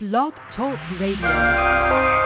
Blog 0.00 0.32
Talk 0.56 0.78
Radio. 0.98 2.19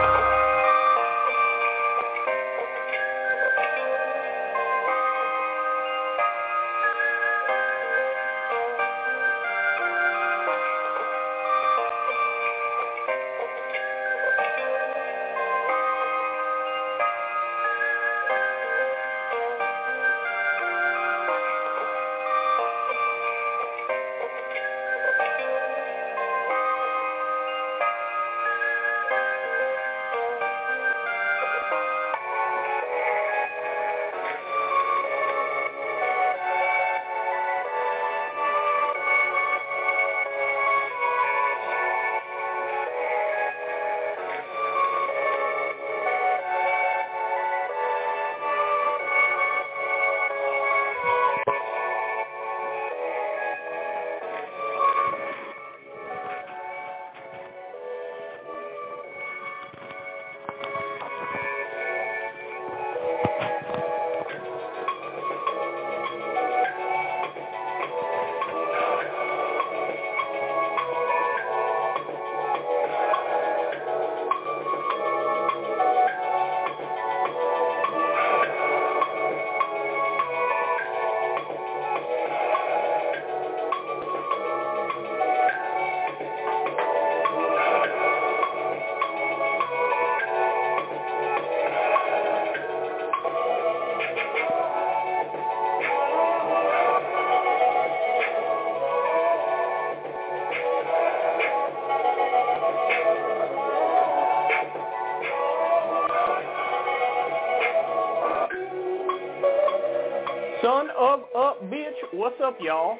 Up, 112.45 112.57
y'all? 112.61 112.99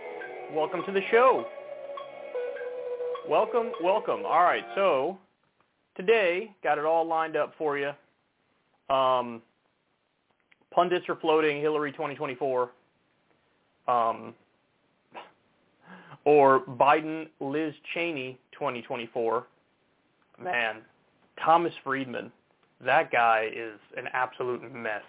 Welcome 0.55 0.81
to 0.87 0.91
the 0.91 1.01
show. 1.11 1.45
Welcome, 3.29 3.73
welcome. 3.83 4.25
All 4.25 4.41
right, 4.41 4.63
so 4.73 5.19
today 5.95 6.51
got 6.63 6.79
it 6.79 6.85
all 6.85 7.05
lined 7.05 7.37
up 7.37 7.53
for 7.55 7.77
you. 7.77 7.91
Um, 8.89 9.43
pundits 10.73 11.05
are 11.09 11.17
floating 11.17 11.61
Hillary 11.61 11.91
2024, 11.91 12.71
um, 13.87 14.33
or 16.23 16.61
Biden 16.61 17.27
Liz 17.39 17.75
Cheney 17.93 18.39
2024. 18.53 19.45
Man, 20.41 20.77
Thomas 21.43 21.73
Friedman, 21.83 22.31
that 22.83 23.11
guy 23.11 23.51
is 23.55 23.79
an 23.95 24.05
absolute 24.11 24.73
mess. 24.73 25.03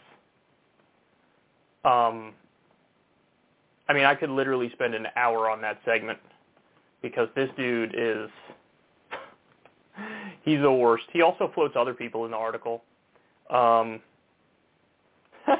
Um, 1.87 2.35
mean, 3.97 4.05
I 4.05 4.15
could 4.15 4.31
literally 4.31 4.71
spend 4.73 4.95
an 4.95 5.07
hour 5.17 5.51
on 5.51 5.61
that 5.63 5.81
segment 5.85 6.19
because 7.03 7.29
this 7.35 7.49
dude 7.57 7.95
is 7.97 8.29
he's 10.43 10.61
the 10.61 10.73
worst. 10.73 11.05
He 11.13 11.23
also 11.23 11.51
floats 11.55 11.75
other 11.77 11.95
people 11.95 12.25
in 12.25 12.31
the 12.31 12.37
article. 12.37 12.83
Um, 13.51 14.01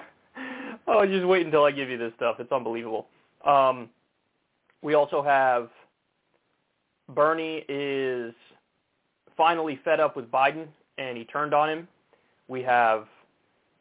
oh, 0.87 1.07
just 1.07 1.27
wait 1.27 1.47
until 1.47 1.65
I 1.65 1.71
give 1.71 1.89
you 1.89 1.99
this 1.99 2.13
stuff. 2.17 2.37
It's 2.39 2.53
unbelievable. 2.53 3.07
Um, 3.45 3.89
we 4.83 4.95
also 4.95 5.23
have 5.23 5.71
Bernie 7.09 7.65
is 7.69 8.35
finally 9.37 9.81
fed 9.85 10.01
up 10.01 10.17
with 10.17 10.31
Biden 10.31 10.67
and 10.99 11.17
he 11.17 11.25
turned 11.25 11.55
on 11.55 11.69
him. 11.69 11.89
We 12.49 12.63
have 12.63 13.07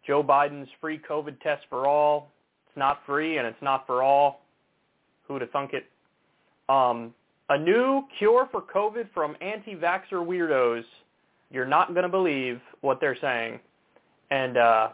Joe 0.06 0.24
Biden's 0.24 0.70
free 0.80 1.00
COVID 1.00 1.40
test 1.42 1.66
for 1.70 1.88
all. 1.88 2.32
It's 2.68 2.78
not 2.78 3.02
free 3.06 3.38
and 3.38 3.48
it's 3.48 3.62
not 3.62 3.88
for 3.88 4.04
all. 4.04 4.45
Who'd 5.28 5.42
have 5.42 5.52
thunk 5.52 5.74
it? 5.74 5.86
Um, 6.70 7.14
a 7.50 7.58
new 7.58 8.04
cure 8.18 8.48
for 8.52 8.62
COVID 8.62 9.08
from 9.14 9.36
anti-vaxxer 9.42 10.14
weirdos. 10.14 10.84
You're 11.52 11.66
not 11.66 11.94
going 11.94 12.04
to 12.04 12.10
believe 12.10 12.60
what 12.82 13.00
they're 13.00 13.18
saying. 13.20 13.60
And 14.32 14.58
uh, 14.58 14.90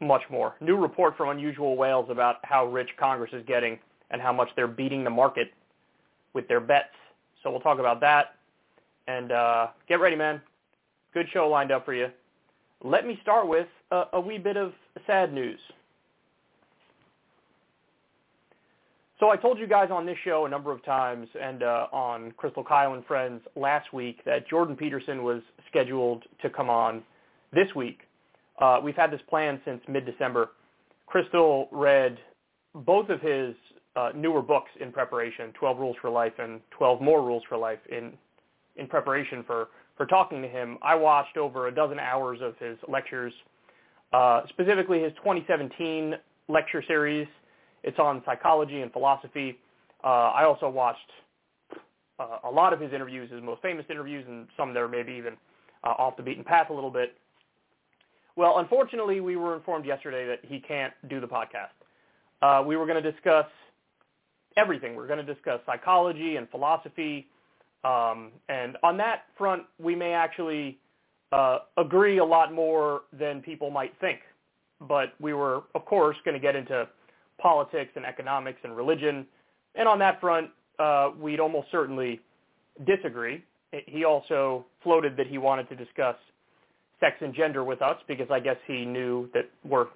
much 0.00 0.22
more. 0.30 0.54
New 0.60 0.76
report 0.76 1.16
from 1.16 1.30
Unusual 1.30 1.76
Whales 1.76 2.08
about 2.10 2.36
how 2.44 2.66
rich 2.66 2.90
Congress 2.98 3.32
is 3.32 3.44
getting 3.46 3.78
and 4.10 4.22
how 4.22 4.32
much 4.32 4.48
they're 4.56 4.68
beating 4.68 5.04
the 5.04 5.10
market 5.10 5.52
with 6.34 6.46
their 6.48 6.60
bets. 6.60 6.94
So 7.42 7.50
we'll 7.50 7.60
talk 7.60 7.78
about 7.78 8.00
that. 8.00 8.36
And 9.06 9.32
uh, 9.32 9.68
get 9.88 10.00
ready, 10.00 10.16
man. 10.16 10.40
Good 11.14 11.26
show 11.32 11.48
lined 11.48 11.72
up 11.72 11.84
for 11.84 11.94
you. 11.94 12.08
Let 12.84 13.06
me 13.06 13.18
start 13.22 13.48
with 13.48 13.66
a, 13.90 14.04
a 14.12 14.20
wee 14.20 14.38
bit 14.38 14.56
of 14.56 14.72
sad 15.06 15.32
news. 15.32 15.58
So 19.20 19.30
I 19.30 19.36
told 19.36 19.58
you 19.58 19.66
guys 19.66 19.88
on 19.90 20.06
this 20.06 20.16
show 20.24 20.46
a 20.46 20.48
number 20.48 20.70
of 20.70 20.84
times 20.84 21.26
and 21.40 21.64
uh, 21.64 21.86
on 21.92 22.30
Crystal 22.36 22.62
Kyle 22.62 22.94
and 22.94 23.04
Friends 23.04 23.42
last 23.56 23.92
week 23.92 24.24
that 24.24 24.48
Jordan 24.48 24.76
Peterson 24.76 25.24
was 25.24 25.42
scheduled 25.68 26.22
to 26.40 26.48
come 26.48 26.70
on 26.70 27.02
this 27.52 27.66
week. 27.74 28.02
Uh, 28.60 28.78
we've 28.82 28.94
had 28.94 29.10
this 29.10 29.20
plan 29.28 29.60
since 29.64 29.80
mid-December. 29.88 30.50
Crystal 31.06 31.68
read 31.72 32.18
both 32.74 33.08
of 33.08 33.20
his 33.20 33.56
uh, 33.96 34.10
newer 34.14 34.40
books 34.40 34.70
in 34.80 34.92
preparation, 34.92 35.52
12 35.58 35.78
Rules 35.78 35.96
for 36.00 36.10
Life 36.10 36.34
and 36.38 36.60
12 36.70 37.00
More 37.00 37.20
Rules 37.20 37.42
for 37.48 37.58
Life, 37.58 37.80
in, 37.90 38.12
in 38.76 38.86
preparation 38.86 39.42
for, 39.44 39.68
for 39.96 40.06
talking 40.06 40.42
to 40.42 40.48
him. 40.48 40.78
I 40.80 40.94
watched 40.94 41.36
over 41.36 41.66
a 41.66 41.74
dozen 41.74 41.98
hours 41.98 42.38
of 42.40 42.56
his 42.58 42.78
lectures, 42.86 43.32
uh, 44.12 44.42
specifically 44.50 45.02
his 45.02 45.12
2017 45.14 46.14
lecture 46.48 46.84
series– 46.86 47.26
it's 47.82 47.98
on 47.98 48.22
psychology 48.24 48.80
and 48.82 48.92
philosophy. 48.92 49.58
Uh, 50.04 50.06
I 50.06 50.44
also 50.44 50.68
watched 50.68 51.10
uh, 52.18 52.38
a 52.44 52.50
lot 52.50 52.72
of 52.72 52.80
his 52.80 52.92
interviews, 52.92 53.30
his 53.30 53.42
most 53.42 53.62
famous 53.62 53.86
interviews, 53.90 54.24
and 54.28 54.46
some 54.56 54.74
that 54.74 54.80
are 54.80 54.88
maybe 54.88 55.12
even 55.12 55.34
uh, 55.84 55.88
off 55.90 56.16
the 56.16 56.22
beaten 56.22 56.44
path 56.44 56.70
a 56.70 56.74
little 56.74 56.90
bit. 56.90 57.16
Well, 58.36 58.58
unfortunately, 58.58 59.20
we 59.20 59.36
were 59.36 59.56
informed 59.56 59.84
yesterday 59.84 60.26
that 60.26 60.48
he 60.48 60.60
can't 60.60 60.92
do 61.08 61.20
the 61.20 61.26
podcast. 61.26 61.74
Uh, 62.40 62.62
we 62.64 62.76
were 62.76 62.86
going 62.86 63.02
to 63.02 63.12
discuss 63.12 63.46
everything. 64.56 64.96
We 64.96 65.02
are 65.02 65.06
going 65.06 65.24
to 65.24 65.34
discuss 65.34 65.60
psychology 65.66 66.36
and 66.36 66.48
philosophy. 66.50 67.26
Um, 67.84 68.32
and 68.48 68.76
on 68.82 68.96
that 68.98 69.24
front, 69.36 69.62
we 69.80 69.94
may 69.94 70.12
actually 70.12 70.78
uh, 71.32 71.58
agree 71.76 72.18
a 72.18 72.24
lot 72.24 72.52
more 72.52 73.02
than 73.12 73.40
people 73.42 73.70
might 73.70 73.92
think. 74.00 74.20
But 74.80 75.14
we 75.20 75.34
were, 75.34 75.62
of 75.74 75.84
course, 75.84 76.16
going 76.24 76.34
to 76.34 76.40
get 76.40 76.54
into 76.54 76.88
politics 77.38 77.92
and 77.96 78.04
economics 78.04 78.60
and 78.64 78.76
religion. 78.76 79.26
And 79.74 79.88
on 79.88 79.98
that 80.00 80.20
front, 80.20 80.50
uh, 80.78 81.10
we'd 81.18 81.40
almost 81.40 81.68
certainly 81.70 82.20
disagree. 82.86 83.44
He 83.86 84.04
also 84.04 84.64
floated 84.82 85.16
that 85.16 85.26
he 85.26 85.38
wanted 85.38 85.68
to 85.68 85.76
discuss 85.76 86.16
sex 87.00 87.16
and 87.20 87.34
gender 87.34 87.64
with 87.64 87.82
us 87.82 87.96
because 88.06 88.28
I 88.30 88.40
guess 88.40 88.56
he 88.66 88.84
knew 88.84 89.28
that 89.34 89.48
we're 89.64 89.86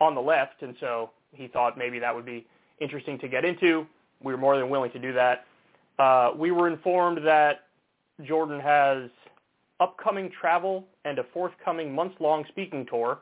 on 0.00 0.14
the 0.14 0.20
left, 0.20 0.62
and 0.62 0.74
so 0.80 1.10
he 1.32 1.46
thought 1.48 1.78
maybe 1.78 1.98
that 1.98 2.14
would 2.14 2.26
be 2.26 2.46
interesting 2.80 3.18
to 3.20 3.28
get 3.28 3.44
into. 3.44 3.86
We 4.22 4.32
were 4.32 4.38
more 4.38 4.56
than 4.56 4.68
willing 4.70 4.90
to 4.92 4.98
do 4.98 5.12
that. 5.12 5.44
Uh, 5.98 6.32
we 6.36 6.50
were 6.50 6.68
informed 6.68 7.24
that 7.26 7.64
Jordan 8.24 8.60
has 8.60 9.10
upcoming 9.80 10.30
travel 10.40 10.84
and 11.04 11.18
a 11.18 11.24
forthcoming 11.32 11.94
months-long 11.94 12.44
speaking 12.48 12.86
tour, 12.88 13.18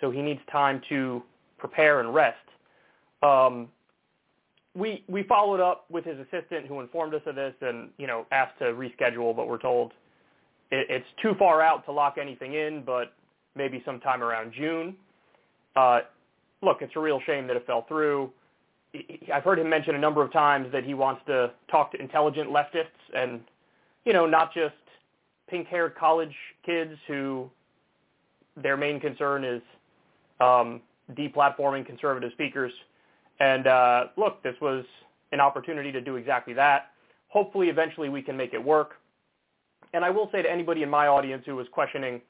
so 0.00 0.10
he 0.10 0.22
needs 0.22 0.40
time 0.50 0.80
to 0.88 1.22
prepare 1.58 2.00
and 2.00 2.14
rest. 2.14 2.36
Um, 3.24 3.68
we 4.76 5.04
we 5.08 5.22
followed 5.22 5.60
up 5.60 5.86
with 5.90 6.04
his 6.04 6.18
assistant 6.18 6.66
who 6.66 6.80
informed 6.80 7.14
us 7.14 7.22
of 7.26 7.36
this 7.36 7.54
and 7.60 7.90
you 7.96 8.06
know 8.06 8.26
asked 8.32 8.58
to 8.58 8.66
reschedule, 8.66 9.34
but 9.34 9.48
we're 9.48 9.58
told 9.58 9.92
it, 10.70 10.86
it's 10.90 11.06
too 11.22 11.32
far 11.38 11.62
out 11.62 11.84
to 11.86 11.92
lock 11.92 12.16
anything 12.20 12.54
in, 12.54 12.82
but 12.84 13.12
maybe 13.54 13.82
sometime 13.84 14.22
around 14.22 14.52
June. 14.52 14.96
Uh, 15.76 16.00
look, 16.62 16.78
it's 16.82 16.92
a 16.96 17.00
real 17.00 17.20
shame 17.26 17.46
that 17.46 17.56
it 17.56 17.66
fell 17.66 17.84
through. 17.86 18.30
I've 19.32 19.42
heard 19.42 19.58
him 19.58 19.68
mention 19.68 19.94
a 19.94 19.98
number 19.98 20.22
of 20.22 20.32
times 20.32 20.68
that 20.72 20.84
he 20.84 20.94
wants 20.94 21.22
to 21.26 21.50
talk 21.70 21.92
to 21.92 22.00
intelligent 22.00 22.48
leftists 22.48 22.86
and, 23.12 23.40
you 24.04 24.12
know, 24.12 24.24
not 24.26 24.54
just 24.54 24.74
pink-haired 25.48 25.96
college 25.96 26.34
kids 26.64 26.92
who 27.08 27.50
their 28.56 28.76
main 28.76 29.00
concern 29.00 29.44
is 29.44 29.62
um, 30.40 30.80
deplatforming 31.12 31.84
conservative 31.84 32.30
speakers. 32.32 32.72
And 33.40 33.66
uh, 33.66 34.04
look, 34.16 34.42
this 34.42 34.54
was 34.60 34.84
an 35.32 35.40
opportunity 35.40 35.90
to 35.92 36.00
do 36.00 36.16
exactly 36.16 36.54
that. 36.54 36.90
Hopefully, 37.28 37.68
eventually, 37.68 38.08
we 38.08 38.22
can 38.22 38.36
make 38.36 38.54
it 38.54 38.62
work. 38.62 38.92
And 39.92 40.04
I 40.04 40.10
will 40.10 40.28
say 40.32 40.42
to 40.42 40.50
anybody 40.50 40.82
in 40.82 40.90
my 40.90 41.06
audience 41.06 41.44
who 41.46 41.56
was 41.56 41.66
questioning 41.72 42.20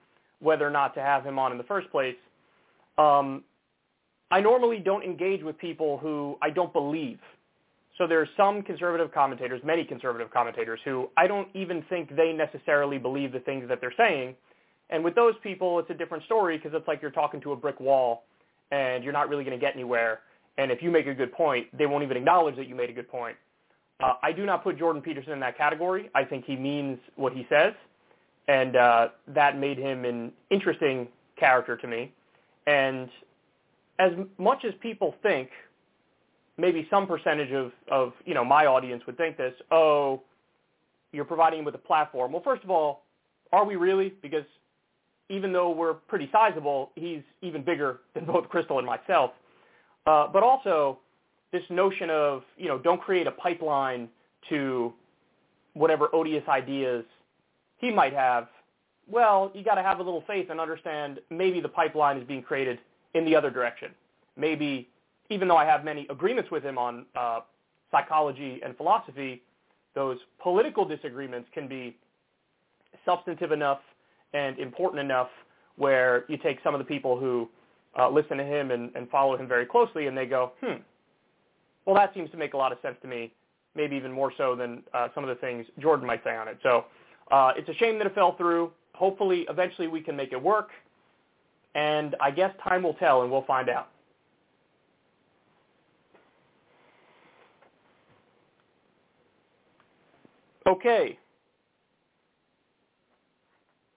whether 0.40 0.66
or 0.66 0.70
not 0.70 0.94
to 0.94 1.00
have 1.00 1.24
him 1.24 1.38
on 1.38 1.52
in 1.52 1.58
the 1.58 1.64
first 1.64 1.90
place, 1.90 2.16
um, 2.98 3.44
I 4.30 4.40
normally 4.40 4.78
don't 4.78 5.02
engage 5.02 5.42
with 5.42 5.58
people 5.58 5.98
who 5.98 6.36
I 6.42 6.50
don't 6.50 6.72
believe. 6.72 7.18
So 7.98 8.06
there 8.06 8.20
are 8.20 8.28
some 8.36 8.62
conservative 8.62 9.12
commentators, 9.12 9.60
many 9.64 9.84
conservative 9.84 10.30
commentators, 10.32 10.80
who 10.84 11.08
I 11.16 11.26
don't 11.26 11.48
even 11.54 11.84
think 11.88 12.14
they 12.16 12.32
necessarily 12.32 12.98
believe 12.98 13.32
the 13.32 13.40
things 13.40 13.68
that 13.68 13.80
they're 13.80 13.94
saying. 13.96 14.34
And 14.90 15.04
with 15.04 15.14
those 15.14 15.34
people, 15.42 15.78
it's 15.78 15.90
a 15.90 15.94
different 15.94 16.24
story 16.24 16.58
because 16.58 16.72
it's 16.74 16.88
like 16.88 17.00
you're 17.00 17.10
talking 17.10 17.40
to 17.42 17.52
a 17.52 17.56
brick 17.56 17.78
wall 17.80 18.24
and 18.72 19.04
you're 19.04 19.12
not 19.12 19.28
really 19.28 19.44
going 19.44 19.58
to 19.58 19.64
get 19.64 19.74
anywhere. 19.74 20.20
And 20.58 20.70
if 20.70 20.82
you 20.82 20.90
make 20.90 21.06
a 21.06 21.14
good 21.14 21.32
point, 21.32 21.66
they 21.76 21.86
won't 21.86 22.04
even 22.04 22.16
acknowledge 22.16 22.56
that 22.56 22.68
you 22.68 22.74
made 22.74 22.90
a 22.90 22.92
good 22.92 23.08
point. 23.08 23.36
Uh, 24.02 24.14
I 24.22 24.32
do 24.32 24.44
not 24.44 24.62
put 24.62 24.78
Jordan 24.78 25.02
Peterson 25.02 25.32
in 25.32 25.40
that 25.40 25.56
category. 25.56 26.10
I 26.14 26.24
think 26.24 26.44
he 26.44 26.56
means 26.56 26.98
what 27.16 27.32
he 27.32 27.46
says, 27.48 27.72
and 28.48 28.76
uh, 28.76 29.08
that 29.28 29.58
made 29.58 29.78
him 29.78 30.04
an 30.04 30.32
interesting 30.50 31.08
character 31.38 31.76
to 31.76 31.86
me. 31.86 32.12
And 32.66 33.08
as 33.98 34.12
much 34.38 34.64
as 34.64 34.72
people 34.80 35.14
think, 35.22 35.50
maybe 36.56 36.86
some 36.90 37.06
percentage 37.06 37.52
of, 37.52 37.72
of 37.90 38.12
you 38.24 38.34
know 38.34 38.44
my 38.44 38.66
audience 38.66 39.02
would 39.06 39.16
think 39.16 39.36
this, 39.36 39.54
oh, 39.70 40.22
you're 41.12 41.24
providing 41.24 41.60
him 41.60 41.64
with 41.64 41.74
a 41.74 41.78
platform. 41.78 42.32
Well, 42.32 42.42
first 42.42 42.64
of 42.64 42.70
all, 42.70 43.04
are 43.52 43.64
we 43.64 43.76
really? 43.76 44.12
Because 44.22 44.44
even 45.30 45.52
though 45.52 45.70
we're 45.70 45.94
pretty 45.94 46.28
sizable, 46.32 46.90
he's 46.96 47.22
even 47.42 47.62
bigger 47.64 48.00
than 48.14 48.24
both 48.24 48.48
Crystal 48.48 48.78
and 48.78 48.86
myself. 48.86 49.30
Uh, 50.06 50.28
but 50.32 50.42
also 50.42 50.98
this 51.52 51.62
notion 51.70 52.10
of, 52.10 52.42
you 52.56 52.68
know, 52.68 52.78
don't 52.78 53.00
create 53.00 53.26
a 53.26 53.30
pipeline 53.30 54.08
to 54.48 54.92
whatever 55.74 56.08
odious 56.12 56.44
ideas 56.48 57.04
he 57.78 57.90
might 57.90 58.12
have. 58.12 58.48
Well, 59.08 59.50
you 59.54 59.62
got 59.62 59.74
to 59.76 59.82
have 59.82 60.00
a 60.00 60.02
little 60.02 60.24
faith 60.26 60.48
and 60.50 60.60
understand 60.60 61.20
maybe 61.30 61.60
the 61.60 61.68
pipeline 61.68 62.16
is 62.16 62.26
being 62.26 62.42
created 62.42 62.78
in 63.14 63.24
the 63.24 63.36
other 63.36 63.50
direction. 63.50 63.90
Maybe, 64.36 64.88
even 65.30 65.48
though 65.48 65.56
I 65.56 65.64
have 65.64 65.84
many 65.84 66.06
agreements 66.10 66.50
with 66.50 66.62
him 66.62 66.78
on 66.78 67.06
uh, 67.14 67.40
psychology 67.90 68.60
and 68.64 68.76
philosophy, 68.76 69.42
those 69.94 70.18
political 70.42 70.84
disagreements 70.84 71.48
can 71.54 71.68
be 71.68 71.96
substantive 73.04 73.52
enough 73.52 73.80
and 74.32 74.58
important 74.58 75.00
enough 75.00 75.28
where 75.76 76.24
you 76.28 76.36
take 76.36 76.58
some 76.64 76.74
of 76.74 76.78
the 76.78 76.84
people 76.84 77.18
who 77.18 77.48
uh, 77.98 78.08
listen 78.08 78.38
to 78.38 78.44
him 78.44 78.70
and, 78.70 78.90
and 78.94 79.08
follow 79.10 79.36
him 79.36 79.46
very 79.46 79.66
closely, 79.66 80.06
and 80.06 80.16
they 80.16 80.26
go, 80.26 80.52
hmm, 80.60 80.80
well, 81.84 81.94
that 81.96 82.12
seems 82.14 82.30
to 82.30 82.36
make 82.36 82.54
a 82.54 82.56
lot 82.56 82.72
of 82.72 82.78
sense 82.82 82.96
to 83.02 83.08
me, 83.08 83.32
maybe 83.74 83.96
even 83.96 84.12
more 84.12 84.32
so 84.36 84.56
than 84.56 84.82
uh, 84.92 85.08
some 85.14 85.24
of 85.24 85.28
the 85.28 85.36
things 85.36 85.66
Jordan 85.78 86.06
might 86.06 86.22
say 86.24 86.34
on 86.34 86.48
it. 86.48 86.58
So 86.62 86.86
uh, 87.30 87.52
it's 87.56 87.68
a 87.68 87.74
shame 87.74 87.98
that 87.98 88.06
it 88.06 88.14
fell 88.14 88.36
through. 88.36 88.72
Hopefully, 88.94 89.46
eventually 89.48 89.88
we 89.88 90.00
can 90.00 90.16
make 90.16 90.32
it 90.32 90.42
work, 90.42 90.70
and 91.74 92.14
I 92.20 92.30
guess 92.30 92.52
time 92.62 92.82
will 92.82 92.94
tell, 92.94 93.22
and 93.22 93.30
we'll 93.30 93.42
find 93.42 93.68
out. 93.68 93.88
Okay. 100.66 101.18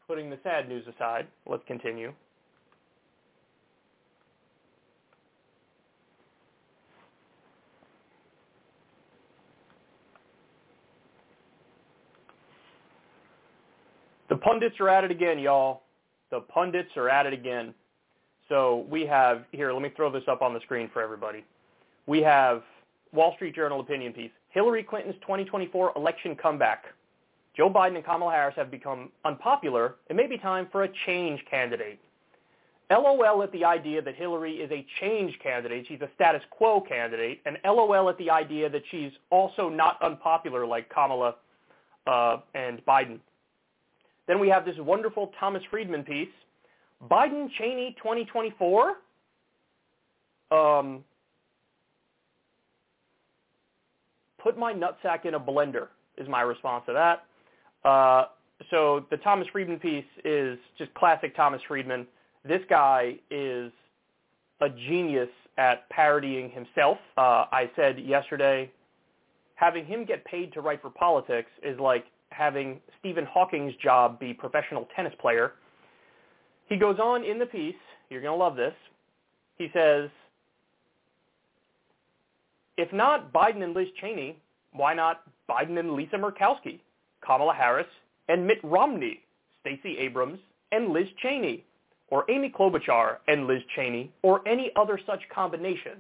Putting 0.08 0.30
the 0.30 0.40
sad 0.44 0.68
news 0.68 0.86
aside, 0.88 1.28
let's 1.46 1.64
continue. 1.68 2.14
Pundits 14.48 14.80
are 14.80 14.88
at 14.88 15.04
it 15.04 15.12
again, 15.12 15.40
y'all. 15.40 15.82
The 16.32 16.40
pundits 16.40 16.90
are 16.96 17.10
at 17.10 17.26
it 17.26 17.34
again. 17.34 17.74
So 18.48 18.86
we 18.90 19.06
have 19.06 19.44
here, 19.52 19.74
let 19.74 19.82
me 19.82 19.92
throw 19.96 20.10
this 20.10 20.24
up 20.30 20.42
on 20.42 20.54
the 20.54 20.62
screen 20.62 20.90
for 20.94 21.02
everybody. 21.02 21.44
We 22.06 22.22
have 22.22 22.64
Wall 23.12 23.34
Street 23.36 23.56
Journal 23.56 23.82
opinion 23.82 24.14
piece. 24.14 24.32
Hillary 24.50 24.84
Clinton's 24.84 25.18
2024 25.22 25.94
election 25.98 26.36
comeback. 26.36 26.86
Joe 27.58 27.70
Biden 27.70 27.96
and 27.96 28.06
Kamala 28.06 28.32
Harris 28.32 28.56
have 28.56 28.72
become 28.72 29.12
unpopular. 29.26 29.96
It 30.10 30.16
may 30.16 30.28
be 30.28 30.38
time 30.38 30.68
for 30.72 30.84
a 30.84 30.90
change 31.06 31.44
candidate. 31.50 32.00
LOL 32.90 33.44
at 33.44 33.52
the 33.52 33.66
idea 33.66 34.02
that 34.02 34.16
Hillary 34.16 34.54
is 34.54 34.72
a 34.72 34.86
change 35.02 35.38
candidate. 35.44 35.86
She's 35.90 36.00
a 36.00 36.10
status 36.16 36.42
quo 36.52 36.80
candidate. 36.80 37.42
And 37.46 37.58
LOL 37.66 38.10
at 38.10 38.18
the 38.18 38.30
idea 38.30 38.70
that 38.70 38.84
she's 38.92 39.12
also 39.30 39.68
not 39.68 40.02
unpopular 40.02 40.66
like 40.66 40.90
Kamala 40.90 41.36
uh, 42.06 42.38
and 42.56 42.86
Biden. 42.86 43.20
Then 44.28 44.40
we 44.40 44.50
have 44.50 44.66
this 44.66 44.76
wonderful 44.78 45.32
Thomas 45.40 45.64
Friedman 45.70 46.04
piece, 46.04 46.28
Biden 47.10 47.48
Cheney 47.58 47.96
2024. 47.98 48.96
Um, 50.50 51.04
put 54.42 54.58
my 54.58 54.74
nutsack 54.74 55.26
in 55.26 55.34
a 55.34 55.40
blender 55.40 55.88
is 56.18 56.28
my 56.28 56.42
response 56.42 56.84
to 56.88 56.94
that. 56.94 57.26
Uh, 57.88 58.26
so 58.70 59.06
the 59.12 59.18
Thomas 59.18 59.48
Friedman 59.52 59.80
piece 59.80 60.06
is 60.26 60.58
just 60.78 60.94
classic 60.94 61.36
Thomas 61.36 61.62
Friedman. 61.68 62.08
This 62.44 62.62
guy 62.70 63.16
is 63.30 63.72
a 64.62 64.70
genius 64.70 65.30
at 65.58 65.88
parodying 65.90 66.50
himself. 66.50 66.98
Uh, 67.18 67.46
I 67.52 67.70
said 67.76 68.00
yesterday, 68.00 68.72
having 69.56 69.86
him 69.86 70.06
get 70.06 70.24
paid 70.26 70.54
to 70.54 70.62
write 70.62 70.82
for 70.82 70.90
politics 70.90 71.50
is 71.64 71.80
like 71.80 72.06
having 72.38 72.80
Stephen 73.00 73.26
Hawking's 73.26 73.74
job 73.82 74.20
be 74.20 74.34
professional 74.34 74.88
tennis 74.96 75.14
player. 75.20 75.54
He 76.68 76.78
goes 76.78 77.00
on 77.00 77.24
in 77.24 77.40
the 77.40 77.46
piece, 77.46 77.76
you're 78.10 78.22
going 78.22 78.38
to 78.38 78.44
love 78.44 78.56
this. 78.56 78.74
He 79.58 79.70
says, 79.74 80.10
if 82.78 82.92
not 82.94 83.34
Biden 83.34 83.64
and 83.64 83.74
Liz 83.74 83.88
Cheney, 84.00 84.38
why 84.74 84.94
not 84.94 85.24
Biden 85.50 85.80
and 85.80 85.94
Lisa 85.94 86.16
Murkowski, 86.16 86.80
Kamala 87.26 87.54
Harris 87.54 87.88
and 88.30 88.46
Mitt 88.46 88.60
Romney, 88.64 89.22
Stacey 89.62 89.98
Abrams 89.98 90.40
and 90.72 90.90
Liz 90.90 91.08
Cheney, 91.22 91.64
or 92.10 92.30
Amy 92.30 92.54
Klobuchar 92.56 93.18
and 93.28 93.48
Liz 93.48 93.62
Cheney, 93.76 94.12
or 94.22 94.48
any 94.48 94.72
other 94.76 95.00
such 95.06 95.22
combination? 95.34 95.94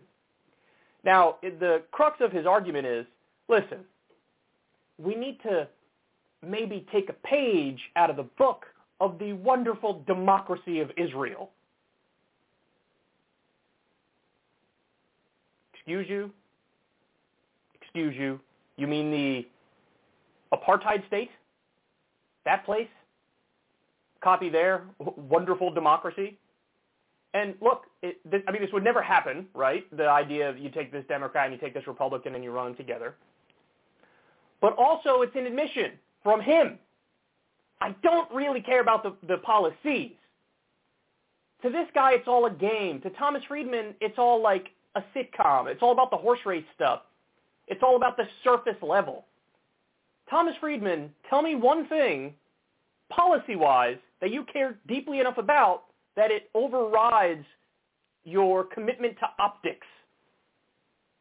Now, 1.03 1.38
the 1.41 1.82
crux 1.91 2.17
of 2.22 2.32
his 2.32 2.46
argument 2.46 2.86
is, 2.86 3.06
listen, 3.48 3.79
we 4.98 5.15
need 5.15 5.39
to 5.44 5.67
maybe 6.46 6.86
take 6.91 7.10
a 7.10 7.13
page 7.13 7.79
out 7.96 8.10
of 8.10 8.15
the 8.15 8.24
book 8.38 8.65
of 9.00 9.20
the 9.20 9.34
wonderful 9.34 10.03
democracy 10.08 10.79
of 10.79 10.91
Israel. 10.98 11.51
Excuse 15.74 16.08
you? 16.10 16.32
Excuse 17.82 18.15
you? 18.17 18.39
You 18.75 18.88
mean 18.88 19.12
the 19.12 19.48
apartheid 20.56 21.06
state? 21.08 21.29
That 22.46 22.65
place? 22.65 22.88
Copy 24.24 24.50
there, 24.50 24.84
wonderful 25.00 25.72
democracy. 25.72 26.38
And 27.34 27.56
look, 27.62 27.84
it, 28.01 28.17
this, 28.29 28.41
I 28.48 28.51
mean, 28.51 28.62
this 28.62 28.72
would 28.74 28.84
never 28.84 29.01
happen, 29.01 29.48
right? 29.53 29.86
The 29.96 30.10
idea 30.10 30.50
of 30.50 30.58
you 30.58 30.70
take 30.70 30.91
this 30.91 31.06
Democrat 31.08 31.46
and 31.46 31.53
you 31.53 31.60
take 31.60 31.74
this 31.74 31.86
Republican 31.88 32.36
and 32.36 32.44
you 32.44 32.51
run 32.51 32.67
them 32.67 32.75
together. 32.75 33.15
But 34.60 34.75
also, 34.77 35.22
it's 35.22 35.36
an 35.36 35.46
admission 35.46 35.91
from 36.27 36.41
him. 36.41 36.77
I 37.79 37.96
don't 38.03 38.29
really 38.34 38.60
care 38.60 38.81
about 38.81 39.01
the, 39.01 39.13
the 39.29 39.38
policies. 39.38 40.12
To 41.62 41.69
this 41.69 41.88
guy, 41.96 42.15
it's 42.15 42.27
all 42.27 42.48
a 42.48 42.51
game. 42.51 43.00
To 43.03 43.10
Thomas 43.12 43.41
Friedman, 43.48 43.96
it's 44.01 44.17
all 44.17 44.43
like 44.43 44.67
a 44.96 45.03
sitcom. 45.15 45.67
It's 45.67 45.81
all 45.81 45.93
about 45.93 46.12
the 46.12 46.17
horse 46.17 46.41
race 46.46 46.65
stuff. 46.75 47.03
It's 47.69 47.81
all 47.81 47.96
about 47.96 48.17
the 48.17 48.25
surface 48.43 48.75
level. 48.81 49.24
Thomas 50.29 50.53
Friedman, 50.60 51.12
tell 51.29 51.41
me 51.41 51.55
one 51.55 51.88
thing, 51.88 52.34
policy-wise, 53.10 53.96
that 54.19 54.29
you 54.29 54.43
care 54.51 54.75
deeply 54.86 55.22
enough 55.22 55.38
about 55.38 55.84
that 56.17 56.29
it 56.29 56.50
overrides 56.53 57.46
your 58.25 58.65
commitment 58.65 59.17
to 59.19 59.27
optics. 59.39 59.88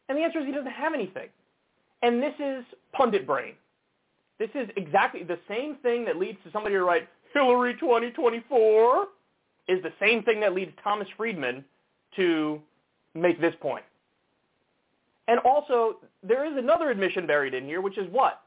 And 0.08 0.18
the 0.18 0.22
answer 0.22 0.40
is 0.40 0.46
he 0.46 0.52
doesn't 0.52 0.66
have 0.72 0.94
anything. 0.94 1.28
And 2.02 2.20
this 2.20 2.34
is 2.40 2.64
pundit 2.92 3.24
brain. 3.24 3.54
This 4.38 4.50
is 4.54 4.68
exactly 4.76 5.22
the 5.22 5.38
same 5.48 5.76
thing 5.76 6.04
that 6.04 6.16
leads 6.18 6.38
to 6.44 6.50
somebody 6.52 6.74
to 6.74 6.84
write 6.84 7.08
Hillary 7.32 7.74
2024 7.80 9.06
is 9.68 9.82
the 9.82 9.92
same 10.00 10.22
thing 10.22 10.40
that 10.40 10.54
leads 10.54 10.72
Thomas 10.82 11.08
Friedman 11.16 11.64
to 12.16 12.60
make 13.14 13.40
this 13.40 13.54
point. 13.60 13.84
And 15.28 15.40
also, 15.40 15.96
there 16.22 16.44
is 16.44 16.56
another 16.56 16.90
admission 16.90 17.26
buried 17.26 17.54
in 17.54 17.64
here, 17.64 17.80
which 17.80 17.98
is 17.98 18.06
what? 18.10 18.42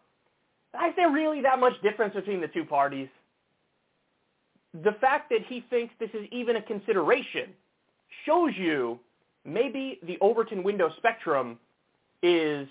Is 0.75 0.93
there 0.95 1.09
really 1.09 1.41
that 1.41 1.59
much 1.59 1.73
difference 1.81 2.13
between 2.13 2.39
the 2.39 2.47
two 2.47 2.63
parties? 2.63 3.09
The 4.83 4.93
fact 5.01 5.29
that 5.31 5.39
he 5.47 5.65
thinks 5.69 5.93
this 5.99 6.11
is 6.13 6.27
even 6.31 6.55
a 6.55 6.61
consideration 6.61 7.49
shows 8.25 8.51
you 8.55 8.99
maybe 9.43 9.99
the 10.03 10.17
Overton 10.21 10.63
window 10.63 10.91
spectrum 10.97 11.57
is 12.21 12.67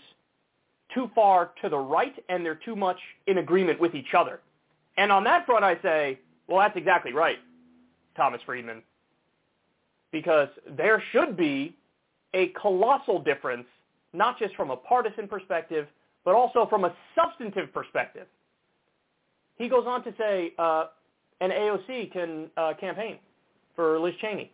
too 0.95 1.11
far 1.15 1.51
to 1.63 1.69
the 1.69 1.79
right 1.79 2.15
and 2.29 2.45
they're 2.45 2.61
too 2.65 2.77
much 2.77 2.99
in 3.27 3.39
agreement 3.39 3.81
with 3.81 3.95
each 3.95 4.15
other. 4.17 4.41
And 4.97 5.13
on 5.13 5.25
that 5.25 5.47
front, 5.47 5.65
I 5.65 5.81
say, 5.83 6.19
well, 6.47 6.59
that's 6.59 6.77
exactly 6.77 7.13
right, 7.13 7.39
Thomas 8.17 8.41
Friedman, 8.45 8.83
because 10.13 10.49
there 10.77 11.03
should 11.13 11.37
be 11.37 11.77
a 12.35 12.49
colossal 12.61 13.23
difference, 13.23 13.67
not 14.13 14.39
just 14.39 14.55
from 14.57 14.71
a 14.71 14.77
partisan 14.77 15.29
perspective, 15.29 15.87
but 16.25 16.35
also 16.35 16.67
from 16.69 16.85
a 16.85 16.95
substantive 17.15 17.73
perspective. 17.73 18.27
He 19.57 19.69
goes 19.69 19.85
on 19.87 20.05
to 20.05 20.15
say 20.19 20.53
uh, 20.59 20.87
an 21.41 21.51
AOC 21.51 22.13
can 22.13 22.51
uh, 22.57 22.75
campaign 22.81 23.19
for 23.77 23.99
Liz 23.99 24.15
Cheney. 24.21 24.51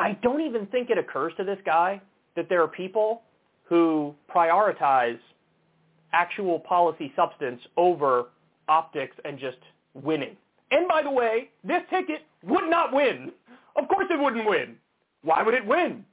I 0.00 0.16
don't 0.22 0.40
even 0.40 0.64
think 0.66 0.88
it 0.88 0.96
occurs 0.96 1.34
to 1.36 1.44
this 1.44 1.58
guy 1.66 2.00
that 2.34 2.48
there 2.48 2.62
are 2.62 2.68
people 2.68 3.20
who 3.64 4.14
prioritize 4.34 5.18
actual 6.14 6.58
policy 6.58 7.12
substance 7.14 7.60
over 7.76 8.28
optics 8.66 9.14
and 9.26 9.38
just 9.38 9.58
winning. 9.92 10.36
And 10.70 10.88
by 10.88 11.02
the 11.02 11.10
way, 11.10 11.50
this 11.62 11.82
ticket 11.90 12.22
would 12.44 12.70
not 12.70 12.94
win. 12.94 13.30
Of 13.76 13.88
course 13.88 14.06
it 14.10 14.18
wouldn't 14.18 14.48
win. 14.48 14.76
Why 15.22 15.42
would 15.42 15.52
it 15.52 15.66
win? 15.66 16.04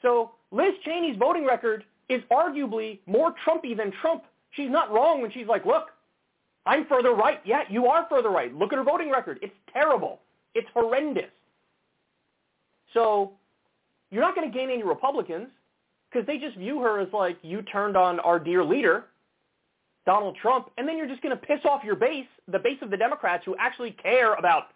So 0.00 0.30
Liz 0.50 0.72
Cheney's 0.86 1.18
voting 1.18 1.44
record 1.44 1.84
is 2.08 2.22
arguably 2.32 3.00
more 3.06 3.34
Trumpy 3.46 3.76
than 3.76 3.92
Trump. 4.00 4.24
She's 4.52 4.70
not 4.70 4.90
wrong 4.90 5.20
when 5.20 5.30
she's 5.30 5.46
like, 5.46 5.66
look, 5.66 5.88
I'm 6.64 6.86
further 6.86 7.12
right. 7.12 7.40
Yeah, 7.44 7.64
you 7.68 7.86
are 7.86 8.06
further 8.08 8.30
right. 8.30 8.54
Look 8.54 8.72
at 8.72 8.78
her 8.78 8.84
voting 8.84 9.10
record. 9.10 9.38
It's 9.42 9.54
terrible. 9.70 10.20
It's 10.54 10.68
horrendous. 10.72 11.30
So 12.94 13.32
you're 14.10 14.22
not 14.22 14.34
going 14.34 14.50
to 14.50 14.56
gain 14.56 14.70
any 14.70 14.82
Republicans 14.82 15.48
because 16.10 16.26
they 16.26 16.38
just 16.38 16.56
view 16.56 16.80
her 16.80 17.00
as 17.00 17.08
like, 17.12 17.38
you 17.42 17.62
turned 17.62 17.96
on 17.96 18.20
our 18.20 18.38
dear 18.38 18.64
leader, 18.64 19.06
Donald 20.04 20.36
Trump, 20.40 20.70
and 20.76 20.86
then 20.86 20.96
you're 20.98 21.08
just 21.08 21.22
going 21.22 21.34
to 21.34 21.46
piss 21.46 21.60
off 21.64 21.82
your 21.84 21.96
base, 21.96 22.26
the 22.48 22.58
base 22.58 22.78
of 22.82 22.90
the 22.90 22.96
Democrats 22.96 23.44
who 23.44 23.54
actually 23.58 23.92
care 23.92 24.34
about 24.34 24.68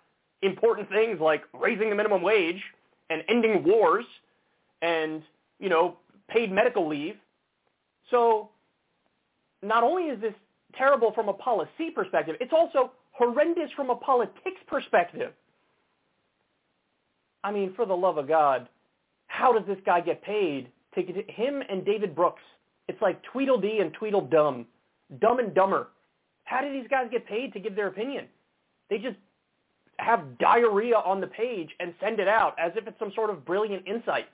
important 0.43 0.89
things 0.89 1.21
like 1.21 1.43
raising 1.53 1.91
the 1.91 1.97
minimum 1.97 2.23
wage 2.23 2.63
and 3.11 3.23
ending 3.29 3.65
wars 3.65 4.05
and, 4.83 5.23
you 5.59 5.69
know, 5.69 5.97
paid 6.29 6.53
medical 6.53 6.89
leave. 6.89 7.17
So 8.11 8.51
not 9.63 9.83
only 9.83 10.05
is 10.05 10.21
this 10.21 10.35
terrible 10.75 11.13
from 11.13 11.29
a 11.29 11.33
policy 11.33 11.91
perspective, 11.95 12.37
it's 12.41 12.53
also 12.53 12.93
horrendous 13.13 13.71
from 13.75 13.91
a 13.91 13.97
politics 13.97 14.61
perspective. 14.67 15.33
I 17.47 17.53
mean, 17.53 17.73
for 17.77 17.87
the 17.87 17.95
love 17.95 18.19
of 18.19 18.27
God, 18.27 18.69
how 19.29 19.53
does 19.53 19.63
this 19.69 19.79
guy 19.87 20.01
get 20.01 20.21
paid 20.21 20.69
to 20.97 21.03
get 21.05 21.31
him 21.31 21.63
and 21.69 21.85
David 21.85 22.13
Brooks? 22.13 22.43
It's 22.89 23.01
like 23.01 23.23
Tweedledee 23.23 23.79
and 23.79 23.95
Tweedledum, 23.95 24.67
dumb 25.21 25.39
and 25.39 25.55
dumber. 25.55 25.91
How 26.43 26.61
do 26.61 26.73
these 26.73 26.89
guys 26.91 27.07
get 27.09 27.25
paid 27.25 27.53
to 27.53 27.61
give 27.61 27.77
their 27.77 27.87
opinion? 27.87 28.27
They 28.91 28.99
just 28.99 29.17
have 29.99 30.39
diarrhea 30.39 30.97
on 30.97 31.21
the 31.21 31.29
page 31.29 31.71
and 31.79 31.95
send 32.01 32.19
it 32.19 32.27
out 32.27 32.57
as 32.59 32.73
if 32.75 32.89
it's 32.89 32.99
some 32.99 33.13
sort 33.15 33.31
of 33.31 33.45
brilliant 33.45 33.87
insight. 33.87 34.27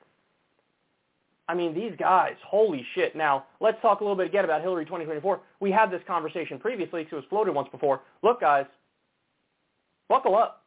I 1.49 1.55
mean, 1.55 1.75
these 1.75 1.93
guys, 1.99 2.37
holy 2.47 2.87
shit. 2.95 3.15
Now, 3.15 3.45
let's 3.61 3.81
talk 3.83 4.01
a 4.01 4.05
little 4.05 4.17
bit 4.17 4.27
again 4.27 4.47
about 4.47 4.63
Hillary 4.63 4.87
2024. 4.87 5.39
We 5.61 5.71
had 5.71 5.91
this 5.91 6.01
conversation 6.07 6.59
previously 6.59 7.03
because 7.03 7.13
it 7.13 7.17
was 7.17 7.25
floated 7.29 7.53
once 7.53 7.69
before. 7.71 8.01
Look, 8.23 8.41
guys, 8.41 8.65
buckle 10.09 10.35
up 10.35 10.62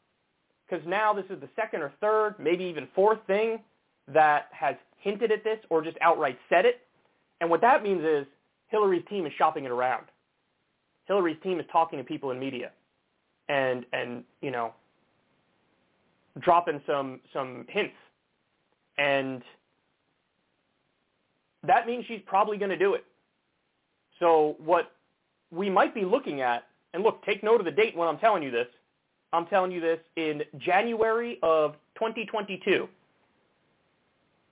because 0.67 0.85
now 0.87 1.13
this 1.13 1.25
is 1.29 1.39
the 1.39 1.49
second 1.55 1.81
or 1.81 1.91
third, 2.01 2.35
maybe 2.39 2.63
even 2.65 2.87
fourth 2.95 3.19
thing 3.27 3.59
that 4.07 4.47
has 4.51 4.75
hinted 4.99 5.31
at 5.31 5.43
this 5.43 5.59
or 5.69 5.81
just 5.83 5.97
outright 6.01 6.37
said 6.49 6.65
it. 6.65 6.81
And 7.41 7.49
what 7.49 7.61
that 7.61 7.83
means 7.83 8.03
is 8.03 8.25
Hillary's 8.69 9.03
team 9.09 9.25
is 9.25 9.33
shopping 9.37 9.65
it 9.65 9.71
around. 9.71 10.05
Hillary's 11.07 11.37
team 11.43 11.59
is 11.59 11.65
talking 11.71 11.99
to 11.99 12.03
people 12.03 12.31
in 12.31 12.39
media 12.39 12.71
and, 13.47 13.85
and 13.93 14.23
you 14.41 14.51
know, 14.51 14.73
dropping 16.39 16.81
some, 16.87 17.19
some 17.31 17.65
hints. 17.69 17.93
And 18.97 19.43
that 21.63 21.85
means 21.85 22.05
she's 22.07 22.21
probably 22.25 22.57
going 22.57 22.71
to 22.71 22.77
do 22.77 22.93
it. 22.93 23.05
So 24.19 24.55
what 24.63 24.91
we 25.51 25.69
might 25.69 25.93
be 25.93 26.05
looking 26.05 26.41
at, 26.41 26.63
and 26.93 27.03
look, 27.03 27.23
take 27.25 27.43
note 27.43 27.59
of 27.59 27.65
the 27.65 27.71
date 27.71 27.95
when 27.95 28.07
I'm 28.07 28.17
telling 28.17 28.41
you 28.41 28.51
this, 28.51 28.67
I'm 29.33 29.45
telling 29.47 29.71
you 29.71 29.81
this, 29.81 29.99
in 30.15 30.43
January 30.57 31.39
of 31.43 31.73
2022, 31.95 32.87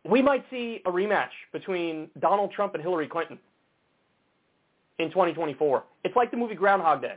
we 0.10 0.22
might 0.22 0.44
see 0.50 0.82
a 0.86 0.92
rematch 0.92 1.30
between 1.52 2.10
Donald 2.20 2.52
Trump 2.52 2.74
and 2.74 2.84
Hillary 2.84 3.08
Clinton 3.08 3.40
in 5.00 5.10
2024. 5.10 5.84
It's 6.04 6.16
like 6.16 6.32
the 6.32 6.38
movie 6.38 6.56
Groundhog 6.56 7.02
Day. 7.02 7.16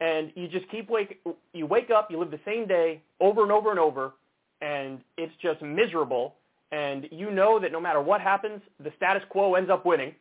And 0.00 0.30
you 0.34 0.46
just 0.48 0.68
keep 0.70 0.90
wake 0.90 1.20
you 1.54 1.66
wake 1.66 1.90
up, 1.90 2.10
you 2.10 2.18
live 2.18 2.30
the 2.30 2.40
same 2.44 2.66
day 2.66 3.00
over 3.18 3.42
and 3.42 3.50
over 3.50 3.70
and 3.70 3.78
over, 3.78 4.12
and 4.60 5.00
it's 5.16 5.32
just 5.40 5.62
miserable. 5.62 6.34
And 6.70 7.08
you 7.10 7.30
know 7.30 7.58
that 7.60 7.72
no 7.72 7.80
matter 7.80 8.02
what 8.02 8.20
happens, 8.20 8.60
the 8.82 8.92
status 8.96 9.22
quo 9.30 9.54
ends 9.54 9.70
up 9.70 9.86
winning. 9.86 10.14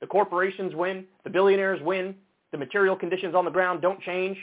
The 0.00 0.06
corporations 0.06 0.74
win, 0.74 1.04
the 1.22 1.30
billionaires 1.30 1.80
win, 1.82 2.14
the 2.52 2.58
material 2.58 2.96
conditions 2.96 3.34
on 3.34 3.46
the 3.46 3.50
ground 3.50 3.80
don't 3.80 4.00
change, 4.02 4.36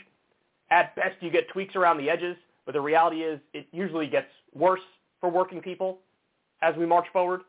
at 0.71 0.95
best, 0.95 1.15
you 1.19 1.29
get 1.29 1.49
tweaks 1.49 1.75
around 1.75 1.97
the 1.97 2.09
edges, 2.09 2.35
but 2.65 2.71
the 2.71 2.81
reality 2.81 3.23
is 3.23 3.39
it 3.53 3.67
usually 3.71 4.07
gets 4.07 4.27
worse 4.53 4.81
for 5.19 5.29
working 5.29 5.61
people 5.61 5.99
as 6.61 6.75
we 6.75 6.85
march 6.85 7.05
forward. 7.11 7.41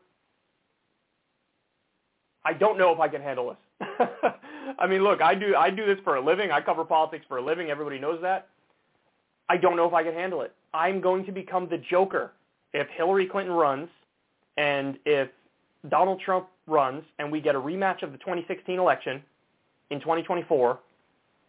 I 2.45 2.53
don't 2.53 2.77
know 2.77 2.93
if 2.93 2.99
I 2.99 3.07
can 3.07 3.21
handle 3.21 3.55
this. 3.79 3.97
I 4.79 4.87
mean, 4.87 5.01
look, 5.03 5.21
I 5.21 5.33
do 5.33 5.55
I 5.55 5.69
do 5.69 5.85
this 5.85 5.97
for 6.03 6.15
a 6.15 6.21
living. 6.21 6.51
I 6.51 6.61
cover 6.61 6.83
politics 6.83 7.25
for 7.27 7.37
a 7.37 7.41
living. 7.41 7.69
Everybody 7.69 7.99
knows 7.99 8.21
that. 8.21 8.49
I 9.49 9.57
don't 9.57 9.77
know 9.77 9.87
if 9.87 9.93
I 9.93 10.03
can 10.03 10.13
handle 10.13 10.41
it. 10.41 10.53
I'm 10.73 10.99
going 10.99 11.25
to 11.25 11.31
become 11.31 11.69
the 11.69 11.77
joker 11.77 12.31
if 12.73 12.87
Hillary 12.89 13.27
Clinton 13.27 13.53
runs 13.53 13.89
and 14.57 14.97
if 15.05 15.29
Donald 15.89 16.21
Trump 16.21 16.47
runs 16.67 17.03
and 17.19 17.31
we 17.31 17.39
get 17.39 17.55
a 17.55 17.59
rematch 17.59 18.03
of 18.03 18.11
the 18.11 18.17
2016 18.19 18.79
election 18.79 19.21
in 19.89 19.99
2024, 19.99 20.79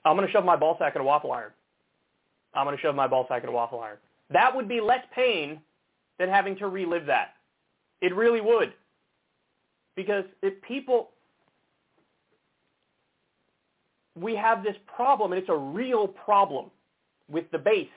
I'm 0.04 0.16
going 0.16 0.26
to 0.26 0.32
shove 0.32 0.44
my 0.44 0.56
ball 0.56 0.76
sack 0.78 0.94
in 0.96 1.00
a 1.00 1.04
waffle 1.04 1.32
iron. 1.32 1.50
I'm 2.54 2.66
going 2.66 2.76
to 2.76 2.82
shove 2.82 2.94
my 2.94 3.06
ball 3.06 3.26
sack 3.28 3.42
in 3.42 3.48
a 3.48 3.52
waffle 3.52 3.80
iron. 3.80 3.98
That 4.30 4.54
would 4.54 4.68
be 4.68 4.80
less 4.80 5.04
pain 5.14 5.60
than 6.18 6.28
having 6.28 6.56
to 6.56 6.68
relive 6.68 7.06
that. 7.06 7.34
It 8.00 8.14
really 8.14 8.40
would. 8.40 8.72
Because 9.96 10.24
if 10.42 10.60
people, 10.62 11.10
we 14.18 14.34
have 14.34 14.62
this 14.62 14.76
problem, 14.86 15.32
and 15.32 15.40
it's 15.40 15.50
a 15.50 15.56
real 15.56 16.08
problem 16.08 16.70
with 17.30 17.50
the 17.50 17.58
base, 17.58 17.88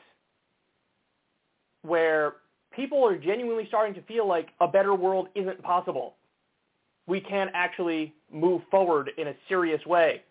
where 1.81 2.35
people 2.71 3.05
are 3.05 3.17
genuinely 3.17 3.65
starting 3.67 3.93
to 3.95 4.01
feel 4.01 4.27
like 4.27 4.49
a 4.61 4.67
better 4.67 4.93
world 4.93 5.29
isn't 5.35 5.61
possible. 5.63 6.15
We 7.07 7.21
can't 7.21 7.51
actually 7.53 8.13
move 8.31 8.61
forward 8.69 9.11
in 9.17 9.29
a 9.29 9.35
serious 9.47 9.85
way. 9.85 10.23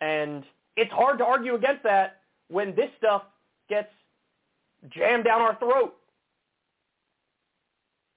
And 0.00 0.44
it's 0.76 0.92
hard 0.92 1.18
to 1.18 1.24
argue 1.24 1.54
against 1.54 1.84
that 1.84 2.20
when 2.48 2.74
this 2.74 2.90
stuff 2.98 3.22
gets 3.68 3.88
jammed 4.90 5.24
down 5.24 5.40
our 5.40 5.56
throat. 5.56 5.94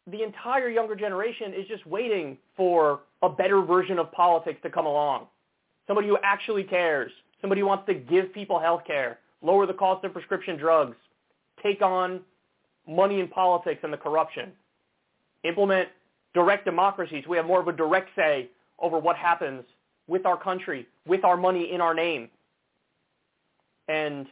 The 0.08 0.24
entire 0.24 0.70
younger 0.70 0.96
generation 0.96 1.54
is 1.54 1.68
just 1.68 1.86
waiting 1.86 2.38
for 2.56 3.02
a 3.22 3.30
better 3.30 3.62
version 3.62 4.00
of 4.00 4.12
politics 4.12 4.60
to 4.64 4.70
come 4.70 4.86
along. 4.86 5.28
Somebody 5.86 6.08
who 6.08 6.18
actually 6.24 6.64
cares. 6.64 7.12
Somebody 7.42 7.62
who 7.62 7.68
wants 7.68 7.86
to 7.88 7.94
give 7.94 8.34
people 8.34 8.60
health 8.60 8.82
care, 8.86 9.20
lower 9.42 9.66
the 9.68 9.74
cost 9.74 10.04
of 10.04 10.14
prescription 10.14 10.58
drugs, 10.58 10.98
take 11.62 11.82
on 11.82 12.22
money 12.88 13.20
in 13.20 13.28
politics 13.28 13.82
and 13.84 13.94
the 13.94 13.98
corruption, 13.98 14.52
implement 15.44 15.90
direct 16.34 16.66
democracy 16.66 17.22
so 17.24 17.30
we 17.30 17.38
have 17.38 17.46
more 17.46 17.60
of 17.60 17.68
a 17.68 17.72
direct 17.72 18.10
say 18.16 18.50
over 18.80 18.98
what 18.98 19.16
happens 19.16 19.64
with 20.08 20.26
our 20.26 20.42
country, 20.42 20.88
with 21.06 21.24
our 21.24 21.38
money 21.38 21.72
in 21.72 21.82
our 21.82 21.94
name. 21.94 22.30
And 23.88 24.26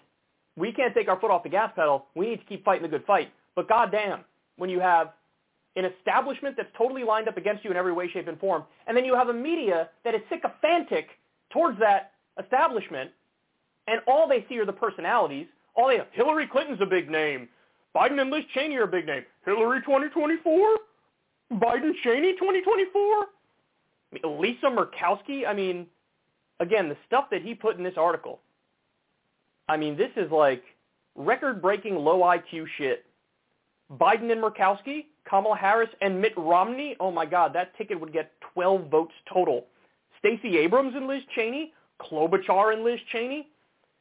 we 0.56 0.72
can't 0.72 0.94
take 0.94 1.08
our 1.08 1.20
foot 1.20 1.32
off 1.32 1.44
the 1.44 1.50
gas 1.50 1.72
pedal. 1.76 2.06
We 2.16 2.30
need 2.30 2.40
to 2.40 2.46
keep 2.46 2.64
fighting 2.64 2.84
the 2.84 2.90
good 2.90 3.06
fight. 3.06 3.32
But 3.56 3.68
goddamn, 3.68 4.22
when 4.58 4.70
you 4.70 4.80
have 4.80 5.14
an 5.76 5.86
establishment 5.86 6.56
that's 6.56 6.70
totally 6.78 7.04
lined 7.04 7.28
up 7.28 7.38
against 7.38 7.64
you 7.64 7.72
in 7.72 7.78
every 7.78 7.92
way, 7.92 8.10
shape, 8.10 8.28
and 8.28 8.40
form, 8.40 8.64
and 8.88 8.96
then 8.96 9.04
you 9.04 9.16
have 9.16 9.30
a 9.30 9.34
media 9.34 9.90
that 10.04 10.16
is 10.16 10.22
sycophantic 10.30 11.08
towards 11.52 11.78
that 11.80 12.12
establishment, 12.42 13.12
and 13.88 14.00
all 14.08 14.28
they 14.28 14.46
see 14.48 14.58
are 14.58 14.66
the 14.66 14.74
personalities. 14.74 15.48
All 15.76 15.90
they 15.90 15.98
have, 15.98 16.08
Hillary 16.12 16.48
Clinton's 16.48 16.82
a 16.82 16.86
big 16.86 17.10
name. 17.10 17.50
Biden 17.96 18.20
and 18.20 18.30
Liz 18.30 18.44
Cheney 18.54 18.76
are 18.78 18.84
a 18.84 18.88
big 18.88 19.06
name. 19.06 19.24
Hillary 19.46 19.82
2024? 19.82 20.78
Biden 21.54 21.92
Cheney 22.04 22.34
2024? 22.34 23.26
Lisa 24.24 24.66
Murkowski? 24.68 25.48
I 25.48 25.54
mean, 25.54 25.88
again, 26.60 26.90
the 26.90 26.98
stuff 27.06 27.26
that 27.32 27.42
he 27.42 27.54
put 27.54 27.78
in 27.78 27.84
this 27.84 27.94
article. 27.98 28.40
I 29.68 29.78
mean, 29.78 29.98
this 29.98 30.12
is 30.16 30.32
like 30.32 30.64
record-breaking 31.16 31.96
low 31.96 32.20
IQ 32.20 32.66
shit. 32.78 33.06
Biden 34.00 34.32
and 34.32 34.42
Murkowski, 34.42 35.06
Kamala 35.30 35.58
Harris 35.58 35.90
and 36.02 36.20
Mitt 36.20 36.34
Romney. 36.38 36.96
Oh 37.00 37.12
my 37.12 37.26
God, 37.26 37.54
that 37.54 37.76
ticket 37.78 38.00
would 38.00 38.14
get 38.14 38.32
12 38.54 38.90
votes 38.90 39.14
total. 39.32 39.66
Stacey 40.20 40.58
Abrams 40.58 40.96
and 40.96 41.08
Liz 41.08 41.22
Cheney, 41.36 41.74
Klobuchar 42.02 42.74
and 42.74 42.84
Liz 42.84 43.00
Cheney. 43.12 43.48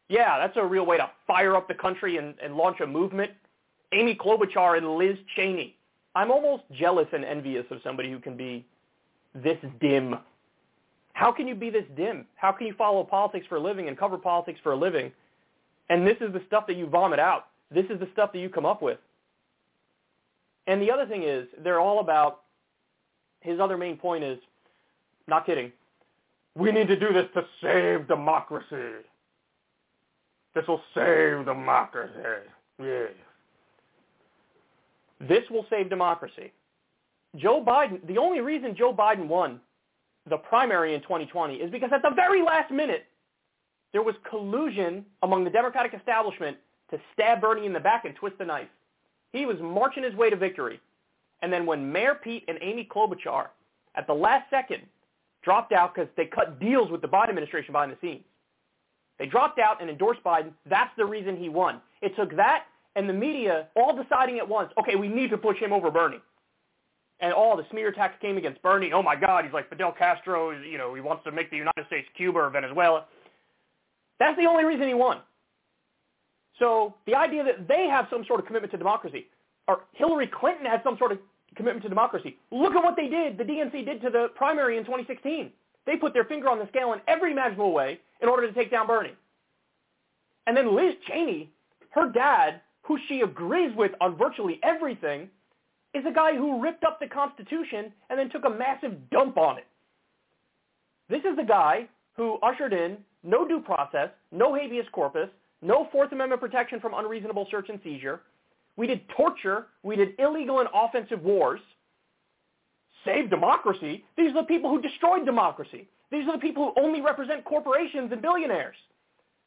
Yeah, 0.09 0.39
that's 0.39 0.57
a 0.57 0.65
real 0.65 0.87
way 0.87 0.97
to 0.99 1.11
fire 1.27 1.57
up 1.57 1.69
the 1.69 1.75
country 1.75 2.19
and, 2.19 2.35
and 2.43 2.57
launch 2.57 2.81
a 2.81 2.87
movement. 2.87 3.33
Amy 3.93 4.15
Klobuchar 4.15 4.77
and 4.77 4.97
Liz 4.97 5.17
Cheney. 5.37 5.77
I'm 6.15 6.31
almost 6.31 6.63
jealous 6.73 7.09
and 7.13 7.25
envious 7.25 7.65
of 7.71 7.79
somebody 7.83 8.11
who 8.11 8.19
can 8.19 8.37
be 8.37 8.65
this 9.35 9.59
dim. 9.81 10.17
How 11.13 11.33
can 11.33 11.49
you 11.49 11.55
be 11.55 11.71
this 11.71 11.85
dim? 11.97 12.27
How 12.37 12.53
can 12.53 12.67
you 12.67 12.75
follow 12.75 13.05
politics 13.05 13.47
for 13.49 13.57
a 13.57 13.61
living 13.61 13.89
and 13.89 13.99
cover 13.99 14.19
politics 14.19 14.61
for 14.63 14.73
a 14.73 14.77
living? 14.77 15.13
And 15.89 16.07
this 16.07 16.17
is 16.21 16.33
the 16.33 16.43
stuff 16.47 16.67
that 16.67 16.77
you 16.77 16.87
vomit 16.87 17.19
out. 17.19 17.47
This 17.71 17.85
is 17.91 17.99
the 18.01 18.09
stuff 18.13 18.33
that 18.33 18.39
you 18.39 18.49
come 18.49 18.67
up 18.67 18.83
with. 18.83 18.99
And 20.67 20.81
the 20.81 20.91
other 20.91 21.07
thing 21.07 21.23
is, 21.23 21.47
they're 21.63 21.81
all 21.81 22.01
about, 22.01 22.43
his 23.41 23.61
other 23.61 23.77
main 23.77 23.97
point 23.97 24.25
is, 24.25 24.39
not 25.27 25.45
kidding, 25.45 25.73
we 26.57 26.71
need 26.73 26.89
to 26.89 26.99
do 26.99 27.13
this 27.13 27.27
to 27.35 27.45
save 27.61 28.09
democracy. 28.09 29.05
This 30.55 30.65
will 30.69 30.81
save 30.95 31.45
democracy. 31.45 32.13
Yeah. 32.79 33.07
This 35.21 35.43
will 35.51 35.67
save 35.69 35.91
democracy. 35.91 36.53
Joe 37.37 37.63
Biden, 37.67 38.07
the 38.07 38.19
only 38.19 38.41
reason 38.41 38.77
Joe 38.77 38.95
Biden 38.95 39.27
won 39.27 39.61
the 40.29 40.37
primary 40.37 40.95
in 40.95 41.03
2020 41.03 41.57
is 41.57 41.71
because 41.71 41.91
at 41.93 42.03
the 42.03 42.15
very 42.15 42.43
last 42.43 42.71
minute, 42.71 43.07
there 43.95 44.03
was 44.03 44.17
collusion 44.29 45.07
among 45.23 45.45
the 45.45 45.51
Democratic 45.51 45.95
establishment 45.95 46.59
to 46.91 46.99
stab 47.15 47.41
Bernie 47.41 47.65
in 47.65 47.73
the 47.73 47.81
back 47.81 48.05
and 48.05 48.15
twist 48.15 48.37
the 48.39 48.45
knife. 48.45 48.69
He 49.33 49.47
was 49.47 49.57
marching 49.61 50.03
his 50.03 50.15
way 50.15 50.29
to 50.29 50.37
victory. 50.37 50.81
And 51.41 51.53
then 51.53 51.65
when 51.65 51.91
Mayor 51.91 52.17
Pete 52.17 52.45
and 52.49 52.59
Amy 52.61 52.87
Klobuchar, 52.93 53.47
at 53.95 54.07
the 54.07 54.13
last 54.13 54.51
second, 54.51 54.83
dropped 55.43 55.73
out 55.73 55.95
because 55.95 56.11
they 56.17 56.27
cut 56.27 56.59
deals 56.59 56.91
with 56.91 57.03
the 57.03 57.09
Biden 57.09 57.29
administration 57.29 57.73
behind 57.73 57.93
the 57.93 57.97
scenes, 58.01 58.25
they 59.19 59.27
dropped 59.27 59.61
out 59.61 59.81
and 59.81 59.89
endorsed 59.89 60.23
Biden. 60.25 60.51
That's 60.69 60.91
the 60.97 61.05
reason 61.05 61.37
he 61.37 61.49
won. 61.49 61.81
It 62.03 62.17
took 62.17 62.35
that 62.37 62.65
and 62.97 63.09
the 63.09 63.13
media 63.13 63.69
all 63.77 63.97
deciding 63.97 64.39
at 64.39 64.49
once, 64.49 64.73
okay, 64.79 64.97
we 64.97 65.09
need 65.09 65.31
to 65.31 65.39
push 65.39 65.59
him 65.59 65.73
over 65.73 65.91
Bernie. 65.91 66.21
And 67.21 67.33
all 67.33 67.57
the 67.57 67.65
smear 67.71 67.89
attacks 67.89 68.17
came 68.21 68.37
against 68.39 68.61
Bernie. 68.61 68.93
Oh 68.93 69.03
my 69.03 69.15
God, 69.15 69.45
he's 69.45 69.55
like 69.55 69.69
Fidel 69.69 69.93
Castro. 69.93 70.51
You 70.51 70.79
know, 70.79 70.95
he 70.95 71.01
wants 71.01 71.23
to 71.25 71.33
make 71.33 71.49
the 71.51 71.57
United 71.57 71.87
States 71.87 72.09
Cuba 72.17 72.41
or 72.41 72.51
Venezuela. 72.51 73.05
That's 74.19 74.37
the 74.39 74.47
only 74.47 74.65
reason 74.65 74.87
he 74.89 74.95
won. 74.95 75.19
So 76.59 76.95
the 77.07 77.15
idea 77.15 77.45
that 77.45 77.67
they 77.67 77.89
have 77.89 78.07
some 78.11 78.25
sort 78.27 78.41
of 78.41 78.47
commitment 78.47 78.71
to 78.73 78.79
democracy, 78.79 79.27
or 79.67 79.81
Hillary 79.93 80.29
Clinton 80.29 80.67
has 80.67 80.81
some 80.85 80.97
sort 80.99 81.13
of 81.13 81.19
commitment 81.57 81.83
to 81.83 81.89
democracy. 81.89 82.37
Look 82.51 82.75
at 82.75 82.85
what 82.85 82.97
they 82.97 83.09
did, 83.09 83.39
the 83.39 83.45
DNC 83.45 83.85
did 83.85 84.01
to 84.03 84.11
the 84.11 84.29
primary 84.35 84.77
in 84.77 84.85
2016. 84.85 85.51
They 85.87 85.97
put 85.97 86.15
their 86.15 86.25
finger 86.25 86.49
on 86.49 86.59
the 86.59 86.69
scale 86.69 86.93
in 86.93 87.01
every 87.09 87.33
imaginable 87.33 87.73
way 87.73 88.01
in 88.23 88.29
order 88.29 88.47
to 88.47 88.53
take 88.53 88.71
down 88.71 88.87
Bernie. 88.87 89.15
And 90.47 90.57
then 90.57 90.75
Liz 90.75 90.95
Cheney, 91.07 91.51
her 91.91 92.11
dad, 92.11 92.61
who 92.83 92.99
she 93.09 93.21
agrees 93.21 93.75
with 93.77 93.93
on 94.01 94.17
virtually 94.17 94.61
everything, 94.63 95.29
is 95.95 96.05
a 96.07 96.13
guy 96.13 96.37
who 96.37 96.61
ripped 96.61 96.85
up 96.85 97.01
the 97.01 97.07
Constitution 97.07 97.93
and 98.11 98.19
then 98.19 98.29
took 98.31 98.45
a 98.45 98.51
massive 98.51 99.11
dump 99.11 99.39
on 99.39 99.59
it. 99.59 99.67
This 101.09 101.25
is 101.25 101.37
the 101.37 101.45
guy 101.45 101.89
who 102.17 102.39
ushered 102.43 102.73
in 102.73 102.99
no 103.25 103.47
due 103.47 103.61
process, 103.61 104.11
no 104.31 104.55
habeas 104.55 104.87
corpus, 104.93 105.29
no 105.63 105.89
Fourth 105.91 106.13
Amendment 106.13 106.41
protection 106.41 106.79
from 106.79 106.95
unreasonable 106.95 107.49
search 107.51 107.69
and 107.71 107.81
seizure. 107.83 108.21
We 108.77 108.87
did 108.87 109.01
torture. 109.17 109.67
We 109.83 109.97
did 109.97 110.11
illegal 110.19 110.61
and 110.61 110.69
offensive 110.75 111.23
wars. 111.23 111.61
Save 113.05 113.31
democracy. 113.31 114.05
These 114.17 114.31
are 114.31 114.43
the 114.43 114.49
people 114.49 114.71
who 114.71 114.81
destroyed 114.81 115.25
democracy. 115.25 115.89
These 116.11 116.29
are 116.29 116.33
the 116.33 116.39
people 116.39 116.73
who 116.77 116.83
only 116.83 117.01
represent 117.01 117.45
corporations 117.45 118.13
and 118.13 118.21
billionaires. 118.21 118.77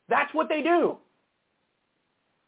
That's 0.09 0.33
what 0.33 0.49
they 0.49 0.61
do. 0.61 0.97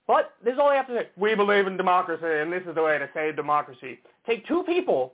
But 0.07 0.33
this 0.43 0.53
is 0.53 0.59
all 0.59 0.69
they 0.69 0.75
have 0.75 0.87
to 0.87 0.93
say. 0.95 1.09
We 1.17 1.35
believe 1.35 1.67
in 1.67 1.77
democracy, 1.77 2.25
and 2.25 2.51
this 2.51 2.63
is 2.67 2.73
the 2.73 2.81
way 2.81 2.97
to 2.97 3.07
save 3.13 3.35
democracy. 3.35 3.99
Take 4.25 4.47
two 4.47 4.63
people 4.63 5.13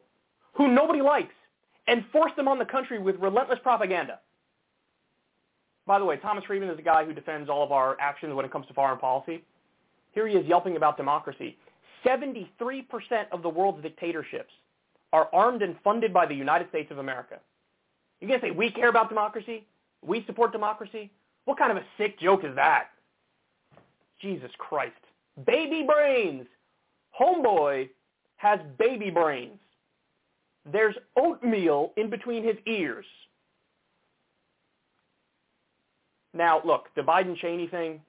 who 0.53 0.69
nobody 0.69 1.01
likes 1.01 1.33
and 1.87 2.05
force 2.11 2.31
them 2.37 2.47
on 2.47 2.57
the 2.59 2.65
country 2.65 2.97
with 2.99 3.17
relentless 3.19 3.59
propaganda. 3.61 4.19
By 5.85 5.99
the 5.99 6.05
way, 6.05 6.17
Thomas 6.17 6.43
Friedman 6.45 6.69
is 6.69 6.79
a 6.79 6.83
guy 6.83 7.05
who 7.05 7.13
defends 7.13 7.49
all 7.49 7.63
of 7.63 7.71
our 7.71 7.95
actions 7.99 8.33
when 8.33 8.45
it 8.45 8.51
comes 8.51 8.65
to 8.67 8.73
foreign 8.73 8.97
policy. 8.97 9.43
Here 10.13 10.27
he 10.27 10.35
is 10.35 10.45
yelping 10.47 10.77
about 10.77 10.97
democracy. 10.97 11.57
73% 12.05 12.47
of 13.31 13.41
the 13.41 13.49
world's 13.49 13.81
dictatorships 13.81 14.51
are 15.13 15.29
armed 15.33 15.61
and 15.61 15.75
funded 15.83 16.13
by 16.13 16.25
the 16.25 16.33
United 16.33 16.69
States 16.69 16.91
of 16.91 16.97
America. 16.97 17.39
You're 18.19 18.29
going 18.29 18.39
to 18.39 18.47
say, 18.47 18.51
we 18.51 18.71
care 18.71 18.89
about 18.89 19.09
democracy? 19.09 19.65
We 20.03 20.23
support 20.25 20.51
democracy? 20.51 21.11
What 21.45 21.57
kind 21.57 21.71
of 21.71 21.77
a 21.77 21.85
sick 21.97 22.19
joke 22.19 22.43
is 22.43 22.55
that? 22.55 22.87
Jesus 24.21 24.51
Christ. 24.57 24.93
Baby 25.45 25.83
brains. 25.83 26.47
Homeboy 27.19 27.89
has 28.37 28.59
baby 28.77 29.09
brains. 29.09 29.59
There's 30.71 30.95
oatmeal 31.15 31.93
in 31.97 32.09
between 32.09 32.43
his 32.43 32.55
ears. 32.65 33.05
Now, 36.35 36.61
look, 36.65 36.89
the 36.95 37.01
Biden-Cheney 37.01 37.67
thing, 37.67 38.01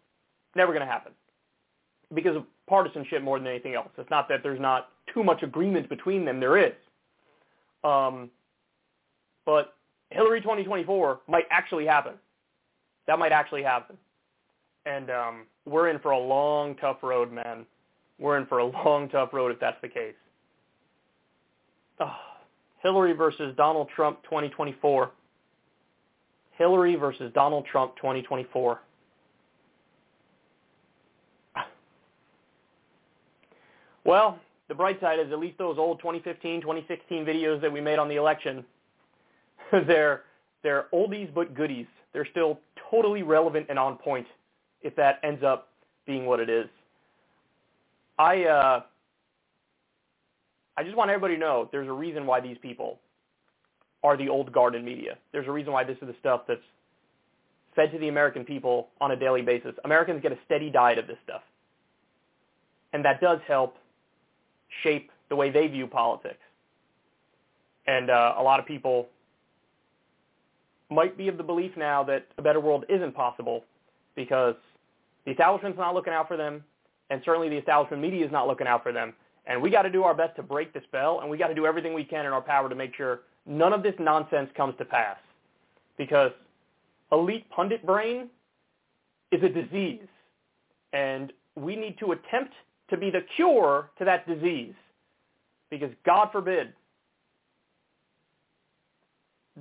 never 0.57 0.73
going 0.73 0.85
to 0.85 0.93
happen 0.93 1.13
because 2.15 2.37
of 2.37 2.45
partisanship 2.69 3.23
more 3.23 3.39
than 3.39 3.47
anything 3.47 3.75
else. 3.75 3.89
It's 3.97 4.11
not 4.11 4.29
that 4.29 4.43
there's 4.43 4.61
not 4.61 4.89
too 5.15 5.23
much 5.23 5.43
agreement 5.43 5.89
between 5.89 6.25
them. 6.25 6.41
There 6.41 6.59
is. 6.59 6.75
Um, 7.85 8.31
but 9.45 9.75
Hillary 10.11 10.41
2024 10.41 11.21
might 11.29 11.45
actually 11.51 11.87
happen. 11.87 12.15
That 13.07 13.19
might 13.19 13.33
actually 13.33 13.63
happen. 13.63 13.97
And 14.85 15.11
um, 15.11 15.47
we're 15.65 15.89
in 15.89 16.01
for 16.01 16.11
a 16.11 16.19
long, 16.19 16.75
tough 16.77 16.99
road, 17.03 17.33
man. 17.33 17.65
We're 18.19 18.39
in 18.39 18.47
for 18.47 18.59
a 18.59 18.67
long, 18.67 19.09
tough 19.09 19.33
road 19.33 19.53
if 19.53 19.61
that's 19.61 19.81
the 19.83 19.89
case. 19.89 20.15
Oh, 22.01 22.15
Hillary 22.83 23.13
versus 23.13 23.55
Donald 23.57 23.89
Trump 23.95 24.23
2024. 24.25 25.11
Hillary 26.57 26.97
versus 26.97 27.31
Donald 27.35 27.67
Trump 27.67 27.97
2024. 27.97 28.81
Well, 34.05 34.39
the 34.69 34.75
bright 34.75 35.01
side 35.01 35.19
is 35.19 35.33
at 35.33 35.41
least 35.41 35.59
those 35.59 35.79
old 35.79 35.99
2015, 35.99 36.61
2016 36.61 37.25
videos 37.25 37.61
that 37.61 37.73
we 37.73 37.81
made 37.81 37.99
on 37.99 38.09
the 38.09 38.15
election, 38.15 38.65
they're, 39.73 40.23
they're 40.63 40.87
oldies 40.95 41.33
but 41.35 41.55
goodies. 41.57 41.87
They're 42.13 42.29
still 42.31 42.61
totally 42.89 43.25
relevant 43.25 43.67
and 43.69 43.81
on 43.81 43.97
point 43.97 44.29
if 44.83 44.95
that 44.95 45.19
ends 45.25 45.43
up 45.43 45.71
being 46.07 46.25
what 46.25 46.39
it 46.39 46.49
is. 46.49 46.69
I, 48.17 48.45
uh, 48.45 48.83
I 50.77 50.85
just 50.85 50.97
want 50.97 51.11
everybody 51.11 51.35
to 51.35 51.41
know 51.41 51.69
there's 51.73 51.89
a 51.89 51.93
reason 51.93 52.27
why 52.27 52.41
these 52.41 52.59
people 52.63 53.01
are 54.03 54.17
the 54.17 54.29
old 54.29 54.53
guard 54.53 54.75
in 54.75 54.85
media. 54.85 55.17
There's 55.33 55.49
a 55.49 55.53
reason 55.53 55.73
why 55.73 55.85
this 55.85 55.97
is 56.03 56.09
the 56.09 56.15
stuff 56.21 56.43
that's 56.47 56.61
fed 57.75 57.93
to 57.93 57.99
the 57.99 58.09
American 58.09 58.45
people 58.45 58.89
on 59.01 59.11
a 59.11 59.17
daily 59.17 59.43
basis. 59.43 59.75
Americans 59.85 60.23
get 60.23 60.33
a 60.33 60.39
steady 60.45 60.71
diet 60.71 60.99
of 60.99 61.07
this 61.07 61.19
stuff. 61.25 61.43
And 62.93 63.05
that 63.05 63.21
does 63.21 63.39
help 63.47 63.77
shape 64.83 65.11
the 65.29 65.37
way 65.37 65.51
they 65.51 65.67
view 65.67 65.87
politics. 65.87 66.41
And 67.87 68.11
uh, 68.11 68.35
a 68.39 68.43
lot 68.43 68.59
of 68.59 68.67
people 68.67 69.09
might 70.91 71.17
be 71.17 71.29
of 71.29 71.37
the 71.37 71.43
belief 71.43 71.73
now 71.77 72.03
that 72.05 72.27
a 72.39 72.43
better 72.43 72.61
world 72.61 72.85
isn't 72.89 73.15
possible 73.15 73.65
because 74.15 74.55
the 75.25 75.33
establishment's 75.33 75.79
not 75.79 75.95
looking 75.95 76.13
out 76.13 76.29
for 76.29 76.37
them, 76.37 76.65
and 77.11 77.21
certainly 77.25 77.49
the 77.49 77.57
establishment 77.57 78.03
media 78.03 78.25
is 78.25 78.33
not 78.33 78.47
looking 78.47 78.67
out 78.67 78.83
for 78.83 78.93
them. 78.93 79.13
And 79.47 79.61
we 79.61 79.71
got 79.71 79.83
to 79.83 79.91
do 79.91 80.05
our 80.05 80.15
best 80.15 80.37
to 80.37 80.43
break 80.43 80.73
the 80.73 80.81
spell, 80.85 81.21
and 81.21 81.31
we 81.31 81.37
got 81.37 81.49
to 81.49 81.55
do 81.55 81.67
everything 81.67 81.95
we 81.95 82.05
can 82.05 82.27
in 82.27 82.33
our 82.33 82.41
power 82.41 82.69
to 82.69 82.75
make 82.75 82.95
sure 82.97 83.21
none 83.47 83.73
of 83.73 83.83
this 83.83 83.95
nonsense 83.99 84.51
comes 84.57 84.75
to 84.79 84.85
pass. 84.85 85.17
Because 85.99 86.33
elite 87.13 87.49
pundit 87.51 87.85
brain 87.87 88.29
is 89.33 89.43
a 89.43 89.49
disease, 89.49 90.07
and 90.93 91.33
we 91.55 91.77
need 91.77 91.99
to 91.99 92.13
attempt 92.13 92.53
to 92.91 92.97
be 92.97 93.11
the 93.11 93.21
cure 93.35 93.91
to 93.99 94.05
that 94.05 94.27
disease. 94.29 94.75
Because 95.71 95.91
God 96.05 96.29
forbid, 96.31 96.73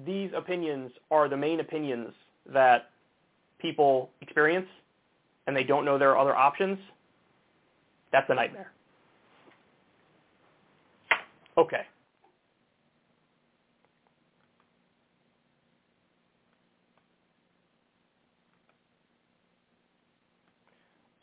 these 0.05 0.29
opinions 0.35 0.91
are 1.09 1.29
the 1.29 1.37
main 1.37 1.59
opinions 1.61 2.13
that 2.51 2.89
people 3.59 4.09
experience 4.21 4.67
and 5.47 5.55
they 5.55 5.63
don't 5.63 5.85
know 5.85 5.97
there 5.97 6.11
are 6.11 6.17
other 6.17 6.35
options, 6.35 6.77
that's 8.11 8.29
a 8.29 8.35
nightmare. 8.35 8.71
Okay. 11.57 11.81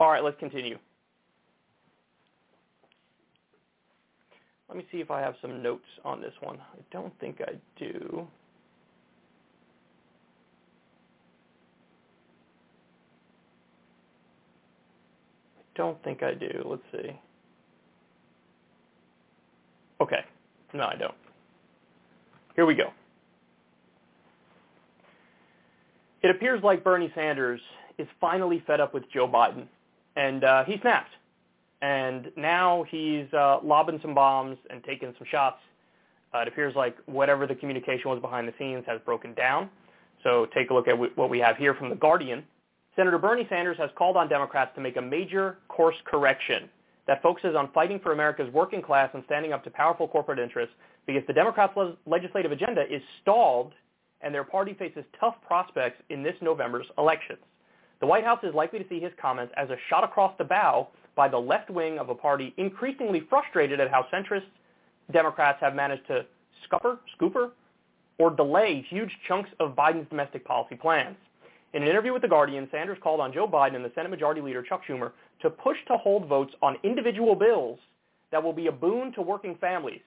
All 0.02 0.10
right, 0.10 0.24
let's 0.24 0.36
continue. 0.40 0.76
Let 4.68 4.76
me 4.76 4.84
see 4.90 4.98
if 4.98 5.12
I 5.12 5.20
have 5.20 5.34
some 5.40 5.62
notes 5.62 5.84
on 6.04 6.20
this 6.20 6.32
one. 6.40 6.58
I 6.58 6.80
don't 6.90 7.16
think 7.20 7.40
I 7.40 7.52
do. 7.78 8.26
I 15.56 15.62
don't 15.76 16.02
think 16.02 16.24
I 16.24 16.34
do. 16.34 16.64
Let's 16.64 16.82
see. 16.90 17.16
Okay. 20.00 20.24
No, 20.74 20.82
I 20.82 20.96
don't. 20.96 21.14
Here 22.56 22.66
we 22.66 22.74
go. 22.74 22.90
It 26.24 26.30
appears 26.30 26.60
like 26.64 26.82
Bernie 26.82 27.12
Sanders 27.14 27.60
is 27.98 28.08
finally 28.20 28.64
fed 28.66 28.80
up 28.80 28.92
with 28.92 29.04
Joe 29.12 29.28
Biden 29.28 29.68
and 30.16 30.44
uh, 30.44 30.64
he 30.64 30.78
snapped. 30.80 31.10
And 31.80 32.30
now 32.36 32.84
he's 32.88 33.32
uh, 33.32 33.58
lobbing 33.62 33.98
some 34.02 34.14
bombs 34.14 34.56
and 34.70 34.84
taking 34.84 35.14
some 35.18 35.26
shots. 35.30 35.58
Uh, 36.32 36.38
it 36.38 36.48
appears 36.48 36.74
like 36.76 36.96
whatever 37.06 37.46
the 37.46 37.54
communication 37.54 38.08
was 38.08 38.20
behind 38.20 38.46
the 38.46 38.54
scenes 38.58 38.84
has 38.86 39.00
broken 39.04 39.34
down. 39.34 39.68
So 40.22 40.46
take 40.54 40.70
a 40.70 40.74
look 40.74 40.86
at 40.86 40.96
what 41.16 41.28
we 41.28 41.40
have 41.40 41.56
here 41.56 41.74
from 41.74 41.90
The 41.90 41.96
Guardian. 41.96 42.44
Senator 42.94 43.18
Bernie 43.18 43.46
Sanders 43.48 43.76
has 43.78 43.90
called 43.96 44.16
on 44.16 44.28
Democrats 44.28 44.70
to 44.76 44.80
make 44.80 44.96
a 44.96 45.02
major 45.02 45.58
course 45.68 45.96
correction 46.04 46.68
that 47.06 47.20
focuses 47.22 47.56
on 47.56 47.70
fighting 47.72 47.98
for 47.98 48.12
America's 48.12 48.52
working 48.52 48.80
class 48.80 49.10
and 49.14 49.24
standing 49.26 49.52
up 49.52 49.64
to 49.64 49.70
powerful 49.70 50.06
corporate 50.06 50.38
interests 50.38 50.74
because 51.06 51.22
the 51.26 51.32
Democrats' 51.32 51.76
le- 51.76 51.96
legislative 52.06 52.52
agenda 52.52 52.82
is 52.88 53.02
stalled 53.20 53.72
and 54.20 54.32
their 54.32 54.44
party 54.44 54.74
faces 54.74 55.04
tough 55.18 55.34
prospects 55.44 56.00
in 56.10 56.22
this 56.22 56.34
November's 56.40 56.86
elections. 56.98 57.40
The 58.02 58.08
White 58.08 58.24
House 58.24 58.40
is 58.42 58.52
likely 58.52 58.80
to 58.80 58.88
see 58.88 58.98
his 58.98 59.12
comments 59.16 59.54
as 59.56 59.70
a 59.70 59.76
shot 59.88 60.02
across 60.02 60.36
the 60.36 60.42
bow 60.42 60.88
by 61.14 61.28
the 61.28 61.38
left 61.38 61.70
wing 61.70 62.00
of 62.00 62.08
a 62.08 62.16
party 62.16 62.52
increasingly 62.56 63.20
frustrated 63.30 63.78
at 63.78 63.92
how 63.92 64.06
centrist 64.12 64.46
Democrats 65.12 65.58
have 65.60 65.76
managed 65.76 66.08
to 66.08 66.26
scupper, 66.64 66.98
scooper, 67.16 67.52
or 68.18 68.30
delay 68.30 68.84
huge 68.90 69.16
chunks 69.28 69.50
of 69.60 69.76
Biden's 69.76 70.08
domestic 70.08 70.44
policy 70.44 70.74
plans. 70.74 71.16
In 71.74 71.84
an 71.84 71.88
interview 71.88 72.12
with 72.12 72.22
The 72.22 72.28
Guardian, 72.28 72.66
Sanders 72.72 72.98
called 73.00 73.20
on 73.20 73.32
Joe 73.32 73.46
Biden 73.46 73.76
and 73.76 73.84
the 73.84 73.92
Senate 73.94 74.10
Majority 74.10 74.40
Leader 74.40 74.64
Chuck 74.64 74.82
Schumer 74.84 75.12
to 75.40 75.48
push 75.48 75.76
to 75.86 75.96
hold 75.96 76.26
votes 76.26 76.52
on 76.60 76.78
individual 76.82 77.36
bills 77.36 77.78
that 78.32 78.42
will 78.42 78.52
be 78.52 78.66
a 78.66 78.72
boon 78.72 79.12
to 79.12 79.22
working 79.22 79.54
families, 79.60 80.02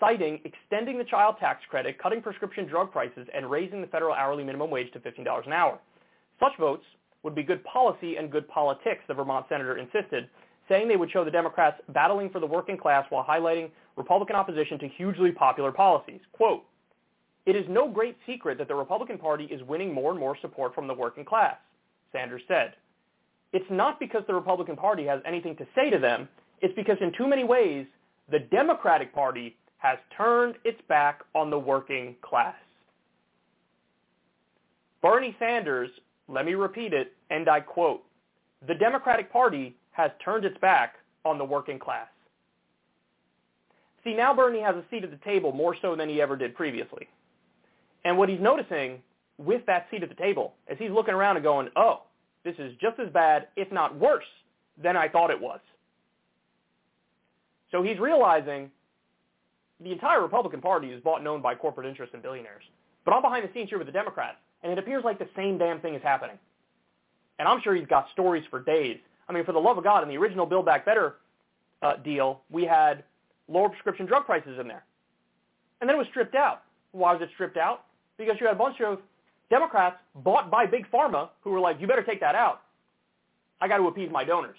citing 0.00 0.40
extending 0.44 0.98
the 0.98 1.04
child 1.04 1.36
tax 1.38 1.62
credit, 1.70 1.96
cutting 2.02 2.22
prescription 2.22 2.66
drug 2.66 2.90
prices, 2.90 3.28
and 3.32 3.48
raising 3.48 3.80
the 3.80 3.86
federal 3.86 4.14
hourly 4.14 4.42
minimum 4.42 4.68
wage 4.68 4.92
to 4.94 4.98
$15 4.98 5.46
an 5.46 5.52
hour. 5.52 5.78
Such 6.40 6.56
votes 6.58 6.84
would 7.22 7.34
be 7.34 7.42
good 7.42 7.62
policy 7.64 8.16
and 8.16 8.30
good 8.30 8.48
politics, 8.48 9.02
the 9.08 9.14
Vermont 9.14 9.46
senator 9.48 9.78
insisted, 9.78 10.28
saying 10.68 10.88
they 10.88 10.96
would 10.96 11.10
show 11.10 11.24
the 11.24 11.30
Democrats 11.30 11.80
battling 11.90 12.30
for 12.30 12.40
the 12.40 12.46
working 12.46 12.78
class 12.78 13.04
while 13.10 13.24
highlighting 13.24 13.70
Republican 13.96 14.36
opposition 14.36 14.78
to 14.78 14.88
hugely 14.88 15.32
popular 15.32 15.72
policies. 15.72 16.20
Quote, 16.32 16.64
it 17.46 17.56
is 17.56 17.64
no 17.68 17.88
great 17.88 18.16
secret 18.26 18.58
that 18.58 18.68
the 18.68 18.74
Republican 18.74 19.18
Party 19.18 19.44
is 19.44 19.62
winning 19.64 19.92
more 19.92 20.10
and 20.10 20.20
more 20.20 20.36
support 20.40 20.74
from 20.74 20.86
the 20.86 20.94
working 20.94 21.24
class, 21.24 21.56
Sanders 22.12 22.42
said. 22.46 22.74
It's 23.52 23.66
not 23.70 23.98
because 23.98 24.22
the 24.26 24.34
Republican 24.34 24.76
Party 24.76 25.04
has 25.06 25.20
anything 25.26 25.56
to 25.56 25.66
say 25.74 25.90
to 25.90 25.98
them. 25.98 26.28
It's 26.60 26.74
because 26.76 26.98
in 27.00 27.12
too 27.16 27.26
many 27.26 27.44
ways, 27.44 27.86
the 28.30 28.38
Democratic 28.38 29.14
Party 29.14 29.56
has 29.78 29.98
turned 30.16 30.56
its 30.64 30.80
back 30.88 31.22
on 31.34 31.50
the 31.50 31.58
working 31.58 32.14
class. 32.22 32.54
Bernie 35.02 35.34
Sanders 35.38 35.90
let 36.30 36.46
me 36.46 36.54
repeat 36.54 36.92
it, 36.92 37.12
and 37.30 37.48
I 37.48 37.60
quote, 37.60 38.02
the 38.66 38.74
Democratic 38.74 39.32
Party 39.32 39.74
has 39.92 40.10
turned 40.24 40.44
its 40.44 40.56
back 40.58 40.94
on 41.24 41.38
the 41.38 41.44
working 41.44 41.78
class. 41.78 42.08
See, 44.04 44.14
now 44.14 44.32
Bernie 44.32 44.60
has 44.60 44.76
a 44.76 44.84
seat 44.90 45.04
at 45.04 45.10
the 45.10 45.18
table 45.18 45.52
more 45.52 45.76
so 45.82 45.94
than 45.96 46.08
he 46.08 46.22
ever 46.22 46.36
did 46.36 46.54
previously. 46.54 47.08
And 48.04 48.16
what 48.16 48.28
he's 48.28 48.40
noticing 48.40 49.02
with 49.38 49.64
that 49.66 49.88
seat 49.90 50.02
at 50.02 50.08
the 50.08 50.14
table 50.14 50.54
is 50.70 50.78
he's 50.78 50.90
looking 50.90 51.14
around 51.14 51.36
and 51.36 51.42
going, 51.42 51.68
oh, 51.76 52.02
this 52.44 52.54
is 52.58 52.72
just 52.80 52.98
as 52.98 53.12
bad, 53.12 53.48
if 53.56 53.70
not 53.72 53.98
worse, 53.98 54.24
than 54.82 54.96
I 54.96 55.08
thought 55.08 55.30
it 55.30 55.40
was. 55.40 55.60
So 57.70 57.82
he's 57.82 57.98
realizing 57.98 58.70
the 59.80 59.92
entire 59.92 60.22
Republican 60.22 60.60
Party 60.60 60.88
is 60.88 61.02
bought 61.02 61.18
and 61.18 61.28
owned 61.28 61.42
by 61.42 61.54
corporate 61.54 61.86
interests 61.86 62.14
and 62.14 62.22
billionaires. 62.22 62.62
But 63.04 63.12
I'm 63.14 63.22
behind 63.22 63.46
the 63.46 63.52
scenes 63.52 63.68
here 63.68 63.78
with 63.78 63.86
the 63.86 63.92
Democrats 63.92 64.38
and 64.62 64.72
it 64.72 64.78
appears 64.78 65.04
like 65.04 65.18
the 65.18 65.28
same 65.36 65.58
damn 65.58 65.80
thing 65.80 65.94
is 65.94 66.02
happening. 66.02 66.38
And 67.38 67.48
I'm 67.48 67.60
sure 67.62 67.74
he's 67.74 67.86
got 67.86 68.08
stories 68.12 68.44
for 68.50 68.62
days. 68.62 68.98
I 69.28 69.32
mean, 69.32 69.44
for 69.44 69.52
the 69.52 69.58
love 69.58 69.78
of 69.78 69.84
God, 69.84 70.02
in 70.02 70.08
the 70.08 70.16
original 70.18 70.46
Build 70.46 70.66
Back 70.66 70.84
Better 70.84 71.16
uh, 71.82 71.96
deal, 71.96 72.40
we 72.50 72.64
had 72.64 73.04
lower 73.48 73.68
prescription 73.68 74.06
drug 74.06 74.26
prices 74.26 74.58
in 74.60 74.68
there. 74.68 74.84
And 75.80 75.88
then 75.88 75.96
it 75.96 75.98
was 75.98 76.06
stripped 76.08 76.34
out. 76.34 76.62
Why 76.92 77.12
was 77.12 77.22
it 77.22 77.30
stripped 77.34 77.56
out? 77.56 77.84
Because 78.18 78.36
you 78.40 78.46
had 78.46 78.54
a 78.54 78.58
bunch 78.58 78.80
of 78.80 78.98
Democrats 79.48 79.96
bought 80.16 80.50
by 80.50 80.66
Big 80.66 80.90
Pharma 80.90 81.30
who 81.42 81.50
were 81.50 81.60
like, 81.60 81.80
you 81.80 81.86
better 81.86 82.02
take 82.02 82.20
that 82.20 82.34
out. 82.34 82.62
I 83.60 83.68
got 83.68 83.78
to 83.78 83.86
appease 83.86 84.10
my 84.10 84.24
donors. 84.24 84.58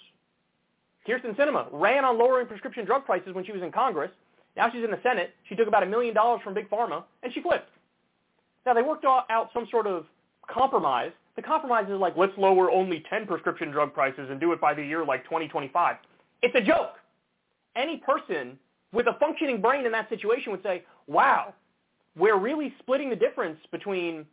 Kyrsten 1.07 1.35
Sinema 1.35 1.67
ran 1.71 2.05
on 2.05 2.17
lowering 2.17 2.47
prescription 2.47 2.85
drug 2.85 3.05
prices 3.05 3.33
when 3.33 3.45
she 3.45 3.51
was 3.51 3.61
in 3.61 3.71
Congress. 3.71 4.11
Now 4.55 4.69
she's 4.71 4.83
in 4.83 4.91
the 4.91 4.99
Senate. 5.01 5.31
She 5.47 5.55
took 5.55 5.67
about 5.67 5.83
a 5.83 5.85
million 5.85 6.13
dollars 6.13 6.41
from 6.43 6.53
Big 6.53 6.69
Pharma, 6.69 7.03
and 7.23 7.33
she 7.33 7.41
flipped. 7.41 7.69
Now, 8.65 8.73
they 8.73 8.81
worked 8.81 9.05
out 9.05 9.49
some 9.53 9.67
sort 9.71 9.87
of 9.87 10.05
compromise. 10.47 11.11
The 11.35 11.41
compromise 11.41 11.85
is 11.89 11.99
like, 11.99 12.15
let's 12.17 12.37
lower 12.37 12.69
only 12.69 13.03
10 13.09 13.25
prescription 13.25 13.71
drug 13.71 13.93
prices 13.93 14.29
and 14.29 14.39
do 14.39 14.51
it 14.51 14.61
by 14.61 14.73
the 14.73 14.83
year 14.83 15.03
like 15.05 15.23
2025. 15.23 15.95
It's 16.41 16.55
a 16.55 16.61
joke. 16.61 16.95
Any 17.75 17.97
person 17.97 18.59
with 18.91 19.07
a 19.07 19.13
functioning 19.19 19.61
brain 19.61 19.85
in 19.85 19.91
that 19.93 20.09
situation 20.09 20.51
would 20.51 20.63
say, 20.63 20.83
wow, 21.07 21.53
we're 22.17 22.37
really 22.37 22.73
splitting 22.79 23.09
the 23.09 23.15
difference 23.15 23.59
between 23.71 24.25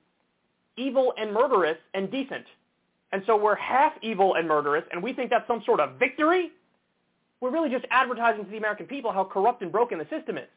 evil 0.76 1.12
and 1.16 1.32
murderous 1.32 1.78
and 1.94 2.10
decent. 2.10 2.44
And 3.12 3.22
so 3.26 3.36
we're 3.36 3.56
half 3.56 3.92
evil 4.02 4.34
and 4.34 4.46
murderous, 4.46 4.84
and 4.92 5.02
we 5.02 5.12
think 5.12 5.30
that's 5.30 5.46
some 5.46 5.62
sort 5.64 5.80
of 5.80 5.98
victory? 5.98 6.50
We're 7.40 7.50
really 7.50 7.70
just 7.70 7.86
advertising 7.90 8.44
to 8.44 8.50
the 8.50 8.58
American 8.58 8.86
people 8.86 9.12
how 9.12 9.24
corrupt 9.24 9.62
and 9.62 9.72
broken 9.72 9.98
the 9.98 10.06
system 10.10 10.36
is. 10.36 10.48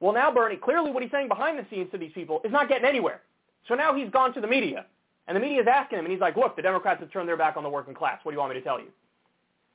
Well, 0.00 0.12
now 0.12 0.32
Bernie, 0.32 0.56
clearly 0.56 0.90
what 0.90 1.02
he's 1.02 1.12
saying 1.12 1.28
behind 1.28 1.58
the 1.58 1.66
scenes 1.70 1.90
to 1.92 1.98
these 1.98 2.12
people 2.12 2.40
is 2.44 2.52
not 2.52 2.68
getting 2.68 2.84
anywhere. 2.86 3.22
So 3.68 3.74
now 3.74 3.94
he's 3.94 4.10
gone 4.10 4.32
to 4.34 4.40
the 4.40 4.46
media, 4.46 4.86
and 5.26 5.36
the 5.36 5.40
media 5.40 5.60
is 5.60 5.66
asking 5.70 5.98
him, 5.98 6.04
and 6.04 6.12
he's 6.12 6.20
like, 6.20 6.36
look, 6.36 6.54
the 6.54 6.62
Democrats 6.62 7.00
have 7.00 7.10
turned 7.10 7.28
their 7.28 7.36
back 7.36 7.56
on 7.56 7.62
the 7.62 7.70
working 7.70 7.94
class. 7.94 8.20
What 8.22 8.32
do 8.32 8.36
you 8.36 8.40
want 8.40 8.52
me 8.52 8.60
to 8.60 8.64
tell 8.64 8.78
you? 8.78 8.88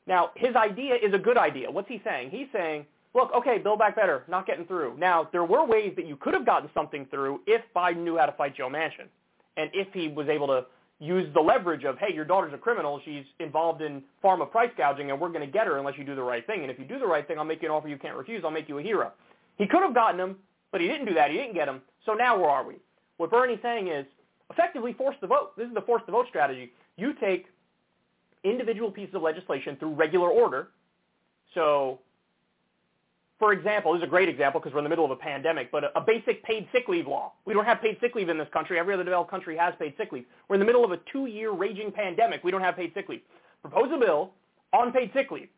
Now, 0.08 0.32
his 0.36 0.56
idea 0.56 0.96
is 0.96 1.14
a 1.14 1.18
good 1.18 1.38
idea. 1.38 1.70
What's 1.70 1.90
he 1.90 2.02
saying? 2.04 2.30
He's 2.32 2.48
saying, 2.54 2.86
look, 3.14 3.32
okay, 3.36 3.58
Build 3.58 3.80
Back 3.80 3.96
Better, 3.96 4.24
not 4.30 4.48
getting 4.48 4.66
through. 4.66 4.96
Now, 4.98 5.28
there 5.32 5.44
were 5.44 5.66
ways 5.66 5.94
that 5.96 6.08
you 6.08 6.16
could 6.16 6.34
have 6.34 6.46
gotten 6.46 6.70
something 6.74 7.06
through 7.12 7.42
if 7.48 7.62
Biden 7.76 8.04
knew 8.04 8.18
how 8.18 8.26
to 8.26 8.32
fight 8.34 8.56
Joe 8.56 8.70
Manchin, 8.70 9.08
and 9.58 9.70
if 9.74 9.88
he 9.94 10.08
was 10.08 10.30
able 10.30 10.48
to 10.48 10.66
use 11.00 11.32
the 11.34 11.42
leverage 11.42 11.84
of, 11.84 11.98
hey, 11.98 12.14
your 12.14 12.26
daughter's 12.26 12.54
a 12.54 12.58
criminal, 12.58 13.02
she's 13.04 13.26
involved 13.40 13.82
in 13.82 14.04
pharma 14.24 14.50
price 14.50 14.70
gouging, 14.78 15.10
and 15.10 15.20
we're 15.20 15.30
going 15.30 15.46
to 15.46 15.52
get 15.52 15.66
her 15.66 15.78
unless 15.80 15.98
you 15.98 16.04
do 16.04 16.16
the 16.16 16.22
right 16.22 16.46
thing. 16.46 16.62
And 16.62 16.72
if 16.72 16.78
you 16.78 16.86
do 16.86 17.00
the 17.00 17.08
right 17.08 17.28
thing, 17.28 17.40
I'll 17.40 17.44
make 17.44 17.62
you 17.62 17.68
an 17.68 17.74
offer 17.74 17.88
you 17.88 17.98
can't 17.98 18.16
refuse. 18.16 18.44
I'll 18.46 18.52
make 18.52 18.70
you 18.70 18.78
a 18.78 18.84
hero. 18.84 19.12
He 19.58 19.68
could 19.68 19.82
have 19.82 19.94
gotten 19.94 20.20
him, 20.20 20.38
but 20.72 20.82
he 20.82 20.88
didn't 20.88 21.06
do 21.06 21.14
that. 21.14 21.32
He 21.32 21.38
didn't 21.38 21.54
get 21.54 21.68
him. 21.68 21.82
So 22.06 22.14
now 22.14 22.38
where 22.38 22.50
are 22.50 22.66
we? 22.66 22.76
What 23.18 23.30
Bernie's 23.30 23.60
saying 23.62 23.88
is 23.88 24.06
effectively 24.50 24.94
force 24.94 25.16
the 25.22 25.28
vote. 25.28 25.56
This 25.58 25.68
is 25.68 25.74
the 25.74 25.82
force 25.82 26.02
the 26.06 26.12
vote 26.12 26.26
strategy. 26.30 26.74
You 26.98 27.14
take 27.14 27.48
individual 28.44 28.92
pieces 28.92 29.16
of 29.16 29.22
legislation 29.22 29.76
through 29.78 29.94
regular 29.94 30.30
order. 30.30 30.70
So, 31.54 32.00
for 33.40 33.54
example, 33.54 33.94
this 33.94 34.00
is 34.00 34.08
a 34.08 34.10
great 34.10 34.30
example 34.30 34.60
because 34.60 34.74
we're 34.74 34.80
in 34.80 34.86
the 34.86 34.90
middle 34.90 35.06
of 35.06 35.12
a 35.12 35.16
pandemic, 35.16 35.72
but 35.72 35.84
a, 35.84 35.98
a 35.98 36.02
basic 36.02 36.44
paid 36.44 36.68
sick 36.72 36.88
leave 36.88 37.08
law. 37.08 37.34
We 37.46 37.54
don't 37.54 37.66
have 37.66 37.82
paid 37.82 37.98
sick 38.02 38.16
leave 38.16 38.30
in 38.30 38.38
this 38.38 38.48
country. 38.54 38.80
Every 38.80 38.94
other 38.94 39.04
developed 39.04 39.30
country 39.30 39.58
has 39.58 39.74
paid 39.80 39.94
sick 39.98 40.12
leave. 40.12 40.26
We're 40.48 40.56
in 40.56 40.60
the 40.60 40.66
middle 40.66 40.86
of 40.86 40.92
a 40.92 41.00
two-year 41.12 41.52
raging 41.52 41.92
pandemic. 41.92 42.44
We 42.44 42.52
don't 42.52 42.62
have 42.62 42.76
paid 42.76 42.94
sick 42.94 43.10
leave. 43.10 43.22
Propose 43.62 43.92
a 43.94 43.98
bill 43.98 44.32
on 44.74 44.92
paid 44.92 45.12
sick 45.14 45.32
leave. 45.32 45.50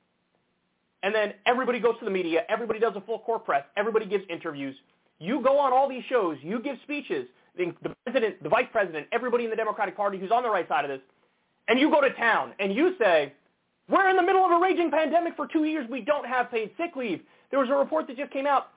And 1.03 1.13
then 1.13 1.33
everybody 1.45 1.79
goes 1.79 1.99
to 1.99 2.05
the 2.05 2.11
media. 2.11 2.43
Everybody 2.49 2.79
does 2.79 2.93
a 2.95 3.01
full 3.01 3.19
court 3.19 3.45
press. 3.45 3.63
Everybody 3.75 4.05
gives 4.05 4.23
interviews. 4.29 4.75
You 5.19 5.41
go 5.43 5.59
on 5.59 5.73
all 5.73 5.87
these 5.87 6.03
shows. 6.09 6.37
You 6.41 6.59
give 6.59 6.77
speeches. 6.83 7.27
The, 7.55 7.73
president, 8.05 8.41
the 8.41 8.49
vice 8.49 8.65
president, 8.71 9.07
everybody 9.11 9.43
in 9.43 9.51
the 9.51 9.55
Democratic 9.55 9.95
Party 9.95 10.17
who's 10.17 10.31
on 10.31 10.41
the 10.41 10.49
right 10.49 10.67
side 10.67 10.85
of 10.85 10.89
this, 10.89 11.01
and 11.67 11.79
you 11.79 11.91
go 11.91 12.01
to 12.01 12.09
town 12.13 12.53
and 12.59 12.73
you 12.73 12.95
say, 12.99 13.31
We're 13.87 14.09
in 14.09 14.15
the 14.15 14.23
middle 14.23 14.43
of 14.43 14.51
a 14.51 14.57
raging 14.57 14.89
pandemic 14.89 15.35
for 15.35 15.47
two 15.47 15.65
years. 15.65 15.87
We 15.87 16.01
don't 16.01 16.25
have 16.25 16.49
paid 16.49 16.71
sick 16.77 16.95
leave. 16.95 17.21
There 17.51 17.59
was 17.59 17.69
a 17.69 17.75
report 17.75 18.07
that 18.07 18.17
just 18.17 18.31
came 18.31 18.47
out. 18.47 18.69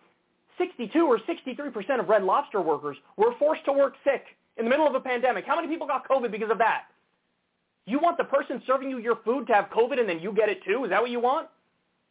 62 0.59 1.07
or 1.07 1.19
63% 1.19 2.01
of 2.01 2.09
Red 2.09 2.23
Lobster 2.23 2.61
workers 2.61 2.97
were 3.17 3.35
forced 3.39 3.65
to 3.65 3.73
work 3.73 3.95
sick 4.05 4.25
in 4.57 4.65
the 4.65 4.71
middle 4.71 4.87
of 4.87 4.95
a 4.95 5.01
pandemic. 5.01 5.45
How 5.47 5.57
many 5.57 5.69
people 5.69 5.87
got 5.87 6.09
COVID 6.09 6.31
because 6.31 6.51
of 6.51 6.59
that? 6.59 6.85
You 7.87 7.99
want 7.99 8.19
the 8.19 8.25
person 8.25 8.63
serving 8.67 8.91
you 8.91 8.99
your 8.99 9.17
food 9.25 9.47
to 9.47 9.55
have 9.55 9.67
COVID 9.67 9.99
and 9.99 10.09
then 10.09 10.21
you 10.21 10.33
get 10.33 10.49
it 10.49 10.65
too? 10.65 10.85
Is 10.85 10.91
that 10.91 11.01
what 11.01 11.11
you 11.11 11.21
want? 11.21 11.49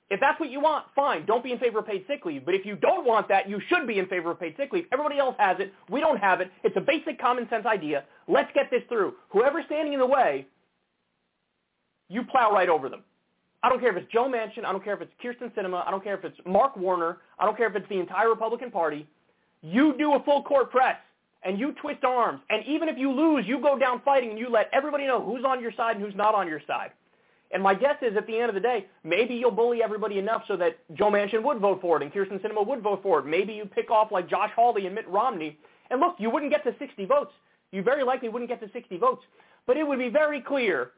If 0.10 0.20
that's 0.20 0.40
what 0.40 0.52
you 0.52 0.60
want, 0.60 0.86
fine. 0.96 1.26
Don't 1.26 1.44
be 1.44 1.52
in 1.52 1.58
favor 1.58 1.80
of 1.80 1.88
paid 1.88 2.06
sick 2.08 2.26
leave. 2.26 2.46
But 2.46 2.54
if 2.54 2.66
you 2.66 2.76
don't 2.76 3.06
want 3.06 3.28
that, 3.30 3.50
you 3.50 3.60
should 3.70 3.88
be 3.88 3.98
in 3.98 4.06
favor 4.06 4.32
of 4.32 4.40
paid 4.40 4.56
sick 4.56 4.72
leave. 4.72 4.86
Everybody 4.92 5.18
else 5.18 5.36
has 5.40 5.58
it. 5.60 5.74
We 5.90 6.00
don't 6.00 6.18
have 6.18 6.42
it. 6.42 6.52
It's 6.64 6.78
a 6.78 6.82
basic 6.82 7.20
common 7.20 7.50
sense 7.50 7.66
idea. 7.66 8.04
Let's 8.28 8.52
get 8.54 8.70
this 8.70 8.84
through. 8.88 9.16
Whoever's 9.30 9.66
standing 9.66 9.94
in 9.94 10.00
the 10.00 10.06
way, 10.06 10.48
you 12.08 12.24
plow 12.24 12.52
right 12.52 12.70
over 12.70 12.88
them. 12.88 13.04
I 13.64 13.70
don't 13.70 13.80
care 13.80 13.90
if 13.90 13.98
it's 13.98 14.12
Joe 14.12 14.30
Manchin. 14.30 14.64
I 14.64 14.72
don't 14.72 14.84
care 14.84 14.94
if 14.94 15.02
it's 15.02 15.12
Kyrsten 15.24 15.52
Sinema. 15.56 15.88
I 15.88 15.90
don't 15.90 16.04
care 16.04 16.16
if 16.16 16.24
it's 16.24 16.38
Mark 16.46 16.78
Warner. 16.78 17.18
I 17.40 17.46
don't 17.46 17.58
care 17.58 17.68
if 17.68 17.76
it's 17.76 17.90
the 17.90 18.00
entire 18.00 18.30
Republican 18.30 18.70
Party. 18.70 19.08
You 19.64 19.96
do 19.98 20.14
a 20.14 20.24
full 20.24 20.44
court 20.44 20.70
press 20.70 20.98
and 21.42 21.60
you 21.60 21.74
twist 21.82 22.04
arms. 22.04 22.42
And 22.52 22.64
even 22.68 22.90
if 22.90 22.98
you 22.98 23.12
lose, 23.12 23.46
you 23.48 23.60
go 23.60 23.80
down 23.80 24.02
fighting 24.06 24.30
and 24.30 24.38
you 24.38 24.50
let 24.52 24.70
everybody 24.72 25.08
know 25.08 25.20
who's 25.24 25.44
on 25.44 25.62
your 25.62 25.72
side 25.72 25.96
and 25.96 26.06
who's 26.06 26.16
not 26.16 26.36
on 26.36 26.48
your 26.48 26.62
side. 26.68 26.92
And 27.52 27.62
my 27.62 27.74
guess 27.74 27.96
is 28.02 28.18
at 28.18 28.28
the 28.28 28.38
end 28.38 28.50
of 28.50 28.56
the 28.56 28.62
day, 28.62 28.88
maybe 29.04 29.36
you'll 29.36 29.52
bully 29.52 29.82
everybody 29.84 30.18
enough 30.18 30.44
so 30.48 30.58
that 30.58 30.78
Joe 30.94 31.12
Manchin 31.12 31.44
would 31.44 31.60
vote 31.60 31.80
for 31.82 31.98
it 31.98 32.04
and 32.04 32.12
Kyrsten 32.12 32.42
Sinema 32.42 32.66
would 32.66 32.82
vote 32.82 33.02
for 33.04 33.20
it. 33.20 33.26
Maybe 33.26 33.54
you 33.54 33.66
pick 33.66 33.92
off 33.92 34.12
like 34.12 34.30
Josh 34.30 34.52
Hawley 34.56 34.86
and 34.88 34.96
Mitt 34.96 35.08
Romney. 35.08 35.58
And 35.90 36.00
look, 36.00 36.16
you 36.18 36.30
wouldn't 36.30 36.52
get 36.52 36.64
to 36.64 36.76
60 36.80 37.06
votes. 37.06 37.32
You 37.72 37.84
very 37.84 38.04
likely 38.04 38.30
wouldn't 38.30 38.50
get 38.50 38.60
to 38.62 38.70
60 38.72 38.98
votes. 38.98 39.24
But 39.68 39.78
it 39.78 39.88
would 39.88 40.00
be 40.00 40.10
very 40.10 40.42
clear 40.42 40.92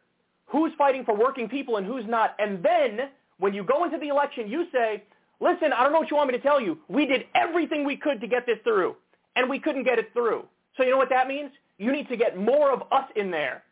who's 0.46 0.72
fighting 0.78 1.04
for 1.06 1.16
working 1.16 1.48
people 1.48 1.78
and 1.78 1.86
who's 1.86 2.06
not. 2.08 2.36
And 2.40 2.64
then 2.64 3.10
when 3.40 3.54
you 3.54 3.64
go 3.64 3.84
into 3.84 3.98
the 3.98 4.08
election, 4.08 4.48
you 4.48 4.66
say, 4.72 5.04
listen, 5.40 5.74
I 5.74 5.84
don't 5.84 5.92
know 5.92 6.00
what 6.00 6.10
you 6.10 6.18
want 6.18 6.32
me 6.32 6.38
to 6.38 6.44
tell 6.44 6.60
you. 6.60 6.78
We 6.88 7.06
did 7.06 7.26
everything 7.36 7.86
we 7.86 7.98
could 7.98 8.22
to 8.22 8.28
get 8.28 8.46
this 8.46 8.58
through, 8.64 8.96
and 9.36 9.50
we 9.50 9.60
couldn't 9.60 9.84
get 9.84 10.00
it 10.00 10.12
through. 10.14 10.46
So 10.76 10.84
you 10.84 10.92
know 10.92 10.98
what 10.98 11.10
that 11.10 11.28
means? 11.28 11.52
You 11.78 11.92
need 11.92 12.08
to 12.10 12.18
get 12.18 12.38
more 12.38 12.72
of 12.72 12.84
us 12.92 13.06
in 13.16 13.30
there 13.30 13.64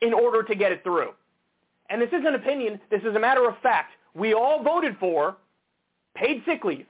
in 0.00 0.12
order 0.12 0.42
to 0.42 0.54
get 0.54 0.72
it 0.72 0.82
through. 0.82 1.10
And 1.90 2.00
this 2.00 2.08
isn't 2.08 2.26
an 2.26 2.34
opinion. 2.34 2.80
This 2.90 3.02
is 3.02 3.14
a 3.14 3.18
matter 3.18 3.48
of 3.48 3.58
fact. 3.62 3.92
We 4.14 4.34
all 4.34 4.62
voted 4.62 4.96
for 4.98 5.36
paid 6.14 6.42
sick 6.46 6.64
leave. 6.64 6.86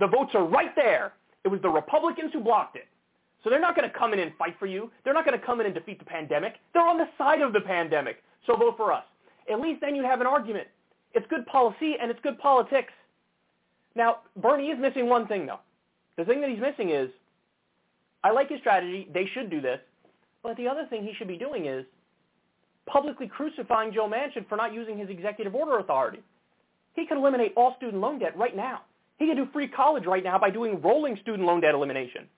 The 0.00 0.06
votes 0.06 0.32
are 0.34 0.44
right 0.44 0.74
there. 0.74 1.12
It 1.44 1.48
was 1.48 1.60
the 1.62 1.68
Republicans 1.68 2.32
who 2.32 2.40
blocked 2.40 2.76
it. 2.76 2.86
So 3.42 3.50
they're 3.50 3.60
not 3.60 3.76
going 3.76 3.88
to 3.88 3.96
come 3.96 4.12
in 4.14 4.20
and 4.20 4.32
fight 4.38 4.56
for 4.58 4.66
you. 4.66 4.90
They're 5.04 5.14
not 5.14 5.26
going 5.26 5.38
to 5.38 5.44
come 5.44 5.60
in 5.60 5.66
and 5.66 5.74
defeat 5.74 5.98
the 5.98 6.04
pandemic. 6.04 6.54
They're 6.72 6.86
on 6.86 6.96
the 6.96 7.08
side 7.18 7.42
of 7.42 7.52
the 7.52 7.60
pandemic. 7.60 8.22
So 8.46 8.56
vote 8.56 8.76
for 8.76 8.92
us. 8.92 9.04
At 9.50 9.60
least 9.60 9.82
then 9.82 9.94
you 9.94 10.02
have 10.02 10.20
an 10.22 10.26
argument. 10.26 10.66
It's 11.12 11.26
good 11.28 11.46
policy 11.46 11.94
and 12.00 12.10
it's 12.10 12.20
good 12.22 12.38
politics. 12.38 12.92
Now, 13.94 14.18
Bernie 14.36 14.68
is 14.68 14.78
missing 14.80 15.08
one 15.08 15.28
thing, 15.28 15.46
though. 15.46 15.60
The 16.16 16.24
thing 16.24 16.40
that 16.40 16.50
he's 16.50 16.60
missing 16.60 16.90
is, 16.90 17.10
I 18.24 18.30
like 18.30 18.48
his 18.48 18.60
strategy. 18.60 19.08
They 19.12 19.26
should 19.34 19.50
do 19.50 19.60
this. 19.60 19.78
But 20.42 20.56
the 20.56 20.66
other 20.66 20.86
thing 20.88 21.04
he 21.04 21.12
should 21.14 21.28
be 21.28 21.36
doing 21.36 21.66
is 21.66 21.84
publicly 22.86 23.26
crucifying 23.26 23.92
Joe 23.92 24.08
Manchin 24.08 24.48
for 24.48 24.56
not 24.56 24.72
using 24.72 24.98
his 24.98 25.08
executive 25.08 25.54
order 25.54 25.78
authority. 25.78 26.20
He 26.94 27.06
could 27.06 27.18
eliminate 27.18 27.52
all 27.56 27.74
student 27.76 28.00
loan 28.00 28.18
debt 28.18 28.36
right 28.36 28.56
now. 28.56 28.82
He 29.18 29.26
could 29.26 29.36
do 29.36 29.46
free 29.52 29.68
college 29.68 30.04
right 30.06 30.24
now 30.24 30.38
by 30.38 30.50
doing 30.50 30.80
rolling 30.80 31.16
student 31.22 31.44
loan 31.46 31.60
debt 31.60 31.74
elimination. 31.74 32.28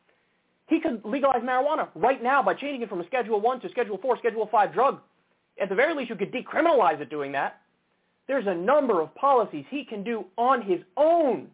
He 0.69 0.81
could 0.81 1.03
legalize 1.05 1.43
marijuana 1.43 1.89
right 1.95 2.23
now 2.23 2.43
by 2.43 2.55
changing 2.55 2.83
it 2.83 2.89
from 2.89 3.01
a 3.01 3.07
Schedule 3.07 3.41
1 3.41 3.61
to 3.61 3.69
Schedule 3.71 3.99
4, 3.99 4.19
Schedule 4.19 4.49
5 4.51 4.73
drug 4.73 5.01
at 5.61 5.69
the 5.69 5.75
very 5.75 5.95
least, 5.95 6.11
you 6.11 6.17
could 6.17 6.33
decriminalize 6.33 7.01
it 7.01 7.11
doing 7.11 7.33
that. 7.33 7.61
There's 8.29 8.47
a 8.47 8.55
number 8.55 9.01
of 9.01 9.15
policies 9.15 9.65
he 9.71 9.85
can 9.85 10.03
do 10.03 10.25
on 10.37 10.63
his 10.63 10.81
own. 10.97 11.49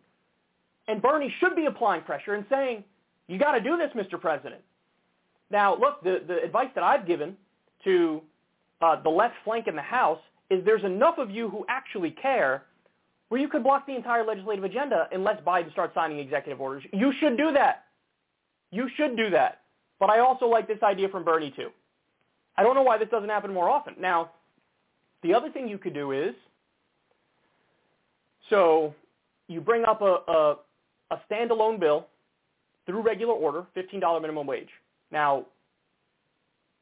And 0.88 1.00
Bernie 1.00 1.32
should 1.38 1.54
be 1.54 1.66
applying 1.66 2.02
pressure 2.02 2.34
and 2.34 2.44
saying, 2.50 2.84
you 3.28 3.38
got 3.38 3.52
to 3.52 3.60
do 3.60 3.76
this, 3.76 3.90
Mr. 3.94 4.20
President. 4.20 4.62
Now, 5.50 5.78
look, 5.78 6.02
the, 6.02 6.22
the 6.26 6.42
advice 6.42 6.70
that 6.74 6.82
I've 6.82 7.06
given 7.06 7.36
to 7.84 8.22
uh, 8.82 9.00
the 9.00 9.08
left 9.08 9.34
flank 9.44 9.66
in 9.68 9.76
the 9.76 9.82
House 9.82 10.18
is 10.50 10.64
there's 10.64 10.84
enough 10.84 11.18
of 11.18 11.30
you 11.30 11.48
who 11.48 11.64
actually 11.68 12.10
care 12.10 12.64
where 13.28 13.40
you 13.40 13.48
could 13.48 13.62
block 13.62 13.86
the 13.86 13.94
entire 13.96 14.24
legislative 14.26 14.64
agenda 14.64 15.08
unless 15.12 15.40
Biden 15.42 15.72
starts 15.72 15.94
signing 15.94 16.18
executive 16.18 16.60
orders. 16.60 16.84
You 16.92 17.12
should 17.18 17.38
do 17.38 17.52
that. 17.52 17.84
You 18.70 18.88
should 18.96 19.16
do 19.16 19.30
that. 19.30 19.60
But 19.98 20.10
I 20.10 20.18
also 20.18 20.46
like 20.46 20.68
this 20.68 20.82
idea 20.82 21.08
from 21.08 21.24
Bernie, 21.24 21.52
too. 21.56 21.70
I 22.58 22.62
don't 22.62 22.74
know 22.74 22.82
why 22.82 22.98
this 22.98 23.08
doesn't 23.08 23.30
happen 23.30 23.52
more 23.52 23.70
often. 23.70 23.94
Now, 23.98 24.32
the 25.22 25.32
other 25.32 25.50
thing 25.50 25.68
you 25.68 25.78
could 25.78 25.94
do 25.94 26.12
is, 26.12 26.34
so 28.50 28.94
you 29.48 29.60
bring 29.60 29.84
up 29.84 30.02
a, 30.02 30.18
a, 30.28 30.56
a 31.12 31.20
standalone 31.30 31.78
bill 31.78 32.08
through 32.84 33.02
regular 33.02 33.32
order, 33.32 33.64
$15 33.76 34.20
minimum 34.20 34.46
wage. 34.46 34.68
Now, 35.10 35.46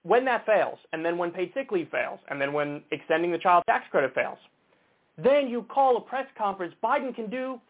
when 0.02 0.24
that 0.24 0.46
fails, 0.46 0.78
and 0.92 1.04
then 1.04 1.18
when 1.18 1.30
paid 1.30 1.52
sick 1.54 1.70
leave 1.72 1.88
fails, 1.90 2.20
and 2.28 2.40
then 2.40 2.52
when 2.52 2.82
extending 2.90 3.30
the 3.30 3.38
child 3.38 3.64
tax 3.66 3.84
credit 3.90 4.14
fails, 4.14 4.38
then 5.18 5.48
you 5.48 5.62
call 5.62 5.96
a 5.96 6.00
press 6.00 6.26
conference. 6.38 6.74
Biden 6.82 7.14
can 7.14 7.28
do 7.28 7.60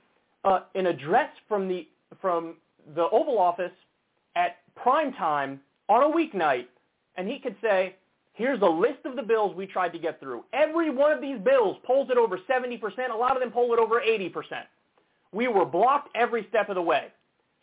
uh, 0.44 0.60
an 0.74 0.86
address 0.86 1.30
from 1.48 1.68
the 1.68 1.86
from 2.20 2.56
the 2.94 3.08
Oval 3.12 3.38
Office 3.38 3.72
at 4.36 4.58
prime 4.74 5.12
time 5.12 5.60
on 5.88 6.02
a 6.02 6.14
weeknight 6.14 6.66
and 7.16 7.28
he 7.28 7.38
could 7.38 7.56
say, 7.60 7.96
here's 8.32 8.62
a 8.62 8.66
list 8.66 9.04
of 9.04 9.16
the 9.16 9.22
bills 9.22 9.54
we 9.54 9.66
tried 9.66 9.90
to 9.90 9.98
get 9.98 10.20
through. 10.20 10.44
Every 10.52 10.90
one 10.90 11.12
of 11.12 11.20
these 11.20 11.38
bills 11.38 11.76
polls 11.84 12.08
it 12.10 12.16
over 12.16 12.38
70%. 12.38 12.80
A 13.12 13.14
lot 13.14 13.36
of 13.36 13.40
them 13.40 13.50
poll 13.50 13.72
it 13.74 13.78
over 13.78 14.00
80%. 14.00 14.32
We 15.32 15.48
were 15.48 15.64
blocked 15.64 16.08
every 16.14 16.46
step 16.48 16.68
of 16.68 16.76
the 16.76 16.82
way. 16.82 17.08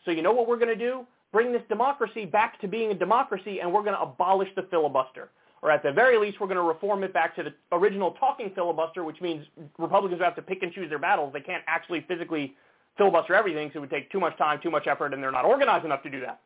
So 0.04 0.10
you 0.10 0.22
know 0.22 0.32
what 0.32 0.48
we're 0.48 0.58
going 0.58 0.68
to 0.68 0.76
do? 0.76 1.06
Bring 1.32 1.52
this 1.52 1.62
democracy 1.68 2.24
back 2.24 2.60
to 2.60 2.68
being 2.68 2.90
a 2.90 2.94
democracy, 2.94 3.60
and 3.60 3.72
we're 3.72 3.82
going 3.82 3.96
to 3.96 4.00
abolish 4.00 4.48
the 4.56 4.62
filibuster. 4.70 5.30
Or 5.60 5.70
at 5.70 5.82
the 5.82 5.92
very 5.92 6.16
least, 6.18 6.40
we're 6.40 6.46
going 6.46 6.56
to 6.56 6.62
reform 6.62 7.02
it 7.02 7.12
back 7.12 7.34
to 7.36 7.42
the 7.42 7.52
original 7.72 8.12
talking 8.12 8.52
filibuster, 8.54 9.04
which 9.04 9.20
means 9.20 9.44
Republicans 9.78 10.22
have 10.22 10.36
to 10.36 10.42
pick 10.42 10.62
and 10.62 10.72
choose 10.72 10.88
their 10.88 10.98
battles. 10.98 11.32
They 11.32 11.40
can't 11.40 11.64
actually 11.66 12.04
physically 12.06 12.54
filibuster 12.96 13.34
everything, 13.34 13.70
so 13.72 13.78
it 13.78 13.80
would 13.80 13.90
take 13.90 14.10
too 14.10 14.20
much 14.20 14.36
time, 14.38 14.60
too 14.62 14.70
much 14.70 14.86
effort, 14.86 15.12
and 15.12 15.22
they're 15.22 15.32
not 15.32 15.44
organized 15.44 15.84
enough 15.84 16.02
to 16.04 16.10
do 16.10 16.20
that. 16.20 16.40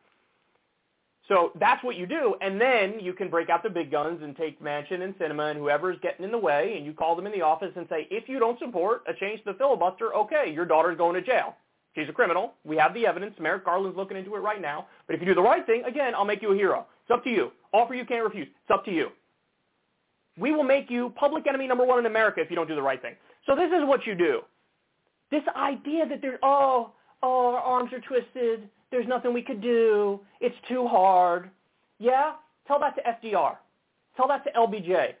So 1.29 1.53
that's 1.57 1.81
what 1.83 1.95
you 1.95 2.05
do, 2.05 2.35
and 2.41 2.59
then 2.59 2.99
you 2.99 3.13
can 3.13 3.29
break 3.29 3.49
out 3.49 3.63
the 3.63 3.69
big 3.69 3.89
guns 3.89 4.21
and 4.21 4.35
take 4.35 4.61
Manchin 4.61 5.01
and 5.03 5.17
Sinema 5.17 5.51
and 5.51 5.59
whoever's 5.59 5.97
getting 6.01 6.25
in 6.25 6.31
the 6.31 6.37
way, 6.37 6.75
and 6.75 6.85
you 6.85 6.91
call 6.91 7.15
them 7.15 7.25
in 7.25 7.31
the 7.31 7.41
office 7.41 7.71
and 7.77 7.87
say, 7.89 8.07
if 8.11 8.27
you 8.27 8.39
don't 8.39 8.59
support 8.59 9.03
a 9.07 9.13
change 9.13 9.39
to 9.45 9.53
the 9.53 9.57
filibuster, 9.57 10.13
okay, 10.13 10.51
your 10.53 10.65
daughter's 10.65 10.97
going 10.97 11.15
to 11.15 11.21
jail. 11.21 11.55
She's 11.95 12.09
a 12.09 12.13
criminal. 12.13 12.53
We 12.63 12.77
have 12.77 12.93
the 12.93 13.05
evidence. 13.05 13.35
Merrick 13.39 13.65
Garland's 13.65 13.97
looking 13.97 14.17
into 14.17 14.35
it 14.35 14.39
right 14.39 14.61
now. 14.61 14.87
But 15.05 15.15
if 15.15 15.21
you 15.21 15.27
do 15.27 15.35
the 15.35 15.41
right 15.41 15.65
thing, 15.65 15.83
again, 15.85 16.13
I'll 16.15 16.25
make 16.25 16.41
you 16.41 16.51
a 16.51 16.55
hero. 16.55 16.87
It's 17.03 17.11
up 17.11 17.23
to 17.25 17.29
you. 17.29 17.51
Offer 17.71 17.93
you 17.93 18.05
can't 18.05 18.23
refuse. 18.23 18.47
It's 18.47 18.71
up 18.71 18.85
to 18.85 18.91
you. 18.91 19.09
We 20.37 20.51
will 20.51 20.63
make 20.63 20.89
you 20.89 21.13
public 21.15 21.45
enemy 21.45 21.67
number 21.67 21.85
one 21.85 21.99
in 21.99 22.05
America 22.07 22.41
if 22.41 22.49
you 22.49 22.55
don't 22.55 22.67
do 22.67 22.75
the 22.75 22.81
right 22.81 23.01
thing. 23.01 23.15
So 23.45 23.55
this 23.55 23.67
is 23.67 23.85
what 23.85 24.07
you 24.07 24.15
do. 24.15 24.41
This 25.29 25.43
idea 25.55 26.07
that 26.07 26.21
there's, 26.21 26.39
oh, 26.41 26.91
oh, 27.21 27.53
our 27.53 27.59
arms 27.59 27.93
are 27.93 27.99
twisted 27.99 28.69
there's 28.93 29.07
nothing 29.07 29.33
we 29.33 29.41
could 29.41 29.59
do. 29.59 30.19
It's 30.39 30.55
too 30.69 30.87
hard. 30.87 31.49
Yeah? 31.97 32.33
Tell 32.67 32.79
that 32.79 32.95
to 32.95 33.01
FDR. 33.01 33.55
Tell 34.15 34.27
that 34.27 34.43
to 34.43 34.51
LBJ. 34.51 35.13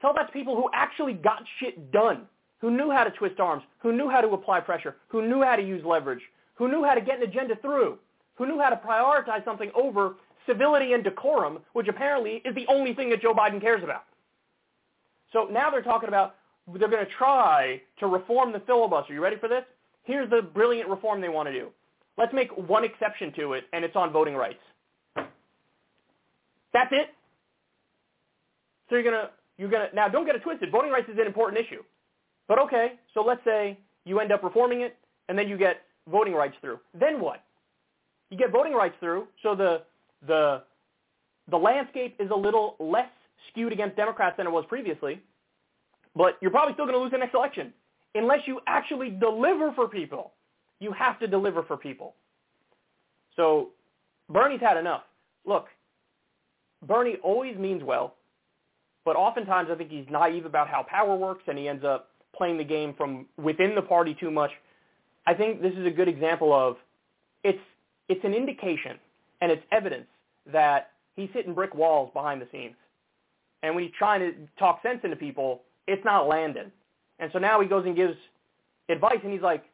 Tell 0.00 0.12
that 0.14 0.26
to 0.26 0.32
people 0.32 0.56
who 0.56 0.68
actually 0.74 1.12
got 1.12 1.44
shit 1.60 1.92
done, 1.92 2.22
who 2.60 2.70
knew 2.70 2.90
how 2.90 3.04
to 3.04 3.10
twist 3.10 3.40
arms, 3.40 3.62
who 3.78 3.92
knew 3.92 4.08
how 4.08 4.20
to 4.20 4.28
apply 4.28 4.60
pressure, 4.60 4.96
who 5.08 5.26
knew 5.26 5.42
how 5.42 5.56
to 5.56 5.62
use 5.62 5.84
leverage, 5.84 6.22
who 6.54 6.68
knew 6.68 6.84
how 6.84 6.94
to 6.94 7.00
get 7.00 7.16
an 7.18 7.22
agenda 7.22 7.56
through, 7.56 7.98
who 8.34 8.46
knew 8.46 8.60
how 8.60 8.70
to 8.70 8.76
prioritize 8.76 9.44
something 9.44 9.70
over 9.74 10.16
civility 10.46 10.92
and 10.92 11.04
decorum, 11.04 11.58
which 11.72 11.88
apparently 11.88 12.42
is 12.44 12.54
the 12.54 12.66
only 12.68 12.94
thing 12.94 13.10
that 13.10 13.22
Joe 13.22 13.34
Biden 13.34 13.60
cares 13.60 13.82
about. 13.82 14.04
So 15.32 15.46
now 15.50 15.70
they're 15.70 15.82
talking 15.82 16.08
about 16.08 16.36
they're 16.78 16.88
going 16.88 17.04
to 17.04 17.12
try 17.12 17.80
to 17.98 18.06
reform 18.06 18.52
the 18.52 18.60
filibuster. 18.60 19.12
You 19.12 19.22
ready 19.22 19.36
for 19.36 19.48
this? 19.48 19.64
Here's 20.04 20.30
the 20.30 20.42
brilliant 20.42 20.88
reform 20.88 21.20
they 21.20 21.28
want 21.28 21.48
to 21.48 21.52
do. 21.52 21.68
Let's 22.16 22.32
make 22.32 22.50
one 22.68 22.84
exception 22.84 23.32
to 23.36 23.54
it, 23.54 23.64
and 23.72 23.84
it's 23.84 23.96
on 23.96 24.12
voting 24.12 24.34
rights. 24.34 24.60
That's 26.72 26.92
it. 26.92 27.08
So 28.88 28.96
you're 28.96 29.04
gonna 29.04 29.30
you're 29.56 29.70
gonna 29.70 29.88
now 29.94 30.08
don't 30.08 30.26
get 30.26 30.34
it 30.34 30.42
twisted. 30.42 30.70
Voting 30.70 30.90
rights 30.90 31.08
is 31.08 31.18
an 31.18 31.26
important 31.26 31.64
issue, 31.64 31.82
but 32.50 32.58
okay. 32.58 32.94
So 33.14 33.22
let's 33.22 33.42
say 33.44 33.78
you 34.04 34.18
end 34.18 34.32
up 34.32 34.42
reforming 34.42 34.80
it, 34.80 34.96
and 35.28 35.38
then 35.38 35.48
you 35.48 35.56
get 35.56 35.82
voting 36.10 36.34
rights 36.34 36.56
through. 36.60 36.80
Then 36.98 37.20
what? 37.20 37.44
You 38.28 38.36
get 38.36 38.50
voting 38.50 38.72
rights 38.72 38.96
through, 38.98 39.28
so 39.40 39.54
the 39.54 39.82
the 40.26 40.64
the 41.48 41.56
landscape 41.56 42.16
is 42.18 42.28
a 42.32 42.36
little 42.36 42.74
less 42.80 43.08
skewed 43.48 43.72
against 43.72 43.94
Democrats 43.94 44.36
than 44.36 44.48
it 44.48 44.50
was 44.50 44.64
previously, 44.68 45.20
but 46.16 46.38
you're 46.40 46.50
probably 46.50 46.74
still 46.74 46.86
going 46.86 46.96
to 46.96 47.00
lose 47.00 47.12
the 47.12 47.18
next 47.18 47.34
election 47.34 47.72
unless 48.16 48.40
you 48.46 48.58
actually 48.66 49.10
deliver 49.10 49.72
for 49.74 49.86
people. 49.86 50.32
You 50.80 50.90
have 50.90 51.20
to 51.20 51.28
deliver 51.28 51.62
for 51.62 51.76
people. 51.76 52.14
So 53.36 53.68
Bernie's 54.28 54.60
had 54.60 54.76
enough. 54.76 55.02
Look, 55.46 55.66
Bernie 56.84 57.16
always 57.22 57.56
means 57.56 57.84
well, 57.84 58.16
but 59.04 59.14
oftentimes 59.14 59.68
I 59.70 59.76
think 59.76 59.90
he's 59.90 60.06
naive 60.10 60.46
about 60.46 60.68
how 60.68 60.82
power 60.82 61.14
works, 61.14 61.44
and 61.46 61.56
he 61.56 61.68
ends 61.68 61.84
up 61.84 62.09
playing 62.36 62.58
the 62.58 62.64
game 62.64 62.94
from 62.96 63.26
within 63.36 63.74
the 63.74 63.82
party 63.82 64.16
too 64.18 64.30
much. 64.30 64.50
I 65.26 65.34
think 65.34 65.62
this 65.62 65.72
is 65.74 65.86
a 65.86 65.90
good 65.90 66.08
example 66.08 66.52
of 66.52 66.76
it's 67.44 67.58
it's 68.08 68.24
an 68.24 68.34
indication 68.34 68.98
and 69.40 69.52
it's 69.52 69.62
evidence 69.72 70.06
that 70.52 70.90
he's 71.16 71.30
hitting 71.32 71.54
brick 71.54 71.74
walls 71.74 72.10
behind 72.12 72.40
the 72.40 72.48
scenes. 72.50 72.74
And 73.62 73.74
when 73.74 73.84
he's 73.84 73.92
trying 73.98 74.20
to 74.20 74.32
talk 74.58 74.82
sense 74.82 75.00
into 75.04 75.16
people, 75.16 75.62
it's 75.86 76.04
not 76.04 76.26
landing. 76.26 76.72
And 77.18 77.30
so 77.32 77.38
now 77.38 77.60
he 77.60 77.68
goes 77.68 77.84
and 77.84 77.94
gives 77.94 78.16
advice, 78.88 79.18
and 79.22 79.32
he's 79.32 79.42
like, 79.42 79.64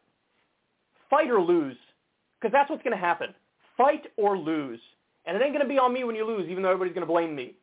fight 1.08 1.30
or 1.30 1.40
lose, 1.40 1.76
because 2.40 2.52
that's 2.52 2.68
what's 2.68 2.82
going 2.82 2.96
to 2.96 3.00
happen. 3.02 3.28
Fight 3.76 4.06
or 4.16 4.36
lose. 4.36 4.80
And 5.24 5.36
it 5.36 5.42
ain't 5.42 5.52
going 5.52 5.64
to 5.64 5.68
be 5.68 5.78
on 5.78 5.92
me 5.92 6.04
when 6.04 6.16
you 6.16 6.26
lose, 6.26 6.48
even 6.48 6.62
though 6.62 6.70
everybody's 6.70 6.94
going 6.94 7.06
to 7.06 7.12
blame 7.12 7.34
me. 7.34 7.54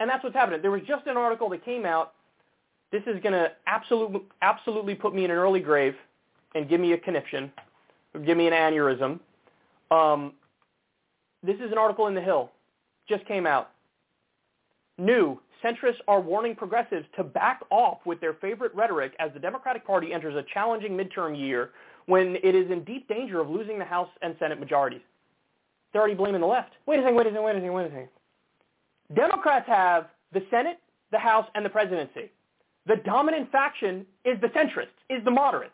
And 0.00 0.08
that's 0.08 0.22
what's 0.24 0.36
happening. 0.36 0.60
There 0.62 0.70
was 0.70 0.82
just 0.86 1.06
an 1.06 1.16
article 1.16 1.48
that 1.50 1.64
came 1.64 1.86
out. 1.86 2.14
This 2.92 3.02
is 3.06 3.20
going 3.22 3.32
to 3.32 3.52
absolutely, 3.66 4.20
absolutely 4.42 4.94
put 4.94 5.14
me 5.14 5.24
in 5.24 5.30
an 5.30 5.36
early 5.36 5.60
grave 5.60 5.94
and 6.54 6.68
give 6.68 6.80
me 6.80 6.92
a 6.92 6.98
conniption, 6.98 7.50
or 8.14 8.20
give 8.20 8.36
me 8.36 8.46
an 8.46 8.52
aneurysm. 8.52 9.20
Um, 9.90 10.32
this 11.42 11.56
is 11.56 11.72
an 11.72 11.78
article 11.78 12.06
in 12.06 12.14
The 12.14 12.20
Hill. 12.20 12.50
Just 13.08 13.26
came 13.26 13.46
out. 13.46 13.70
New, 14.98 15.38
centrists 15.62 16.00
are 16.08 16.20
warning 16.20 16.54
progressives 16.54 17.06
to 17.16 17.24
back 17.24 17.60
off 17.70 17.98
with 18.06 18.20
their 18.20 18.34
favorite 18.34 18.74
rhetoric 18.74 19.14
as 19.18 19.30
the 19.34 19.40
Democratic 19.40 19.86
Party 19.86 20.12
enters 20.12 20.34
a 20.34 20.44
challenging 20.54 20.96
midterm 20.96 21.38
year 21.38 21.70
when 22.06 22.36
it 22.42 22.54
is 22.54 22.70
in 22.70 22.84
deep 22.84 23.08
danger 23.08 23.40
of 23.40 23.50
losing 23.50 23.78
the 23.78 23.84
House 23.84 24.08
and 24.22 24.34
Senate 24.38 24.58
majorities. 24.58 25.02
They're 25.92 26.00
already 26.00 26.16
blaming 26.16 26.40
the 26.40 26.46
left. 26.46 26.72
Wait 26.86 26.98
a 26.98 27.02
second, 27.02 27.16
wait 27.16 27.26
a 27.26 27.30
second, 27.30 27.42
wait 27.42 27.56
a 27.56 27.58
second, 27.58 27.72
wait 27.72 27.86
a 27.86 27.90
second. 27.90 28.08
Democrats 29.14 29.66
have 29.68 30.06
the 30.32 30.42
Senate, 30.50 30.78
the 31.10 31.18
House, 31.18 31.46
and 31.54 31.64
the 31.64 31.70
presidency. 31.70 32.30
The 32.86 32.96
dominant 32.96 33.50
faction 33.50 34.06
is 34.24 34.40
the 34.40 34.48
centrists, 34.48 34.94
is 35.10 35.24
the 35.24 35.30
moderates. 35.30 35.72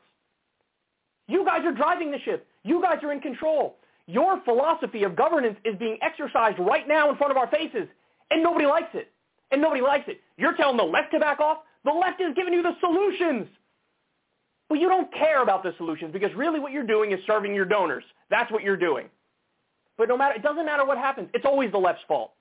You 1.28 1.44
guys 1.44 1.64
are 1.64 1.72
driving 1.72 2.10
the 2.10 2.18
ship. 2.20 2.46
You 2.64 2.80
guys 2.82 2.98
are 3.02 3.12
in 3.12 3.20
control. 3.20 3.76
Your 4.06 4.40
philosophy 4.44 5.04
of 5.04 5.14
governance 5.14 5.58
is 5.64 5.76
being 5.78 5.98
exercised 6.02 6.58
right 6.58 6.88
now 6.88 7.10
in 7.10 7.16
front 7.16 7.30
of 7.30 7.36
our 7.36 7.48
faces, 7.48 7.88
and 8.30 8.42
nobody 8.42 8.66
likes 8.66 8.90
it. 8.94 9.08
And 9.50 9.60
nobody 9.60 9.82
likes 9.82 10.04
it. 10.08 10.20
You're 10.38 10.56
telling 10.56 10.78
the 10.78 10.82
left 10.82 11.12
to 11.12 11.20
back 11.20 11.38
off? 11.38 11.58
The 11.84 11.90
left 11.90 12.20
is 12.20 12.34
giving 12.34 12.54
you 12.54 12.62
the 12.62 12.72
solutions. 12.80 13.46
But 14.68 14.78
you 14.80 14.88
don't 14.88 15.12
care 15.12 15.42
about 15.42 15.62
the 15.62 15.74
solutions 15.76 16.12
because 16.14 16.30
really 16.34 16.58
what 16.58 16.72
you're 16.72 16.86
doing 16.86 17.12
is 17.12 17.20
serving 17.26 17.54
your 17.54 17.66
donors. 17.66 18.04
That's 18.30 18.50
what 18.50 18.62
you're 18.62 18.78
doing. 18.78 19.08
But 19.98 20.08
no 20.08 20.16
matter, 20.16 20.34
it 20.34 20.42
doesn't 20.42 20.64
matter 20.64 20.86
what 20.86 20.96
happens. 20.96 21.28
It's 21.34 21.44
always 21.44 21.70
the 21.70 21.78
left's 21.78 22.02
fault 22.08 22.32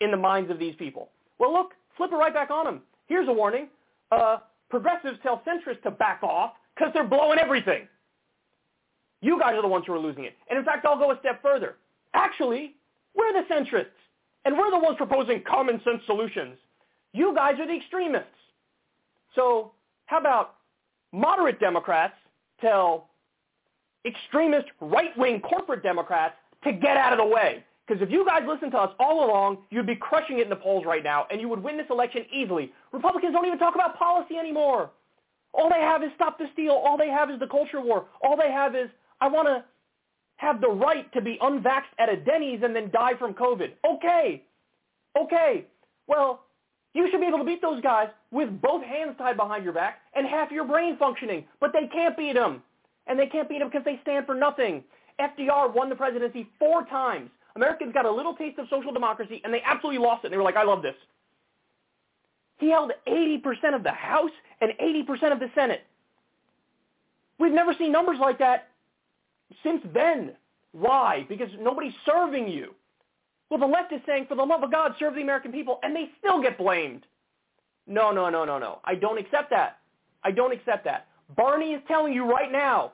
in 0.00 0.10
the 0.10 0.18
minds 0.18 0.50
of 0.50 0.58
these 0.58 0.74
people. 0.76 1.08
Well, 1.38 1.52
look, 1.52 1.70
flip 1.96 2.12
it 2.12 2.16
right 2.16 2.34
back 2.34 2.50
on 2.50 2.66
them. 2.66 2.82
Here's 3.06 3.28
a 3.28 3.32
warning. 3.32 3.68
Uh, 4.10 4.38
progressives 4.68 5.18
tell 5.22 5.42
centrists 5.46 5.82
to 5.82 5.90
back 5.90 6.22
off 6.22 6.52
because 6.74 6.92
they're 6.92 7.06
blowing 7.06 7.38
everything. 7.38 7.86
You 9.22 9.38
guys 9.38 9.54
are 9.54 9.62
the 9.62 9.68
ones 9.68 9.84
who 9.86 9.92
are 9.92 9.98
losing 9.98 10.24
it. 10.24 10.34
And 10.48 10.58
in 10.58 10.64
fact, 10.64 10.86
I'll 10.86 10.98
go 10.98 11.12
a 11.12 11.18
step 11.20 11.42
further. 11.42 11.76
Actually, 12.14 12.74
we're 13.14 13.32
the 13.32 13.46
centrists, 13.52 13.86
and 14.44 14.56
we're 14.56 14.70
the 14.70 14.78
ones 14.78 14.96
proposing 14.96 15.42
common 15.46 15.80
sense 15.84 16.02
solutions. 16.06 16.56
You 17.12 17.34
guys 17.34 17.58
are 17.58 17.66
the 17.66 17.76
extremists. 17.76 18.28
So 19.34 19.72
how 20.06 20.18
about 20.18 20.54
moderate 21.12 21.60
Democrats 21.60 22.14
tell 22.60 23.10
extremist 24.06 24.66
right-wing 24.80 25.40
corporate 25.40 25.82
Democrats 25.82 26.34
to 26.64 26.72
get 26.72 26.96
out 26.96 27.12
of 27.12 27.18
the 27.18 27.26
way? 27.26 27.64
Because 27.90 28.06
if 28.06 28.10
you 28.12 28.24
guys 28.24 28.42
listened 28.46 28.70
to 28.70 28.78
us 28.78 28.92
all 29.00 29.26
along, 29.26 29.58
you'd 29.70 29.84
be 29.84 29.96
crushing 29.96 30.38
it 30.38 30.42
in 30.42 30.48
the 30.48 30.54
polls 30.54 30.84
right 30.86 31.02
now, 31.02 31.26
and 31.28 31.40
you 31.40 31.48
would 31.48 31.60
win 31.60 31.76
this 31.76 31.88
election 31.90 32.24
easily. 32.32 32.70
Republicans 32.92 33.32
don't 33.32 33.44
even 33.44 33.58
talk 33.58 33.74
about 33.74 33.98
policy 33.98 34.36
anymore. 34.36 34.90
All 35.52 35.68
they 35.68 35.80
have 35.80 36.00
is 36.04 36.10
stop 36.14 36.38
the 36.38 36.46
steal. 36.52 36.70
All 36.70 36.96
they 36.96 37.08
have 37.08 37.30
is 37.30 37.40
the 37.40 37.48
culture 37.48 37.80
war. 37.80 38.06
All 38.22 38.36
they 38.36 38.52
have 38.52 38.76
is 38.76 38.90
I 39.20 39.26
want 39.26 39.48
to 39.48 39.64
have 40.36 40.60
the 40.60 40.68
right 40.68 41.12
to 41.14 41.20
be 41.20 41.36
unvaxxed 41.42 41.90
at 41.98 42.08
a 42.08 42.16
Denny's 42.16 42.60
and 42.62 42.76
then 42.76 42.92
die 42.92 43.14
from 43.18 43.34
COVID. 43.34 43.72
Okay. 43.84 44.44
Okay. 45.20 45.66
Well, 46.06 46.44
you 46.94 47.08
should 47.10 47.20
be 47.20 47.26
able 47.26 47.38
to 47.38 47.44
beat 47.44 47.60
those 47.60 47.82
guys 47.82 48.06
with 48.30 48.62
both 48.62 48.84
hands 48.84 49.16
tied 49.18 49.36
behind 49.36 49.64
your 49.64 49.72
back 49.72 49.98
and 50.14 50.28
half 50.28 50.52
your 50.52 50.64
brain 50.64 50.96
functioning, 50.96 51.44
but 51.58 51.72
they 51.72 51.88
can't 51.88 52.16
beat 52.16 52.34
them. 52.34 52.62
And 53.08 53.18
they 53.18 53.26
can't 53.26 53.48
beat 53.48 53.58
them 53.58 53.68
because 53.68 53.84
they 53.84 53.98
stand 54.02 54.26
for 54.26 54.36
nothing. 54.36 54.84
FDR 55.18 55.74
won 55.74 55.88
the 55.88 55.96
presidency 55.96 56.48
four 56.60 56.84
times. 56.84 57.30
Americans 57.56 57.92
got 57.92 58.06
a 58.06 58.10
little 58.10 58.34
taste 58.34 58.58
of 58.58 58.66
social 58.70 58.92
democracy, 58.92 59.40
and 59.44 59.52
they 59.52 59.62
absolutely 59.64 60.04
lost 60.04 60.24
it. 60.24 60.28
And 60.28 60.32
they 60.32 60.36
were 60.38 60.44
like, 60.44 60.56
I 60.56 60.64
love 60.64 60.82
this. 60.82 60.94
He 62.58 62.70
held 62.70 62.92
80% 63.08 63.74
of 63.74 63.82
the 63.82 63.90
House 63.90 64.30
and 64.60 64.72
80% 64.72 65.32
of 65.32 65.40
the 65.40 65.50
Senate. 65.54 65.82
We've 67.38 67.52
never 67.52 67.74
seen 67.78 67.90
numbers 67.90 68.18
like 68.20 68.38
that 68.38 68.68
since 69.62 69.80
then. 69.94 70.32
Why? 70.72 71.24
Because 71.28 71.48
nobody's 71.58 71.94
serving 72.04 72.48
you. 72.48 72.74
Well, 73.48 73.58
the 73.58 73.66
left 73.66 73.92
is 73.92 74.00
saying, 74.06 74.26
for 74.28 74.36
the 74.36 74.44
love 74.44 74.62
of 74.62 74.70
God, 74.70 74.94
serve 74.98 75.14
the 75.14 75.22
American 75.22 75.50
people, 75.50 75.80
and 75.82 75.96
they 75.96 76.10
still 76.18 76.40
get 76.40 76.56
blamed. 76.56 77.04
No, 77.86 78.12
no, 78.12 78.30
no, 78.30 78.44
no, 78.44 78.58
no. 78.58 78.78
I 78.84 78.94
don't 78.94 79.18
accept 79.18 79.50
that. 79.50 79.78
I 80.22 80.30
don't 80.30 80.52
accept 80.52 80.84
that. 80.84 81.08
Bernie 81.36 81.72
is 81.72 81.82
telling 81.88 82.12
you 82.12 82.30
right 82.30 82.52
now, 82.52 82.92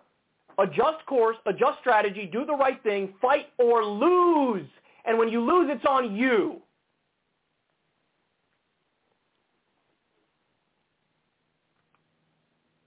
adjust 0.59 1.05
course, 1.07 1.37
adjust 1.47 1.79
strategy, 1.81 2.29
do 2.31 2.45
the 2.45 2.55
right 2.55 2.83
thing, 2.83 3.15
fight 3.21 3.47
or 3.59 3.85
lose. 3.85 4.67
And 5.05 5.19
when 5.19 5.29
you 5.29 5.41
lose, 5.41 5.69
it's 5.71 5.85
on 5.85 6.15
you. 6.15 6.61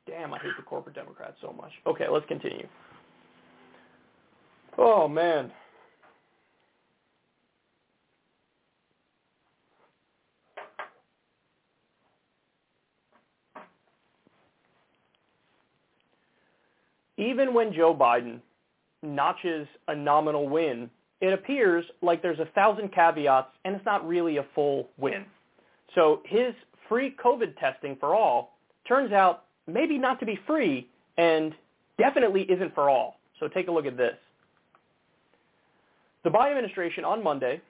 Damn, 0.07 0.33
I 0.33 0.39
hate 0.39 0.51
the 0.57 0.63
corporate 0.63 0.95
Democrats 0.95 1.35
so 1.39 1.53
much. 1.53 1.71
Okay, 1.85 2.05
let's 2.09 2.25
continue. 2.25 2.67
Oh, 4.77 5.07
man. 5.07 5.51
Even 17.19 17.53
when 17.53 17.73
Joe 17.73 17.93
Biden 17.93 18.39
notches 19.03 19.67
a 19.89 19.95
nominal 19.95 20.47
win, 20.47 20.89
it 21.19 21.33
appears 21.33 21.83
like 22.01 22.21
there's 22.21 22.39
a 22.39 22.47
thousand 22.55 22.93
caveats 22.93 23.49
and 23.65 23.75
it's 23.75 23.85
not 23.85 24.07
really 24.07 24.37
a 24.37 24.45
full 24.55 24.89
win. 24.97 25.25
So 25.95 26.21
his 26.25 26.53
free 26.87 27.13
COVID 27.23 27.59
testing 27.59 27.97
for 27.99 28.15
all 28.15 28.57
turns 28.87 29.11
out 29.11 29.43
maybe 29.67 29.97
not 29.97 30.19
to 30.21 30.25
be 30.25 30.39
free 30.47 30.87
and 31.17 31.53
definitely 31.97 32.43
isn't 32.43 32.73
for 32.73 32.89
all. 32.89 33.19
So 33.39 33.49
take 33.49 33.67
a 33.67 33.71
look 33.71 33.85
at 33.85 33.97
this. 33.97 34.15
The 36.23 36.29
Biden 36.29 36.51
administration 36.51 37.03
on 37.03 37.21
Monday 37.21 37.61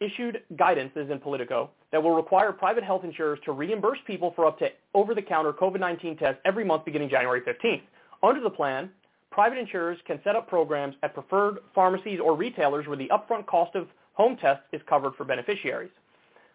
issued 0.00 0.42
guidance, 0.58 0.92
as 0.96 1.10
in 1.10 1.18
Politico, 1.18 1.70
that 1.92 2.02
will 2.02 2.14
require 2.14 2.52
private 2.52 2.84
health 2.84 3.04
insurers 3.04 3.38
to 3.44 3.52
reimburse 3.52 3.98
people 4.06 4.32
for 4.34 4.46
up 4.46 4.58
to 4.58 4.68
over-the-counter 4.94 5.52
COVID-19 5.52 6.18
tests 6.18 6.40
every 6.44 6.64
month 6.64 6.84
beginning 6.86 7.10
January 7.10 7.42
15th. 7.42 7.82
Under 8.22 8.40
the 8.40 8.50
plan, 8.50 8.90
private 9.30 9.58
insurers 9.58 9.98
can 10.06 10.20
set 10.22 10.36
up 10.36 10.48
programs 10.48 10.94
at 11.02 11.14
preferred 11.14 11.58
pharmacies 11.74 12.20
or 12.20 12.36
retailers 12.36 12.86
where 12.86 12.96
the 12.96 13.08
upfront 13.08 13.46
cost 13.46 13.74
of 13.74 13.88
home 14.14 14.36
tests 14.36 14.64
is 14.72 14.80
covered 14.88 15.14
for 15.16 15.24
beneficiaries. 15.24 15.90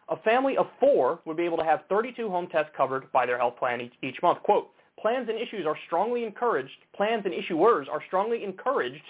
A 0.09 0.17
family 0.17 0.55
of 0.55 0.67
four 0.79 1.19
would 1.25 1.35
be 1.35 1.43
able 1.43 1.57
to 1.57 1.65
have 1.65 1.81
32 1.89 2.29
home 2.29 2.47
tests 2.47 2.71
covered 2.77 3.11
by 3.11 3.25
their 3.25 3.37
health 3.37 3.57
plan 3.57 3.81
each, 3.81 3.93
each 4.01 4.21
month. 4.21 4.41
Quote, 4.43 4.69
plans 4.99 5.27
and 5.27 5.37
issues 5.37 5.65
are 5.65 5.77
strongly 5.85 6.23
encouraged, 6.23 6.77
plans 6.95 7.23
and 7.25 7.33
issuers 7.33 7.89
are 7.89 8.01
strongly 8.07 8.43
encouraged, 8.43 9.03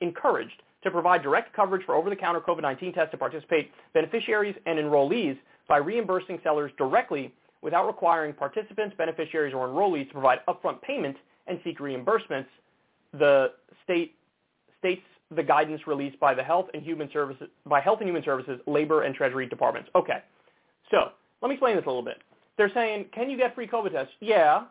encouraged 0.00 0.62
to 0.82 0.90
provide 0.90 1.22
direct 1.22 1.54
coverage 1.54 1.84
for 1.84 1.94
over-the-counter 1.94 2.40
COVID-19 2.40 2.94
tests 2.94 3.10
to 3.10 3.18
participate 3.18 3.70
beneficiaries 3.92 4.56
and 4.64 4.78
enrollees 4.78 5.36
by 5.68 5.76
reimbursing 5.76 6.40
sellers 6.42 6.72
directly 6.78 7.34
without 7.60 7.86
requiring 7.86 8.32
participants, 8.32 8.94
beneficiaries, 8.96 9.52
or 9.52 9.68
enrollees 9.68 10.06
to 10.08 10.14
provide 10.14 10.38
upfront 10.48 10.80
payment 10.80 11.16
and 11.50 11.60
seek 11.64 11.78
reimbursements. 11.78 12.46
The 13.18 13.52
state 13.84 14.14
states 14.78 15.02
the 15.34 15.42
guidance 15.42 15.86
released 15.86 16.18
by 16.18 16.34
the 16.34 16.42
Health 16.42 16.66
and 16.74 16.82
Human 16.82 17.10
Services 17.12 17.48
by 17.66 17.80
Health 17.80 17.98
and 18.00 18.08
Human 18.08 18.24
Services, 18.24 18.60
Labor 18.66 19.02
and 19.02 19.14
Treasury 19.14 19.46
departments. 19.46 19.90
Okay, 19.94 20.22
so 20.90 21.10
let 21.42 21.48
me 21.48 21.54
explain 21.54 21.76
this 21.76 21.84
a 21.84 21.88
little 21.88 22.02
bit. 22.02 22.18
They're 22.56 22.72
saying, 22.74 23.06
can 23.14 23.30
you 23.30 23.36
get 23.36 23.54
free 23.54 23.66
COVID 23.66 23.92
tests? 23.92 24.12
Yeah, 24.20 24.64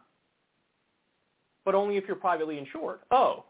but 1.66 1.76
only 1.76 1.98
if 1.98 2.06
you're 2.08 2.16
privately 2.16 2.58
insured. 2.58 3.00
Oh, 3.12 3.46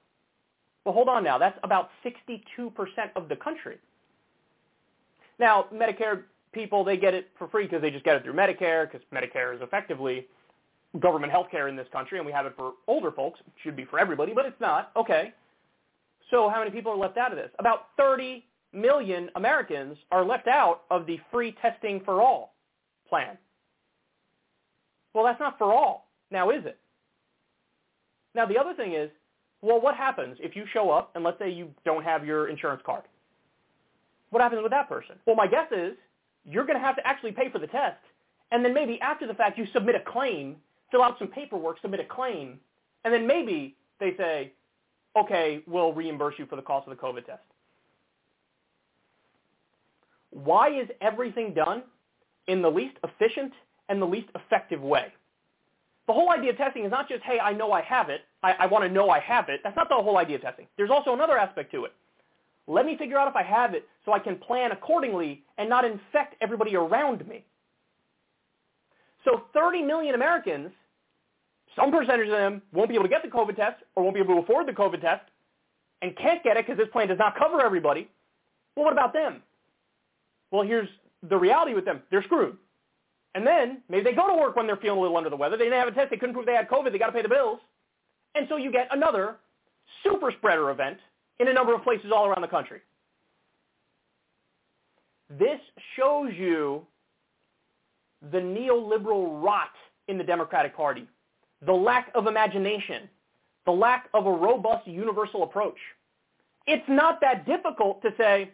well, 0.85 0.93
hold 0.93 1.09
on 1.09 1.23
now. 1.23 1.37
That's 1.37 1.57
about 1.63 1.89
62% 2.05 2.41
of 3.15 3.27
the 3.29 3.35
country. 3.35 3.77
Now, 5.39 5.67
Medicare 5.73 6.23
people, 6.51 6.83
they 6.83 6.97
get 6.97 7.13
it 7.13 7.29
for 7.37 7.47
free 7.47 7.65
because 7.65 7.81
they 7.81 7.91
just 7.91 8.05
get 8.05 8.15
it 8.15 8.23
through 8.23 8.33
Medicare 8.33 8.89
because 8.89 9.05
Medicare 9.13 9.55
is 9.55 9.61
effectively 9.61 10.27
government 10.99 11.31
health 11.31 11.47
care 11.51 11.67
in 11.67 11.75
this 11.75 11.87
country, 11.91 12.17
and 12.17 12.25
we 12.25 12.31
have 12.31 12.45
it 12.45 12.53
for 12.55 12.73
older 12.87 13.11
folks. 13.11 13.39
It 13.45 13.53
should 13.63 13.75
be 13.75 13.85
for 13.85 13.99
everybody, 13.99 14.33
but 14.33 14.45
it's 14.45 14.59
not. 14.59 14.91
Okay. 14.95 15.33
So 16.31 16.49
how 16.49 16.59
many 16.59 16.71
people 16.71 16.91
are 16.91 16.97
left 16.97 17.17
out 17.17 17.31
of 17.31 17.37
this? 17.37 17.51
About 17.59 17.87
30 17.97 18.45
million 18.73 19.29
Americans 19.35 19.97
are 20.11 20.23
left 20.25 20.47
out 20.47 20.81
of 20.89 21.05
the 21.05 21.19
free 21.31 21.55
testing 21.61 22.01
for 22.05 22.21
all 22.21 22.53
plan. 23.07 23.37
Well, 25.13 25.23
that's 25.23 25.39
not 25.39 25.57
for 25.57 25.73
all. 25.73 26.07
Now 26.31 26.51
is 26.51 26.65
it? 26.65 26.77
Now 28.35 28.45
the 28.45 28.57
other 28.57 28.73
thing 28.73 28.93
is, 28.93 29.09
well, 29.61 29.81
what 29.81 29.95
happens 29.95 30.37
if 30.39 30.55
you 30.55 30.65
show 30.71 30.91
up 30.91 31.11
and 31.15 31.23
let's 31.23 31.39
say 31.39 31.51
you 31.51 31.69
don't 31.83 32.03
have 32.03 32.25
your 32.25 32.47
insurance 32.47 32.81
card? 32.85 33.03
What 34.29 34.41
happens 34.41 34.61
with 34.61 34.71
that 34.71 34.87
person? 34.87 35.15
Well, 35.25 35.35
my 35.35 35.47
guess 35.47 35.71
is 35.71 35.93
you're 36.45 36.65
going 36.65 36.77
to 36.77 36.85
have 36.85 36.95
to 36.97 37.07
actually 37.07 37.31
pay 37.31 37.49
for 37.49 37.59
the 37.59 37.67
test, 37.67 37.97
and 38.51 38.63
then 38.63 38.73
maybe 38.73 39.01
after 39.01 39.27
the 39.27 39.33
fact 39.33 39.57
you 39.57 39.65
submit 39.73 39.95
a 39.95 40.11
claim, 40.11 40.57
fill 40.91 41.03
out 41.03 41.17
some 41.19 41.27
paperwork, 41.27 41.81
submit 41.81 41.99
a 41.99 42.05
claim, 42.05 42.59
and 43.03 43.13
then 43.13 43.25
maybe 43.27 43.75
they 43.99 44.15
say, 44.17 44.53
okay, 45.17 45.61
we'll 45.67 45.93
reimburse 45.93 46.35
you 46.37 46.45
for 46.45 46.55
the 46.55 46.61
cost 46.61 46.87
of 46.87 46.95
the 46.95 47.01
COVID 47.01 47.25
test. 47.25 47.41
Why 50.31 50.69
is 50.69 50.87
everything 51.01 51.53
done 51.53 51.83
in 52.47 52.61
the 52.61 52.69
least 52.69 52.97
efficient 53.03 53.51
and 53.89 54.01
the 54.01 54.05
least 54.05 54.29
effective 54.35 54.81
way? 54.81 55.07
The 56.07 56.13
whole 56.13 56.31
idea 56.31 56.51
of 56.51 56.57
testing 56.57 56.85
is 56.85 56.91
not 56.91 57.07
just, 57.07 57.23
hey, 57.23 57.39
I 57.39 57.53
know 57.53 57.71
I 57.71 57.81
have 57.81 58.09
it. 58.09 58.21
I, 58.41 58.53
I 58.59 58.65
want 58.65 58.83
to 58.83 58.89
know 58.89 59.09
I 59.09 59.19
have 59.19 59.49
it. 59.49 59.61
That's 59.63 59.75
not 59.75 59.89
the 59.89 59.95
whole 59.95 60.17
idea 60.17 60.37
of 60.37 60.41
testing. 60.41 60.65
There's 60.77 60.89
also 60.89 61.13
another 61.13 61.37
aspect 61.37 61.71
to 61.73 61.85
it. 61.85 61.93
Let 62.67 62.85
me 62.85 62.97
figure 62.97 63.17
out 63.17 63.27
if 63.27 63.35
I 63.35 63.43
have 63.43 63.73
it 63.73 63.87
so 64.05 64.13
I 64.13 64.19
can 64.19 64.35
plan 64.37 64.71
accordingly 64.71 65.43
and 65.57 65.69
not 65.69 65.85
infect 65.85 66.35
everybody 66.41 66.75
around 66.75 67.27
me. 67.27 67.43
So 69.25 69.43
30 69.53 69.83
million 69.83 70.15
Americans, 70.15 70.71
some 71.75 71.91
percentage 71.91 72.27
of 72.27 72.31
them 72.31 72.61
won't 72.73 72.89
be 72.89 72.95
able 72.95 73.05
to 73.05 73.09
get 73.09 73.23
the 73.23 73.29
COVID 73.29 73.55
test 73.55 73.83
or 73.95 74.03
won't 74.03 74.15
be 74.15 74.21
able 74.21 74.35
to 74.35 74.41
afford 74.41 74.67
the 74.67 74.73
COVID 74.73 75.01
test 75.01 75.23
and 76.01 76.15
can't 76.17 76.43
get 76.43 76.57
it 76.57 76.65
because 76.65 76.77
this 76.77 76.89
plan 76.91 77.07
does 77.07 77.19
not 77.19 77.37
cover 77.37 77.61
everybody. 77.61 78.09
Well, 78.75 78.85
what 78.85 78.93
about 78.93 79.13
them? 79.13 79.41
Well, 80.51 80.63
here's 80.63 80.89
the 81.27 81.37
reality 81.37 81.73
with 81.73 81.85
them. 81.85 82.01
They're 82.09 82.23
screwed. 82.23 82.57
And 83.35 83.45
then 83.45 83.81
maybe 83.89 84.03
they 84.03 84.13
go 84.13 84.27
to 84.27 84.35
work 84.35 84.55
when 84.55 84.65
they're 84.65 84.77
feeling 84.77 84.99
a 84.99 85.01
little 85.01 85.17
under 85.17 85.29
the 85.29 85.35
weather. 85.35 85.57
They 85.57 85.65
didn't 85.65 85.79
have 85.79 85.87
a 85.87 85.91
test. 85.91 86.09
They 86.09 86.17
couldn't 86.17 86.33
prove 86.33 86.45
they 86.45 86.53
had 86.53 86.67
COVID. 86.67 86.91
They 86.91 86.97
got 86.97 87.07
to 87.07 87.11
pay 87.11 87.21
the 87.21 87.29
bills. 87.29 87.59
And 88.35 88.47
so 88.49 88.57
you 88.57 88.71
get 88.71 88.87
another 88.91 89.35
super 90.03 90.31
spreader 90.31 90.69
event 90.71 90.97
in 91.39 91.47
a 91.47 91.53
number 91.53 91.73
of 91.73 91.83
places 91.83 92.11
all 92.13 92.25
around 92.25 92.41
the 92.41 92.47
country. 92.47 92.81
This 95.37 95.59
shows 95.95 96.31
you 96.35 96.85
the 98.31 98.39
neoliberal 98.39 99.43
rot 99.43 99.69
in 100.07 100.17
the 100.17 100.23
Democratic 100.23 100.75
Party, 100.75 101.07
the 101.65 101.73
lack 101.73 102.11
of 102.15 102.27
imagination, 102.27 103.09
the 103.65 103.71
lack 103.71 104.09
of 104.13 104.25
a 104.25 104.31
robust 104.31 104.87
universal 104.87 105.43
approach. 105.43 105.77
It's 106.67 106.87
not 106.87 107.19
that 107.21 107.45
difficult 107.45 108.01
to 108.03 108.13
say, 108.17 108.51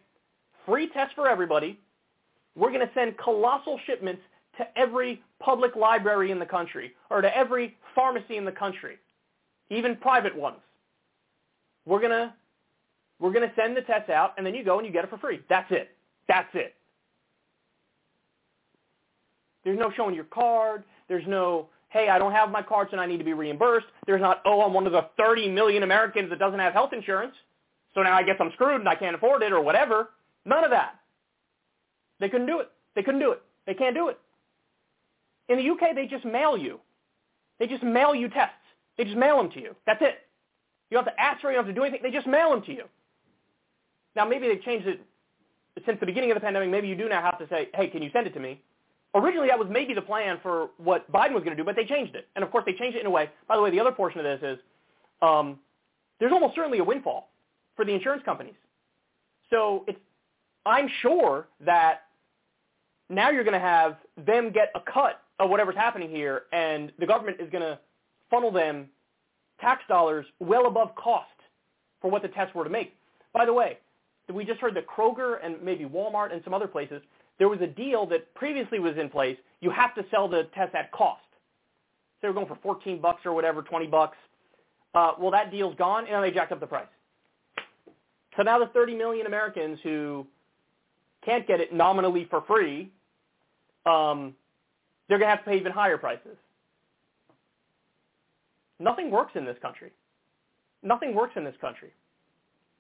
free 0.65 0.87
test 0.87 1.13
for 1.15 1.27
everybody. 1.27 1.79
We're 2.55 2.71
going 2.71 2.85
to 2.85 2.93
send 2.93 3.17
colossal 3.17 3.79
shipments 3.85 4.21
to 4.57 4.65
every 4.77 5.21
public 5.39 5.75
library 5.75 6.31
in 6.31 6.39
the 6.39 6.45
country 6.45 6.93
or 7.09 7.21
to 7.21 7.37
every 7.37 7.75
pharmacy 7.93 8.37
in 8.37 8.45
the 8.45 8.51
country, 8.51 8.97
even 9.69 9.95
private 9.97 10.35
ones. 10.35 10.59
We're 11.85 11.99
going 11.99 12.11
to 12.11 12.33
we're 13.19 13.31
going 13.31 13.47
to 13.47 13.55
send 13.55 13.77
the 13.77 13.81
tests 13.81 14.09
out 14.09 14.33
and 14.37 14.45
then 14.45 14.53
you 14.55 14.63
go 14.63 14.77
and 14.77 14.85
you 14.85 14.91
get 14.91 15.03
it 15.03 15.09
for 15.09 15.17
free. 15.17 15.39
That's 15.47 15.71
it. 15.71 15.89
That's 16.27 16.49
it. 16.53 16.75
There's 19.63 19.79
no 19.79 19.91
showing 19.91 20.15
your 20.15 20.25
card. 20.25 20.83
There's 21.07 21.25
no, 21.27 21.67
hey, 21.95 22.09
I 22.09 22.19
don't 22.19 22.33
have 22.33 22.51
my 22.51 22.61
cards 22.61 22.89
and 22.91 22.99
I 22.99 23.05
need 23.05 23.19
to 23.19 23.23
be 23.23 23.31
reimbursed. 23.31 23.87
There's 24.05 24.19
not, 24.19 24.41
oh, 24.43 24.61
I'm 24.61 24.73
one 24.73 24.85
of 24.85 24.91
the 24.91 25.07
30 25.15 25.47
million 25.47 25.81
Americans 25.81 26.29
that 26.29 26.39
doesn't 26.39 26.59
have 26.59 26.73
health 26.73 26.91
insurance. 26.91 27.33
So 27.93 28.03
now 28.03 28.13
I 28.13 28.21
guess 28.21 28.35
I'm 28.41 28.51
screwed 28.51 28.81
and 28.81 28.89
I 28.89 28.95
can't 28.95 29.15
afford 29.15 29.43
it 29.43 29.53
or 29.53 29.61
whatever. 29.61 30.09
None 30.43 30.65
of 30.65 30.71
that. 30.71 30.99
They 32.19 32.27
couldn't 32.27 32.47
do 32.47 32.59
it. 32.59 32.69
They 32.95 33.01
couldn't 33.01 33.21
do 33.21 33.31
it. 33.31 33.41
They 33.65 33.73
can't 33.73 33.95
do 33.95 34.09
it. 34.09 34.19
In 35.47 35.57
the 35.57 35.69
UK, 35.69 35.95
they 35.95 36.05
just 36.05 36.25
mail 36.25 36.57
you. 36.57 36.81
They 37.59 37.67
just 37.67 37.81
mail 37.81 38.13
you 38.13 38.27
tests. 38.27 38.55
They 38.97 39.05
just 39.05 39.15
mail 39.15 39.37
them 39.37 39.49
to 39.51 39.61
you. 39.61 39.73
That's 39.85 40.01
it. 40.01 40.17
You 40.89 40.97
don't 40.97 41.05
have 41.05 41.15
to 41.15 41.21
ask 41.21 41.39
for 41.39 41.49
it. 41.49 41.53
You 41.53 41.59
don't 41.59 41.65
have 41.67 41.75
to 41.75 41.79
do 41.79 41.83
anything. 41.85 42.01
They 42.03 42.11
just 42.11 42.27
mail 42.27 42.49
them 42.49 42.61
to 42.63 42.73
you. 42.73 42.83
Now, 44.17 44.25
maybe 44.25 44.49
they've 44.49 44.61
changed 44.61 44.85
it 44.85 44.99
since 45.85 45.97
the 46.01 46.05
beginning 46.05 46.31
of 46.31 46.35
the 46.35 46.41
pandemic. 46.41 46.69
Maybe 46.69 46.89
you 46.89 46.95
do 46.95 47.07
now 47.07 47.21
have 47.21 47.39
to 47.39 47.47
say, 47.47 47.69
hey, 47.73 47.87
can 47.87 48.03
you 48.03 48.09
send 48.11 48.27
it 48.27 48.33
to 48.33 48.39
me? 48.41 48.61
Originally, 49.15 49.47
that 49.47 49.57
was 49.57 49.69
maybe 49.71 49.93
the 49.93 50.01
plan 50.01 50.37
for 50.43 50.69
what 50.77 51.09
Biden 51.11 51.33
was 51.33 51.43
going 51.43 51.55
to 51.55 51.61
do, 51.61 51.63
but 51.63 51.75
they 51.75 51.85
changed 51.85 52.15
it. 52.15 52.27
And, 52.35 52.43
of 52.43 52.51
course, 52.51 52.65
they 52.65 52.73
changed 52.73 52.97
it 52.97 52.99
in 52.99 53.05
a 53.05 53.09
way. 53.09 53.29
By 53.47 53.55
the 53.55 53.61
way, 53.61 53.71
the 53.71 53.79
other 53.79 53.91
portion 53.91 54.19
of 54.19 54.25
this 54.25 54.57
is 54.57 54.59
um, 55.21 55.57
there's 56.19 56.33
almost 56.33 56.55
certainly 56.55 56.79
a 56.79 56.83
windfall 56.83 57.29
for 57.75 57.85
the 57.85 57.93
insurance 57.93 58.23
companies. 58.25 58.55
So 59.49 59.85
it's, 59.87 59.99
I'm 60.65 60.89
sure 61.01 61.47
that 61.65 62.01
now 63.09 63.29
you're 63.29 63.43
going 63.43 63.53
to 63.53 63.59
have 63.59 63.97
them 64.25 64.51
get 64.51 64.71
a 64.75 64.79
cut 64.79 65.21
of 65.39 65.49
whatever's 65.49 65.75
happening 65.75 66.09
here, 66.09 66.43
and 66.51 66.91
the 66.99 67.05
government 67.05 67.37
is 67.39 67.49
going 67.49 67.63
to 67.63 67.79
funnel 68.29 68.51
them 68.51 68.87
tax 69.61 69.83
dollars 69.87 70.25
well 70.39 70.67
above 70.67 70.93
cost 70.95 71.29
for 72.01 72.09
what 72.09 72.21
the 72.21 72.27
tests 72.29 72.53
were 72.53 72.63
to 72.63 72.69
make. 72.69 72.93
By 73.33 73.45
the 73.45 73.53
way, 73.53 73.77
we 74.33 74.43
just 74.43 74.59
heard 74.59 74.75
that 74.75 74.87
Kroger 74.87 75.37
and 75.43 75.61
maybe 75.61 75.85
Walmart 75.85 76.33
and 76.33 76.41
some 76.43 76.53
other 76.53 76.67
places, 76.67 77.01
there 77.37 77.49
was 77.49 77.59
a 77.61 77.67
deal 77.67 78.05
that 78.07 78.33
previously 78.35 78.79
was 78.79 78.97
in 78.97 79.09
place. 79.09 79.37
You 79.61 79.69
have 79.71 79.93
to 79.95 80.05
sell 80.11 80.27
the 80.27 80.43
test 80.55 80.73
at 80.75 80.91
cost. 80.91 81.21
So 81.31 82.19
they 82.21 82.27
were 82.29 82.33
going 82.33 82.47
for 82.47 82.57
14 82.61 83.01
bucks 83.01 83.25
or 83.25 83.33
whatever, 83.33 83.61
20 83.61 83.87
bucks. 83.87 84.17
Uh, 84.93 85.11
well, 85.19 85.31
that 85.31 85.51
deal's 85.51 85.75
gone, 85.75 86.07
and 86.07 86.23
they 86.23 86.31
jacked 86.31 86.51
up 86.51 86.59
the 86.59 86.67
price. 86.67 86.87
So 88.37 88.43
now 88.43 88.59
the 88.59 88.67
30 88.67 88.95
million 88.95 89.27
Americans 89.27 89.79
who 89.83 90.25
can't 91.23 91.45
get 91.47 91.59
it 91.59 91.73
nominally 91.73 92.27
for 92.29 92.41
free, 92.47 92.91
um, 93.85 94.35
they're 95.07 95.17
going 95.17 95.29
to 95.29 95.35
have 95.35 95.43
to 95.43 95.51
pay 95.51 95.57
even 95.57 95.71
higher 95.71 95.97
prices. 95.97 96.37
Nothing 98.79 99.11
works 99.11 99.33
in 99.35 99.45
this 99.45 99.57
country. 99.61 99.91
Nothing 100.83 101.15
works 101.15 101.33
in 101.35 101.43
this 101.43 101.55
country. 101.61 101.89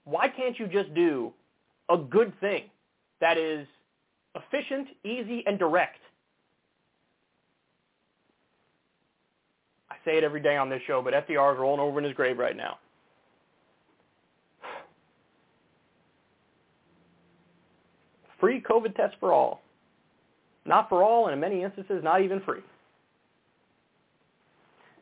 Why 0.03 0.27
can't 0.27 0.57
you 0.59 0.67
just 0.67 0.93
do 0.93 1.33
a 1.89 1.97
good 1.97 2.37
thing 2.39 2.63
that 3.21 3.37
is 3.37 3.67
efficient, 4.35 4.87
easy, 5.03 5.43
and 5.47 5.57
direct? 5.57 5.99
I 9.89 9.95
say 10.03 10.17
it 10.17 10.23
every 10.23 10.41
day 10.41 10.57
on 10.57 10.69
this 10.69 10.81
show, 10.87 11.01
but 11.01 11.13
FDR 11.13 11.53
is 11.53 11.59
rolling 11.59 11.79
over 11.79 11.99
in 11.99 12.05
his 12.05 12.13
grave 12.13 12.37
right 12.37 12.55
now. 12.55 12.77
Free 18.39 18.61
COVID 18.61 18.95
test 18.95 19.15
for 19.19 19.31
all. 19.31 19.61
Not 20.65 20.89
for 20.89 21.03
all, 21.03 21.27
and 21.27 21.33
in 21.33 21.39
many 21.39 21.63
instances, 21.63 22.03
not 22.03 22.21
even 22.21 22.41
free. 22.41 22.61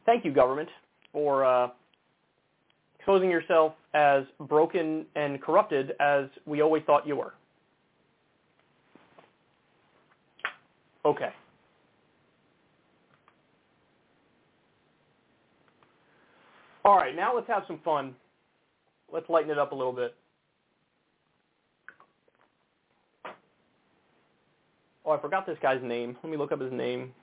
Thank 0.05 0.25
you, 0.25 0.33
government, 0.33 0.69
for 1.13 1.45
uh, 1.45 1.69
exposing 2.99 3.29
yourself 3.29 3.73
as 3.93 4.23
broken 4.47 5.05
and 5.15 5.41
corrupted 5.41 5.93
as 5.99 6.25
we 6.45 6.61
always 6.61 6.83
thought 6.83 7.07
you 7.07 7.15
were. 7.15 7.33
Okay. 11.05 11.29
All 16.85 16.95
right, 16.97 17.15
now 17.15 17.33
let's 17.35 17.47
have 17.47 17.63
some 17.67 17.79
fun. 17.83 18.13
Let's 19.11 19.29
lighten 19.29 19.51
it 19.51 19.59
up 19.59 19.71
a 19.71 19.75
little 19.75 19.93
bit. 19.93 20.15
Oh, 25.05 25.11
I 25.11 25.19
forgot 25.19 25.45
this 25.45 25.57
guy's 25.61 25.83
name. 25.83 26.17
Let 26.23 26.31
me 26.31 26.37
look 26.37 26.51
up 26.51 26.61
his 26.61 26.71
name. 26.71 27.13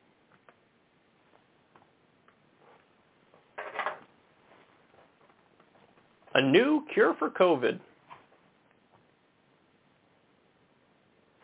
A 6.34 6.40
new 6.40 6.84
cure 6.92 7.16
for 7.18 7.30
COVID. 7.30 7.80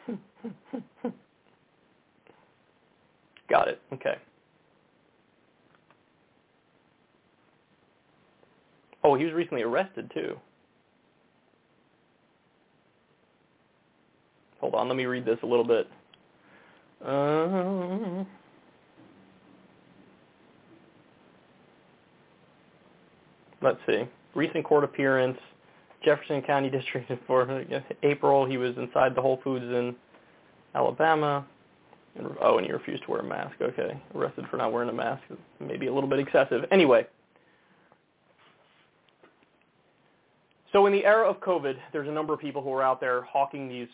Got 3.49 3.69
it. 3.69 3.81
Okay. 3.93 4.17
Oh, 9.05 9.15
he 9.15 9.25
was 9.25 9.33
recently 9.33 9.63
arrested 9.63 10.11
too. 10.13 10.37
Hold 14.61 14.75
on, 14.75 14.89
let 14.89 14.97
me 14.97 15.05
read 15.05 15.25
this 15.25 15.39
a 15.45 15.47
little 15.47 15.65
bit. 15.65 15.87
Uh, 17.07 18.25
let's 23.63 23.79
see. 23.87 24.09
Recent 24.35 24.65
court 24.65 24.83
appearance, 24.83 25.39
Jefferson 26.05 26.43
County 26.43 26.69
District 26.69 27.11
for 27.29 27.65
April. 28.03 28.45
He 28.45 28.57
was 28.57 28.77
inside 28.77 29.15
the 29.15 29.23
Whole 29.23 29.41
Foods 29.45 29.67
in 29.67 29.95
Alabama. 30.75 31.47
And, 32.17 32.29
oh, 32.41 32.59
and 32.59 32.67
he 32.67 32.73
refused 32.73 33.05
to 33.05 33.11
wear 33.11 33.21
a 33.21 33.25
mask. 33.25 33.57
Okay, 33.61 34.01
arrested 34.15 34.47
for 34.51 34.57
not 34.57 34.73
wearing 34.73 34.89
a 34.89 34.93
mask. 34.93 35.23
Maybe 35.61 35.87
a 35.87 35.95
little 35.95 36.09
bit 36.09 36.19
excessive. 36.19 36.65
Anyway. 36.71 37.07
So 40.73 40.87
in 40.87 40.93
the 40.93 41.05
era 41.05 41.29
of 41.29 41.41
COVID, 41.41 41.75
there's 41.93 42.09
a 42.09 42.13
number 42.13 42.35
of 42.35 42.41
people 42.41 42.61
who 42.63 42.73
are 42.73 42.83
out 42.83 43.01
there 43.01 43.23
hawking 43.23 43.69
these 43.69 43.89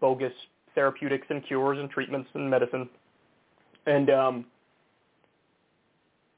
bogus 0.00 0.32
therapeutics 0.74 1.26
and 1.30 1.44
cures 1.46 1.78
and 1.78 1.90
treatments 1.90 2.28
and 2.34 2.48
medicine. 2.48 2.88
And 3.86 4.10
um, 4.10 4.44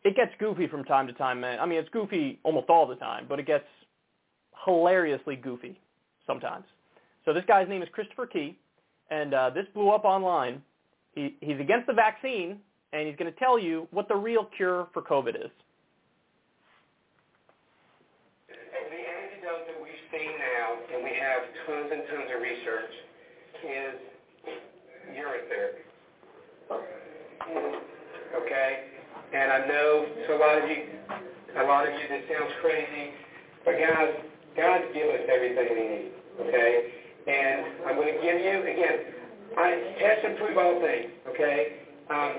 it 0.05 0.17
gets 0.17 0.33
goofy 0.39 0.67
from 0.67 0.85
time 0.85 1.07
to 1.07 1.13
time, 1.13 1.41
man. 1.41 1.61
I 1.61 1.67
mean, 1.67 1.79
it's 1.79 1.89
goofy 1.91 2.39
almost 2.43 2.69
all 2.69 2.87
the 2.87 2.97
time, 2.97 3.27
but 3.29 3.39
it 3.39 3.47
gets 3.47 3.65
hilariously 4.65 5.37
goofy 5.37 5.79
sometimes. 6.27 6.65
So 7.25 7.33
this 7.33 7.45
guy's 7.47 7.69
name 7.69 7.83
is 7.83 7.89
Christopher 7.93 8.27
Key, 8.27 8.59
and 9.11 9.35
uh, 9.35 9.51
this 9.51 9.67
blew 9.75 9.91
up 9.91 10.05
online. 10.05 10.63
He, 11.15 11.37
he's 11.41 11.61
against 11.61 11.87
the 11.87 11.93
vaccine, 11.93 12.59
and 12.93 13.07
he's 13.07 13.17
going 13.17 13.33
to 13.33 13.39
tell 13.39 13.59
you 13.59 13.89
what 13.91 14.09
the 14.09 14.17
real 14.17 14.49
cure 14.57 14.89
for 14.93 15.03
COVID 15.03 15.37
is. 15.37 15.51
The 18.49 18.55
antidote 18.57 19.67
that 19.69 19.79
we've 19.83 20.05
seen 20.13 20.33
now, 20.37 20.77
and 20.95 21.05
we 21.05 21.11
have 21.11 21.43
tons 21.67 21.91
and 21.93 22.03
tons 22.09 22.29
of 22.35 22.43
research, 22.43 22.93
is 23.65 23.95
urine 25.15 25.47
therapy. 25.49 25.85
Okay? 28.37 28.71
And 29.35 29.53
I 29.53 29.67
know 29.67 30.07
to 30.27 30.37
a 30.37 30.39
lot 30.39 30.63
of 30.63 30.69
you, 30.69 30.85
a 31.57 31.65
lot 31.65 31.89
of 31.89 31.93
you, 31.95 32.09
this 32.09 32.25
sounds 32.29 32.53
crazy, 32.61 33.13
but 33.65 33.73
guys, 33.79 34.15
God's 34.57 34.85
given 34.93 35.17
us 35.17 35.29
everything 35.29 35.69
we 35.73 35.83
need. 35.89 36.13
Okay? 36.41 36.93
And 37.29 37.87
I'm 37.87 37.97
going 37.97 38.13
to 38.13 38.21
give 38.21 38.41
you, 38.41 38.57
again, 38.67 39.22
I 39.57 39.95
test 39.99 40.25
and 40.25 40.39
prove 40.39 40.57
all 40.59 40.81
things. 40.81 41.11
Okay? 41.29 41.67
Um, 42.11 42.33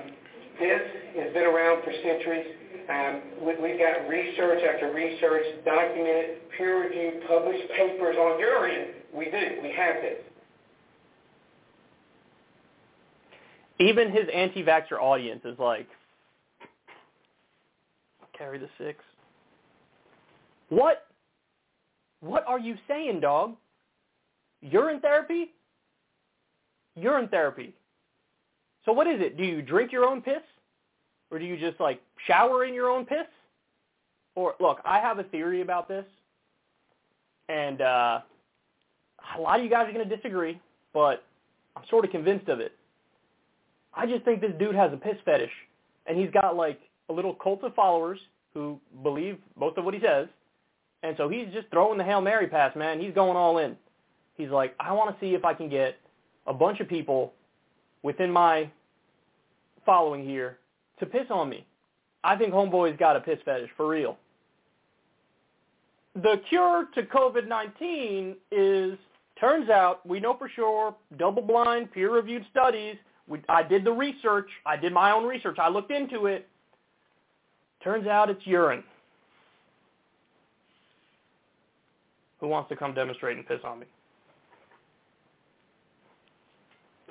this 0.58 0.80
has 1.18 1.32
been 1.32 1.44
around 1.44 1.82
for 1.84 1.92
centuries. 2.02 2.46
Um, 2.88 3.22
we, 3.40 3.54
we've 3.56 3.78
got 3.78 4.08
research 4.08 4.62
after 4.62 4.92
research, 4.92 5.44
documented, 5.64 6.50
peer-reviewed, 6.56 7.26
published 7.26 7.68
papers 7.76 8.16
on 8.16 8.38
urine. 8.38 8.88
We 9.14 9.26
do. 9.26 9.60
We 9.62 9.72
have 9.72 9.96
this. 10.02 10.18
Even 13.80 14.10
his 14.10 14.26
anti-vaxxer 14.32 15.00
audience 15.00 15.40
is 15.44 15.58
like, 15.58 15.88
carry 18.36 18.58
the 18.58 18.68
six. 18.78 19.02
What? 20.68 21.06
What 22.20 22.46
are 22.46 22.58
you 22.58 22.76
saying, 22.88 23.20
dog? 23.20 23.56
Urine 24.60 25.00
therapy? 25.00 25.52
Urine 26.96 27.28
therapy. 27.28 27.74
So 28.84 28.92
what 28.92 29.06
is 29.06 29.20
it? 29.20 29.36
Do 29.36 29.44
you 29.44 29.62
drink 29.62 29.92
your 29.92 30.04
own 30.04 30.20
piss? 30.22 30.42
Or 31.30 31.38
do 31.38 31.44
you 31.44 31.56
just 31.56 31.80
like 31.80 32.00
shower 32.26 32.64
in 32.64 32.74
your 32.74 32.90
own 32.90 33.04
piss? 33.04 33.26
Or 34.34 34.54
look, 34.60 34.78
I 34.84 34.98
have 34.98 35.18
a 35.18 35.24
theory 35.24 35.62
about 35.62 35.88
this. 35.88 36.04
And 37.48 37.80
uh, 37.80 38.20
a 39.36 39.40
lot 39.40 39.58
of 39.58 39.64
you 39.64 39.70
guys 39.70 39.88
are 39.88 39.92
going 39.92 40.08
to 40.08 40.16
disagree, 40.16 40.60
but 40.92 41.24
I'm 41.76 41.82
sort 41.90 42.04
of 42.04 42.10
convinced 42.10 42.48
of 42.48 42.60
it. 42.60 42.72
I 43.94 44.06
just 44.06 44.24
think 44.24 44.40
this 44.40 44.52
dude 44.58 44.74
has 44.74 44.92
a 44.92 44.96
piss 44.96 45.16
fetish. 45.24 45.52
And 46.06 46.18
he's 46.18 46.30
got 46.30 46.56
like 46.56 46.80
a 47.08 47.12
little 47.12 47.34
cult 47.34 47.62
of 47.64 47.74
followers 47.74 48.18
who 48.52 48.78
believe 49.02 49.38
most 49.58 49.78
of 49.78 49.84
what 49.84 49.94
he 49.94 50.00
says. 50.00 50.28
And 51.02 51.16
so 51.16 51.28
he's 51.28 51.46
just 51.52 51.68
throwing 51.70 51.98
the 51.98 52.04
Hail 52.04 52.20
Mary 52.20 52.46
pass, 52.46 52.74
man. 52.76 53.00
He's 53.00 53.14
going 53.14 53.36
all 53.36 53.58
in. 53.58 53.76
He's 54.36 54.50
like, 54.50 54.74
I 54.80 54.92
want 54.92 55.14
to 55.14 55.24
see 55.24 55.34
if 55.34 55.44
I 55.44 55.54
can 55.54 55.68
get 55.68 55.96
a 56.46 56.54
bunch 56.54 56.80
of 56.80 56.88
people 56.88 57.32
within 58.02 58.30
my 58.30 58.70
following 59.86 60.24
here 60.24 60.58
to 61.00 61.06
piss 61.06 61.26
on 61.30 61.48
me. 61.48 61.66
I 62.22 62.36
think 62.36 62.52
Homeboy's 62.52 62.98
got 62.98 63.16
a 63.16 63.20
piss 63.20 63.38
fetish, 63.44 63.70
for 63.76 63.88
real. 63.88 64.16
The 66.14 66.40
cure 66.48 66.88
to 66.94 67.02
COVID-19 67.02 68.36
is, 68.52 68.98
turns 69.38 69.68
out, 69.68 70.06
we 70.06 70.20
know 70.20 70.36
for 70.36 70.48
sure, 70.48 70.94
double-blind, 71.18 71.92
peer-reviewed 71.92 72.46
studies. 72.50 72.96
We, 73.26 73.40
I 73.48 73.62
did 73.62 73.84
the 73.84 73.92
research. 73.92 74.48
I 74.64 74.76
did 74.76 74.92
my 74.92 75.10
own 75.10 75.24
research. 75.26 75.58
I 75.58 75.68
looked 75.68 75.90
into 75.90 76.26
it. 76.26 76.48
Turns 77.82 78.06
out 78.06 78.30
it's 78.30 78.46
urine. 78.46 78.84
Who 82.40 82.48
wants 82.48 82.68
to 82.68 82.76
come 82.76 82.94
demonstrate 82.94 83.36
and 83.36 83.46
piss 83.46 83.60
on 83.64 83.80
me? 83.80 83.86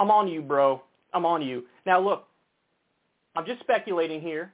I'm 0.04 0.12
on 0.12 0.28
you, 0.28 0.42
bro. 0.42 0.84
I'm 1.14 1.26
on 1.26 1.42
you. 1.42 1.64
Now, 1.86 1.98
look, 2.02 2.28
I'm 3.38 3.46
just 3.46 3.62
speculating 3.62 4.20
here, 4.20 4.52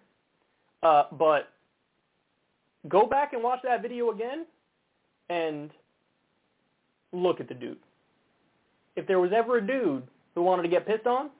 uh, 0.84 1.06
but 1.14 1.50
go 2.88 3.08
back 3.08 3.34
and 3.34 3.41
watch 3.41 3.58
that 3.64 3.82
video 3.82 4.12
again 4.12 4.45
and 5.30 5.72
look 7.12 7.39
at 7.39 7.47
the 7.47 7.56
dude. 7.56 7.80
If 8.95 9.08
there 9.08 9.20
was 9.20 9.32
ever 9.36 9.58
a 9.58 9.66
dude 9.66 10.04
who 10.36 10.43
wanted 10.43 10.62
to 10.64 10.70
get 10.70 10.86
pissed 10.86 11.08
on, 11.08 11.32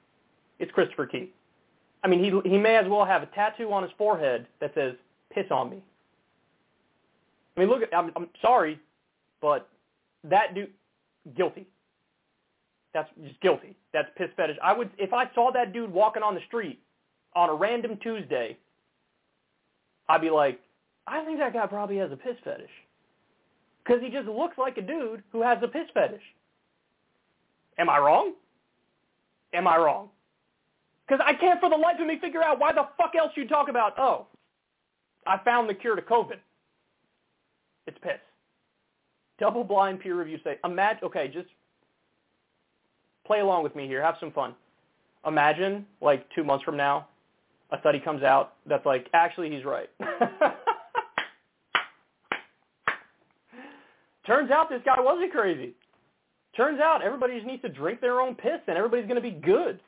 it's 0.58 0.72
Christopher 0.72 1.06
Key. 1.06 1.30
I 2.02 2.08
mean, 2.08 2.18
he 2.18 2.50
he 2.50 2.58
may 2.58 2.74
as 2.78 2.88
well 2.88 3.04
have 3.04 3.22
a 3.22 3.26
tattoo 3.26 3.72
on 3.72 3.84
his 3.84 3.92
forehead 3.96 4.44
that 4.60 4.74
says 4.74 4.94
"piss 5.32 5.46
on 5.52 5.70
me." 5.70 5.80
I 7.56 7.60
mean, 7.60 7.68
look, 7.68 7.82
I'm, 7.96 8.10
I'm 8.16 8.28
sorry, 8.42 8.80
but 9.40 9.68
that 10.24 10.56
dude 10.56 10.70
guilty. 11.36 11.68
That's 12.92 13.08
just 13.24 13.40
guilty. 13.40 13.76
That's 13.92 14.08
piss 14.16 14.30
fetish. 14.36 14.56
I 14.62 14.72
would 14.72 14.90
if 14.98 15.12
I 15.12 15.30
saw 15.34 15.50
that 15.52 15.72
dude 15.72 15.92
walking 15.92 16.22
on 16.22 16.34
the 16.34 16.40
street 16.48 16.80
on 17.34 17.48
a 17.48 17.54
random 17.54 17.98
Tuesday, 18.02 18.56
I'd 20.08 20.20
be 20.20 20.30
like, 20.30 20.60
I 21.06 21.24
think 21.24 21.38
that 21.38 21.52
guy 21.52 21.66
probably 21.66 21.96
has 21.98 22.10
a 22.10 22.16
piss 22.16 22.36
fetish. 22.44 22.70
Because 23.84 24.02
he 24.02 24.10
just 24.10 24.28
looks 24.28 24.58
like 24.58 24.76
a 24.76 24.82
dude 24.82 25.22
who 25.32 25.42
has 25.42 25.58
a 25.62 25.68
piss 25.68 25.86
fetish. 25.94 26.22
Am 27.78 27.88
I 27.88 27.98
wrong? 27.98 28.34
Am 29.54 29.66
I 29.66 29.76
wrong? 29.76 30.08
Because 31.06 31.24
I 31.26 31.34
can't 31.34 31.60
for 31.60 31.70
the 31.70 31.76
life 31.76 31.96
of 32.00 32.06
me 32.06 32.18
figure 32.20 32.42
out 32.42 32.60
why 32.60 32.72
the 32.72 32.86
fuck 32.96 33.14
else 33.18 33.32
you 33.34 33.48
talk 33.48 33.68
about, 33.68 33.98
oh, 33.98 34.26
I 35.26 35.38
found 35.44 35.68
the 35.68 35.74
cure 35.74 35.96
to 35.96 36.02
COVID. 36.02 36.38
It's 37.86 37.98
piss. 38.02 38.20
Double 39.38 39.64
blind 39.64 40.00
peer 40.00 40.16
review 40.16 40.38
say, 40.44 40.58
imagine, 40.64 41.04
okay, 41.04 41.28
just 41.28 41.48
play 43.30 43.38
along 43.38 43.62
with 43.62 43.76
me 43.76 43.86
here. 43.86 44.02
Have 44.02 44.16
some 44.18 44.32
fun. 44.32 44.56
Imagine, 45.24 45.86
like, 46.00 46.26
two 46.34 46.42
months 46.42 46.64
from 46.64 46.76
now, 46.76 47.06
a 47.70 47.78
study 47.78 48.00
comes 48.00 48.24
out 48.24 48.54
that's 48.66 48.84
like, 48.84 49.06
actually, 49.14 49.48
he's 49.52 49.64
right. 49.64 49.88
Turns 54.26 54.50
out 54.50 54.68
this 54.68 54.82
guy 54.84 55.00
wasn't 55.00 55.30
crazy. 55.30 55.74
Turns 56.56 56.80
out 56.80 57.02
everybody 57.04 57.34
just 57.36 57.46
needs 57.46 57.62
to 57.62 57.68
drink 57.68 58.00
their 58.00 58.20
own 58.20 58.34
piss 58.34 58.58
and 58.66 58.76
everybody's 58.76 59.06
going 59.06 59.14
to 59.14 59.22
be 59.22 59.30
good. 59.30 59.78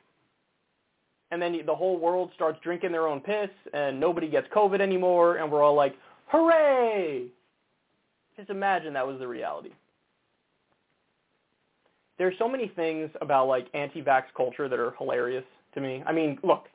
And 1.31 1.41
then 1.41 1.59
the 1.65 1.75
whole 1.75 1.99
world 1.99 2.31
starts 2.35 2.59
drinking 2.63 2.93
their 2.93 3.09
own 3.09 3.19
piss 3.19 3.49
and 3.73 3.99
nobody 3.99 4.29
gets 4.29 4.47
COVID 4.55 4.79
anymore 4.79 5.35
and 5.35 5.51
we're 5.51 5.63
all 5.63 5.75
like, 5.75 5.97
hooray! 6.27 7.25
Just 8.37 8.49
imagine 8.49 8.93
that 8.93 9.05
was 9.05 9.19
the 9.19 9.27
reality. 9.27 9.71
There's 12.23 12.37
so 12.39 12.47
many 12.47 12.69
things 12.69 13.09
about 13.19 13.49
like 13.49 13.67
anti-vax 13.73 14.23
culture 14.33 14.69
that 14.69 14.79
are 14.79 14.93
hilarious 14.97 15.43
to 15.73 15.81
me. 15.81 16.01
I 16.05 16.13
mean, 16.13 16.39
look, 16.41 16.67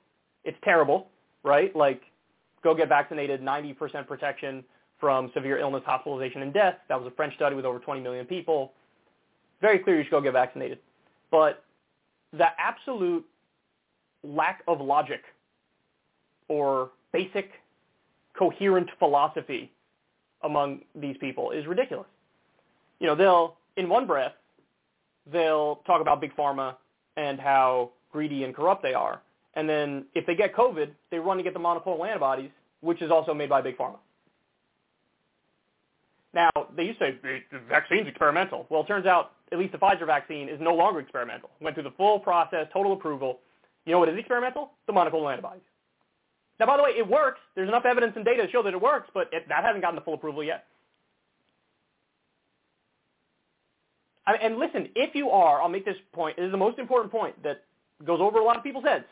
it's 0.45 0.59
terrible, 0.63 1.09
right? 1.43 1.75
Like, 1.75 2.03
go 2.63 2.75
get 2.75 2.91
vaccinated, 2.91 3.41
90% 3.41 4.07
protection 4.07 4.63
from 5.01 5.31
severe 5.33 5.59
illness, 5.59 5.83
hospitalization, 5.87 6.43
and 6.43 6.53
death. 6.53 6.75
That 6.91 7.01
was 7.01 7.11
a 7.11 7.17
French 7.17 7.35
study 7.35 7.57
with 7.57 7.65
over 7.65 7.79
20 7.79 8.03
million 8.03 8.27
people. 8.27 8.75
Very 9.63 9.79
clear 9.79 9.97
you 9.97 10.05
should 10.05 10.11
go 10.11 10.21
get 10.21 10.35
vaccinated. 10.35 10.81
But 11.31 11.65
the 12.35 12.49
absolute 12.59 13.25
lack 14.23 14.63
of 14.69 14.83
logic 14.83 15.23
or 16.49 16.91
basic 17.11 17.53
coherent 18.39 18.91
philosophy 18.99 19.73
among 20.43 20.83
these 20.95 21.17
people 21.17 21.53
is 21.53 21.67
ridiculous. 21.67 22.07
You 23.01 23.07
know, 23.07 23.15
they'll, 23.15 23.57
in 23.79 23.89
one 23.89 24.07
breath, 24.07 24.33
they'll 25.33 25.77
talk 25.87 26.01
about 26.01 26.21
big 26.21 26.35
pharma 26.37 26.77
and 27.17 27.39
how 27.41 27.91
greedy 28.13 28.45
and 28.45 28.55
corrupt 28.55 28.83
they 28.83 28.95
are. 28.95 29.21
And 29.55 29.69
then 29.69 30.05
if 30.15 30.27
they 30.27 30.35
get 30.35 30.55
COVID, 30.55 30.91
they 31.11 31.19
run 31.19 31.37
to 31.37 31.43
get 31.43 31.55
the 31.55 31.61
monoclonal 31.61 32.07
antibodies, 32.07 32.51
which 32.81 33.03
is 33.03 33.11
also 33.11 33.35
made 33.35 33.49
by 33.49 33.61
big 33.61 33.77
pharma. 33.77 33.97
Now, 36.35 36.51
they 36.77 36.85
used 36.85 36.99
to 37.01 37.13
say 37.23 37.43
the 37.51 37.59
vaccine's 37.69 38.07
experimental. 38.07 38.67
Well, 38.69 38.83
it 38.83 38.87
turns 38.87 39.07
out 39.07 39.33
at 39.51 39.59
least 39.59 39.73
the 39.73 39.79
Pfizer 39.79 40.07
vaccine 40.07 40.49
is 40.49 40.61
no 40.61 40.75
longer 40.75 41.01
experimental. 41.01 41.51
Went 41.61 41.75
through 41.75 41.85
the 41.85 41.93
full 41.93 42.21
process, 42.21 42.67
total 42.73 42.93
approval. 42.93 43.41
You 43.87 43.93
know 43.93 43.99
what 43.99 44.09
is 44.11 44.19
experimental? 44.19 44.73
The 44.87 44.93
monoclonal 44.93 45.33
antibodies. 45.33 45.63
Now, 46.61 46.67
by 46.67 46.77
the 46.77 46.83
way, 46.83 46.91
it 46.91 47.09
works. 47.09 47.41
There's 47.55 47.69
enough 47.69 47.85
evidence 47.85 48.13
and 48.17 48.25
data 48.25 48.45
to 48.45 48.53
show 48.53 48.63
that 48.63 48.75
it 48.75 48.81
works, 48.81 49.09
but 49.15 49.29
it, 49.33 49.49
that 49.49 49.65
hasn't 49.65 49.83
gotten 49.83 49.97
the 49.97 50.03
full 50.03 50.15
approval 50.15 50.45
yet. 50.45 50.67
I 54.29 54.35
and 54.35 54.59
listen, 54.59 54.91
if 54.95 55.15
you 55.15 55.31
are, 55.31 55.63
I'll 55.63 55.71
make 55.71 55.87
this 55.87 55.97
point. 56.13 56.39
It 56.39 56.45
is 56.45 56.51
the 56.51 56.59
most 56.59 56.79
important 56.79 57.11
point 57.11 57.43
that 57.43 57.65
goes 58.05 58.21
over 58.21 58.39
a 58.39 58.45
lot 58.45 58.59
of 58.59 58.63
people's 58.63 58.85
heads. 58.85 59.07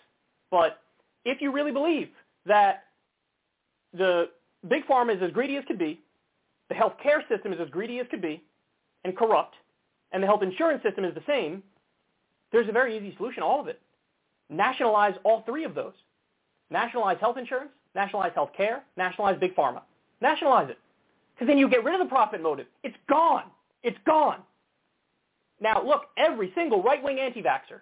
But 0.51 0.83
if 1.25 1.41
you 1.41 1.51
really 1.51 1.73
believe 1.73 2.09
that 2.45 2.85
the 3.95 4.29
big 4.69 4.87
pharma 4.87 5.17
is 5.17 5.23
as 5.23 5.31
greedy 5.31 5.57
as 5.57 5.64
could 5.67 5.79
be, 5.79 6.01
the 6.69 6.75
healthcare 6.75 7.27
system 7.29 7.53
is 7.53 7.61
as 7.61 7.71
greedy 7.71 7.99
as 7.99 8.07
could 8.11 8.21
be, 8.21 8.43
and 9.05 9.17
corrupt, 9.17 9.55
and 10.12 10.23
the 10.23 10.27
health 10.27 10.43
insurance 10.43 10.83
system 10.83 11.05
is 11.05 11.14
the 11.14 11.23
same, 11.27 11.62
there's 12.53 12.69
a 12.69 12.73
very 12.73 12.97
easy 12.97 13.17
solution 13.17 13.41
to 13.41 13.47
all 13.47 13.61
of 13.61 13.69
it. 13.69 13.81
Nationalize 14.51 15.14
all 15.25 15.43
three 15.47 15.64
of 15.64 15.75
those. 15.75 15.95
Nationalize 16.71 17.17
health 17.21 17.39
insurance, 17.39 17.71
nationalize 17.95 18.33
health 18.35 18.51
care, 18.57 18.83
nationalize 18.97 19.39
big 19.41 19.55
pharma. 19.57 19.81
Nationalize 20.21 20.69
it. 20.69 20.79
Because 21.35 21.49
then 21.49 21.59
you 21.59 21.69
get 21.69 21.85
rid 21.85 21.95
of 21.95 22.01
the 22.01 22.11
profit 22.11 22.43
motive. 22.43 22.67
It's 22.83 22.97
gone. 23.09 23.45
It's 23.83 23.99
gone. 24.05 24.41
Now, 25.61 25.83
look, 25.85 26.03
every 26.17 26.53
single 26.55 26.83
right-wing 26.83 27.19
anti-vaxxer 27.19 27.81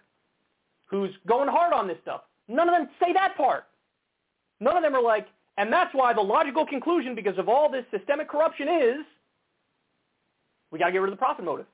who's 0.87 1.11
going 1.27 1.49
hard 1.49 1.72
on 1.72 1.89
this 1.89 1.99
stuff, 2.03 2.22
none 2.49 2.68
of 2.68 2.75
them 2.75 2.89
say 3.01 3.12
that 3.12 3.37
part. 3.37 3.64
None 4.61 4.77
of 4.77 4.83
them 4.83 4.95
are 4.95 5.03
like, 5.03 5.27
and 5.59 5.72
that's 5.72 5.95
why 5.95 6.12
the 6.12 6.20
logical 6.20 6.66
conclusion, 6.66 7.14
because 7.14 7.39
of 7.39 7.49
all 7.49 7.70
this 7.70 7.85
systemic 7.91 8.29
corruption 8.29 8.68
is, 8.68 9.05
we 10.70 10.79
got 10.79 10.87
to 10.87 10.93
get 10.93 10.99
rid 10.99 11.12
of 11.12 11.18
the 11.18 11.22
profit 11.22 11.45
motive. 11.45 11.66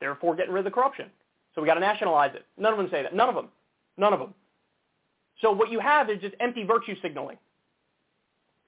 Therefore, 0.00 0.34
getting 0.34 0.52
rid 0.52 0.60
of 0.60 0.64
the 0.64 0.70
corruption. 0.70 1.06
So 1.54 1.60
we 1.60 1.66
got 1.66 1.74
to 1.74 1.80
nationalize 1.80 2.34
it. 2.34 2.44
None 2.58 2.72
of 2.72 2.78
them 2.78 2.88
say 2.90 3.02
that. 3.02 3.14
None 3.14 3.28
of 3.28 3.34
them. 3.34 3.48
None 3.96 4.12
of 4.12 4.18
them. 4.18 4.34
So 5.40 5.52
what 5.52 5.70
you 5.70 5.80
have 5.80 6.10
is 6.10 6.20
just 6.20 6.34
empty 6.40 6.64
virtue 6.64 6.94
signaling. 7.02 7.36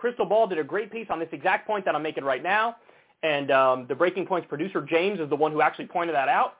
Krystal 0.02 0.28
Ball 0.28 0.46
did 0.46 0.58
a 0.58 0.64
great 0.64 0.92
piece 0.92 1.06
on 1.10 1.18
this 1.18 1.28
exact 1.32 1.66
point 1.66 1.84
that 1.86 1.94
I'm 1.94 2.02
making 2.02 2.24
right 2.24 2.42
now, 2.42 2.76
and 3.22 3.50
um, 3.50 3.86
the 3.88 3.94
Breaking 3.94 4.26
Points 4.26 4.46
producer, 4.48 4.82
James, 4.82 5.20
is 5.20 5.30
the 5.30 5.36
one 5.36 5.52
who 5.52 5.62
actually 5.62 5.86
pointed 5.86 6.14
that 6.14 6.28
out. 6.28 6.54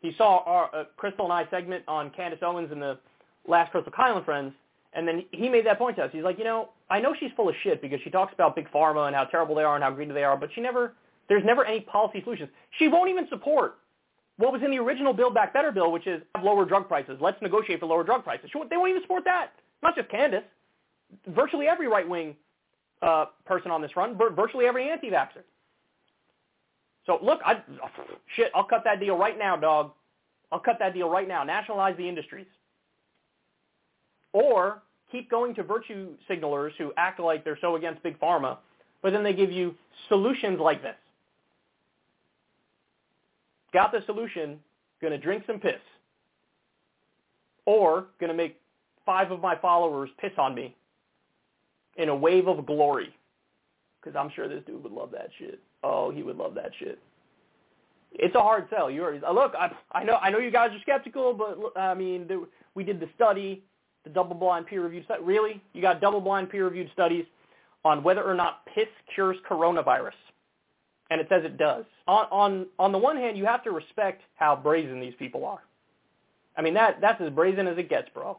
He 0.00 0.12
saw 0.16 0.42
our, 0.44 0.74
uh, 0.74 0.84
Krystal 1.00 1.24
and 1.24 1.32
I 1.32 1.48
segment 1.50 1.84
on 1.88 2.10
Candace 2.10 2.40
Owens 2.42 2.70
and 2.70 2.80
the 2.80 2.98
last 3.46 3.72
Krystal 3.72 3.92
Kyle 3.92 4.16
and 4.16 4.24
Friends, 4.24 4.52
and 4.92 5.06
then 5.06 5.24
he 5.32 5.48
made 5.48 5.66
that 5.66 5.78
point 5.78 5.96
to 5.96 6.04
us. 6.04 6.10
He's 6.12 6.22
like, 6.22 6.38
you 6.38 6.44
know, 6.44 6.70
I 6.90 7.00
know 7.00 7.14
she's 7.18 7.30
full 7.36 7.48
of 7.48 7.54
shit 7.62 7.82
because 7.82 8.00
she 8.02 8.10
talks 8.10 8.32
about 8.32 8.56
big 8.56 8.70
pharma 8.70 9.06
and 9.06 9.16
how 9.16 9.24
terrible 9.24 9.54
they 9.54 9.62
are 9.62 9.74
and 9.74 9.84
how 9.84 9.90
greedy 9.90 10.12
they 10.12 10.24
are, 10.24 10.36
but 10.36 10.50
she 10.54 10.60
never, 10.60 10.94
there's 11.28 11.44
never 11.44 11.64
any 11.64 11.80
policy 11.80 12.22
solutions. 12.22 12.48
She 12.78 12.88
won't 12.88 13.10
even 13.10 13.26
support 13.28 13.78
what 14.36 14.52
was 14.52 14.62
in 14.64 14.70
the 14.70 14.78
original 14.78 15.12
Build 15.12 15.34
Back 15.34 15.52
Better 15.52 15.72
bill, 15.72 15.90
which 15.90 16.06
is 16.06 16.22
lower 16.42 16.64
drug 16.64 16.88
prices. 16.88 17.18
Let's 17.20 17.40
negotiate 17.42 17.80
for 17.80 17.86
lower 17.86 18.04
drug 18.04 18.22
prices. 18.22 18.50
They 18.70 18.76
won't 18.76 18.90
even 18.90 19.02
support 19.02 19.24
that. 19.24 19.50
Not 19.82 19.96
just 19.96 20.08
Candace. 20.10 20.44
Virtually 21.26 21.66
every 21.66 21.88
right-wing 21.88 22.36
uh, 23.02 23.26
person 23.44 23.70
on 23.70 23.82
this 23.82 23.96
run, 23.96 24.16
virtually 24.36 24.66
every 24.66 24.90
anti-vaxxer. 24.90 25.42
So 27.08 27.18
look, 27.22 27.40
I, 27.42 27.62
shit, 28.36 28.52
I'll 28.54 28.64
cut 28.64 28.84
that 28.84 29.00
deal 29.00 29.16
right 29.16 29.38
now, 29.38 29.56
dog. 29.56 29.92
I'll 30.52 30.60
cut 30.60 30.76
that 30.78 30.92
deal 30.92 31.08
right 31.08 31.26
now. 31.26 31.42
Nationalize 31.42 31.96
the 31.96 32.06
industries. 32.06 32.46
Or 34.34 34.82
keep 35.10 35.30
going 35.30 35.54
to 35.54 35.62
virtue 35.62 36.10
signalers 36.28 36.72
who 36.76 36.92
act 36.98 37.18
like 37.18 37.44
they're 37.44 37.58
so 37.62 37.76
against 37.76 38.02
big 38.02 38.20
pharma, 38.20 38.58
but 39.02 39.12
then 39.12 39.24
they 39.24 39.32
give 39.32 39.50
you 39.50 39.74
solutions 40.08 40.60
like 40.60 40.82
this. 40.82 40.96
Got 43.72 43.90
the 43.90 44.02
solution, 44.04 44.60
going 45.00 45.12
to 45.12 45.18
drink 45.18 45.44
some 45.46 45.58
piss. 45.58 45.80
Or 47.64 48.06
going 48.20 48.30
to 48.30 48.36
make 48.36 48.60
five 49.06 49.30
of 49.30 49.40
my 49.40 49.56
followers 49.56 50.10
piss 50.20 50.32
on 50.36 50.54
me 50.54 50.76
in 51.96 52.10
a 52.10 52.14
wave 52.14 52.48
of 52.48 52.66
glory. 52.66 53.14
Because 53.98 54.14
I'm 54.14 54.30
sure 54.36 54.46
this 54.46 54.62
dude 54.66 54.82
would 54.82 54.92
love 54.92 55.10
that 55.12 55.30
shit. 55.38 55.58
Oh, 55.82 56.10
he 56.10 56.22
would 56.22 56.36
love 56.36 56.54
that 56.54 56.70
shit. 56.78 56.98
It's 58.12 58.34
a 58.34 58.40
hard 58.40 58.66
sell. 58.70 58.90
You 58.90 59.02
already, 59.02 59.20
look, 59.32 59.54
I, 59.54 59.70
I 59.92 60.02
know 60.02 60.16
I 60.16 60.30
know 60.30 60.38
you 60.38 60.50
guys 60.50 60.70
are 60.72 60.80
skeptical, 60.80 61.34
but 61.34 61.78
I 61.78 61.94
mean, 61.94 62.28
we 62.74 62.82
did 62.82 63.00
the 63.00 63.08
study, 63.14 63.62
the 64.04 64.10
double-blind 64.10 64.66
peer-reviewed 64.66 65.04
study. 65.04 65.22
Really, 65.22 65.62
you 65.74 65.82
got 65.82 66.00
double-blind 66.00 66.50
peer-reviewed 66.50 66.90
studies 66.92 67.26
on 67.84 68.02
whether 68.02 68.24
or 68.24 68.34
not 68.34 68.64
piss 68.66 68.88
cures 69.14 69.36
coronavirus 69.48 70.12
and 71.10 71.20
it 71.20 71.26
says 71.28 71.44
it 71.44 71.56
does. 71.56 71.84
On, 72.06 72.26
on, 72.30 72.66
on 72.78 72.92
the 72.92 72.98
one 72.98 73.16
hand, 73.16 73.36
you 73.36 73.44
have 73.46 73.64
to 73.64 73.70
respect 73.70 74.22
how 74.36 74.54
brazen 74.56 75.00
these 75.00 75.14
people 75.18 75.44
are. 75.44 75.60
I 76.56 76.62
mean, 76.62 76.74
that, 76.74 77.00
that's 77.00 77.20
as 77.20 77.30
brazen 77.30 77.66
as 77.66 77.78
it 77.78 77.88
gets, 77.88 78.08
bro. 78.12 78.38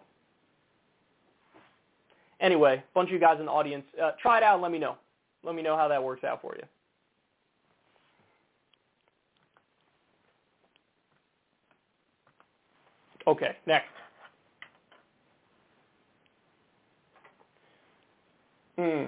Anyway, 2.39 2.83
bunch 2.93 3.09
of 3.09 3.13
you 3.13 3.19
guys 3.19 3.37
in 3.39 3.45
the 3.45 3.51
audience, 3.51 3.85
uh, 4.01 4.11
try 4.21 4.37
it 4.37 4.43
out 4.43 4.55
and 4.55 4.61
let 4.61 4.71
me 4.71 4.79
know. 4.79 4.97
Let 5.43 5.55
me 5.55 5.61
know 5.61 5.75
how 5.75 5.87
that 5.87 6.03
works 6.03 6.23
out 6.23 6.41
for 6.41 6.55
you. 6.55 6.63
Okay, 13.27 13.55
next. 13.65 13.87
Hmm. 18.77 19.05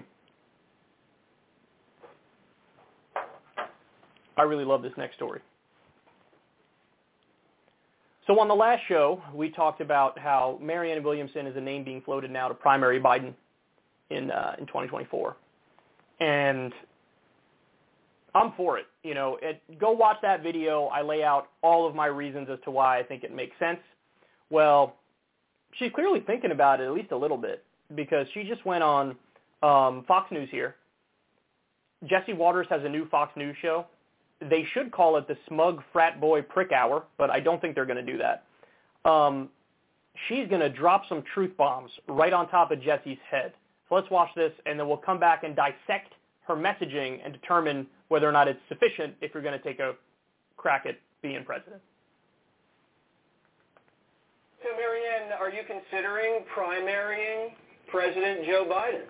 I 4.38 4.44
really 4.44 4.66
love 4.66 4.82
this 4.82 4.92
next 4.98 5.16
story. 5.16 5.42
So 8.28 8.40
on 8.40 8.48
the 8.48 8.56
last 8.56 8.82
show, 8.88 9.22
we 9.34 9.50
talked 9.50 9.82
about 9.82 10.18
how 10.18 10.58
Marianne 10.62 11.04
Williamson 11.04 11.48
is 11.48 11.56
a 11.58 11.62
name 11.62 11.84
being 11.84 12.02
floated 12.02 12.32
now 12.32 12.48
to 12.48 12.54
primary 12.54 13.00
Biden 13.00 13.34
in 14.10 14.32
uh, 14.32 14.56
in 14.60 14.66
2024, 14.68 15.36
and 16.20 16.74
I'm 18.36 18.54
for 18.56 18.78
it. 18.78 18.86
You 19.04 19.16
know, 19.16 19.38
it, 19.42 19.62
go 19.80 19.92
watch 19.92 20.18
that 20.22 20.44
video. 20.44 20.86
I 20.86 21.02
lay 21.02 21.24
out 21.24 21.48
all 21.62 21.88
of 21.88 21.96
my 21.96 22.06
reasons 22.06 22.48
as 22.52 22.60
to 22.64 22.72
why 22.72 23.00
I 23.00 23.04
think 23.04 23.24
it 23.24 23.34
makes 23.34 23.58
sense. 23.60 23.80
Well, 24.52 24.98
she's 25.74 25.92
clearly 25.94 26.20
thinking 26.20 26.52
about 26.52 26.80
it 26.80 26.86
at 26.86 26.94
least 26.94 27.12
a 27.12 27.18
little 27.18 27.38
bit 27.38 27.64
because 27.96 28.28
she 28.34 28.44
just 28.44 28.64
went 28.66 28.84
on 28.84 29.16
um, 29.64 30.06
Fox 30.08 30.32
News 30.32 30.50
here. 30.52 30.76
Jesse 32.08 32.34
Watters 32.34 32.68
has 32.70 32.82
a 32.84 32.90
new 32.90 33.08
Fox 33.10 33.36
News 33.36 33.56
show 33.62 33.86
they 34.50 34.66
should 34.74 34.92
call 34.92 35.18
it 35.18 35.28
the 35.28 35.38
smug 35.48 35.82
frat 35.94 36.20
boy 36.20 36.42
prick 36.42 36.72
hour, 36.72 37.04
but 37.18 37.30
I 37.30 37.40
don't 37.40 37.62
think 37.62 37.76
they're 37.76 37.86
going 37.86 38.04
to 38.04 38.12
do 38.12 38.18
that. 38.18 38.44
Um, 39.10 39.50
she's 40.28 40.48
going 40.48 40.62
to 40.62 40.70
drop 40.70 41.04
some 41.08 41.24
truth 41.34 41.56
bombs 41.58 41.92
right 42.08 42.34
on 42.34 42.50
top 42.50 42.72
of 42.72 42.82
Jesse's 42.82 43.18
head. 43.30 43.54
So 43.88 43.96
let's 43.96 44.10
watch 44.10 44.30
this, 44.36 44.52
and 44.66 44.80
then 44.80 44.88
we'll 44.88 44.98
come 44.98 45.20
back 45.20 45.44
and 45.44 45.56
dissect 45.56 46.14
her 46.48 46.56
messaging 46.56 47.20
and 47.24 47.34
determine 47.34 47.86
whether 48.08 48.28
or 48.28 48.32
not 48.32 48.48
it's 48.48 48.60
sufficient 48.68 49.14
if 49.22 49.34
you're 49.34 49.44
going 49.44 49.58
to 49.58 49.64
take 49.64 49.80
a 49.80 49.94
crack 50.58 50.86
at 50.88 50.98
being 51.22 51.44
president. 51.46 51.82
So, 54.64 54.70
Marianne, 54.78 55.34
are 55.40 55.50
you 55.50 55.64
considering 55.66 56.46
primarying 56.54 57.54
President 57.88 58.46
Joe 58.46 58.66
Biden? 58.70 59.10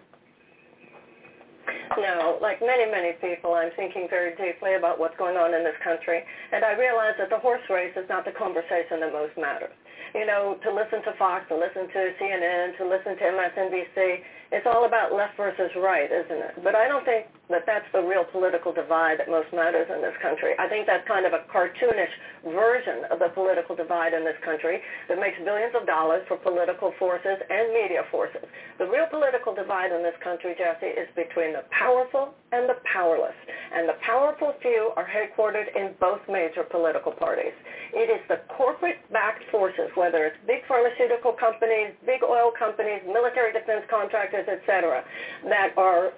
No, 1.98 2.38
like 2.42 2.62
many, 2.62 2.90
many 2.90 3.14
people, 3.20 3.54
I'm 3.54 3.72
thinking 3.76 4.08
very 4.10 4.32
deeply 4.36 4.76
about 4.76 4.98
what's 4.98 5.16
going 5.18 5.36
on 5.36 5.54
in 5.54 5.64
this 5.64 5.76
country, 5.84 6.24
and 6.54 6.64
I 6.64 6.74
realize 6.74 7.16
that 7.20 7.30
the 7.30 7.38
horse 7.38 7.62
race 7.70 7.92
is 7.98 8.08
not 8.08 8.24
the 8.24 8.32
conversation 8.32 9.02
that 9.02 9.12
most 9.12 9.38
matters. 9.38 9.76
You 10.14 10.26
know, 10.26 10.60
to 10.64 10.70
listen 10.74 11.00
to 11.08 11.16
Fox, 11.18 11.48
to 11.48 11.56
listen 11.56 11.88
to 11.88 12.00
CNN, 12.20 12.78
to 12.78 12.84
listen 12.84 13.16
to 13.16 13.24
MSNBC, 13.24 14.20
it's 14.52 14.68
all 14.68 14.84
about 14.84 15.16
left 15.16 15.40
versus 15.40 15.72
right, 15.80 16.12
isn't 16.12 16.42
it? 16.52 16.60
But 16.60 16.76
I 16.76 16.84
don't 16.92 17.08
think 17.08 17.32
that 17.48 17.64
that's 17.64 17.88
the 17.96 18.04
real 18.04 18.28
political 18.28 18.76
divide 18.76 19.24
that 19.24 19.32
most 19.32 19.48
matters 19.56 19.88
in 19.88 20.04
this 20.04 20.16
country. 20.20 20.52
I 20.60 20.68
think 20.68 20.84
that's 20.84 21.08
kind 21.08 21.24
of 21.24 21.32
a 21.32 21.48
cartoonish 21.48 22.12
version 22.52 23.08
of 23.08 23.24
the 23.24 23.32
political 23.32 23.80
divide 23.80 24.12
in 24.12 24.28
this 24.28 24.36
country 24.44 24.84
that 25.08 25.16
makes 25.16 25.40
billions 25.40 25.72
of 25.72 25.88
dollars 25.88 26.28
for 26.28 26.36
political 26.36 26.92
forces 27.00 27.40
and 27.48 27.72
media 27.72 28.04
forces. 28.12 28.44
The 28.76 28.92
real 28.92 29.08
political 29.08 29.56
divide 29.56 29.96
in 29.96 30.04
this 30.04 30.20
country, 30.20 30.52
Jesse, 30.60 31.00
is 31.00 31.08
between 31.16 31.56
the 31.56 31.64
powerful 31.72 32.36
and 32.52 32.68
the 32.68 32.76
powerless. 32.92 33.36
And 33.72 33.88
the 33.88 34.00
powerful 34.04 34.52
few 34.60 34.92
are 35.00 35.08
headquartered 35.08 35.72
in 35.80 35.96
both 36.00 36.20
major 36.28 36.68
political 36.68 37.16
parties. 37.16 37.56
It 37.96 38.12
is 38.12 38.20
the 38.28 38.44
corporate-backed 38.52 39.48
forces, 39.48 39.88
whether 40.02 40.26
it's 40.26 40.38
big 40.48 40.66
pharmaceutical 40.66 41.32
companies, 41.38 41.94
big 42.10 42.26
oil 42.26 42.50
companies, 42.58 43.06
military 43.06 43.54
defense 43.54 43.86
contractors, 43.86 44.50
etc., 44.50 45.06
that 45.46 45.78
are 45.78 46.14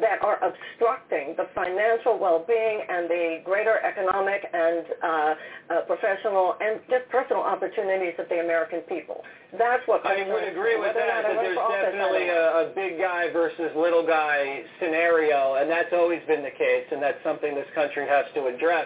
that 0.00 0.20
are 0.20 0.36
obstructing 0.44 1.32
the 1.40 1.48
financial 1.54 2.18
well-being 2.18 2.84
and 2.88 3.08
the 3.08 3.40
greater 3.44 3.80
economic 3.80 4.44
and 4.52 4.84
uh, 5.00 5.08
uh, 5.08 5.80
professional 5.88 6.56
and 6.60 6.80
just 6.90 7.08
personal 7.08 7.40
opportunities 7.40 8.12
of 8.18 8.28
the 8.28 8.44
American 8.44 8.80
people. 8.80 9.24
That's 9.56 9.80
what 9.88 10.04
I 10.04 10.28
would 10.28 10.44
agree 10.44 10.76
with 10.76 10.92
that. 10.92 11.24
That 11.24 11.40
there's 11.40 11.56
definitely 11.56 12.28
a, 12.28 12.68
a 12.68 12.72
big 12.74 12.98
guy 12.98 13.32
versus 13.32 13.72
little 13.74 14.04
guy 14.06 14.64
scenario, 14.80 15.56
and 15.56 15.70
that's 15.70 15.92
always 15.94 16.20
been 16.28 16.42
the 16.42 16.52
case, 16.52 16.84
and 16.92 17.00
that's 17.00 17.22
something 17.24 17.54
this 17.54 17.70
country 17.74 18.06
has 18.06 18.26
to 18.34 18.52
address. 18.52 18.84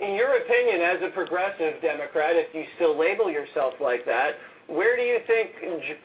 In 0.00 0.14
your 0.14 0.36
opinion, 0.36 0.80
as 0.82 1.02
a 1.02 1.08
progressive 1.08 1.80
Democrat, 1.80 2.36
if 2.36 2.54
you 2.54 2.64
still 2.76 2.98
label 2.98 3.30
yourself 3.30 3.74
like 3.80 4.04
that, 4.04 4.34
where 4.66 4.96
do 4.96 5.02
you 5.02 5.20
think 5.26 5.52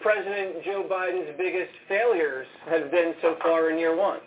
President 0.02 0.64
Joe 0.64 0.86
Biden's 0.90 1.36
biggest 1.38 1.72
failures 1.88 2.48
have 2.70 2.92
been 2.92 3.14
so 3.22 3.36
far 3.42 3.70
in 3.70 3.78
year 3.78 3.96
one? 3.96 4.20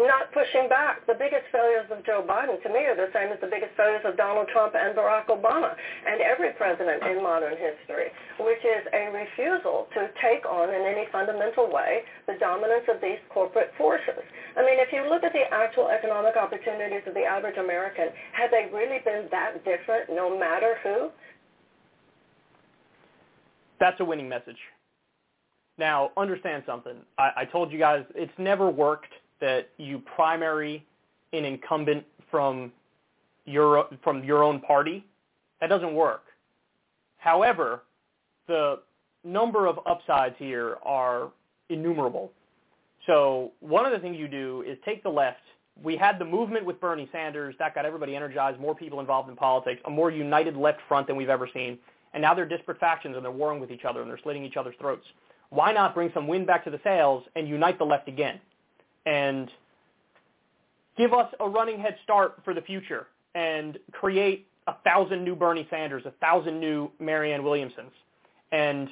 Not 0.00 0.32
pushing 0.32 0.72
back. 0.72 1.04
The 1.04 1.12
biggest 1.12 1.52
failures 1.52 1.84
of 1.92 2.00
Joe 2.08 2.24
Biden, 2.24 2.56
to 2.64 2.68
me, 2.72 2.88
are 2.88 2.96
the 2.96 3.12
same 3.12 3.28
as 3.28 3.36
the 3.44 3.46
biggest 3.46 3.76
failures 3.76 4.00
of 4.08 4.16
Donald 4.16 4.48
Trump 4.48 4.72
and 4.72 4.96
Barack 4.96 5.28
Obama 5.28 5.76
and 6.08 6.20
every 6.24 6.56
president 6.56 7.04
in 7.04 7.22
modern 7.22 7.52
history, 7.60 8.08
which 8.40 8.64
is 8.64 8.88
a 8.96 9.12
refusal 9.12 9.92
to 9.92 10.08
take 10.24 10.48
on 10.48 10.72
in 10.72 10.80
any 10.88 11.04
fundamental 11.12 11.68
way 11.68 12.08
the 12.26 12.40
dominance 12.40 12.88
of 12.88 13.04
these 13.04 13.20
corporate 13.28 13.68
forces. 13.76 14.24
I 14.56 14.64
mean, 14.64 14.80
if 14.80 14.92
you 14.96 15.04
look 15.04 15.24
at 15.24 15.32
the 15.36 15.44
actual 15.52 15.88
economic 15.92 16.40
opportunities 16.40 17.04
of 17.06 17.12
the 17.12 17.28
average 17.28 17.60
American, 17.60 18.08
have 18.32 18.50
they 18.50 18.72
really 18.72 19.04
been 19.04 19.28
that 19.30 19.60
different 19.64 20.08
no 20.08 20.32
matter 20.32 20.80
who? 20.82 21.12
That's 23.78 24.00
a 24.00 24.04
winning 24.04 24.28
message. 24.28 24.58
Now, 25.76 26.10
understand 26.16 26.62
something. 26.64 26.96
I, 27.18 27.30
I 27.36 27.44
told 27.44 27.72
you 27.72 27.78
guys 27.78 28.04
it's 28.14 28.32
never 28.38 28.70
worked 28.70 29.12
that 29.42 29.68
you 29.76 30.00
primary 30.16 30.86
an 31.34 31.44
incumbent 31.44 32.04
from 32.30 32.72
your 33.44 33.88
from 34.02 34.24
your 34.24 34.42
own 34.42 34.60
party. 34.60 35.04
That 35.60 35.68
doesn't 35.68 35.94
work. 35.94 36.22
However, 37.18 37.82
the 38.48 38.80
number 39.24 39.66
of 39.66 39.78
upsides 39.86 40.34
here 40.38 40.76
are 40.84 41.30
innumerable. 41.68 42.32
So 43.06 43.52
one 43.60 43.84
of 43.84 43.92
the 43.92 43.98
things 43.98 44.16
you 44.16 44.28
do 44.28 44.64
is 44.66 44.78
take 44.84 45.02
the 45.02 45.08
left. 45.08 45.40
We 45.82 45.96
had 45.96 46.18
the 46.18 46.24
movement 46.24 46.64
with 46.64 46.80
Bernie 46.80 47.08
Sanders. 47.12 47.54
That 47.58 47.74
got 47.74 47.84
everybody 47.84 48.14
energized, 48.14 48.60
more 48.60 48.74
people 48.74 49.00
involved 49.00 49.28
in 49.28 49.36
politics, 49.36 49.80
a 49.86 49.90
more 49.90 50.10
united 50.10 50.56
left 50.56 50.80
front 50.86 51.06
than 51.06 51.16
we've 51.16 51.28
ever 51.28 51.48
seen. 51.52 51.78
And 52.14 52.22
now 52.22 52.34
they're 52.34 52.48
disparate 52.48 52.78
factions 52.78 53.16
and 53.16 53.24
they're 53.24 53.32
warring 53.32 53.60
with 53.60 53.70
each 53.70 53.84
other 53.88 54.02
and 54.02 54.10
they're 54.10 54.20
slitting 54.22 54.44
each 54.44 54.56
other's 54.56 54.74
throats. 54.78 55.04
Why 55.50 55.72
not 55.72 55.94
bring 55.94 56.10
some 56.14 56.28
wind 56.28 56.46
back 56.46 56.64
to 56.64 56.70
the 56.70 56.80
sails 56.84 57.24
and 57.34 57.48
unite 57.48 57.78
the 57.78 57.84
left 57.84 58.08
again? 58.08 58.40
And 59.06 59.50
give 60.96 61.12
us 61.12 61.32
a 61.40 61.48
running 61.48 61.80
head 61.80 61.96
start 62.04 62.40
for 62.44 62.54
the 62.54 62.62
future 62.62 63.06
and 63.34 63.78
create 63.92 64.46
a 64.66 64.74
thousand 64.84 65.24
new 65.24 65.34
Bernie 65.34 65.66
Sanders, 65.70 66.04
a 66.06 66.12
thousand 66.12 66.60
new 66.60 66.90
Marianne 67.00 67.42
Williamsons. 67.42 67.90
And 68.52 68.88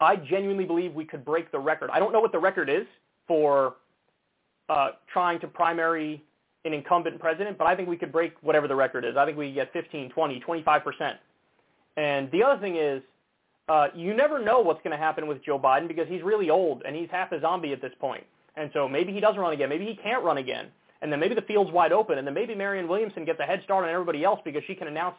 I 0.00 0.16
genuinely 0.16 0.64
believe 0.64 0.94
we 0.94 1.04
could 1.04 1.24
break 1.24 1.50
the 1.52 1.58
record. 1.58 1.90
I 1.92 1.98
don't 1.98 2.12
know 2.12 2.20
what 2.20 2.32
the 2.32 2.38
record 2.38 2.68
is 2.70 2.86
for 3.26 3.74
uh, 4.68 4.90
trying 5.12 5.40
to 5.40 5.48
primary 5.48 6.22
an 6.64 6.72
incumbent 6.72 7.20
president, 7.20 7.58
but 7.58 7.66
I 7.66 7.76
think 7.76 7.88
we 7.88 7.96
could 7.96 8.10
break 8.12 8.34
whatever 8.40 8.66
the 8.66 8.74
record 8.74 9.04
is. 9.04 9.16
I 9.16 9.26
think 9.26 9.36
we 9.36 9.52
get 9.52 9.72
15, 9.72 10.10
20, 10.10 10.40
25%. 10.40 11.14
And 11.96 12.30
the 12.30 12.42
other 12.42 12.60
thing 12.60 12.76
is, 12.76 13.02
uh, 13.68 13.88
you 13.94 14.14
never 14.14 14.42
know 14.42 14.60
what's 14.60 14.82
going 14.82 14.96
to 14.96 15.02
happen 15.02 15.26
with 15.26 15.44
Joe 15.44 15.58
Biden 15.58 15.88
because 15.88 16.08
he's 16.08 16.22
really 16.22 16.50
old 16.50 16.82
and 16.86 16.96
he's 16.96 17.08
half 17.10 17.32
a 17.32 17.40
zombie 17.40 17.72
at 17.72 17.80
this 17.80 17.92
point. 18.00 18.24
And 18.56 18.70
so 18.72 18.88
maybe 18.88 19.12
he 19.12 19.20
doesn't 19.20 19.40
run 19.40 19.52
again. 19.52 19.68
Maybe 19.68 19.84
he 19.84 19.96
can't 19.96 20.22
run 20.22 20.38
again. 20.38 20.66
And 21.02 21.12
then 21.12 21.20
maybe 21.20 21.34
the 21.34 21.42
field's 21.42 21.70
wide 21.70 21.92
open. 21.92 22.18
And 22.18 22.26
then 22.26 22.34
maybe 22.34 22.54
Marianne 22.54 22.88
Williamson 22.88 23.24
gets 23.24 23.40
a 23.40 23.44
head 23.44 23.60
start 23.64 23.84
on 23.84 23.90
everybody 23.90 24.24
else 24.24 24.40
because 24.44 24.62
she 24.66 24.74
can 24.74 24.88
announce, 24.88 25.16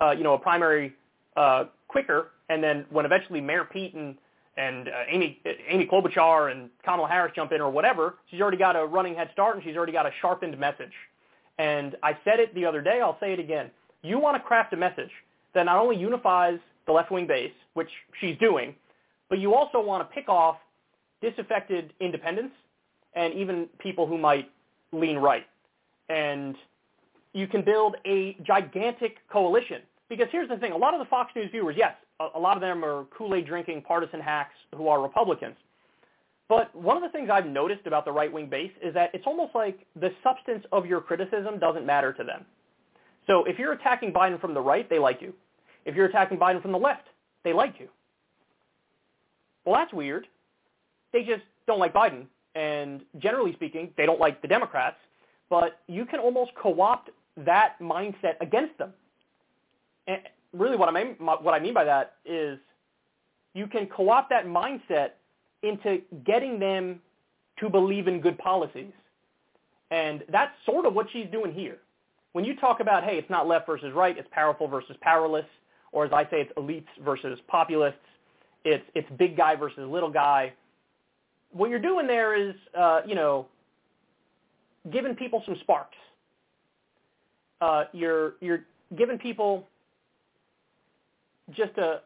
uh, 0.00 0.10
you 0.10 0.22
know, 0.22 0.34
a 0.34 0.38
primary 0.38 0.94
uh, 1.36 1.64
quicker. 1.88 2.28
And 2.48 2.62
then 2.62 2.86
when 2.90 3.04
eventually 3.04 3.40
Mayor 3.40 3.64
Pete 3.64 3.94
and 3.94 4.16
and 4.56 4.88
uh, 4.88 4.92
Amy 5.08 5.40
Amy 5.68 5.86
Klobuchar 5.86 6.50
and 6.50 6.68
Kamala 6.84 7.08
Harris 7.08 7.32
jump 7.34 7.52
in 7.52 7.60
or 7.60 7.70
whatever, 7.70 8.16
she's 8.30 8.40
already 8.40 8.56
got 8.56 8.74
a 8.76 8.84
running 8.84 9.14
head 9.14 9.30
start 9.32 9.54
and 9.54 9.64
she's 9.64 9.76
already 9.76 9.92
got 9.92 10.04
a 10.04 10.10
sharpened 10.20 10.58
message. 10.58 10.92
And 11.58 11.96
I 12.02 12.18
said 12.24 12.40
it 12.40 12.54
the 12.54 12.64
other 12.64 12.82
day. 12.82 13.00
I'll 13.00 13.18
say 13.20 13.32
it 13.32 13.40
again. 13.40 13.70
You 14.02 14.18
want 14.18 14.36
to 14.36 14.42
craft 14.42 14.72
a 14.72 14.76
message 14.76 15.10
that 15.54 15.64
not 15.64 15.78
only 15.78 15.96
unifies 15.96 16.58
the 16.86 16.92
left-wing 16.92 17.26
base, 17.26 17.52
which 17.74 17.88
she's 18.20 18.36
doing, 18.38 18.74
but 19.28 19.38
you 19.38 19.54
also 19.54 19.80
want 19.80 20.08
to 20.08 20.14
pick 20.14 20.28
off 20.28 20.56
disaffected 21.20 21.92
independents 22.00 22.54
and 23.14 23.34
even 23.34 23.68
people 23.78 24.06
who 24.06 24.18
might 24.18 24.50
lean 24.92 25.16
right. 25.16 25.46
And 26.08 26.54
you 27.32 27.46
can 27.46 27.62
build 27.64 27.96
a 28.06 28.36
gigantic 28.46 29.16
coalition. 29.30 29.82
Because 30.08 30.28
here's 30.32 30.48
the 30.48 30.56
thing, 30.56 30.72
a 30.72 30.76
lot 30.76 30.94
of 30.94 31.00
the 31.00 31.06
Fox 31.06 31.30
News 31.36 31.50
viewers, 31.50 31.76
yes, 31.76 31.94
a, 32.34 32.38
lot 32.38 32.56
of 32.56 32.60
them 32.62 32.84
are 32.84 33.04
Kool-Aid 33.16 33.46
drinking 33.46 33.82
partisan 33.82 34.20
hacks 34.20 34.54
who 34.74 34.88
are 34.88 35.02
Republicans. 35.02 35.56
But 36.48 36.74
one 36.74 36.96
of 36.96 37.02
the 37.02 37.10
things 37.10 37.28
I've 37.30 37.46
noticed 37.46 37.86
about 37.86 38.06
the 38.06 38.12
right-wing 38.12 38.48
base 38.48 38.72
is 38.82 38.94
that 38.94 39.10
it's 39.12 39.26
almost 39.26 39.54
like 39.54 39.86
the 40.00 40.10
substance 40.22 40.64
of 40.72 40.86
your 40.86 41.02
criticism 41.02 41.58
doesn't 41.58 41.84
matter 41.84 42.12
to 42.14 42.24
them. 42.24 42.46
So 43.26 43.44
if 43.44 43.58
you're 43.58 43.72
attacking 43.72 44.12
Biden 44.12 44.40
from 44.40 44.54
the 44.54 44.60
right, 44.60 44.88
they 44.88 44.98
like 44.98 45.20
you. 45.20 45.34
If 45.84 45.94
you're 45.94 46.06
attacking 46.06 46.38
Biden 46.38 46.62
from 46.62 46.72
the 46.72 46.78
left, 46.78 47.06
they 47.44 47.52
like 47.52 47.74
you. 47.78 47.88
Well, 49.66 49.74
that's 49.74 49.92
weird. 49.92 50.26
They 51.12 51.22
just 51.22 51.42
don't 51.66 51.78
like 51.78 51.92
Biden. 51.92 52.26
And 52.54 53.02
generally 53.18 53.52
speaking, 53.52 53.90
they 53.96 54.06
don't 54.06 54.20
like 54.20 54.42
the 54.42 54.48
Democrats. 54.48 54.96
But 55.50 55.80
you 55.86 56.04
can 56.04 56.20
almost 56.20 56.52
co-opt 56.60 57.10
that 57.44 57.76
mindset 57.80 58.34
against 58.40 58.76
them. 58.78 58.92
And 60.06 60.20
really 60.52 60.76
what 60.76 60.88
I 60.88 60.92
mean, 60.92 61.16
what 61.18 61.54
I 61.54 61.58
mean 61.58 61.74
by 61.74 61.84
that 61.84 62.16
is 62.24 62.58
you 63.54 63.66
can 63.66 63.86
co-opt 63.86 64.30
that 64.30 64.46
mindset 64.46 65.10
into 65.62 66.00
getting 66.24 66.58
them 66.58 67.00
to 67.60 67.68
believe 67.68 68.08
in 68.08 68.20
good 68.20 68.38
policies. 68.38 68.92
And 69.90 70.22
that's 70.30 70.52
sort 70.66 70.86
of 70.86 70.94
what 70.94 71.06
she's 71.12 71.26
doing 71.32 71.52
here. 71.52 71.78
When 72.32 72.44
you 72.44 72.54
talk 72.56 72.80
about, 72.80 73.04
hey, 73.04 73.16
it's 73.16 73.30
not 73.30 73.48
left 73.48 73.66
versus 73.66 73.92
right, 73.94 74.16
it's 74.16 74.28
powerful 74.30 74.68
versus 74.68 74.96
powerless, 75.00 75.46
or 75.92 76.04
as 76.04 76.12
I 76.12 76.24
say, 76.24 76.42
it's 76.42 76.52
elites 76.58 76.86
versus 77.02 77.38
populists, 77.48 77.96
it's, 78.64 78.84
it's 78.94 79.08
big 79.18 79.36
guy 79.36 79.56
versus 79.56 79.88
little 79.88 80.10
guy, 80.10 80.52
what 81.52 81.70
you're 81.70 81.78
doing 81.78 82.06
there 82.06 82.34
is, 82.34 82.54
uh, 82.76 83.00
you 83.06 83.14
know, 83.14 83.46
giving 84.92 85.14
people 85.14 85.42
some 85.44 85.56
sparks. 85.60 85.96
Uh, 87.60 87.84
you're, 87.92 88.34
you're 88.40 88.64
giving 88.96 89.18
people 89.18 89.66
just 91.50 91.76
a, 91.78 92.00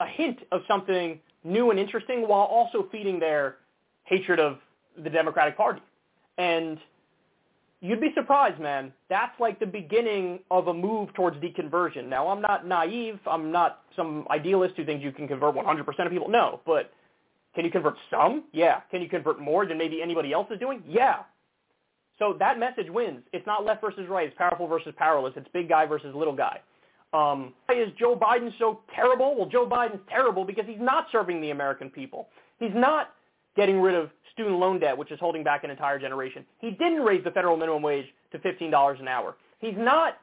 a 0.00 0.06
hint 0.06 0.38
of 0.50 0.62
something 0.66 1.20
new 1.44 1.70
and 1.70 1.78
interesting 1.78 2.26
while 2.26 2.42
also 2.42 2.88
feeding 2.90 3.18
their 3.18 3.56
hatred 4.04 4.40
of 4.40 4.58
the 5.02 5.10
Democratic 5.10 5.56
Party. 5.56 5.80
And 6.38 6.78
you'd 7.80 8.00
be 8.00 8.12
surprised, 8.14 8.60
man. 8.60 8.92
That's 9.08 9.38
like 9.38 9.60
the 9.60 9.66
beginning 9.66 10.40
of 10.50 10.68
a 10.68 10.74
move 10.74 11.12
towards 11.14 11.36
deconversion. 11.38 12.08
Now, 12.08 12.28
I'm 12.28 12.40
not 12.40 12.66
naive. 12.66 13.18
I'm 13.26 13.52
not 13.52 13.80
some 13.96 14.26
idealist 14.30 14.74
who 14.76 14.84
thinks 14.84 15.04
you 15.04 15.12
can 15.12 15.28
convert 15.28 15.54
100% 15.54 15.86
of 15.86 16.10
people. 16.10 16.28
No, 16.28 16.60
but 16.64 16.90
can 17.54 17.64
you 17.64 17.70
convert 17.70 17.94
some? 18.10 18.44
Yeah. 18.52 18.80
Can 18.90 19.02
you 19.02 19.08
convert 19.08 19.40
more 19.40 19.66
than 19.66 19.78
maybe 19.78 20.02
anybody 20.02 20.32
else 20.32 20.48
is 20.50 20.58
doing? 20.58 20.82
Yeah. 20.88 21.20
So 22.18 22.36
that 22.38 22.58
message 22.58 22.88
wins. 22.88 23.22
It's 23.32 23.46
not 23.46 23.64
left 23.64 23.80
versus 23.80 24.08
right. 24.08 24.28
It's 24.28 24.38
powerful 24.38 24.66
versus 24.66 24.94
powerless. 24.96 25.34
It's 25.36 25.48
big 25.52 25.68
guy 25.68 25.86
versus 25.86 26.14
little 26.14 26.36
guy. 26.36 26.60
Um, 27.12 27.52
why 27.66 27.76
is 27.76 27.88
Joe 27.98 28.16
Biden 28.16 28.52
so 28.58 28.80
terrible? 28.94 29.36
Well, 29.36 29.48
Joe 29.48 29.66
Biden's 29.66 30.00
terrible 30.08 30.44
because 30.44 30.64
he's 30.66 30.80
not 30.80 31.06
serving 31.12 31.40
the 31.40 31.50
American 31.50 31.90
people. 31.90 32.28
He's 32.58 32.70
not 32.74 33.10
getting 33.54 33.80
rid 33.80 33.94
of 33.94 34.10
student 34.32 34.56
loan 34.56 34.80
debt, 34.80 34.96
which 34.96 35.10
is 35.10 35.20
holding 35.20 35.44
back 35.44 35.62
an 35.64 35.70
entire 35.70 35.98
generation. 35.98 36.46
He 36.58 36.70
didn't 36.70 37.02
raise 37.02 37.22
the 37.22 37.30
federal 37.30 37.56
minimum 37.56 37.82
wage 37.82 38.06
to 38.30 38.38
$15 38.38 39.00
an 39.00 39.08
hour. 39.08 39.36
He's 39.60 39.74
not 39.76 40.18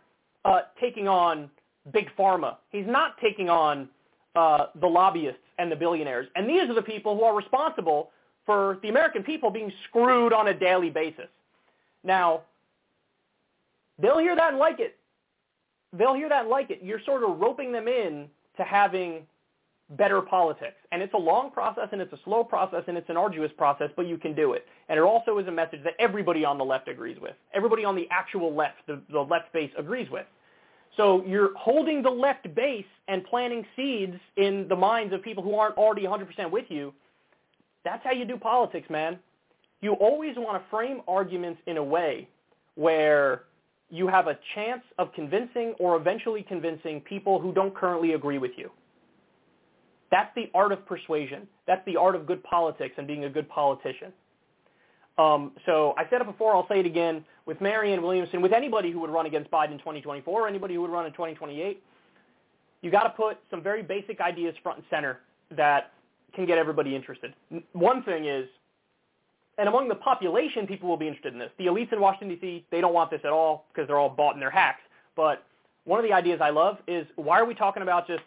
uh, 0.46 0.62
taking 0.82 1.08
on 1.08 1.50
big 1.94 2.08
pharma. 2.18 2.58
He's 2.72 2.88
not 2.88 3.18
taking 3.22 3.50
on 3.50 3.88
uh, 4.36 4.68
the 4.80 4.88
lobbyists 4.88 5.42
and 5.60 5.72
the 5.72 5.76
billionaires. 5.76 6.28
And 6.36 6.50
these 6.50 6.70
are 6.70 6.74
the 6.74 6.82
people 6.82 7.16
who 7.16 7.24
are 7.24 7.36
responsible 7.36 8.12
for 8.46 8.80
the 8.82 8.90
American 8.90 9.22
people 9.22 9.52
being 9.52 9.72
screwed 9.88 10.34
on 10.34 10.48
a 10.48 10.54
daily 10.54 10.90
basis. 10.90 11.28
Now, 12.04 12.42
they'll 14.00 14.18
hear 14.18 14.36
that 14.36 14.50
and 14.50 14.58
like 14.58 14.80
it 14.80 14.96
they'll 15.94 16.14
hear 16.14 16.30
that 16.30 16.42
and 16.42 16.50
like 16.50 16.70
it. 16.70 16.80
You're 16.84 17.02
sort 17.06 17.24
of 17.24 17.40
roping 17.40 17.72
them 17.72 17.88
in 17.88 18.28
to 18.58 18.64
having 18.64 19.26
better 19.92 20.22
politics. 20.22 20.76
And 20.92 21.02
it's 21.02 21.14
a 21.14 21.18
long 21.18 21.52
process 21.52 21.90
and 21.92 22.02
it's 22.02 22.14
a 22.14 22.20
slow 22.24 22.44
process 22.44 22.84
and 22.88 22.98
it's 22.98 23.10
an 23.10 23.18
arduous 23.18 23.52
process, 23.58 23.90
but 23.96 24.08
you 24.08 24.18
can 24.18 24.36
do 24.36 24.54
it. 24.54 24.66
And 24.88 24.98
it 24.98 25.04
also 25.04 25.40
is 25.40 25.48
a 25.48 25.52
message 25.52 25.84
that 25.84 25.94
everybody 26.00 26.46
on 26.46 26.58
the 26.58 26.66
left 26.66 26.88
agrees 26.88 27.18
with. 27.20 27.34
Everybody 27.54 27.86
on 27.86 27.96
the 27.96 28.08
actual 28.12 28.54
left, 28.54 28.86
the, 28.88 29.02
the 29.12 29.22
left 29.22 29.52
base 29.52 29.72
agrees 29.78 30.10
with. 30.12 30.26
So 30.98 31.24
you're 31.26 31.56
holding 31.58 32.02
the 32.02 32.10
left 32.10 32.54
base 32.56 32.86
and 33.08 33.24
planting 33.26 33.66
seeds 33.76 34.16
in 34.38 34.68
the 34.68 34.76
minds 34.76 35.14
of 35.14 35.22
people 35.22 35.44
who 35.44 35.56
aren't 35.56 35.78
already 35.78 36.04
100% 36.04 36.52
with 36.52 36.66
you. 36.70 36.94
That's 37.86 38.04
how 38.04 38.12
you 38.12 38.26
do 38.26 38.38
politics, 38.38 38.90
man. 38.90 39.20
You 39.82 39.94
always 39.94 40.36
want 40.36 40.62
to 40.62 40.70
frame 40.70 41.02
arguments 41.08 41.62
in 41.68 41.78
a 41.78 41.84
way 41.84 42.28
where 42.76 43.44
you 43.90 44.08
have 44.08 44.28
a 44.28 44.38
chance 44.54 44.82
of 44.98 45.14
convincing 45.14 45.74
or 45.80 45.96
eventually 45.96 46.44
convincing 46.44 47.02
people 47.02 47.40
who 47.40 47.54
don't 47.54 47.74
currently 47.74 48.14
agree 48.14 48.38
with 48.38 48.52
you. 48.58 48.70
That's 50.12 50.34
the 50.36 50.50
art 50.54 50.72
of 50.72 50.86
persuasion. 50.86 51.48
That's 51.68 51.86
the 51.86 51.96
art 51.96 52.16
of 52.16 52.26
good 52.26 52.44
politics 52.44 52.96
and 52.98 53.08
being 53.08 53.26
a 53.26 53.30
good 53.30 53.48
politician. 53.50 54.12
Um, 55.18 55.52
so 55.66 55.94
I 55.98 56.10
said 56.10 56.22
it 56.22 56.28
before, 56.28 56.56
I'll 56.56 56.68
say 56.68 56.80
it 56.80 56.86
again, 56.86 57.26
with 57.50 57.62
Marianne 57.62 58.04
Williamson, 58.04 58.44
with 58.44 58.54
anybody 58.54 58.92
who 58.92 59.00
would 59.00 59.10
run 59.10 59.26
against 59.26 59.50
Biden 59.50 59.72
in 59.72 59.80
2024 59.80 60.42
or 60.42 60.48
anybody 60.48 60.76
who 60.76 60.82
would 60.82 60.92
run 60.92 61.08
in 61.08 61.12
2028, 61.14 61.82
you 62.84 62.92
got 62.92 63.04
to 63.04 63.10
put 63.10 63.40
some 63.50 63.64
very 63.64 63.82
basic 63.82 64.22
ideas 64.22 64.54
front 64.62 64.78
and 64.78 64.86
center 64.88 65.22
that 65.58 65.92
can 66.36 66.46
get 66.46 66.60
everybody 66.60 66.96
interested. 66.96 67.34
One 67.74 68.04
thing 68.04 68.26
is 68.26 68.48
and 69.58 69.68
among 69.68 69.90
the 69.90 69.96
population, 69.96 70.68
people 70.68 70.88
will 70.88 70.96
be 70.96 71.08
interested 71.08 71.34
in 71.34 71.40
this. 71.40 71.50
The 71.58 71.66
elites 71.66 71.92
in 71.92 72.00
Washington, 72.00 72.30
D.C., 72.30 72.66
they 72.72 72.82
don't 72.82 72.94
want 72.94 73.10
this 73.10 73.22
at 73.24 73.32
all 73.32 73.66
because 73.74 73.88
they're 73.88 73.98
all 73.98 74.10
bought 74.10 74.36
in 74.36 74.40
their 74.40 74.52
hacks. 74.52 74.80
But 75.18 75.44
one 75.86 76.00
of 76.00 76.06
the 76.06 76.14
ideas 76.14 76.40
I 76.42 76.52
love 76.52 76.78
is 76.88 77.08
why 77.16 77.40
are 77.40 77.46
we 77.46 77.56
talking 77.56 77.82
about 77.82 78.08
just 78.08 78.24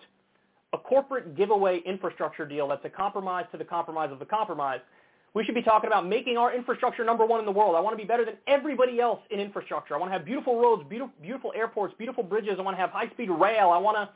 a 0.74 0.78
corporate 0.78 1.36
giveaway 1.36 1.78
infrastructure 1.86 2.44
deal 2.44 2.66
that's 2.66 2.84
a 2.84 2.90
compromise 2.90 3.46
to 3.52 3.56
the 3.56 3.64
compromise 3.64 4.10
of 4.10 4.18
the 4.18 4.26
compromise? 4.26 4.80
We 5.34 5.44
should 5.44 5.54
be 5.54 5.62
talking 5.62 5.88
about 5.88 6.06
making 6.06 6.36
our 6.36 6.54
infrastructure 6.54 7.04
number 7.04 7.24
one 7.24 7.40
in 7.40 7.46
the 7.46 7.52
world. 7.52 7.74
I 7.74 7.80
want 7.80 7.96
to 7.96 8.02
be 8.02 8.06
better 8.06 8.24
than 8.24 8.34
everybody 8.46 9.00
else 9.00 9.20
in 9.30 9.40
infrastructure. 9.40 9.94
I 9.94 9.98
want 9.98 10.12
to 10.12 10.18
have 10.18 10.26
beautiful 10.26 10.60
roads, 10.60 10.82
beautiful, 10.88 11.14
beautiful 11.22 11.52
airports, 11.56 11.94
beautiful 11.96 12.22
bridges. 12.22 12.56
I 12.58 12.62
want 12.62 12.76
to 12.76 12.80
have 12.80 12.90
high-speed 12.90 13.30
rail. 13.30 13.70
I 13.70 13.78
want 13.78 13.96
to, 13.96 14.10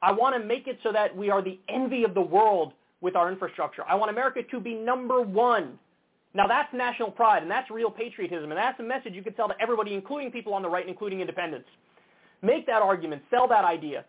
I 0.00 0.12
want 0.12 0.40
to 0.40 0.46
make 0.46 0.68
it 0.68 0.78
so 0.84 0.92
that 0.92 1.16
we 1.16 1.28
are 1.28 1.42
the 1.42 1.58
envy 1.68 2.04
of 2.04 2.14
the 2.14 2.22
world 2.22 2.72
with 3.00 3.16
our 3.16 3.30
infrastructure. 3.30 3.82
I 3.88 3.96
want 3.96 4.10
America 4.10 4.42
to 4.48 4.60
be 4.60 4.74
number 4.74 5.20
one. 5.20 5.78
Now 6.34 6.46
that's 6.46 6.72
national 6.72 7.10
pride 7.12 7.42
and 7.42 7.50
that's 7.50 7.70
real 7.70 7.90
patriotism 7.90 8.50
and 8.50 8.58
that's 8.58 8.78
a 8.80 8.82
message 8.82 9.14
you 9.14 9.22
could 9.22 9.36
sell 9.36 9.48
to 9.48 9.54
everybody, 9.60 9.94
including 9.94 10.30
people 10.30 10.54
on 10.54 10.62
the 10.62 10.68
right 10.68 10.86
including 10.88 11.20
independents. 11.20 11.68
Make 12.42 12.66
that 12.66 12.82
argument, 12.82 13.22
sell 13.30 13.48
that 13.48 13.64
idea. 13.64 14.04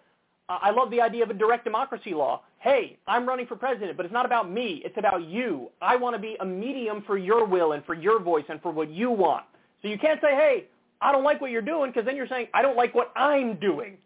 I 0.48 0.72
love 0.72 0.92
the 0.92 1.02
idea 1.02 1.24
of 1.24 1.30
a 1.30 1.34
direct 1.34 1.64
democracy 1.64 2.14
law. 2.14 2.42
Hey, 2.66 2.98
I'm 3.06 3.28
running 3.28 3.46
for 3.46 3.56
president, 3.56 3.96
but 3.96 4.08
it's 4.08 4.14
not 4.14 4.26
about 4.26 4.50
me. 4.52 4.82
It's 4.84 4.98
about 4.98 5.24
you. 5.24 5.70
I 5.84 5.96
want 5.96 6.16
to 6.16 6.20
be 6.20 6.36
a 6.40 6.46
medium 6.46 7.04
for 7.06 7.16
your 7.16 7.46
will 7.46 7.74
and 7.74 7.86
for 7.86 7.94
your 7.94 8.20
voice 8.20 8.46
and 8.50 8.60
for 8.60 8.72
what 8.72 8.90
you 8.90 9.12
want. 9.12 9.46
So 9.84 9.88
you 9.88 10.00
can't 10.00 10.20
say, 10.20 10.32
hey, 10.32 10.66
I 11.00 11.12
don't 11.12 11.24
like 11.24 11.40
what 11.40 11.52
you're 11.52 11.62
doing 11.62 11.92
because 11.92 12.08
then 12.08 12.16
you're 12.16 12.28
saying, 12.28 12.48
I 12.56 12.64
don't 12.64 12.76
like 12.76 12.96
what 12.96 13.14
I'm 13.16 13.60
doing. 13.60 13.98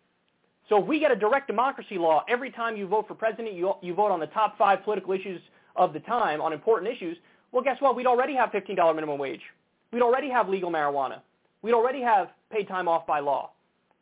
So 0.68 0.82
if 0.82 0.86
we 0.86 1.00
get 1.00 1.10
a 1.10 1.16
direct 1.16 1.48
democracy 1.48 1.98
law, 1.98 2.26
every 2.28 2.52
time 2.52 2.76
you 2.76 2.86
vote 2.86 3.08
for 3.08 3.16
president, 3.16 3.54
you, 3.54 3.76
you 3.82 3.94
vote 3.94 4.12
on 4.12 4.20
the 4.20 4.28
top 4.28 4.58
five 4.58 4.84
political 4.84 5.14
issues 5.14 5.40
of 5.78 5.94
the 5.94 6.02
time, 6.02 6.42
on 6.42 6.52
important 6.52 6.94
issues, 6.94 7.16
well, 7.54 7.64
guess 7.64 7.78
what? 7.80 7.96
We'd 7.96 8.08
already 8.08 8.36
have 8.36 8.50
$15 8.50 8.94
minimum 8.94 9.18
wage. 9.18 9.40
We'd 9.94 10.02
already 10.02 10.30
have 10.30 10.50
legal 10.50 10.70
marijuana. 10.70 11.22
We'd 11.62 11.74
already 11.74 12.02
have 12.02 12.28
paid 12.52 12.68
time 12.68 12.90
off 12.90 13.08
by 13.08 13.22
law. 13.22 13.52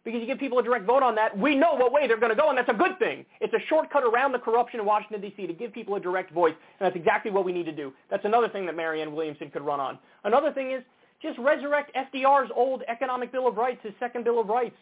Because 0.08 0.22
you 0.22 0.26
give 0.26 0.40
people 0.40 0.58
a 0.58 0.64
direct 0.64 0.86
vote 0.86 1.04
on 1.04 1.16
that, 1.16 1.38
we 1.38 1.54
know 1.54 1.74
what 1.74 1.92
way 1.92 2.08
they're 2.08 2.16
going 2.16 2.34
to 2.34 2.42
go, 2.42 2.48
and 2.48 2.58
that's 2.58 2.70
a 2.70 2.74
good 2.74 2.98
thing. 2.98 3.26
It's 3.42 3.54
a 3.54 3.60
shortcut 3.68 4.06
around 4.06 4.32
the 4.32 4.40
corruption 4.40 4.80
in 4.80 4.86
Washington, 4.86 5.20
D.C. 5.20 5.46
to 5.48 5.52
give 5.52 5.74
people 5.74 5.96
a 5.96 6.00
direct 6.00 6.32
voice, 6.32 6.54
and 6.80 6.86
that's 6.86 6.96
exactly 6.96 7.30
what 7.30 7.44
we 7.44 7.52
need 7.52 7.66
to 7.66 7.74
do. 7.74 7.92
That's 8.10 8.24
another 8.24 8.48
thing 8.48 8.66
that 8.68 8.76
Marianne 8.78 9.14
Williamson 9.14 9.50
could 9.50 9.64
run 9.64 9.82
on. 9.82 10.00
Another 10.24 10.54
thing 10.54 10.72
is 10.72 10.82
just 11.22 11.38
resurrect 11.38 11.92
FDR's 11.94 12.50
old 12.56 12.84
Economic 12.88 13.34
Bill 13.34 13.50
of 13.50 13.58
Rights, 13.58 13.82
his 13.84 13.92
second 14.00 14.24
Bill 14.24 14.40
of 14.40 14.48
Rights, 14.48 14.78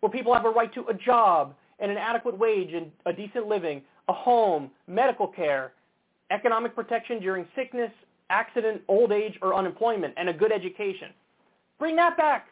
where 0.00 0.12
people 0.12 0.34
have 0.34 0.44
a 0.44 0.50
right 0.50 0.70
to 0.74 0.84
a 0.88 0.94
job 0.94 1.54
and 1.78 1.90
an 1.90 1.96
adequate 1.96 2.38
wage 2.38 2.74
and 2.74 2.92
a 3.06 3.14
decent 3.14 3.46
living, 3.46 3.80
a 4.08 4.12
home, 4.12 4.70
medical 4.86 5.26
care, 5.26 5.72
economic 6.30 6.74
protection 6.74 7.18
during 7.18 7.46
sickness, 7.56 7.90
accident, 8.28 8.82
old 8.88 9.10
age, 9.10 9.38
or 9.40 9.54
unemployment, 9.54 10.12
and 10.18 10.28
a 10.28 10.34
good 10.34 10.52
education. 10.52 11.14
Bring 11.78 11.96
that 11.96 12.18
back. 12.18 12.48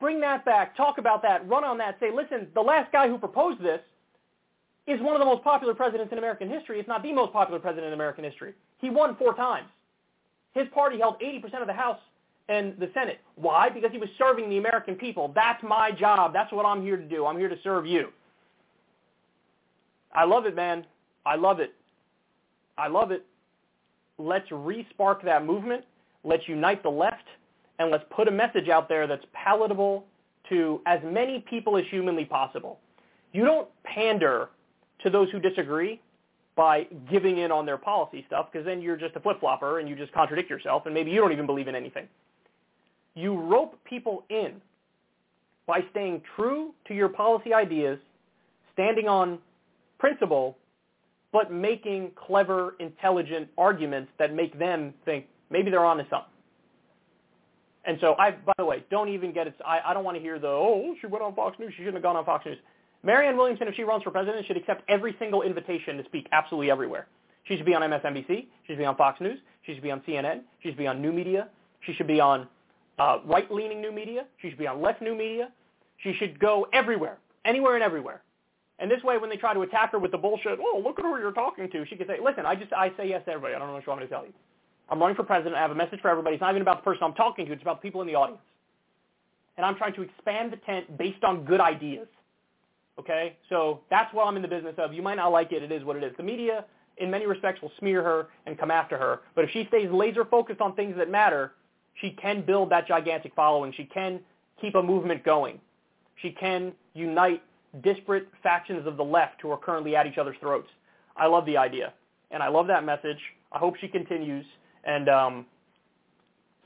Bring 0.00 0.20
that 0.20 0.44
back. 0.44 0.76
Talk 0.76 0.98
about 0.98 1.22
that. 1.22 1.48
Run 1.48 1.64
on 1.64 1.78
that. 1.78 1.96
Say, 2.00 2.10
listen, 2.14 2.48
the 2.54 2.60
last 2.60 2.92
guy 2.92 3.08
who 3.08 3.18
proposed 3.18 3.60
this 3.60 3.80
is 4.86 5.00
one 5.00 5.14
of 5.14 5.20
the 5.20 5.26
most 5.26 5.42
popular 5.42 5.74
presidents 5.74 6.12
in 6.12 6.18
American 6.18 6.48
history, 6.48 6.80
if 6.80 6.88
not 6.88 7.02
the 7.02 7.12
most 7.12 7.32
popular 7.32 7.60
president 7.60 7.88
in 7.88 7.92
American 7.92 8.24
history. 8.24 8.54
He 8.78 8.90
won 8.90 9.16
four 9.16 9.34
times. 9.34 9.68
His 10.54 10.66
party 10.72 10.98
held 10.98 11.20
80% 11.20 11.60
of 11.60 11.66
the 11.66 11.72
House 11.72 11.98
and 12.48 12.74
the 12.78 12.90
Senate. 12.94 13.20
Why? 13.36 13.68
Because 13.68 13.90
he 13.92 13.98
was 13.98 14.08
serving 14.16 14.48
the 14.48 14.56
American 14.56 14.94
people. 14.94 15.30
That's 15.34 15.62
my 15.62 15.90
job. 15.90 16.32
That's 16.32 16.50
what 16.52 16.64
I'm 16.64 16.82
here 16.82 16.96
to 16.96 17.04
do. 17.04 17.26
I'm 17.26 17.38
here 17.38 17.48
to 17.48 17.58
serve 17.62 17.86
you. 17.86 18.08
I 20.14 20.24
love 20.24 20.46
it, 20.46 20.56
man. 20.56 20.86
I 21.26 21.36
love 21.36 21.60
it. 21.60 21.74
I 22.78 22.88
love 22.88 23.10
it. 23.10 23.26
Let's 24.16 24.50
re-spark 24.50 25.22
that 25.24 25.44
movement. 25.44 25.84
Let's 26.24 26.48
unite 26.48 26.82
the 26.82 26.88
left, 26.88 27.24
and 27.78 27.90
let's 27.90 28.04
put 28.10 28.28
a 28.28 28.30
message 28.30 28.68
out 28.68 28.88
there 28.88 29.06
that's 29.06 29.24
palatable 29.32 30.04
to 30.48 30.80
as 30.86 31.00
many 31.04 31.44
people 31.48 31.76
as 31.76 31.84
humanly 31.90 32.24
possible. 32.24 32.78
You 33.32 33.44
don't 33.44 33.68
pander 33.84 34.48
to 35.02 35.10
those 35.10 35.30
who 35.30 35.38
disagree 35.38 36.00
by 36.56 36.86
giving 37.10 37.38
in 37.38 37.52
on 37.52 37.66
their 37.66 37.76
policy 37.76 38.24
stuff 38.26 38.48
because 38.50 38.66
then 38.66 38.82
you're 38.82 38.96
just 38.96 39.14
a 39.14 39.20
flip-flopper 39.20 39.78
and 39.78 39.88
you 39.88 39.94
just 39.94 40.12
contradict 40.12 40.50
yourself 40.50 40.86
and 40.86 40.94
maybe 40.94 41.10
you 41.10 41.20
don't 41.20 41.32
even 41.32 41.46
believe 41.46 41.68
in 41.68 41.74
anything. 41.74 42.08
You 43.14 43.38
rope 43.38 43.78
people 43.84 44.24
in 44.28 44.60
by 45.66 45.80
staying 45.90 46.22
true 46.34 46.74
to 46.88 46.94
your 46.94 47.10
policy 47.10 47.52
ideas, 47.52 47.98
standing 48.72 49.06
on 49.06 49.38
principle, 49.98 50.56
but 51.32 51.52
making 51.52 52.10
clever, 52.16 52.74
intelligent 52.80 53.48
arguments 53.58 54.10
that 54.18 54.34
make 54.34 54.58
them 54.58 54.94
think 55.04 55.26
maybe 55.50 55.70
they're 55.70 55.84
onto 55.84 56.04
something. 56.04 56.32
And 57.88 57.96
so, 58.02 58.14
I, 58.18 58.32
by 58.32 58.52
the 58.58 58.66
way, 58.66 58.84
don't 58.90 59.08
even 59.08 59.32
get 59.32 59.46
it. 59.46 59.54
I, 59.66 59.80
I 59.82 59.94
don't 59.94 60.04
want 60.04 60.18
to 60.18 60.22
hear 60.22 60.38
the, 60.38 60.46
oh, 60.46 60.94
she 61.00 61.06
went 61.06 61.24
on 61.24 61.34
Fox 61.34 61.58
News. 61.58 61.72
She 61.72 61.78
shouldn't 61.78 61.94
have 61.94 62.02
gone 62.02 62.16
on 62.16 62.24
Fox 62.26 62.44
News. 62.44 62.58
Marianne 63.02 63.34
Williamson, 63.34 63.66
if 63.66 63.74
she 63.76 63.82
runs 63.82 64.02
for 64.02 64.10
president, 64.10 64.46
should 64.46 64.58
accept 64.58 64.82
every 64.90 65.16
single 65.18 65.40
invitation 65.40 65.96
to 65.96 66.04
speak 66.04 66.28
absolutely 66.32 66.70
everywhere. 66.70 67.06
She 67.44 67.56
should 67.56 67.64
be 67.64 67.74
on 67.74 67.80
MSNBC. 67.80 68.26
She 68.28 68.46
should 68.66 68.76
be 68.76 68.84
on 68.84 68.94
Fox 68.96 69.22
News. 69.22 69.38
She 69.62 69.72
should 69.72 69.82
be 69.82 69.90
on 69.90 70.02
CNN. 70.06 70.42
She 70.62 70.68
should 70.68 70.76
be 70.76 70.86
on 70.86 71.00
new 71.00 71.12
media. 71.14 71.48
She 71.80 71.94
should 71.94 72.06
be 72.06 72.20
on 72.20 72.46
uh, 72.98 73.20
right-leaning 73.24 73.80
new 73.80 73.90
media. 73.90 74.26
She 74.42 74.50
should 74.50 74.58
be 74.58 74.66
on 74.66 74.82
left 74.82 75.00
new 75.00 75.14
media. 75.14 75.48
She 76.02 76.12
should 76.12 76.38
go 76.38 76.66
everywhere, 76.74 77.16
anywhere 77.46 77.74
and 77.74 77.82
everywhere. 77.82 78.20
And 78.80 78.90
this 78.90 79.02
way, 79.02 79.16
when 79.16 79.30
they 79.30 79.36
try 79.36 79.54
to 79.54 79.62
attack 79.62 79.92
her 79.92 79.98
with 79.98 80.10
the 80.10 80.18
bullshit, 80.18 80.58
oh, 80.60 80.82
look 80.84 80.98
at 80.98 81.06
who 81.06 81.18
you're 81.18 81.32
talking 81.32 81.70
to, 81.70 81.86
she 81.86 81.96
can 81.96 82.06
say, 82.06 82.18
listen, 82.22 82.44
I 82.44 82.54
just 82.54 82.70
I 82.74 82.92
say 82.98 83.08
yes 83.08 83.22
to 83.24 83.30
everybody. 83.30 83.54
I 83.54 83.58
don't 83.58 83.68
know 83.68 83.74
what 83.74 83.86
you 83.86 83.90
want 83.90 84.02
me 84.02 84.08
to 84.08 84.12
tell 84.12 84.26
you. 84.26 84.32
I'm 84.90 84.98
running 84.98 85.16
for 85.16 85.24
president. 85.24 85.54
I 85.54 85.60
have 85.60 85.70
a 85.70 85.74
message 85.74 86.00
for 86.00 86.08
everybody. 86.08 86.34
It's 86.34 86.40
not 86.40 86.50
even 86.50 86.62
about 86.62 86.78
the 86.78 86.84
person 86.84 87.02
I'm 87.04 87.14
talking 87.14 87.46
to. 87.46 87.52
It's 87.52 87.62
about 87.62 87.82
people 87.82 88.00
in 88.00 88.06
the 88.06 88.14
audience. 88.14 88.42
And 89.56 89.66
I'm 89.66 89.76
trying 89.76 89.94
to 89.94 90.02
expand 90.02 90.52
the 90.52 90.56
tent 90.58 90.96
based 90.96 91.24
on 91.24 91.44
good 91.44 91.60
ideas. 91.60 92.06
Okay? 92.98 93.36
So 93.48 93.80
that's 93.90 94.12
what 94.14 94.26
I'm 94.26 94.36
in 94.36 94.42
the 94.42 94.48
business 94.48 94.74
of. 94.78 94.94
You 94.94 95.02
might 95.02 95.16
not 95.16 95.32
like 95.32 95.52
it. 95.52 95.62
It 95.62 95.72
is 95.72 95.84
what 95.84 95.96
it 95.96 96.04
is. 96.04 96.12
The 96.16 96.22
media, 96.22 96.64
in 96.96 97.10
many 97.10 97.26
respects, 97.26 97.60
will 97.60 97.72
smear 97.78 98.02
her 98.02 98.28
and 98.46 98.58
come 98.58 98.70
after 98.70 98.96
her. 98.96 99.20
But 99.34 99.44
if 99.44 99.50
she 99.50 99.66
stays 99.66 99.90
laser 99.90 100.24
focused 100.24 100.60
on 100.60 100.74
things 100.74 100.96
that 100.96 101.10
matter, 101.10 101.52
she 102.00 102.10
can 102.10 102.42
build 102.42 102.70
that 102.70 102.86
gigantic 102.86 103.34
following. 103.34 103.72
She 103.76 103.84
can 103.84 104.20
keep 104.60 104.74
a 104.74 104.82
movement 104.82 105.24
going. 105.24 105.60
She 106.22 106.30
can 106.30 106.72
unite 106.94 107.42
disparate 107.82 108.28
factions 108.42 108.86
of 108.86 108.96
the 108.96 109.04
left 109.04 109.40
who 109.40 109.50
are 109.50 109.58
currently 109.58 109.94
at 109.94 110.06
each 110.06 110.18
other's 110.18 110.36
throats. 110.40 110.68
I 111.16 111.26
love 111.26 111.46
the 111.46 111.56
idea, 111.56 111.92
and 112.30 112.42
I 112.42 112.48
love 112.48 112.66
that 112.68 112.84
message. 112.84 113.18
I 113.52 113.58
hope 113.58 113.76
she 113.76 113.88
continues, 113.88 114.44
and 114.88 115.08
um, 115.10 115.46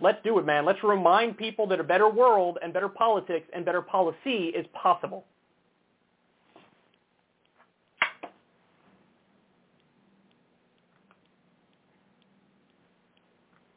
let's 0.00 0.18
do 0.22 0.38
it, 0.38 0.46
man. 0.46 0.64
Let's 0.64 0.82
remind 0.84 1.36
people 1.36 1.66
that 1.66 1.80
a 1.80 1.84
better 1.84 2.08
world 2.08 2.56
and 2.62 2.72
better 2.72 2.88
politics 2.88 3.46
and 3.52 3.64
better 3.64 3.82
policy 3.82 4.52
is 4.54 4.64
possible. 4.72 5.24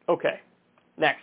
Okay, 0.08 0.40
next. 1.00 1.22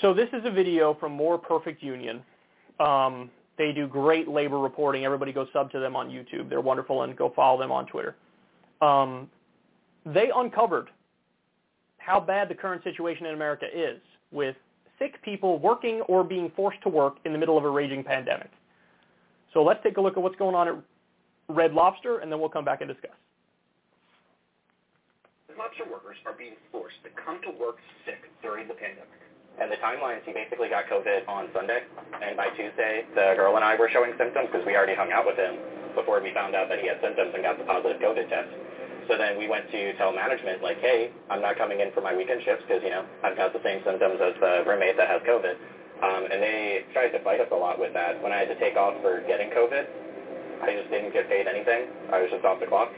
So 0.00 0.12
this 0.12 0.28
is 0.32 0.42
a 0.44 0.50
video 0.50 0.94
from 0.94 1.12
More 1.12 1.38
Perfect 1.38 1.80
Union. 1.84 2.20
Um, 2.80 3.30
they 3.56 3.72
do 3.72 3.86
great 3.86 4.28
labor 4.28 4.58
reporting. 4.58 5.04
Everybody 5.04 5.32
go 5.32 5.46
sub 5.52 5.70
to 5.72 5.78
them 5.78 5.94
on 5.96 6.08
YouTube. 6.08 6.48
They're 6.48 6.60
wonderful, 6.60 7.02
and 7.02 7.16
go 7.16 7.32
follow 7.34 7.58
them 7.58 7.70
on 7.70 7.86
Twitter. 7.86 8.16
Um, 8.80 9.30
they 10.04 10.30
uncovered 10.34 10.90
how 11.98 12.20
bad 12.20 12.48
the 12.48 12.54
current 12.54 12.82
situation 12.84 13.26
in 13.26 13.34
America 13.34 13.66
is 13.72 14.00
with 14.30 14.56
sick 14.98 15.20
people 15.22 15.58
working 15.58 16.02
or 16.02 16.22
being 16.22 16.52
forced 16.54 16.82
to 16.82 16.88
work 16.88 17.16
in 17.24 17.32
the 17.32 17.38
middle 17.38 17.56
of 17.56 17.64
a 17.64 17.70
raging 17.70 18.04
pandemic. 18.04 18.50
So 19.52 19.62
let's 19.62 19.82
take 19.82 19.96
a 19.96 20.00
look 20.00 20.16
at 20.16 20.22
what's 20.22 20.36
going 20.36 20.54
on 20.54 20.68
at 20.68 20.74
Red 21.48 21.72
Lobster, 21.72 22.18
and 22.18 22.30
then 22.30 22.40
we'll 22.40 22.48
come 22.48 22.64
back 22.64 22.80
and 22.80 22.88
discuss. 22.88 23.16
Lobster 25.56 25.84
workers 25.90 26.16
are 26.26 26.32
being 26.32 26.54
forced 26.72 26.96
to 27.04 27.10
come 27.24 27.40
to 27.42 27.50
work 27.58 27.76
sick 28.04 28.18
during 28.42 28.66
the 28.66 28.74
pandemic. 28.74 29.23
And 29.60 29.70
the 29.70 29.78
timeline 29.78 30.18
is 30.18 30.26
he 30.26 30.34
basically 30.34 30.68
got 30.68 30.90
COVID 30.90 31.28
on 31.30 31.46
Sunday, 31.54 31.86
and 32.20 32.36
by 32.36 32.50
Tuesday, 32.58 33.06
the 33.14 33.38
girl 33.38 33.54
and 33.54 33.64
I 33.64 33.78
were 33.78 33.88
showing 33.88 34.10
symptoms 34.18 34.50
because 34.50 34.66
we 34.66 34.74
already 34.74 34.98
hung 34.98 35.14
out 35.14 35.26
with 35.26 35.38
him 35.38 35.56
before 35.94 36.18
we 36.18 36.34
found 36.34 36.58
out 36.58 36.68
that 36.68 36.82
he 36.82 36.90
had 36.90 36.98
symptoms 36.98 37.30
and 37.34 37.42
got 37.46 37.58
the 37.58 37.64
positive 37.64 38.02
COVID 38.02 38.26
test. 38.26 38.50
So 39.06 39.14
then 39.14 39.38
we 39.38 39.46
went 39.46 39.70
to 39.70 39.94
tell 39.94 40.10
management, 40.10 40.62
like, 40.62 40.80
hey, 40.82 41.12
I'm 41.30 41.40
not 41.40 41.54
coming 41.56 41.78
in 41.78 41.92
for 41.92 42.00
my 42.00 42.16
weekend 42.16 42.42
shifts 42.42 42.64
because, 42.66 42.82
you 42.82 42.90
know, 42.90 43.06
I've 43.22 43.36
got 43.36 43.52
the 43.52 43.62
same 43.62 43.78
symptoms 43.84 44.18
as 44.18 44.34
the 44.40 44.64
roommate 44.66 44.96
that 44.96 45.06
has 45.06 45.22
COVID. 45.22 45.54
Um, 46.02 46.26
and 46.32 46.42
they 46.42 46.82
tried 46.92 47.14
to 47.14 47.22
fight 47.22 47.38
us 47.38 47.48
a 47.52 47.54
lot 47.54 47.78
with 47.78 47.94
that. 47.94 48.20
When 48.22 48.32
I 48.32 48.42
had 48.42 48.48
to 48.48 48.58
take 48.58 48.76
off 48.76 48.98
for 49.02 49.22
getting 49.28 49.50
COVID, 49.54 49.86
I 50.66 50.74
just 50.74 50.90
didn't 50.90 51.12
get 51.12 51.28
paid 51.28 51.46
anything. 51.46 51.86
I 52.10 52.18
was 52.20 52.30
just 52.32 52.44
off 52.44 52.58
the 52.58 52.66
clock 52.66 52.90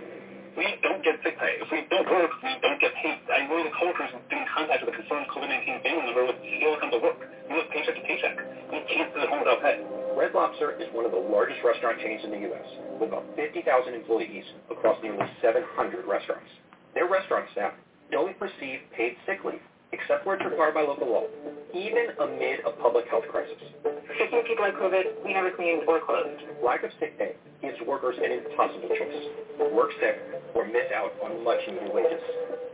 we 0.56 0.64
don't 0.80 1.04
get 1.04 1.20
sick 1.20 1.36
pay. 1.36 1.60
If 1.60 1.68
we 1.68 1.84
don't 1.92 2.08
work, 2.08 2.32
we 2.40 2.56
don't 2.64 2.80
get 2.80 2.96
paid. 2.96 3.20
I 3.28 3.44
know 3.44 3.60
the 3.60 3.70
who've 3.76 4.28
been 4.32 4.40
in 4.40 4.48
contact 4.48 4.80
with 4.84 4.94
a 4.94 4.96
confirmed 4.96 5.28
COVID-19 5.28 5.84
family 5.84 6.04
member 6.08 6.24
with 6.32 6.40
still 6.40 6.80
come 6.80 6.90
to 6.96 7.00
work. 7.00 7.20
We 7.46 7.60
live 7.60 7.68
paycheck 7.68 7.94
to 7.94 8.04
paycheck. 8.08 8.36
We 8.72 8.80
can't 8.88 9.12
sit 9.12 9.20
at 9.20 9.28
home 9.28 9.44
without 9.44 9.60
pay. 9.60 9.84
Red 10.16 10.32
Lobster 10.32 10.80
is 10.80 10.88
one 10.96 11.04
of 11.04 11.12
the 11.12 11.20
largest 11.20 11.60
restaurant 11.60 12.00
chains 12.00 12.24
in 12.24 12.32
the 12.32 12.40
U.S. 12.48 12.64
with 12.96 13.12
about 13.12 13.28
50,000 13.36 13.60
employees 13.92 14.48
across 14.72 14.96
nearly 15.04 15.28
700 15.44 16.08
restaurants. 16.08 16.48
Their 16.96 17.06
restaurant 17.06 17.52
staff 17.52 17.76
don't 18.10 18.34
receive 18.40 18.80
paid 18.96 19.20
sick 19.28 19.44
leave 19.44 19.60
except 19.92 20.26
where 20.26 20.36
it's 20.36 20.44
required 20.44 20.74
by 20.74 20.82
local 20.82 21.06
law, 21.08 21.26
even 21.74 22.10
amid 22.18 22.60
a 22.66 22.72
public 22.82 23.06
health 23.08 23.24
crisis. 23.30 23.58
For 23.82 24.26
some 24.30 24.42
people 24.44 24.64
like 24.64 24.74
COVID, 24.80 25.24
we 25.24 25.32
never 25.32 25.50
cleaned 25.50 25.82
or 25.86 26.00
closed. 26.00 26.42
Lack 26.64 26.82
of 26.82 26.90
sick 26.98 27.18
pay 27.18 27.36
gives 27.60 27.76
workers 27.86 28.16
an 28.18 28.32
impossible 28.32 28.88
choice. 28.88 29.24
Work 29.72 29.90
sick 30.00 30.16
or 30.54 30.64
miss 30.64 30.88
out 30.94 31.12
on 31.20 31.44
much-needed 31.44 31.92
wages. 31.92 32.22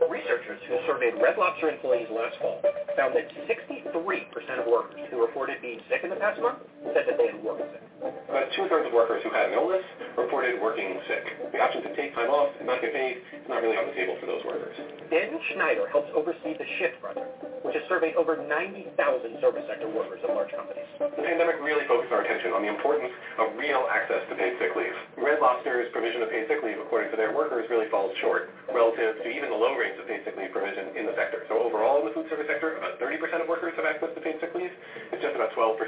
Researchers 0.09 0.59
who 0.67 0.79
surveyed 0.87 1.15
Red 1.19 1.37
Lobster 1.37 1.69
employees 1.69 2.07
last 2.11 2.39
fall 2.39 2.61
found 2.95 3.15
that 3.15 3.27
63% 3.47 3.91
of 4.59 4.67
workers 4.67 4.99
who 5.11 5.19
reported 5.19 5.61
being 5.61 5.79
sick 5.89 6.03
in 6.03 6.09
the 6.09 6.15
past 6.15 6.39
month 6.41 6.59
said 6.93 7.03
that 7.07 7.17
they 7.17 7.27
had 7.27 7.43
worked 7.43 7.63
sick. 7.71 7.83
About 8.29 8.51
two-thirds 8.55 8.87
of 8.87 8.93
workers 8.93 9.23
who 9.23 9.31
had 9.31 9.51
an 9.51 9.53
illness 9.53 9.83
reported 10.17 10.59
working 10.59 10.99
sick. 11.07 11.23
The 11.51 11.59
option 11.59 11.83
to 11.83 11.95
take 11.95 12.13
time 12.15 12.29
off 12.29 12.51
and 12.59 12.67
not 12.67 12.81
get 12.81 12.93
paid 12.93 13.23
is 13.31 13.47
not 13.47 13.61
really 13.63 13.77
on 13.77 13.87
the 13.87 13.95
table 13.95 14.17
for 14.19 14.27
those 14.27 14.43
workers. 14.43 14.75
Daniel 15.09 15.39
Schneider 15.53 15.87
helps 15.87 16.11
oversee 16.15 16.57
the 16.57 16.67
Shift 16.79 16.99
Project, 16.99 17.12
which 17.63 17.75
has 17.75 17.83
surveyed 17.87 18.15
over 18.19 18.37
90,000 18.37 18.91
service 19.39 19.65
sector 19.65 19.87
workers 19.89 20.19
at 20.21 20.29
large 20.35 20.51
companies. 20.51 20.85
The 20.99 21.23
pandemic 21.23 21.57
really 21.63 21.87
focused 21.87 22.11
our 22.11 22.21
attention 22.21 22.51
on 22.51 22.61
the 22.61 22.69
importance 22.69 23.11
of 23.39 23.55
real 23.57 23.87
access 23.89 24.21
to 24.29 24.33
paid 24.35 24.59
sick 24.59 24.75
leave. 24.75 24.93
Red 25.17 25.39
Lobster's 25.39 25.89
provision 25.95 26.21
of 26.21 26.29
paid 26.29 26.45
sick 26.51 26.61
leave, 26.61 26.77
according 26.77 27.09
to 27.11 27.17
their 27.17 27.31
workers, 27.31 27.65
really 27.71 27.87
falls 27.89 28.11
short 28.19 28.51
relative 28.69 29.17
to 29.23 29.27
even 29.31 29.49
the 29.49 29.57
low 29.57 29.73
rates 29.73 29.95
of 29.97 30.05
paid 30.05 30.21
sick 30.27 30.35
leave 30.35 30.51
provision 30.51 30.93
in 30.93 31.07
the 31.07 31.15
sector. 31.15 31.47
So 31.47 31.57
overall 31.63 32.03
in 32.03 32.09
the 32.09 32.13
food 32.13 32.27
service 32.29 32.45
sector, 32.51 32.77
about 32.77 32.99
30% 32.99 33.19
of 33.41 33.47
workers 33.47 33.73
have 33.79 33.87
access 33.87 34.11
to 34.13 34.21
paid 34.21 34.37
sick 34.43 34.51
leave. 34.53 34.71
It's 35.15 35.23
just 35.23 35.33
about 35.33 35.55
12% 35.55 35.79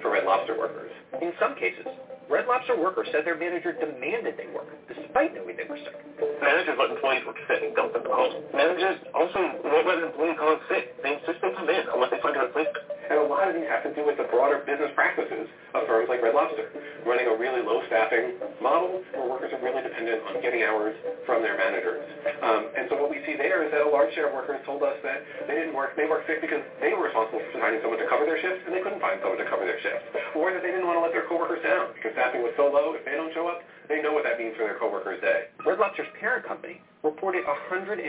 for 0.00 0.10
Red 0.10 0.24
Lobster 0.24 0.56
workers. 0.56 0.90
In 1.20 1.36
some 1.38 1.54
cases, 1.54 1.86
Red 2.30 2.46
Lobster 2.46 2.78
workers 2.78 3.08
said 3.10 3.26
their 3.26 3.34
manager 3.36 3.72
demanded 3.74 4.38
they 4.38 4.46
work, 4.54 4.70
despite 4.86 5.34
knowing 5.34 5.56
they 5.56 5.66
were 5.66 5.76
sick. 5.82 5.98
Managers 6.40 6.76
let 6.78 6.90
employees 6.90 7.26
work 7.26 7.36
sick 7.48 7.58
and 7.60 7.74
dump 7.74 7.92
them 7.92 8.06
at 8.06 8.10
home. 8.10 8.32
Managers 8.54 9.02
also 9.12 9.58
won't 9.64 9.86
let 9.86 9.98
an 9.98 10.04
employee 10.04 10.38
call 10.38 10.56
sick. 10.70 10.86
They 11.02 11.14
insist 11.18 11.42
they 11.42 11.50
come 11.50 11.68
in 11.68 11.82
unless 11.92 12.10
they 12.14 12.22
find 12.22 12.36
a 12.36 12.46
replacement. 12.46 12.86
And 13.10 13.18
a 13.18 13.26
lot 13.26 13.50
of 13.50 13.58
these 13.58 13.66
have 13.66 13.82
to 13.82 13.90
do 13.90 14.06
with 14.06 14.22
the 14.22 14.30
broader 14.30 14.62
business 14.62 14.94
practices 14.94 15.50
of 15.74 15.82
firms 15.90 16.06
like 16.06 16.22
Red 16.22 16.38
Lobster, 16.38 16.70
running 17.02 17.26
a 17.26 17.34
really 17.34 17.58
low 17.58 17.82
staffing 17.90 18.38
model 18.62 19.02
where 19.10 19.26
workers 19.26 19.50
are 19.50 19.58
really 19.58 19.82
dependent 19.82 20.22
on 20.30 20.38
getting 20.38 20.62
hours 20.62 20.94
from 21.26 21.42
their 21.42 21.58
managers. 21.58 21.98
Um, 22.38 22.70
and 22.78 22.86
so 22.86 22.94
what 23.02 23.10
we 23.10 23.18
see 23.26 23.34
there 23.34 23.66
is 23.66 23.74
that 23.74 23.82
a 23.82 23.90
large 23.90 24.14
share 24.14 24.30
of 24.30 24.34
workers 24.34 24.62
told 24.62 24.86
us 24.86 24.94
that 25.02 25.26
they 25.50 25.58
didn't 25.58 25.74
work, 25.74 25.98
they 25.98 26.06
worked 26.06 26.30
sick 26.30 26.38
because 26.38 26.62
they 26.78 26.94
were 26.94 27.10
responsible 27.10 27.42
for 27.50 27.58
finding 27.58 27.82
someone 27.82 27.98
to 27.98 28.06
cover 28.06 28.22
their 28.30 28.38
shifts 28.38 28.62
and 28.62 28.70
they 28.70 28.82
couldn't 28.82 29.02
find 29.02 29.18
someone 29.18 29.42
to 29.42 29.48
cover 29.50 29.66
their 29.66 29.82
shifts. 29.82 30.06
Or 30.38 30.54
that 30.54 30.62
they 30.62 30.70
didn't 30.70 30.86
want 30.86 30.94
to 30.98 31.02
let 31.02 31.10
their 31.10 31.26
coworkers 31.26 31.66
down 31.66 31.90
because 31.98 32.14
staffing 32.14 32.46
was 32.46 32.54
so 32.54 32.70
low, 32.70 32.94
if 32.94 33.02
they 33.02 33.18
don't 33.18 33.34
show 33.34 33.50
up, 33.50 33.66
they 33.90 33.98
know 33.98 34.14
what 34.14 34.22
that 34.22 34.38
means 34.38 34.54
for 34.54 34.62
their 34.62 34.78
coworkers' 34.78 35.18
day. 35.18 35.50
Red 35.66 35.82
Lobster's 35.82 36.06
parent 36.22 36.46
company 36.46 36.78
reported 37.02 37.42
190 37.42 38.06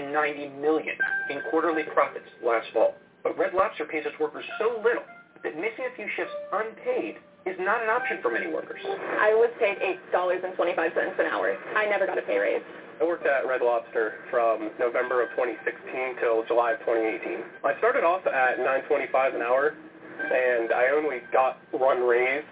million 0.62 0.93
in 1.34 1.41
quarterly 1.49 1.89
profits 1.89 2.30
last 2.45 2.70
fall. 2.70 2.93
But 3.24 3.38
Red 3.38 3.53
Lobster 3.53 3.86
pays 3.86 4.05
its 4.05 4.17
workers 4.19 4.45
so 4.59 4.82
little 4.84 5.03
that 5.43 5.55
missing 5.55 5.86
a 5.91 5.95
few 5.95 6.07
shifts 6.15 6.34
unpaid 6.53 7.17
is 7.45 7.57
not 7.59 7.82
an 7.82 7.89
option 7.89 8.22
for 8.22 8.30
many 8.30 8.47
workers. 8.47 8.82
I 8.86 9.34
was 9.34 9.49
paid 9.59 9.78
$8.25 10.13 11.19
an 11.19 11.26
hour. 11.26 11.57
I 11.76 11.86
never 11.89 12.05
got 12.05 12.17
a 12.17 12.22
pay 12.22 12.38
raise. 12.38 12.61
I 13.01 13.03
worked 13.03 13.26
at 13.26 13.47
Red 13.47 13.61
Lobster 13.61 14.22
from 14.30 14.69
November 14.78 15.24
of 15.24 15.30
2016 15.34 16.22
till 16.22 16.45
July 16.45 16.78
of 16.78 16.80
2018. 16.86 17.41
I 17.65 17.74
started 17.80 18.05
off 18.05 18.22
at 18.28 18.61
9.25 18.61 19.36
an 19.36 19.41
hour, 19.41 19.74
and 19.74 20.69
I 20.72 20.93
only 20.93 21.26
got 21.34 21.57
one 21.72 22.05
raise 22.05 22.45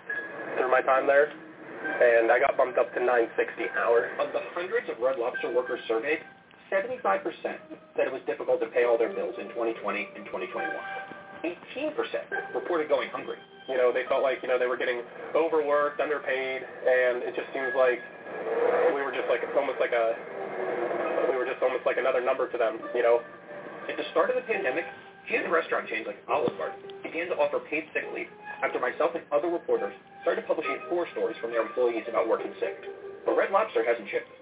through 0.57 0.71
my 0.71 0.81
time 0.81 1.05
there, 1.05 1.29
and 1.29 2.31
I 2.31 2.39
got 2.39 2.57
bumped 2.57 2.79
up 2.79 2.91
to 2.95 2.99
9.60 2.99 3.69
an 3.69 3.77
hour. 3.77 4.09
Of 4.17 4.33
the 4.33 4.41
hundreds 4.57 4.89
of 4.89 4.97
Red 4.97 5.19
Lobster 5.19 5.53
workers 5.53 5.81
surveyed, 5.87 6.25
75% 6.71 7.25
said 7.97 8.05
it 8.05 8.13
was 8.13 8.21
difficult 8.25 8.61
to 8.61 8.67
pay 8.67 8.85
all 8.85 8.97
their 8.97 9.13
bills 9.13 9.35
in 9.41 9.49
2020 9.49 10.07
and 10.15 10.25
2021. 10.25 10.69
18% 11.43 12.53
reported 12.53 12.89
going 12.89 13.09
hungry. 13.09 13.37
You 13.67 13.77
know, 13.77 13.93
they 13.93 14.05
felt 14.09 14.23
like, 14.23 14.41
you 14.41 14.49
know, 14.49 14.57
they 14.57 14.65
were 14.65 14.77
getting 14.77 15.01
overworked, 15.35 16.01
underpaid, 16.01 16.61
and 16.61 17.21
it 17.21 17.33
just 17.37 17.49
seems 17.53 17.73
like 17.77 18.01
we 18.93 19.01
were 19.01 19.13
just 19.13 19.29
like, 19.29 19.41
it's 19.45 19.53
almost 19.53 19.77
like 19.79 19.93
a, 19.93 20.17
we 21.29 21.37
were 21.37 21.45
just 21.45 21.61
almost 21.61 21.85
like 21.85 21.97
another 21.97 22.21
number 22.21 22.49
to 22.49 22.57
them, 22.57 22.81
you 22.93 23.03
know. 23.03 23.21
At 23.89 23.97
the 23.97 24.05
start 24.11 24.29
of 24.29 24.37
the 24.37 24.45
pandemic, 24.45 24.85
few 25.29 25.45
restaurant 25.49 25.87
chains 25.87 26.05
like 26.09 26.17
Olive 26.29 26.57
Garden 26.57 26.81
began 27.05 27.29
to 27.29 27.37
offer 27.37 27.61
paid 27.69 27.85
sick 27.93 28.05
leave 28.13 28.29
after 28.65 28.81
myself 28.81 29.13
and 29.13 29.23
other 29.31 29.49
reporters 29.49 29.93
started 30.21 30.45
publishing 30.45 30.77
horror 30.89 31.07
stories 31.13 31.37
from 31.41 31.51
their 31.51 31.61
employees 31.61 32.03
about 32.09 32.27
working 32.27 32.53
sick. 32.59 32.77
But 33.25 33.37
Red 33.37 33.51
Lobster 33.53 33.85
hasn't 33.85 34.09
shifted. 34.09 34.38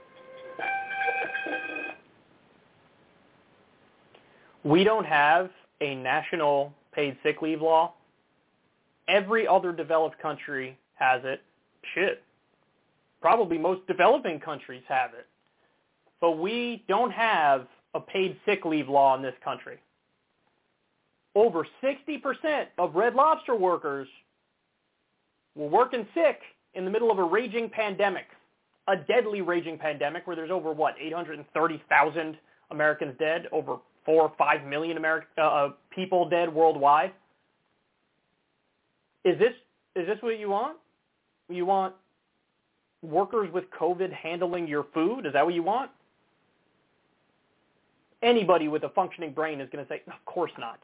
We 4.63 4.83
don't 4.83 5.05
have 5.05 5.49
a 5.81 5.95
national 5.95 6.73
paid 6.91 7.17
sick 7.23 7.41
leave 7.41 7.61
law. 7.61 7.93
Every 9.07 9.47
other 9.47 9.71
developed 9.71 10.19
country 10.19 10.77
has 10.95 11.21
it. 11.23 11.41
Shit. 11.93 12.23
Probably 13.21 13.57
most 13.57 13.85
developing 13.87 14.39
countries 14.39 14.83
have 14.87 15.13
it. 15.13 15.27
But 16.19 16.39
we 16.39 16.83
don't 16.87 17.11
have 17.11 17.67
a 17.93 17.99
paid 17.99 18.37
sick 18.45 18.65
leave 18.65 18.89
law 18.89 19.15
in 19.15 19.21
this 19.21 19.35
country. 19.43 19.77
Over 21.35 21.65
60% 21.83 22.65
of 22.77 22.95
Red 22.95 23.13
Lobster 23.13 23.55
workers 23.55 24.07
were 25.55 25.67
working 25.67 26.07
sick 26.13 26.39
in 26.73 26.83
the 26.83 26.91
middle 26.91 27.11
of 27.11 27.19
a 27.19 27.23
raging 27.23 27.69
pandemic, 27.69 28.25
a 28.87 28.95
deadly 28.95 29.41
raging 29.41 29.77
pandemic 29.77 30.25
where 30.25 30.35
there's 30.35 30.51
over, 30.51 30.71
what, 30.71 30.95
830,000 30.99 32.37
Americans 32.71 33.15
dead, 33.19 33.47
over 33.51 33.77
four 34.07 34.23
or 34.23 34.31
five 34.37 34.65
million 34.65 34.95
American 34.95 35.27
uh, 35.37 35.41
uh, 35.41 35.69
people 35.91 36.27
dead 36.29 36.51
worldwide. 36.51 37.11
Is 39.25 39.37
this 39.37 39.53
is 39.95 40.07
this 40.07 40.17
what 40.21 40.39
you 40.39 40.49
want? 40.49 40.77
You 41.49 41.65
want 41.65 41.93
workers 43.03 43.51
with 43.53 43.65
COVID 43.77 44.11
handling 44.13 44.67
your 44.67 44.87
food? 44.93 45.25
Is 45.25 45.33
that 45.33 45.45
what 45.45 45.53
you 45.53 45.63
want? 45.63 45.91
Anybody 48.23 48.69
with 48.69 48.83
a 48.83 48.89
functioning 48.89 49.31
brain 49.31 49.59
is 49.59 49.69
going 49.71 49.85
to 49.85 49.89
say, 49.89 50.01
of 50.07 50.25
course 50.25 50.51
not. 50.57 50.79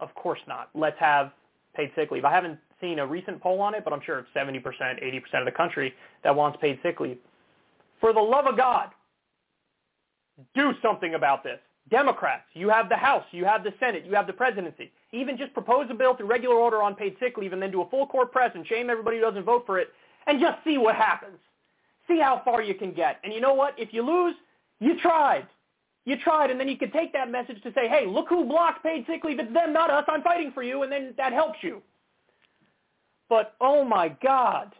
Of 0.00 0.14
course 0.14 0.40
not. 0.48 0.70
Let's 0.74 0.98
have 0.98 1.30
paid 1.74 1.92
sick 1.94 2.10
leave. 2.10 2.24
I 2.24 2.32
haven't 2.32 2.58
seen 2.80 2.98
a 2.98 3.06
recent 3.06 3.40
poll 3.40 3.60
on 3.60 3.74
it, 3.74 3.84
but 3.84 3.92
I'm 3.92 4.00
sure 4.04 4.18
it's 4.18 4.28
70%, 4.34 4.62
80% 4.62 5.38
of 5.38 5.44
the 5.44 5.52
country 5.52 5.94
that 6.24 6.34
wants 6.34 6.58
paid 6.60 6.78
sick 6.82 6.98
leave. 7.00 7.18
For 8.00 8.12
the 8.12 8.20
love 8.20 8.46
of 8.46 8.56
God, 8.56 8.88
do 10.54 10.72
something 10.82 11.14
about 11.14 11.44
this. 11.44 11.58
Democrats, 11.90 12.44
you 12.54 12.68
have 12.68 12.88
the 12.88 12.96
House, 12.96 13.24
you 13.32 13.44
have 13.44 13.64
the 13.64 13.74
Senate, 13.80 14.04
you 14.06 14.14
have 14.14 14.26
the 14.26 14.32
presidency. 14.32 14.92
Even 15.12 15.36
just 15.36 15.52
propose 15.52 15.86
a 15.90 15.94
bill 15.94 16.14
through 16.14 16.26
regular 16.26 16.54
order 16.54 16.82
on 16.82 16.94
paid 16.94 17.16
sick 17.18 17.36
leave 17.36 17.52
and 17.52 17.60
then 17.60 17.72
do 17.72 17.82
a 17.82 17.88
full 17.90 18.06
court 18.06 18.30
press 18.30 18.52
and 18.54 18.66
shame 18.66 18.88
everybody 18.88 19.16
who 19.16 19.22
doesn't 19.22 19.44
vote 19.44 19.64
for 19.66 19.78
it 19.78 19.88
and 20.26 20.40
just 20.40 20.62
see 20.64 20.78
what 20.78 20.94
happens. 20.94 21.38
See 22.06 22.20
how 22.20 22.42
far 22.44 22.62
you 22.62 22.74
can 22.74 22.92
get. 22.92 23.18
And 23.24 23.32
you 23.32 23.40
know 23.40 23.54
what? 23.54 23.74
If 23.76 23.92
you 23.92 24.02
lose, 24.02 24.34
you 24.78 25.00
tried. 25.00 25.46
You 26.04 26.16
tried, 26.16 26.50
and 26.50 26.58
then 26.58 26.68
you 26.68 26.76
could 26.76 26.92
take 26.92 27.12
that 27.12 27.30
message 27.30 27.62
to 27.62 27.72
say, 27.72 27.86
hey, 27.88 28.06
look 28.06 28.28
who 28.28 28.44
blocked 28.44 28.82
paid 28.82 29.04
sick 29.06 29.22
leave. 29.22 29.38
It's 29.38 29.52
them, 29.52 29.72
not 29.72 29.90
us. 29.90 30.04
I'm 30.08 30.22
fighting 30.22 30.50
for 30.52 30.62
you, 30.62 30.82
and 30.82 30.90
then 30.90 31.12
that 31.18 31.32
helps 31.32 31.58
you. 31.62 31.82
But, 33.28 33.54
oh 33.60 33.84
my 33.84 34.08
God. 34.22 34.72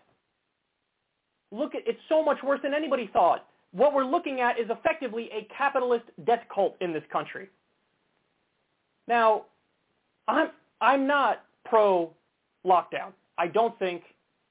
Look 1.53 1.75
at, 1.75 1.87
it's 1.87 2.01
so 2.09 2.25
much 2.25 2.43
worse 2.43 2.61
than 2.63 2.73
anybody 2.73 3.11
thought 3.13 3.47
what 3.73 3.95
we're 3.95 4.05
looking 4.05 4.41
at 4.41 4.59
is 4.59 4.69
effectively 4.71 5.31
a 5.33 5.47
capitalist 5.57 6.05
death 6.25 6.43
cult 6.53 6.77
in 6.81 6.93
this 6.93 7.05
country. 7.13 7.49
Now, 9.07 9.47
I'm, 10.29 10.51
I'm 10.81 11.07
not 11.07 11.45
pro-lockdown. 11.65 13.13
I 13.39 13.47
don't 13.47 13.79
think 13.79 14.03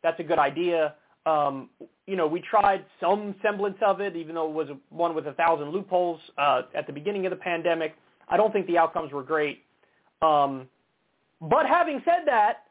that's 0.03 0.19
a 0.19 0.23
good 0.23 0.39
idea. 0.39 0.95
Um, 1.25 1.69
you 2.07 2.15
know, 2.15 2.27
we 2.27 2.41
tried 2.41 2.85
some 2.99 3.35
semblance 3.41 3.77
of 3.81 4.01
it, 4.01 4.15
even 4.15 4.35
though 4.35 4.49
it 4.49 4.53
was 4.53 4.69
one 4.89 5.13
with 5.13 5.27
a 5.27 5.33
thousand 5.33 5.69
loopholes 5.69 6.19
uh, 6.37 6.63
at 6.73 6.87
the 6.87 6.93
beginning 6.93 7.25
of 7.25 7.29
the 7.29 7.35
pandemic. 7.35 7.95
I 8.27 8.37
don't 8.37 8.51
think 8.51 8.67
the 8.67 8.77
outcomes 8.77 9.11
were 9.11 9.23
great. 9.23 9.63
Um, 10.21 10.67
but 11.41 11.65
having 11.65 12.01
said 12.05 12.23
that, 12.25 12.63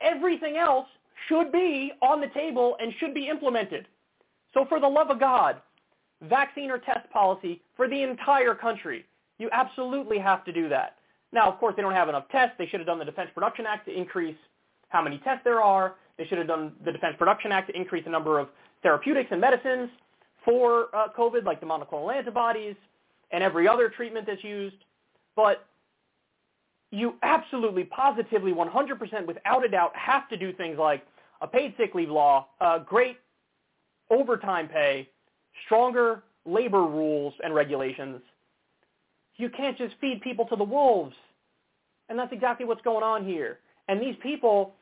everything 0.00 0.56
else 0.56 0.86
should 1.28 1.52
be 1.52 1.92
on 2.02 2.20
the 2.20 2.28
table 2.28 2.76
and 2.80 2.92
should 2.98 3.14
be 3.14 3.28
implemented. 3.28 3.86
So 4.54 4.64
for 4.68 4.80
the 4.80 4.88
love 4.88 5.10
of 5.10 5.20
God, 5.20 5.56
vaccine 6.22 6.70
or 6.70 6.78
test 6.78 7.08
policy 7.10 7.62
for 7.76 7.88
the 7.88 8.02
entire 8.02 8.54
country. 8.54 9.04
You 9.38 9.48
absolutely 9.52 10.18
have 10.18 10.44
to 10.44 10.52
do 10.52 10.68
that. 10.68 10.96
Now, 11.32 11.50
of 11.50 11.58
course, 11.58 11.74
they 11.76 11.82
don't 11.82 11.94
have 11.94 12.08
enough 12.08 12.28
tests. 12.30 12.56
They 12.58 12.66
should 12.66 12.80
have 12.80 12.86
done 12.86 12.98
the 12.98 13.04
Defense 13.04 13.30
Production 13.32 13.64
Act 13.66 13.86
to 13.86 13.96
increase 13.96 14.36
how 14.88 15.02
many 15.02 15.18
tests 15.18 15.42
there 15.44 15.62
are. 15.62 15.94
They 16.18 16.26
should 16.26 16.38
have 16.38 16.48
done 16.48 16.72
the 16.84 16.92
Defense 16.92 17.14
Production 17.18 17.52
Act 17.52 17.68
to 17.70 17.76
increase 17.76 18.04
the 18.04 18.10
number 18.10 18.38
of 18.38 18.48
therapeutics 18.82 19.28
and 19.30 19.40
medicines 19.40 19.88
for 20.44 20.94
uh, 20.94 21.08
COVID, 21.16 21.44
like 21.44 21.60
the 21.60 21.66
monoclonal 21.66 22.14
antibodies 22.14 22.74
and 23.30 23.42
every 23.42 23.68
other 23.68 23.88
treatment 23.88 24.26
that's 24.26 24.42
used. 24.42 24.76
But 25.36 25.66
you 26.90 27.14
absolutely, 27.22 27.84
positively, 27.84 28.52
100% 28.52 29.26
without 29.26 29.64
a 29.64 29.68
doubt 29.68 29.94
have 29.94 30.28
to 30.28 30.36
do 30.36 30.52
things 30.52 30.76
like 30.76 31.06
a 31.40 31.46
paid 31.46 31.74
sick 31.78 31.94
leave 31.94 32.10
law, 32.10 32.48
uh, 32.60 32.80
great 32.80 33.16
overtime 34.10 34.68
pay, 34.68 35.08
stronger 35.64 36.22
labor 36.44 36.82
rules 36.82 37.34
and 37.42 37.54
regulations. 37.54 38.20
You 39.36 39.48
can't 39.50 39.76
just 39.78 39.94
feed 40.00 40.20
people 40.22 40.46
to 40.46 40.56
the 40.56 40.64
wolves. 40.64 41.14
And 42.08 42.18
that's 42.18 42.32
exactly 42.32 42.66
what's 42.66 42.82
going 42.82 43.04
on 43.04 43.24
here. 43.24 43.60
And 43.88 44.00
these 44.00 44.16
people, 44.22 44.74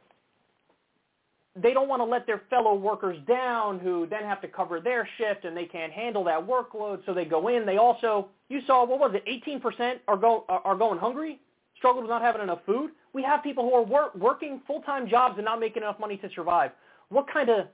they 1.63 1.73
don't 1.73 1.89
want 1.89 2.01
to 2.01 2.05
let 2.05 2.27
their 2.27 2.43
fellow 2.51 2.75
workers 2.75 3.19
down 3.27 3.79
who 3.79 4.07
then 4.07 4.23
have 4.23 4.41
to 4.43 4.49
cover 4.49 4.81
their 4.81 5.09
shift 5.19 5.45
and 5.45 5.57
they 5.57 5.65
can't 5.65 5.93
handle 5.93 6.25
that 6.25 6.47
workload 6.47 7.05
so 7.05 7.15
they 7.15 7.25
go 7.25 7.49
in 7.49 7.67
they 7.67 7.79
also 7.79 8.29
you 8.49 8.61
saw 8.67 8.85
what 8.85 8.99
was 8.99 9.15
it 9.15 9.25
18% 9.27 9.97
are 10.07 10.17
go 10.17 10.45
are 10.49 10.77
going 10.77 10.99
hungry 10.99 11.41
struggle 11.77 12.03
with 12.03 12.11
not 12.11 12.23
having 12.23 12.43
enough 12.43 12.61
food 12.65 12.91
we 13.13 13.23
have 13.23 13.43
people 13.43 13.65
who 13.65 13.75
are 13.75 13.83
work, 13.83 14.15
working 14.15 14.61
full-time 14.67 15.09
jobs 15.09 15.35
and 15.37 15.45
not 15.45 15.59
making 15.59 15.83
enough 15.83 15.99
money 15.99 16.17
to 16.19 16.29
survive 16.35 16.71
what 17.09 17.27
kind 17.33 17.49
of 17.49 17.67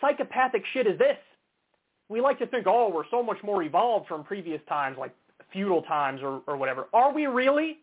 psychopathic 0.00 0.62
shit 0.72 0.86
is 0.86 0.98
this 0.98 1.16
we 2.08 2.20
like 2.20 2.38
to 2.38 2.46
think 2.46 2.66
oh 2.66 2.90
we're 2.92 3.08
so 3.10 3.22
much 3.22 3.38
more 3.42 3.62
evolved 3.62 4.06
from 4.08 4.24
previous 4.24 4.60
times 4.68 4.96
like 4.98 5.14
feudal 5.52 5.82
times 5.82 6.20
or, 6.22 6.42
or 6.46 6.56
whatever 6.56 6.86
are 6.92 7.12
we 7.12 7.26
really 7.26 7.78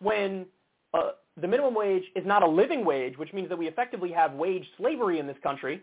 when 0.00 0.46
uh, 0.94 1.10
the 1.40 1.48
minimum 1.48 1.74
wage 1.74 2.02
is 2.16 2.26
not 2.26 2.42
a 2.42 2.46
living 2.46 2.84
wage, 2.84 3.16
which 3.16 3.32
means 3.32 3.48
that 3.48 3.58
we 3.58 3.68
effectively 3.68 4.10
have 4.10 4.32
wage 4.32 4.64
slavery 4.76 5.18
in 5.18 5.26
this 5.26 5.36
country, 5.42 5.82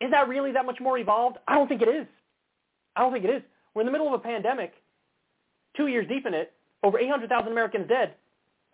is 0.00 0.10
that 0.10 0.28
really 0.28 0.52
that 0.52 0.64
much 0.64 0.78
more 0.80 0.98
evolved? 0.98 1.38
I 1.46 1.54
don't 1.54 1.68
think 1.68 1.82
it 1.82 1.88
is. 1.88 2.06
I 2.96 3.00
don't 3.00 3.12
think 3.12 3.24
it 3.24 3.30
is. 3.30 3.42
We're 3.74 3.82
in 3.82 3.86
the 3.86 3.92
middle 3.92 4.08
of 4.08 4.14
a 4.14 4.18
pandemic, 4.18 4.72
two 5.76 5.88
years 5.88 6.06
deep 6.08 6.26
in 6.26 6.34
it, 6.34 6.52
over 6.82 6.98
800,000 6.98 7.50
Americans 7.50 7.88
dead, 7.88 8.14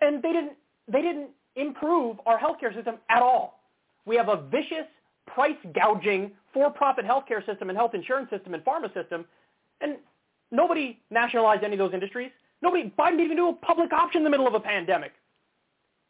and 0.00 0.22
they 0.22 0.32
didn't, 0.32 0.52
they 0.88 1.02
didn't 1.02 1.30
improve 1.56 2.18
our 2.26 2.38
healthcare 2.38 2.74
system 2.74 2.96
at 3.08 3.22
all. 3.22 3.60
We 4.06 4.16
have 4.16 4.28
a 4.28 4.42
vicious 4.42 4.86
price 5.26 5.56
gouging 5.74 6.30
for-profit 6.52 7.04
healthcare 7.04 7.44
system 7.46 7.68
and 7.68 7.76
health 7.76 7.94
insurance 7.94 8.30
system 8.30 8.54
and 8.54 8.64
pharma 8.64 8.92
system, 8.94 9.24
and 9.80 9.96
nobody 10.50 10.98
nationalized 11.10 11.64
any 11.64 11.74
of 11.74 11.78
those 11.78 11.94
industries. 11.94 12.30
Nobody, 12.62 12.92
Biden 12.98 13.12
didn't 13.12 13.24
even 13.26 13.36
do 13.36 13.48
a 13.48 13.52
public 13.52 13.92
option 13.92 14.20
in 14.20 14.24
the 14.24 14.30
middle 14.30 14.46
of 14.46 14.54
a 14.54 14.60
pandemic. 14.60 15.12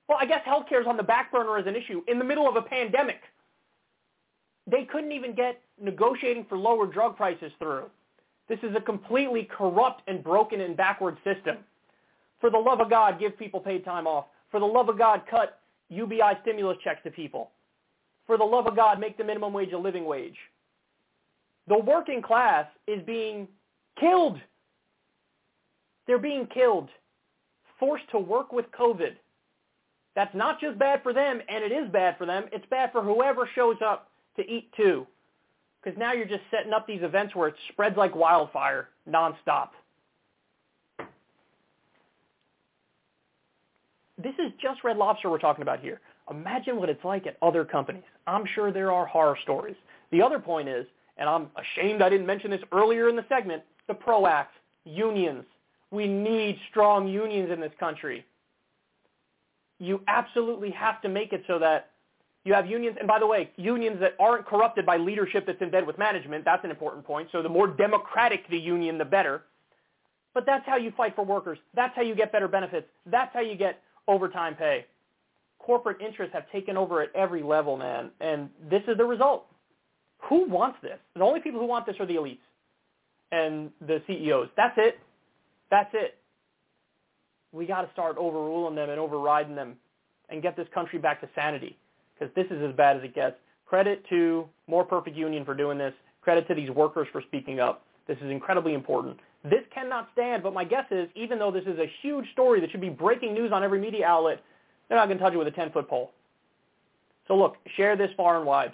Well, 0.09 0.19
I 0.21 0.27
guess 0.27 0.43
healthcare 0.47 0.81
is 0.81 0.87
on 0.87 0.97
the 0.97 1.03
back 1.03 1.33
burner 1.33 1.57
as 1.57 1.67
an 1.67 1.75
issue 1.75 2.03
in 2.07 2.19
the 2.19 2.25
middle 2.25 2.49
of 2.49 2.57
a 2.57 2.63
pandemic. 2.63 3.21
They 4.67 4.85
couldn't 4.85 5.13
even 5.13 5.35
get 5.35 5.61
negotiating 5.81 6.47
for 6.49 6.57
lower 6.57 6.87
drug 6.87 7.17
prices 7.17 7.53
through. 7.59 7.85
This 8.49 8.59
is 8.63 8.77
a 8.77 8.81
completely 8.81 9.45
corrupt 9.45 10.03
and 10.07 10.23
broken 10.23 10.61
and 10.61 10.77
backward 10.77 11.17
system. 11.25 11.59
For 12.41 12.51
the 12.51 12.59
love 12.59 12.81
of 12.81 12.91
God, 12.91 13.19
give 13.19 13.39
people 13.39 13.61
paid 13.61 13.85
time 13.85 14.07
off. 14.07 14.27
For 14.51 14.61
the 14.61 14.67
love 14.67 14.89
of 14.89 14.99
God, 14.99 15.23
cut 15.31 15.61
UBI 15.89 16.39
stimulus 16.43 16.77
checks 16.85 17.01
to 17.05 17.11
people. 17.11 17.51
For 18.27 18.39
the 18.39 18.45
love 18.45 18.67
of 18.67 18.77
God, 18.77 18.99
make 19.01 19.19
the 19.19 19.25
minimum 19.25 19.53
wage 19.53 19.73
a 19.73 19.79
living 19.79 20.05
wage. 20.05 20.37
The 21.69 21.79
working 21.79 22.23
class 22.23 22.67
is 22.87 23.03
being 23.05 23.49
killed. 23.99 24.41
They're 26.07 26.19
being 26.19 26.47
killed, 26.47 26.91
forced 27.79 28.09
to 28.11 28.19
work 28.19 28.53
with 28.53 28.67
COVID. 28.79 29.15
That's 30.15 30.35
not 30.35 30.61
just 30.61 30.79
bad 30.79 31.03
for 31.03 31.13
them, 31.13 31.41
and 31.49 31.65
it 31.65 31.73
is 31.73 31.91
bad 31.91 32.17
for 32.19 32.27
them. 32.27 32.45
It's 32.53 32.67
bad 32.71 32.93
for 32.93 33.03
whoever 33.03 33.49
shows 33.55 33.77
up 33.85 34.11
to 34.37 34.43
eat 34.43 34.71
too. 34.77 35.07
Because 35.83 35.99
now 35.99 36.13
you're 36.13 36.27
just 36.27 36.43
setting 36.51 36.73
up 36.73 36.87
these 36.87 37.03
events 37.03 37.35
where 37.35 37.49
it 37.49 37.57
spreads 37.73 37.97
like 37.97 38.15
wildfire 38.15 38.89
nonstop. 39.09 39.71
This 44.17 44.35
is 44.39 44.53
just 44.63 44.85
Red 44.85 44.97
Lobster 44.97 45.29
we're 45.29 45.39
talking 45.39 45.63
about 45.63 45.81
here. 45.81 46.01
Imagine 46.31 46.77
what 46.77 46.89
it's 46.89 47.05
like 47.05 47.27
at 47.27 47.37
other 47.43 47.65
companies. 47.65 48.03
I'm 48.27 48.47
sure 48.55 48.73
there 48.73 48.93
are 48.93 49.07
horror 49.07 49.39
stories. 49.43 49.77
The 50.11 50.23
other 50.23 50.39
point 50.39 50.69
is, 50.69 50.87
and 51.17 51.29
I'm 51.29 51.49
ashamed 51.57 52.03
I 52.03 52.09
didn't 52.09 52.27
mention 52.27 52.51
this 52.51 52.63
earlier 52.73 53.09
in 53.09 53.17
the 53.17 53.25
segment, 53.29 53.63
the 53.89 53.95
PRO 53.95 54.27
Act, 54.27 54.55
unions. 54.85 55.45
We 55.91 56.09
need 56.09 56.59
strong 56.71 57.07
unions 57.09 57.51
in 57.51 57.61
this 57.61 57.73
country 57.79 58.25
you 59.79 60.01
absolutely 60.09 60.71
have 60.71 61.01
to 61.03 61.09
make 61.09 61.33
it 61.33 61.45
so 61.47 61.59
that 61.59 61.91
you 62.45 62.53
have 62.53 62.67
unions, 62.67 62.97
and 62.99 63.09
by 63.09 63.19
the 63.19 63.27
way, 63.27 63.51
unions 63.57 63.99
that 64.01 64.15
aren't 64.21 64.47
corrupted 64.47 64.85
by 64.85 64.99
leadership 64.99 65.47
that's 65.47 65.61
in 65.63 65.71
bed 65.71 65.87
with 65.87 65.99
management, 65.99 66.45
that's 66.45 66.63
an 66.65 66.71
important 66.71 67.05
point. 67.05 67.29
So 67.33 67.43
the 67.43 67.49
more 67.49 67.67
democratic 67.67 68.49
the 68.51 68.59
union, 68.59 68.99
the 68.99 69.05
better. 69.05 69.45
But 70.35 70.45
that's 70.45 70.67
how 70.67 70.77
you 70.77 70.93
fight 70.97 71.15
for 71.17 71.25
workers. 71.25 71.59
That's 71.75 71.95
how 71.97 72.03
you 72.03 72.15
get 72.15 72.33
better 72.33 72.49
benefits. 72.49 72.87
That's 73.07 73.33
how 73.33 73.41
you 73.41 73.57
get 73.57 73.81
overtime 74.09 74.57
pay. 74.57 74.85
Corporate 75.65 76.01
interests 76.01 76.35
have 76.35 76.51
taken 76.51 76.77
over 76.77 77.01
at 77.03 77.15
every 77.15 77.43
level, 77.43 77.77
man, 77.77 78.11
and 78.21 78.51
this 78.71 78.83
is 78.87 78.97
the 78.97 79.05
result. 79.05 79.47
Who 80.29 80.49
wants 80.49 80.79
this? 80.83 80.99
The 81.15 81.23
only 81.23 81.41
people 81.41 81.61
who 81.61 81.67
want 81.67 81.87
this 81.87 81.97
are 82.01 82.07
the 82.07 82.15
elites 82.15 82.39
and 83.33 83.71
the 83.87 84.03
CEOs. 84.07 84.49
That's 84.57 84.75
it. 84.77 84.99
That's 85.71 85.91
it 85.95 86.19
we 87.55 87.67
got 87.67 87.83
to 87.83 87.93
start 87.93 88.17
overruling 88.19 88.75
them 88.75 88.91
and 88.91 88.99
overriding 88.99 89.55
them 89.55 89.77
and 90.29 90.43
get 90.43 90.57
this 90.57 90.67
country 90.75 90.99
back 90.99 91.21
to 91.21 91.29
sanity 91.35 91.79
because 92.13 92.35
this 92.35 92.47
is 92.51 92.63
as 92.63 92.75
bad 92.77 92.97
as 92.97 93.05
it 93.05 93.15
gets. 93.15 93.37
Credit 93.65 94.05
to 94.11 94.47
More 94.67 94.85
Perfect 94.85 95.17
Union 95.17 95.45
for 95.45 95.55
doing 95.55 95.79
this. 95.79 95.95
Credit 96.21 96.47
to 96.49 96.55
these 96.55 96.71
workers 96.71 97.07
for 97.13 97.23
speaking 97.23 97.61
up. 97.61 97.85
This 98.09 98.19
is 98.19 98.31
incredibly 98.31 98.75
important. 98.75 99.19
This 99.45 99.63
cannot 99.73 100.09
stand, 100.13 100.43
but 100.43 100.53
my 100.53 100.65
guess 100.65 100.85
is 100.91 101.09
even 101.15 101.39
though 101.39 101.51
this 101.51 101.65
is 101.65 101.79
a 101.79 101.91
huge 102.03 102.25
story 102.33 102.61
that 102.61 102.71
should 102.71 102.81
be 102.81 102.91
breaking 102.91 103.35
news 103.35 103.53
on 103.53 103.63
every 103.63 103.81
media 103.81 104.07
outlet, 104.07 104.43
they're 104.89 104.99
not 104.99 105.07
going 105.07 105.19
to 105.19 105.25
touch 105.25 105.35
it 105.35 105.39
with 105.39 105.49
a 105.49 105.53
10-foot 105.53 105.89
pole. 105.89 106.13
So 107.29 107.37
look, 107.37 107.57
share 107.77 107.97
this 107.97 108.11
far 108.17 108.37
and 108.37 108.47
wide. 108.47 108.73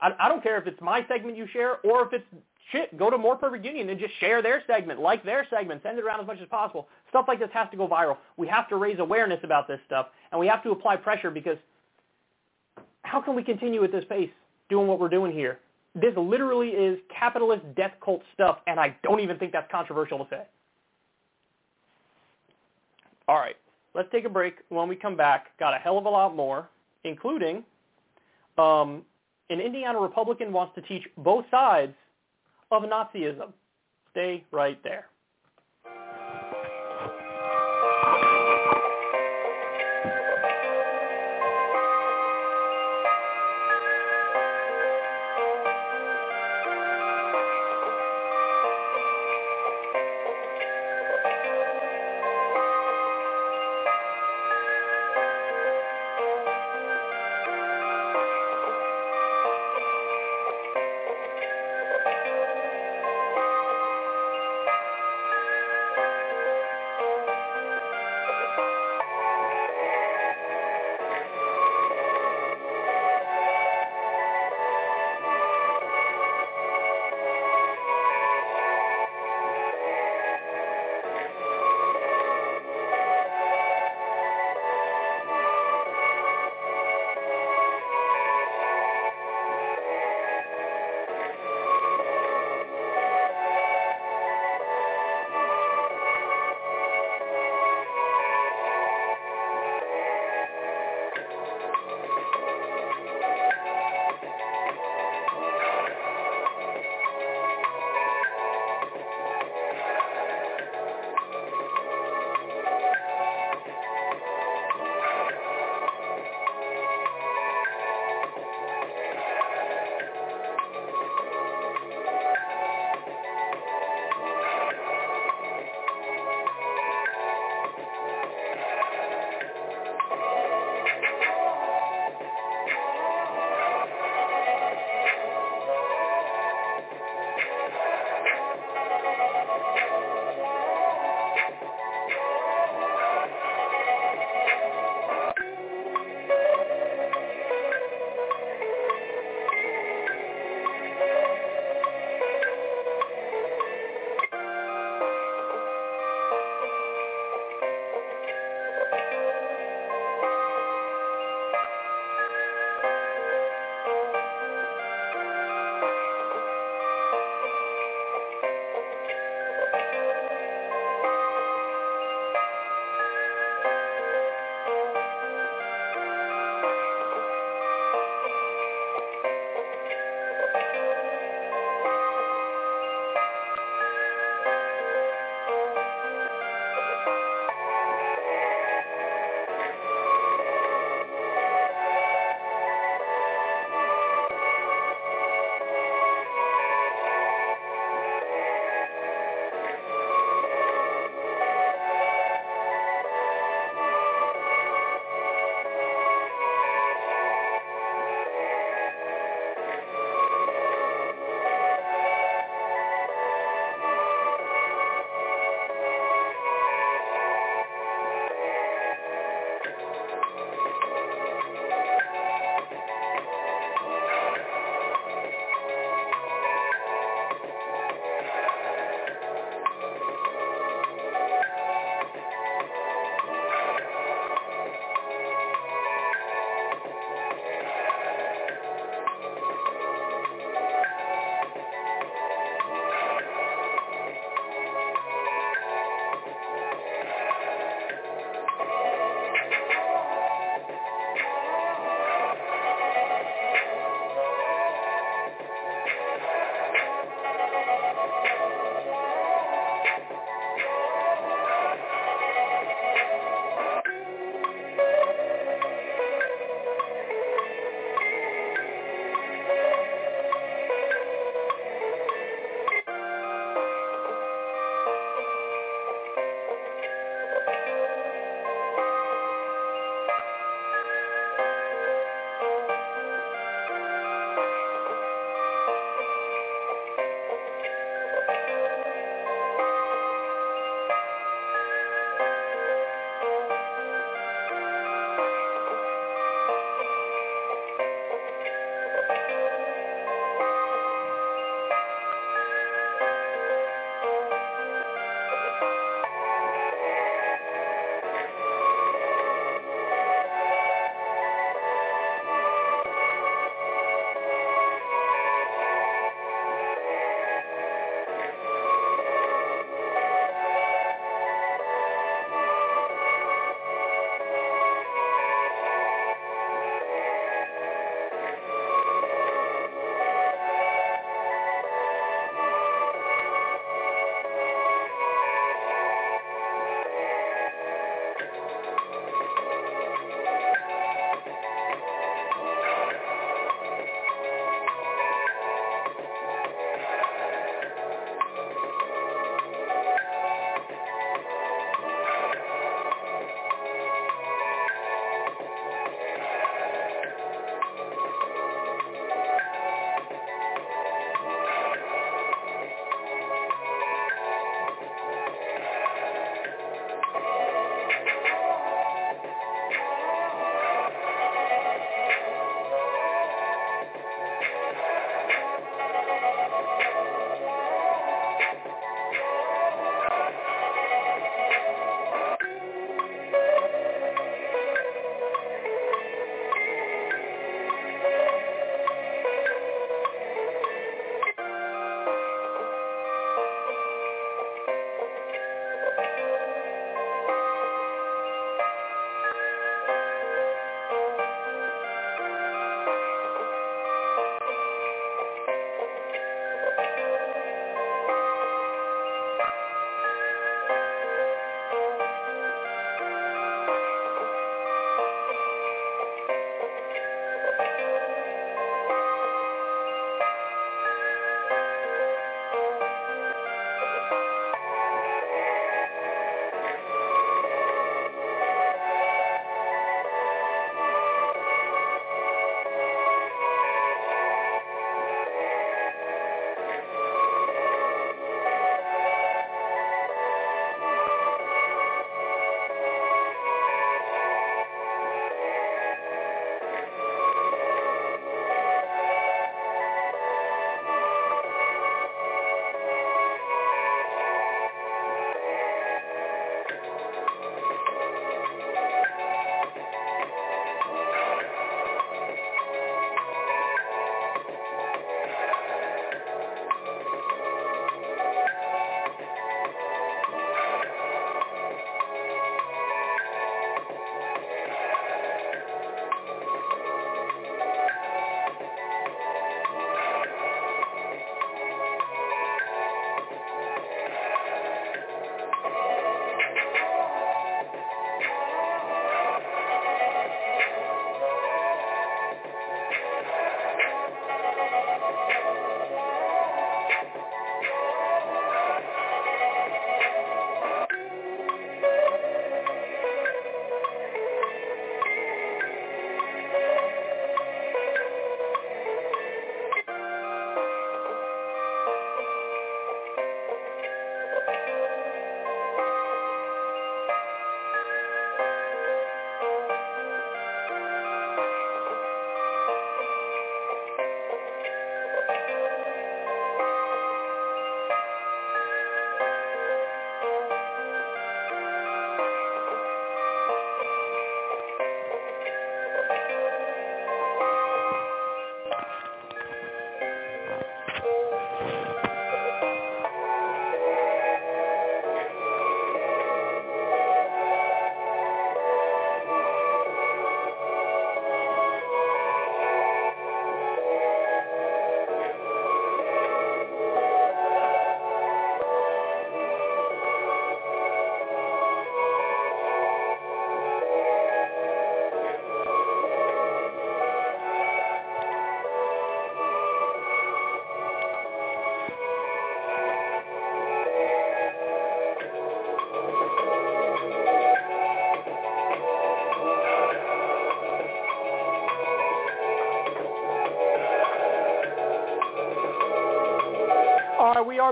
I, 0.00 0.10
I 0.18 0.28
don't 0.28 0.42
care 0.42 0.58
if 0.58 0.66
it's 0.66 0.80
my 0.80 1.06
segment 1.08 1.36
you 1.36 1.46
share 1.52 1.76
or 1.84 2.06
if 2.06 2.12
it's 2.12 2.24
shit, 2.70 2.96
go 2.96 3.10
to 3.10 3.18
More 3.18 3.36
Perfect 3.36 3.64
Union 3.64 3.88
and 3.90 3.98
just 3.98 4.18
share 4.18 4.42
their 4.42 4.62
segment, 4.66 5.00
like 5.00 5.24
their 5.24 5.46
segment, 5.50 5.82
send 5.82 5.98
it 5.98 6.04
around 6.04 6.20
as 6.20 6.26
much 6.26 6.38
as 6.40 6.48
possible. 6.48 6.88
Stuff 7.10 7.26
like 7.28 7.38
this 7.38 7.50
has 7.52 7.68
to 7.70 7.76
go 7.76 7.86
viral. 7.86 8.16
We 8.36 8.48
have 8.48 8.68
to 8.70 8.76
raise 8.76 8.98
awareness 8.98 9.40
about 9.42 9.68
this 9.68 9.80
stuff, 9.86 10.06
and 10.30 10.40
we 10.40 10.46
have 10.46 10.62
to 10.64 10.70
apply 10.70 10.96
pressure 10.96 11.30
because 11.30 11.58
how 13.02 13.20
can 13.20 13.34
we 13.34 13.42
continue 13.42 13.82
at 13.84 13.92
this 13.92 14.04
pace 14.08 14.30
doing 14.68 14.86
what 14.86 14.98
we're 14.98 15.08
doing 15.08 15.32
here? 15.32 15.58
This 15.94 16.14
literally 16.16 16.68
is 16.68 16.98
capitalist 17.16 17.62
death 17.76 17.92
cult 18.02 18.22
stuff, 18.32 18.58
and 18.66 18.80
I 18.80 18.96
don't 19.02 19.20
even 19.20 19.38
think 19.38 19.52
that's 19.52 19.70
controversial 19.70 20.18
to 20.18 20.26
say. 20.30 20.42
All 23.28 23.36
right, 23.36 23.56
let's 23.94 24.10
take 24.10 24.24
a 24.24 24.28
break. 24.28 24.54
When 24.68 24.88
we 24.88 24.96
come 24.96 25.16
back, 25.16 25.56
got 25.58 25.74
a 25.74 25.78
hell 25.78 25.98
of 25.98 26.06
a 26.06 26.10
lot 26.10 26.34
more, 26.34 26.68
including 27.04 27.64
um, 28.58 29.02
an 29.50 29.60
Indiana 29.60 29.98
Republican 29.98 30.52
wants 30.52 30.74
to 30.74 30.82
teach 30.82 31.02
both 31.18 31.44
sides 31.50 31.94
of 32.70 32.82
Nazism. 32.82 33.52
Stay 34.10 34.44
right 34.50 34.82
there. 34.82 35.06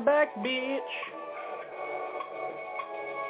Back, 0.01 0.35
bitch. 0.37 0.79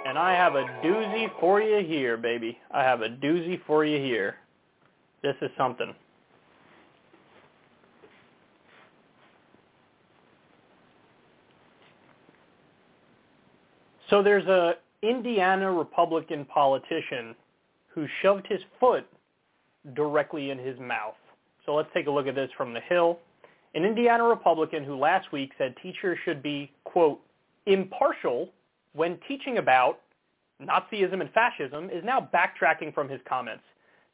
And 0.07 0.19
I 0.19 0.33
have 0.33 0.55
a 0.55 0.65
doozy 0.85 1.29
for 1.39 1.61
you 1.61 1.87
here, 1.87 2.17
baby. 2.17 2.59
I 2.71 2.83
have 2.83 3.03
a 3.03 3.09
doozy 3.09 3.61
for 3.67 3.85
you 3.85 3.99
here. 3.99 4.37
This 5.23 5.37
is 5.43 5.51
something. 5.59 5.95
So 14.09 14.23
there's 14.23 14.47
a 14.47 14.75
Indiana 15.03 15.71
Republican 15.73 16.45
politician 16.47 17.35
who 17.89 18.07
shoved 18.23 18.47
his 18.49 18.61
foot 18.81 19.07
directly 19.95 20.51
in 20.51 20.59
his 20.59 20.79
mouth. 20.81 21.15
So 21.65 21.75
let's 21.75 21.89
take 21.95 22.07
a 22.07 22.11
look 22.11 22.27
at 22.27 22.35
this 22.35 22.51
from 22.57 22.75
the 22.75 22.81
Hill. 22.81 23.19
An 23.75 23.85
Indiana 23.85 24.25
Republican 24.25 24.85
who 24.85 24.97
last 24.97 25.31
week 25.33 25.53
said 25.57 25.75
teachers 25.83 26.19
should 26.25 26.43
be, 26.43 26.73
quote, 26.85 27.21
impartial 27.67 28.51
when 28.93 29.19
teaching 29.29 29.59
about 29.59 30.01
Nazism 30.61 31.21
and 31.21 31.31
fascism 31.33 31.89
is 31.91 32.05
now 32.05 32.29
backtracking 32.35 32.93
from 32.93 33.09
his 33.09 33.21
comments. 33.29 33.63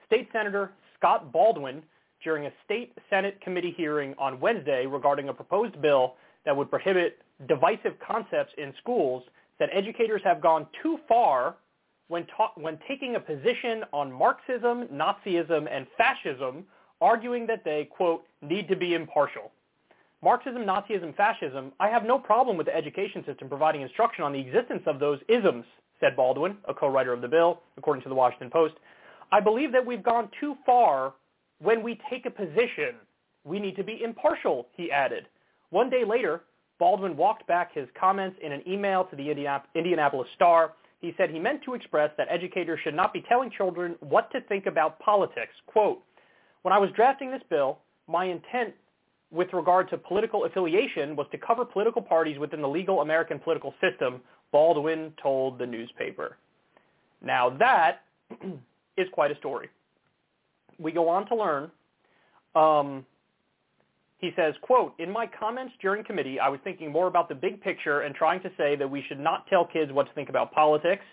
State 0.06 0.28
Senator 0.32 0.72
Scott 0.98 1.32
Baldwin, 1.32 1.82
during 2.22 2.46
a 2.46 2.52
state 2.64 2.92
Senate 3.10 3.40
committee 3.40 3.74
hearing 3.76 4.14
on 4.18 4.40
Wednesday 4.40 4.86
regarding 4.86 5.28
a 5.28 5.34
proposed 5.34 5.80
bill 5.80 6.14
that 6.44 6.56
would 6.56 6.70
prohibit 6.70 7.18
divisive 7.48 7.94
concepts 8.06 8.52
in 8.58 8.72
schools, 8.80 9.22
said 9.58 9.68
educators 9.72 10.20
have 10.24 10.40
gone 10.40 10.66
too 10.82 10.98
far 11.08 11.56
when, 12.08 12.26
ta- 12.26 12.52
when 12.56 12.78
taking 12.88 13.16
a 13.16 13.20
position 13.20 13.84
on 13.92 14.12
Marxism, 14.12 14.86
Nazism, 14.92 15.66
and 15.70 15.86
fascism, 15.96 16.64
arguing 17.00 17.46
that 17.46 17.64
they, 17.64 17.88
quote, 17.90 18.24
need 18.42 18.68
to 18.68 18.76
be 18.76 18.94
impartial. 18.94 19.50
Marxism, 20.22 20.64
Nazism, 20.64 21.14
fascism, 21.16 21.72
I 21.78 21.88
have 21.88 22.04
no 22.04 22.18
problem 22.18 22.56
with 22.56 22.66
the 22.66 22.74
education 22.76 23.24
system 23.26 23.48
providing 23.48 23.82
instruction 23.82 24.24
on 24.24 24.32
the 24.32 24.40
existence 24.40 24.82
of 24.86 24.98
those 24.98 25.20
isms, 25.28 25.64
said 26.00 26.16
Baldwin, 26.16 26.56
a 26.68 26.74
co-writer 26.74 27.12
of 27.12 27.20
the 27.20 27.28
bill, 27.28 27.60
according 27.76 28.02
to 28.02 28.08
the 28.08 28.14
Washington 28.14 28.50
Post. 28.50 28.74
I 29.30 29.40
believe 29.40 29.72
that 29.72 29.84
we've 29.84 30.02
gone 30.02 30.30
too 30.40 30.56
far 30.64 31.14
when 31.60 31.82
we 31.82 32.00
take 32.10 32.26
a 32.26 32.30
position. 32.30 32.96
We 33.44 33.60
need 33.60 33.76
to 33.76 33.84
be 33.84 34.02
impartial, 34.02 34.66
he 34.72 34.90
added. 34.90 35.26
One 35.70 35.90
day 35.90 36.04
later, 36.04 36.42
Baldwin 36.78 37.16
walked 37.16 37.46
back 37.46 37.74
his 37.74 37.88
comments 37.98 38.38
in 38.42 38.52
an 38.52 38.62
email 38.68 39.04
to 39.04 39.16
the 39.16 39.30
Indianapolis 39.74 40.28
Star. 40.34 40.72
He 41.00 41.14
said 41.16 41.30
he 41.30 41.38
meant 41.38 41.62
to 41.64 41.74
express 41.74 42.10
that 42.18 42.28
educators 42.30 42.80
should 42.82 42.94
not 42.94 43.12
be 43.12 43.24
telling 43.28 43.50
children 43.50 43.96
what 44.00 44.30
to 44.32 44.40
think 44.42 44.66
about 44.66 44.98
politics. 44.98 45.54
Quote, 45.66 46.02
when 46.66 46.72
I 46.72 46.78
was 46.78 46.90
drafting 46.96 47.30
this 47.30 47.44
bill, 47.48 47.78
my 48.08 48.24
intent 48.24 48.74
with 49.30 49.52
regard 49.52 49.88
to 49.90 49.96
political 49.96 50.46
affiliation 50.46 51.14
was 51.14 51.28
to 51.30 51.38
cover 51.38 51.64
political 51.64 52.02
parties 52.02 52.40
within 52.40 52.60
the 52.60 52.66
legal 52.66 53.02
American 53.02 53.38
political 53.38 53.72
system, 53.80 54.20
Baldwin 54.50 55.12
told 55.22 55.60
the 55.60 55.66
newspaper. 55.66 56.38
Now 57.22 57.50
that 57.50 58.00
is 58.96 59.06
quite 59.12 59.30
a 59.30 59.36
story. 59.36 59.68
We 60.80 60.90
go 60.90 61.08
on 61.08 61.28
to 61.28 61.36
learn 61.36 61.70
um, 62.56 63.06
he 64.18 64.32
says, 64.34 64.54
quote, 64.60 64.92
in 64.98 65.08
my 65.08 65.28
comments 65.38 65.72
during 65.80 66.02
committee, 66.02 66.40
I 66.40 66.48
was 66.48 66.58
thinking 66.64 66.90
more 66.90 67.06
about 67.06 67.28
the 67.28 67.34
big 67.36 67.60
picture 67.60 68.00
and 68.00 68.12
trying 68.12 68.42
to 68.42 68.50
say 68.56 68.74
that 68.74 68.90
we 68.90 69.04
should 69.06 69.20
not 69.20 69.46
tell 69.46 69.64
kids 69.64 69.92
what 69.92 70.08
to 70.08 70.12
think 70.14 70.30
about 70.30 70.52
politics. 70.52 71.04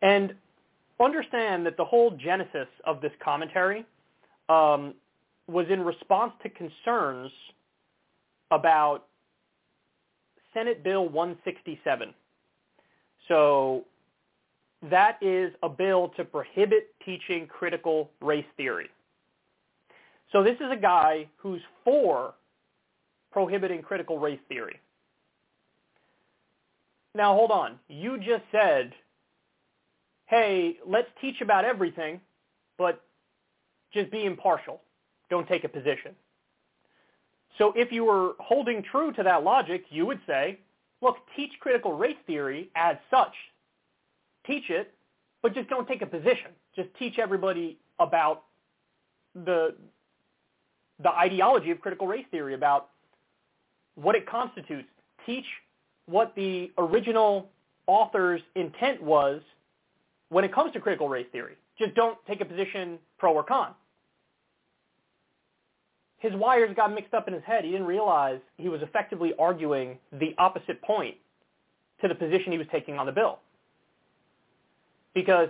And 0.00 0.34
understand 0.98 1.64
that 1.66 1.76
the 1.76 1.84
whole 1.84 2.10
genesis 2.10 2.66
of 2.84 3.00
this 3.00 3.12
commentary 3.22 3.84
um, 4.52 4.94
was 5.46 5.66
in 5.70 5.80
response 5.80 6.32
to 6.42 6.48
concerns 6.48 7.30
about 8.50 9.06
Senate 10.52 10.84
Bill 10.84 11.08
167. 11.08 12.12
So 13.28 13.84
that 14.90 15.18
is 15.22 15.52
a 15.62 15.68
bill 15.68 16.12
to 16.16 16.24
prohibit 16.24 16.94
teaching 17.04 17.46
critical 17.46 18.10
race 18.20 18.44
theory. 18.56 18.90
So 20.32 20.42
this 20.42 20.56
is 20.56 20.70
a 20.70 20.76
guy 20.76 21.28
who's 21.36 21.60
for 21.84 22.34
prohibiting 23.30 23.82
critical 23.82 24.18
race 24.18 24.40
theory. 24.48 24.80
Now 27.14 27.34
hold 27.34 27.50
on. 27.50 27.78
You 27.88 28.18
just 28.18 28.44
said, 28.50 28.92
hey, 30.26 30.78
let's 30.86 31.08
teach 31.20 31.40
about 31.40 31.64
everything, 31.64 32.20
but 32.78 33.02
just 33.92 34.10
be 34.10 34.24
impartial. 34.24 34.80
Don't 35.30 35.46
take 35.48 35.64
a 35.64 35.68
position. 35.68 36.14
So 37.58 37.72
if 37.76 37.92
you 37.92 38.04
were 38.04 38.32
holding 38.38 38.82
true 38.82 39.12
to 39.12 39.22
that 39.22 39.44
logic, 39.44 39.84
you 39.90 40.06
would 40.06 40.20
say, 40.26 40.58
look, 41.00 41.16
teach 41.36 41.52
critical 41.60 41.92
race 41.92 42.16
theory 42.26 42.70
as 42.74 42.96
such. 43.10 43.34
Teach 44.46 44.70
it, 44.70 44.94
but 45.42 45.54
just 45.54 45.68
don't 45.68 45.86
take 45.86 46.02
a 46.02 46.06
position. 46.06 46.50
Just 46.74 46.88
teach 46.98 47.18
everybody 47.18 47.78
about 47.98 48.44
the 49.34 49.74
the 51.02 51.10
ideology 51.10 51.70
of 51.70 51.80
critical 51.80 52.06
race 52.06 52.24
theory 52.30 52.54
about 52.54 52.90
what 53.96 54.14
it 54.14 54.26
constitutes. 54.26 54.88
Teach 55.26 55.44
what 56.06 56.32
the 56.36 56.70
original 56.78 57.48
author's 57.86 58.40
intent 58.54 59.02
was 59.02 59.40
when 60.28 60.44
it 60.44 60.54
comes 60.54 60.72
to 60.72 60.80
critical 60.80 61.08
race 61.08 61.26
theory. 61.32 61.54
Just 61.78 61.94
don't 61.94 62.16
take 62.26 62.40
a 62.40 62.44
position 62.44 62.98
pro 63.18 63.32
or 63.32 63.42
con. 63.42 63.74
His 66.22 66.32
wires 66.36 66.72
got 66.76 66.94
mixed 66.94 67.14
up 67.14 67.26
in 67.26 67.34
his 67.34 67.42
head. 67.42 67.64
He 67.64 67.72
didn't 67.72 67.86
realize 67.86 68.38
he 68.56 68.68
was 68.68 68.80
effectively 68.80 69.32
arguing 69.40 69.98
the 70.12 70.36
opposite 70.38 70.80
point 70.80 71.16
to 72.00 72.06
the 72.06 72.14
position 72.14 72.52
he 72.52 72.58
was 72.58 72.68
taking 72.70 72.96
on 72.96 73.06
the 73.06 73.12
bill. 73.12 73.40
Because 75.14 75.48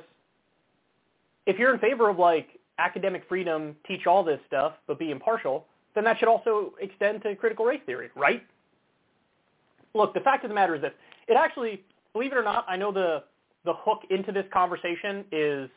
if 1.44 1.58
you're 1.58 1.74
in 1.74 1.78
favor 1.78 2.08
of 2.08 2.18
like 2.18 2.58
academic 2.78 3.22
freedom, 3.28 3.76
teach 3.86 4.06
all 4.06 4.24
this 4.24 4.40
stuff, 4.46 4.72
but 4.86 4.98
be 4.98 5.10
impartial, 5.10 5.66
then 5.94 6.04
that 6.04 6.18
should 6.18 6.28
also 6.28 6.72
extend 6.80 7.22
to 7.24 7.36
critical 7.36 7.66
race 7.66 7.82
theory, 7.84 8.08
right? 8.16 8.42
Look, 9.92 10.14
the 10.14 10.20
fact 10.20 10.42
of 10.42 10.48
the 10.48 10.54
matter 10.54 10.74
is 10.74 10.80
this. 10.80 10.92
It 11.28 11.36
actually, 11.36 11.82
believe 12.14 12.32
it 12.32 12.38
or 12.38 12.42
not, 12.42 12.64
I 12.66 12.78
know 12.78 12.90
the, 12.90 13.24
the 13.66 13.74
hook 13.76 14.04
into 14.08 14.32
this 14.32 14.46
conversation 14.50 15.26
is 15.30 15.68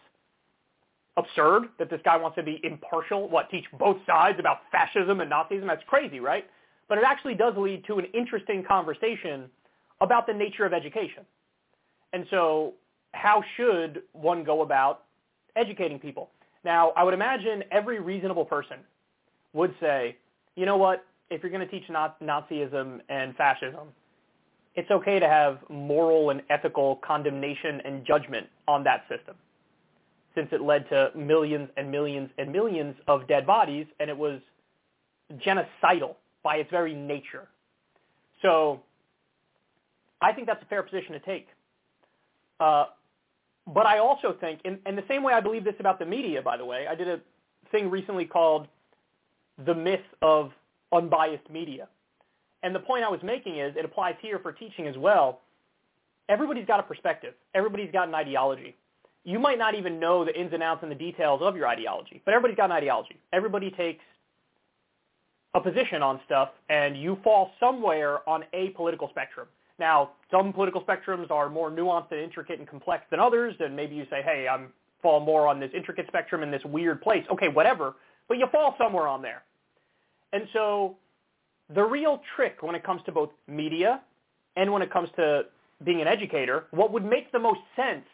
absurd 1.18 1.70
that 1.80 1.90
this 1.90 2.02
guy 2.04 2.18
wants 2.18 2.36
to 2.36 2.44
be 2.44 2.60
impartial, 2.64 3.30
what, 3.30 3.50
teach 3.50 3.66
both 3.80 3.98
sides 4.06 4.38
about 4.40 4.60
fascism 4.72 5.22
and 5.22 5.32
Nazism. 5.32 5.68
That's 5.68 5.84
crazy, 5.88 6.20
right? 6.20 6.46
But 6.90 6.98
it 6.98 7.04
actually 7.06 7.36
does 7.36 7.54
lead 7.58 7.86
to 7.88 7.98
an 7.98 8.06
interesting 8.14 8.64
conversation 8.64 9.50
about 10.02 10.28
the 10.28 10.34
nature 10.34 10.66
of 10.66 10.74
education. 10.74 11.24
And 12.14 12.26
so 12.30 12.74
how 13.14 13.44
should 13.56 14.04
one 14.12 14.44
go 14.44 14.62
about 14.62 15.04
educating 15.56 16.00
people? 16.00 16.30
Now, 16.64 16.92
I 16.92 17.04
would 17.04 17.14
imagine 17.14 17.64
every 17.72 18.00
reasonable 18.00 18.46
person 18.46 18.78
would 19.54 19.74
say, 19.80 20.18
you 20.56 20.66
know 20.66 20.78
what, 20.78 21.06
if 21.30 21.42
you're 21.42 21.52
going 21.52 21.66
to 21.66 21.72
teach 21.72 21.88
Nazism 21.90 23.00
and 23.10 23.36
fascism, 23.36 23.88
it's 24.76 24.92
okay 24.92 25.20
to 25.20 25.28
have 25.28 25.60
moral 25.70 26.32
and 26.32 26.42
ethical 26.50 26.98
condemnation 26.98 27.82
and 27.86 28.06
judgment 28.06 28.48
on 28.68 28.84
that 28.84 29.06
system 29.10 29.36
since 30.36 30.50
it 30.52 30.62
led 30.62 30.88
to 30.90 31.10
millions 31.16 31.70
and 31.78 31.90
millions 31.90 32.30
and 32.38 32.52
millions 32.52 32.96
of 33.08 33.28
dead 33.28 33.48
bodies 33.48 33.88
and 34.00 34.10
it 34.10 34.18
was 34.18 34.40
genocidal 35.38 36.16
by 36.44 36.58
its 36.58 36.70
very 36.70 36.94
nature. 36.94 37.48
So 38.42 38.82
I 40.22 40.34
think 40.34 40.48
that's 40.48 40.62
a 40.62 40.66
fair 40.66 40.84
position 40.84 41.14
to 41.14 41.20
take. 41.20 41.48
Uh, 42.60 42.86
but 43.74 43.86
I 43.86 43.98
also 43.98 44.36
think, 44.40 44.60
in, 44.64 44.78
in 44.86 44.96
the 44.96 45.04
same 45.08 45.24
way 45.24 45.34
I 45.34 45.42
believe 45.42 45.64
this 45.64 45.76
about 45.80 45.98
the 45.98 46.06
media, 46.06 46.42
by 46.42 46.58
the 46.58 46.66
way, 46.66 46.86
I 46.88 46.96
did 46.96 47.08
a 47.08 47.20
thing 47.72 47.90
recently 47.90 48.26
called 48.26 48.68
The 49.66 49.74
Myth 49.74 50.06
of 50.22 50.52
Unbiased 50.94 51.50
Media. 51.50 51.88
And 52.62 52.74
the 52.74 52.80
point 52.80 53.04
I 53.04 53.10
was 53.10 53.20
making 53.24 53.60
is, 53.60 53.76
it 53.76 53.86
applies 53.86 54.16
here 54.22 54.40
for 54.40 54.52
teaching 54.52 54.88
as 54.88 54.98
well. 54.98 55.42
Everybody's 56.30 56.66
got 56.66 56.80
a 56.80 56.84
perspective. 56.84 57.34
Everybody's 57.54 57.92
got 57.92 58.08
an 58.08 58.16
ideology. 58.16 58.76
You 59.26 59.40
might 59.40 59.58
not 59.58 59.76
even 59.76 60.00
know 60.00 60.24
the 60.24 60.40
ins 60.40 60.54
and 60.54 60.64
outs 60.64 60.82
and 60.84 60.92
the 60.92 60.96
details 60.96 61.42
of 61.42 61.58
your 61.58 61.68
ideology, 61.68 62.22
but 62.24 62.34
everybody's 62.34 62.58
got 62.58 62.66
an 62.66 62.78
ideology. 62.78 63.20
Everybody 63.34 63.72
takes 63.72 64.04
a 65.56 65.60
position 65.60 66.04
on 66.04 66.20
stuff, 66.26 66.50
and 66.70 66.96
you 66.96 67.18
fall 67.24 67.52
somewhere 67.60 68.28
on 68.30 68.44
a 68.54 68.70
political 68.70 69.10
spectrum. 69.10 69.48
Now, 69.80 70.12
some 70.30 70.54
political 70.54 70.82
spectrums 70.82 71.32
are 71.32 71.50
more 71.50 71.72
nuanced 71.72 72.12
and 72.12 72.22
intricate 72.22 72.60
and 72.60 72.68
complex 72.68 73.04
than 73.10 73.20
others, 73.20 73.56
and 73.60 73.76
maybe 73.76 73.96
you 73.96 74.06
say, 74.10 74.22
hey, 74.22 74.48
I'm 74.48 74.68
fall 75.02 75.20
more 75.20 75.48
on 75.48 75.60
this 75.60 75.70
intricate 75.76 76.08
spectrum 76.08 76.42
in 76.42 76.50
this 76.50 76.64
weird 76.66 77.02
place. 77.02 77.24
Okay, 77.32 77.48
whatever, 77.48 77.94
but 78.28 78.38
you 78.38 78.48
fall 78.52 78.76
somewhere 78.78 79.08
on 79.08 79.22
there. 79.22 79.44
And 80.34 80.48
so 80.52 80.98
the 81.74 81.84
real 81.84 82.22
trick 82.36 82.58
when 82.62 82.76
it 82.76 82.84
comes 82.84 83.02
to 83.06 83.12
both 83.12 83.30
media 83.48 84.02
and 84.56 84.72
when 84.72 84.82
it 84.82 84.92
comes 84.92 85.10
to 85.16 85.44
being 85.84 86.02
an 86.02 86.08
educator, 86.08 86.66
what 86.72 86.92
would 86.92 87.06
make 87.06 87.32
the 87.32 87.40
most 87.40 87.60
sense 87.76 88.06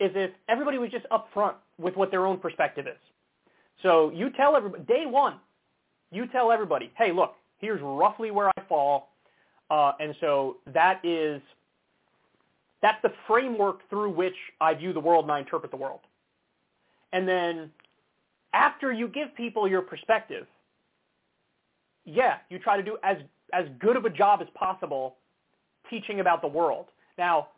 is 0.00 0.12
if 0.14 0.30
everybody 0.48 0.78
was 0.78 0.90
just 0.90 1.06
upfront 1.10 1.54
with 1.78 1.96
what 1.96 2.10
their 2.10 2.26
own 2.26 2.38
perspective 2.38 2.86
is. 2.86 2.98
So 3.82 4.10
you 4.10 4.30
tell 4.30 4.56
everybody, 4.56 4.82
day 4.84 5.04
one, 5.06 5.34
you 6.10 6.26
tell 6.26 6.50
everybody, 6.50 6.90
hey, 6.96 7.12
look, 7.12 7.34
here's 7.58 7.80
roughly 7.82 8.30
where 8.30 8.48
I 8.48 8.62
fall. 8.68 9.10
Uh, 9.70 9.92
and 10.00 10.14
so 10.20 10.56
that 10.72 11.04
is 11.04 11.42
that's 12.80 13.00
the 13.02 13.12
framework 13.26 13.88
through 13.90 14.10
which 14.10 14.36
I 14.60 14.74
view 14.74 14.92
the 14.92 15.00
world 15.00 15.24
and 15.24 15.32
I 15.32 15.40
interpret 15.40 15.70
the 15.70 15.76
world. 15.76 16.00
And 17.12 17.26
then 17.26 17.70
after 18.52 18.92
you 18.92 19.08
give 19.08 19.34
people 19.34 19.68
your 19.68 19.82
perspective, 19.82 20.46
yeah, 22.04 22.36
you 22.48 22.58
try 22.58 22.76
to 22.76 22.82
do 22.82 22.96
as 23.02 23.18
as 23.52 23.66
good 23.78 23.96
of 23.96 24.04
a 24.04 24.10
job 24.10 24.40
as 24.42 24.48
possible 24.54 25.16
teaching 25.90 26.20
about 26.20 26.42
the 26.42 26.48
world. 26.48 26.86
Now, 27.16 27.48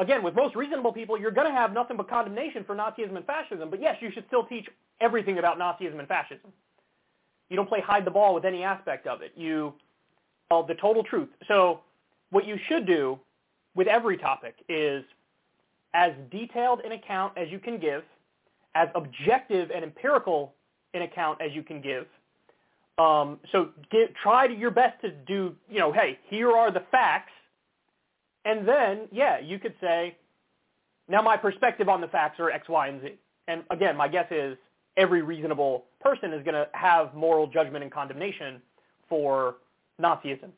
again, 0.00 0.22
with 0.22 0.34
most 0.34 0.56
reasonable 0.56 0.92
people, 0.92 1.18
you're 1.18 1.30
going 1.30 1.46
to 1.46 1.52
have 1.52 1.72
nothing 1.72 1.96
but 1.96 2.08
condemnation 2.08 2.64
for 2.64 2.74
Nazism 2.74 3.16
and 3.16 3.24
fascism. 3.26 3.70
But 3.70 3.80
yes, 3.80 3.96
you 4.00 4.10
should 4.12 4.24
still 4.26 4.44
teach 4.44 4.66
everything 5.00 5.38
about 5.38 5.58
Nazism 5.58 5.98
and 5.98 6.08
fascism. 6.08 6.52
You 7.48 7.56
don't 7.56 7.68
play 7.68 7.80
hide 7.80 8.04
the 8.04 8.10
ball 8.10 8.34
with 8.34 8.44
any 8.44 8.64
aspect 8.64 9.06
of 9.06 9.22
it. 9.22 9.32
You 9.36 9.74
tell 10.48 10.64
the 10.64 10.74
total 10.74 11.04
truth. 11.04 11.28
So 11.46 11.80
what 12.30 12.46
you 12.46 12.56
should 12.68 12.86
do 12.86 13.18
with 13.74 13.86
every 13.86 14.16
topic 14.16 14.54
is 14.68 15.04
as 15.94 16.12
detailed 16.30 16.80
an 16.80 16.92
account 16.92 17.36
as 17.36 17.48
you 17.50 17.58
can 17.58 17.78
give, 17.78 18.02
as 18.74 18.88
objective 18.94 19.70
and 19.74 19.84
empirical 19.84 20.54
an 20.94 21.02
account 21.02 21.40
as 21.40 21.52
you 21.52 21.62
can 21.62 21.80
give. 21.80 22.06
Um, 22.98 23.38
so 23.52 23.70
get, 23.90 24.14
try 24.22 24.46
to 24.46 24.54
your 24.54 24.70
best 24.70 25.00
to 25.02 25.10
do, 25.10 25.54
you 25.68 25.78
know, 25.78 25.92
hey, 25.92 26.18
here 26.28 26.52
are 26.52 26.70
the 26.70 26.82
facts. 26.90 27.32
And 28.44 28.66
then, 28.66 29.08
yeah, 29.12 29.38
you 29.38 29.58
could 29.58 29.74
say, 29.80 30.16
now 31.08 31.22
my 31.22 31.36
perspective 31.36 31.88
on 31.88 32.00
the 32.00 32.08
facts 32.08 32.40
are 32.40 32.50
X, 32.50 32.68
Y, 32.68 32.88
and 32.88 33.02
Z. 33.02 33.14
And 33.48 33.64
again, 33.70 33.96
my 33.96 34.08
guess 34.08 34.26
is 34.30 34.56
every 34.96 35.22
reasonable 35.22 35.84
person 36.00 36.32
is 36.32 36.42
going 36.42 36.54
to 36.54 36.68
have 36.72 37.14
moral 37.14 37.46
judgment 37.46 37.82
and 37.82 37.92
condemnation 37.92 38.62
for 39.08 39.56
Nazism. 40.00 40.50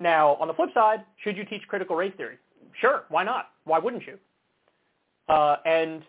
Now, 0.00 0.34
on 0.36 0.48
the 0.48 0.54
flip 0.54 0.70
side, 0.74 1.04
should 1.22 1.36
you 1.36 1.44
teach 1.44 1.62
critical 1.68 1.96
race 1.96 2.12
theory? 2.16 2.38
Sure, 2.80 3.04
why 3.08 3.24
not? 3.24 3.50
Why 3.64 3.78
wouldn't 3.78 4.04
you? 4.06 4.18
Uh, 5.28 5.56
and 5.64 6.02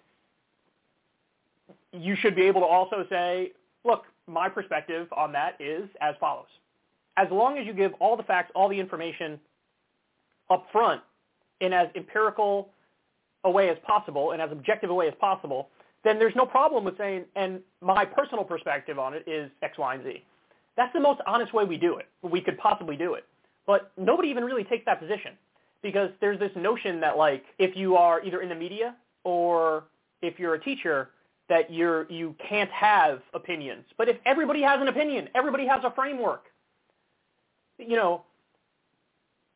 you 1.92 2.16
should 2.16 2.36
be 2.36 2.44
able 2.44 2.62
to 2.62 2.68
also 2.68 3.06
say, 3.10 3.52
look, 3.84 4.04
my 4.28 4.50
perspective 4.50 5.08
on 5.16 5.32
that 5.34 5.60
is 5.60 5.88
as 6.02 6.16
follows. 6.20 6.48
As 7.18 7.28
long 7.32 7.58
as 7.58 7.66
you 7.66 7.74
give 7.74 7.94
all 8.00 8.18
the 8.18 8.24
facts, 8.24 8.52
all 8.56 8.68
the 8.68 8.80
information 8.80 9.40
up 10.50 10.68
front 10.72 11.02
in 11.62 11.74
as 11.74 11.88
empirical 11.96 12.70
a 13.44 13.52
way 13.52 13.70
as 13.70 13.78
possible 13.86 14.32
and 14.32 14.42
as 14.42 14.52
objective 14.52 14.90
a 14.90 14.94
way 14.94 15.08
as 15.08 15.14
possible, 15.20 15.70
then 16.04 16.20
there's 16.20 16.36
no 16.36 16.46
problem 16.46 16.84
with 16.84 16.98
saying, 16.98 17.26
and 17.36 17.60
my 17.82 18.06
personal 18.06 18.44
perspective 18.44 19.00
on 19.00 19.14
it 19.14 19.24
is 19.28 19.50
X, 19.62 19.78
Y, 19.78 19.96
and 19.96 20.04
Z. 20.04 20.24
That's 20.78 20.94
the 20.94 21.00
most 21.00 21.22
honest 21.26 21.54
way 21.54 21.64
we 21.64 21.78
do 21.78 21.98
it. 21.98 22.08
We 22.22 22.42
could 22.42 22.58
possibly 22.58 22.96
do 22.96 23.14
it. 23.14 23.26
But 23.66 23.92
nobody 23.98 24.30
even 24.30 24.44
really 24.44 24.64
takes 24.64 24.86
that 24.86 25.00
position 25.00 25.34
because 25.82 26.10
there's 26.22 26.40
this 26.40 26.52
notion 26.56 27.00
that 27.02 27.18
like 27.18 27.44
if 27.58 27.76
you 27.76 27.96
are 27.96 28.24
either 28.24 28.42
in 28.42 28.50
the 28.50 28.56
media 28.56 28.96
or 29.24 29.86
if 30.22 30.40
you're 30.40 30.56
a 30.56 30.60
teacher 30.60 31.10
that 31.50 31.72
you're 31.72 32.10
you 32.12 32.36
can't 32.50 32.72
have 32.72 33.22
opinions. 33.34 33.86
But 33.98 34.10
if 34.10 34.18
everybody 34.26 34.62
has 34.62 34.82
an 34.82 34.88
opinion, 34.88 35.30
everybody 35.36 35.68
has 35.68 35.82
a 35.84 35.92
framework. 35.92 36.46
You 37.78 37.96
know, 37.96 38.24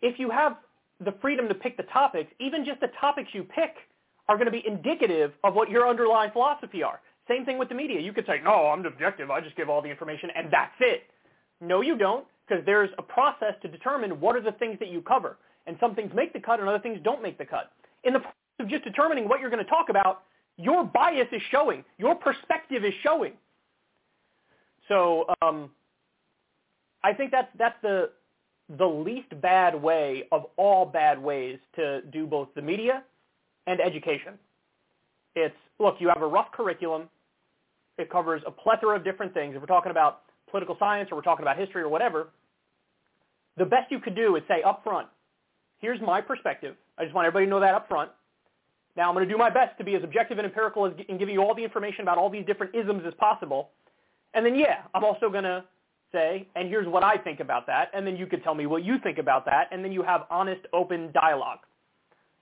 if 0.01 0.19
you 0.19 0.29
have 0.29 0.57
the 1.03 1.13
freedom 1.21 1.47
to 1.47 1.55
pick 1.55 1.77
the 1.77 1.83
topics, 1.83 2.31
even 2.39 2.65
just 2.65 2.81
the 2.81 2.89
topics 2.99 3.29
you 3.33 3.43
pick 3.43 3.75
are 4.27 4.35
going 4.35 4.45
to 4.45 4.51
be 4.51 4.63
indicative 4.65 5.31
of 5.43 5.55
what 5.55 5.69
your 5.69 5.87
underlying 5.87 6.31
philosophy 6.31 6.83
are. 6.83 7.01
Same 7.27 7.45
thing 7.45 7.57
with 7.57 7.69
the 7.69 7.75
media. 7.75 7.99
You 7.99 8.13
could 8.13 8.25
say, 8.25 8.41
no, 8.43 8.67
I'm 8.67 8.85
objective. 8.85 9.31
I 9.31 9.39
just 9.41 9.55
give 9.55 9.69
all 9.69 9.81
the 9.81 9.89
information 9.89 10.29
and 10.35 10.51
that's 10.51 10.75
it. 10.79 11.03
No, 11.61 11.81
you 11.81 11.97
don't, 11.97 12.25
because 12.47 12.65
there's 12.65 12.89
a 12.97 13.01
process 13.01 13.53
to 13.61 13.67
determine 13.67 14.19
what 14.19 14.35
are 14.35 14.41
the 14.41 14.53
things 14.53 14.77
that 14.79 14.89
you 14.89 15.01
cover. 15.01 15.37
And 15.67 15.77
some 15.79 15.93
things 15.95 16.11
make 16.13 16.33
the 16.33 16.39
cut 16.39 16.59
and 16.59 16.67
other 16.67 16.79
things 16.79 16.99
don't 17.03 17.21
make 17.21 17.37
the 17.37 17.45
cut. 17.45 17.71
In 18.03 18.13
the 18.13 18.19
process 18.19 18.35
of 18.59 18.67
just 18.69 18.83
determining 18.83 19.29
what 19.29 19.39
you're 19.39 19.49
going 19.49 19.63
to 19.63 19.69
talk 19.69 19.89
about, 19.89 20.23
your 20.57 20.83
bias 20.83 21.27
is 21.31 21.41
showing. 21.51 21.83
Your 21.97 22.15
perspective 22.15 22.83
is 22.83 22.93
showing. 23.03 23.33
So 24.87 25.25
um, 25.41 25.69
I 27.03 27.13
think 27.13 27.31
that's, 27.31 27.49
that's 27.57 27.77
the, 27.81 28.09
the 28.77 28.85
least 28.85 29.29
bad 29.41 29.73
way 29.81 30.25
of 30.31 30.45
all 30.57 30.85
bad 30.85 31.21
ways 31.21 31.57
to 31.75 32.01
do 32.11 32.27
both 32.27 32.49
the 32.55 32.61
media 32.61 33.03
and 33.67 33.81
education. 33.81 34.33
It's, 35.35 35.55
look, 35.79 35.95
you 35.99 36.09
have 36.09 36.21
a 36.21 36.27
rough 36.27 36.51
curriculum. 36.51 37.09
It 37.97 38.09
covers 38.09 38.41
a 38.45 38.51
plethora 38.51 38.95
of 38.95 39.03
different 39.03 39.33
things. 39.33 39.55
If 39.55 39.61
we're 39.61 39.67
talking 39.67 39.91
about 39.91 40.21
political 40.49 40.75
science 40.79 41.09
or 41.11 41.15
we're 41.15 41.23
talking 41.23 41.43
about 41.43 41.57
history 41.57 41.81
or 41.81 41.89
whatever, 41.89 42.29
the 43.57 43.65
best 43.65 43.91
you 43.91 43.99
could 43.99 44.15
do 44.15 44.35
is 44.35 44.43
say 44.47 44.61
up 44.63 44.83
front, 44.83 45.07
here's 45.79 45.99
my 46.01 46.21
perspective. 46.21 46.75
I 46.97 47.03
just 47.03 47.15
want 47.15 47.25
everybody 47.25 47.45
to 47.45 47.49
know 47.49 47.59
that 47.59 47.73
up 47.73 47.87
front. 47.87 48.11
Now 48.95 49.09
I'm 49.09 49.15
going 49.15 49.27
to 49.27 49.33
do 49.33 49.37
my 49.37 49.49
best 49.49 49.77
to 49.77 49.83
be 49.83 49.95
as 49.95 50.03
objective 50.03 50.37
and 50.37 50.45
empirical 50.45 50.85
as, 50.85 50.93
and 51.07 51.17
giving 51.19 51.33
you 51.33 51.41
all 51.41 51.55
the 51.55 51.63
information 51.63 52.01
about 52.01 52.17
all 52.17 52.29
these 52.29 52.45
different 52.45 52.75
isms 52.75 53.03
as 53.05 53.13
possible. 53.15 53.69
And 54.33 54.45
then, 54.45 54.55
yeah, 54.55 54.83
I'm 54.93 55.03
also 55.03 55.29
going 55.29 55.43
to 55.43 55.63
say, 56.11 56.47
and 56.55 56.67
here's 56.69 56.87
what 56.87 57.03
I 57.03 57.17
think 57.17 57.39
about 57.39 57.67
that. 57.67 57.89
And 57.93 58.05
then 58.05 58.15
you 58.17 58.25
could 58.25 58.43
tell 58.43 58.55
me 58.55 58.65
what 58.65 58.83
you 58.83 58.97
think 58.99 59.17
about 59.17 59.45
that. 59.45 59.67
And 59.71 59.83
then 59.83 59.91
you 59.91 60.03
have 60.03 60.25
honest, 60.29 60.61
open 60.73 61.11
dialogue. 61.13 61.59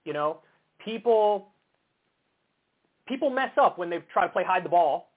You 0.05 0.13
know, 0.13 0.39
people 0.83 1.49
people 3.07 3.29
mess 3.29 3.51
up 3.57 3.77
when 3.77 3.89
they 3.89 3.99
try 4.11 4.23
to 4.25 4.31
play 4.31 4.43
hide 4.43 4.65
the 4.65 4.69
ball 4.69 5.09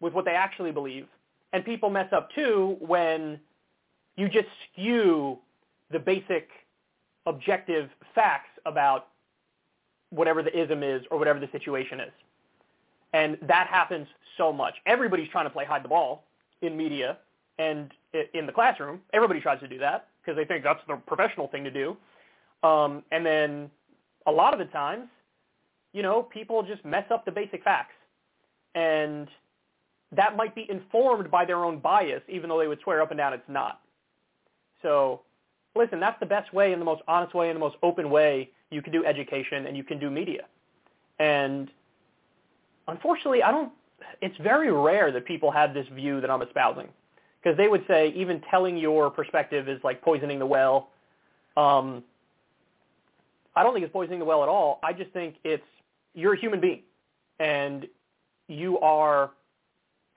with 0.00 0.12
what 0.12 0.24
they 0.24 0.32
actually 0.32 0.72
believe. 0.72 1.06
And 1.52 1.64
people 1.64 1.90
mess 1.90 2.12
up 2.12 2.28
too 2.34 2.76
when 2.80 3.38
you 4.16 4.28
just 4.28 4.48
skew 4.72 5.38
the 5.90 5.98
basic 5.98 6.48
objective 7.26 7.88
facts 8.14 8.50
about 8.66 9.08
whatever 10.10 10.42
the 10.42 10.56
ism 10.58 10.82
is 10.82 11.02
or 11.10 11.18
whatever 11.18 11.40
the 11.40 11.48
situation 11.52 12.00
is. 12.00 12.12
And 13.12 13.38
that 13.42 13.66
happens 13.68 14.08
so 14.36 14.52
much. 14.52 14.74
Everybody's 14.86 15.28
trying 15.28 15.46
to 15.46 15.50
play 15.50 15.64
hide 15.64 15.84
the 15.84 15.88
ball 15.88 16.24
in 16.62 16.76
media 16.76 17.18
and 17.58 17.90
in 18.32 18.46
the 18.46 18.52
classroom. 18.52 19.00
Everybody 19.12 19.40
tries 19.40 19.60
to 19.60 19.68
do 19.68 19.78
that 19.78 20.08
because 20.20 20.36
they 20.36 20.44
think 20.44 20.64
that's 20.64 20.80
the 20.86 20.96
professional 21.06 21.48
thing 21.48 21.64
to 21.64 21.70
do. 21.70 21.96
Um, 22.66 23.02
and 23.12 23.24
then 23.24 23.70
a 24.26 24.32
lot 24.32 24.52
of 24.52 24.58
the 24.58 24.66
times, 24.66 25.08
you 25.92 26.02
know, 26.02 26.22
people 26.22 26.62
just 26.62 26.84
mess 26.84 27.04
up 27.10 27.24
the 27.24 27.30
basic 27.30 27.62
facts. 27.62 27.94
And 28.74 29.28
that 30.12 30.36
might 30.36 30.54
be 30.54 30.66
informed 30.70 31.30
by 31.30 31.44
their 31.44 31.64
own 31.64 31.78
bias, 31.78 32.22
even 32.28 32.48
though 32.48 32.58
they 32.58 32.68
would 32.68 32.80
swear 32.82 33.02
up 33.02 33.10
and 33.10 33.18
down 33.18 33.32
it's 33.32 33.48
not. 33.48 33.80
So 34.82 35.20
listen, 35.76 36.00
that's 36.00 36.18
the 36.20 36.26
best 36.26 36.52
way 36.52 36.72
and 36.72 36.80
the 36.80 36.86
most 36.86 37.02
honest 37.06 37.34
way 37.34 37.50
and 37.50 37.56
the 37.56 37.60
most 37.60 37.76
open 37.82 38.10
way 38.10 38.50
you 38.70 38.82
can 38.82 38.92
do 38.92 39.04
education 39.04 39.66
and 39.66 39.76
you 39.76 39.84
can 39.84 39.98
do 39.98 40.10
media. 40.10 40.44
And 41.18 41.70
unfortunately, 42.88 43.42
I 43.42 43.50
don't, 43.50 43.72
it's 44.20 44.36
very 44.38 44.72
rare 44.72 45.12
that 45.12 45.24
people 45.24 45.50
have 45.50 45.74
this 45.74 45.86
view 45.88 46.20
that 46.20 46.30
I'm 46.30 46.42
espousing 46.42 46.88
because 47.44 47.56
they 47.58 47.68
would 47.68 47.84
say 47.86 48.08
even 48.16 48.40
telling 48.50 48.76
your 48.76 49.10
perspective 49.10 49.68
is 49.68 49.78
like 49.84 50.00
poisoning 50.00 50.38
the 50.38 50.46
well. 50.46 50.88
Um, 51.56 52.02
I 53.54 53.62
don't 53.62 53.74
think 53.74 53.84
it's 53.84 53.92
poisoning 53.92 54.18
the 54.18 54.24
well 54.24 54.42
at 54.42 54.48
all. 54.48 54.80
I 54.82 54.92
just 54.94 55.10
think 55.10 55.36
it's, 55.44 55.62
you're 56.14 56.32
a 56.34 56.40
human 56.40 56.60
being 56.60 56.82
and 57.38 57.86
you 58.48 58.78
are, 58.80 59.30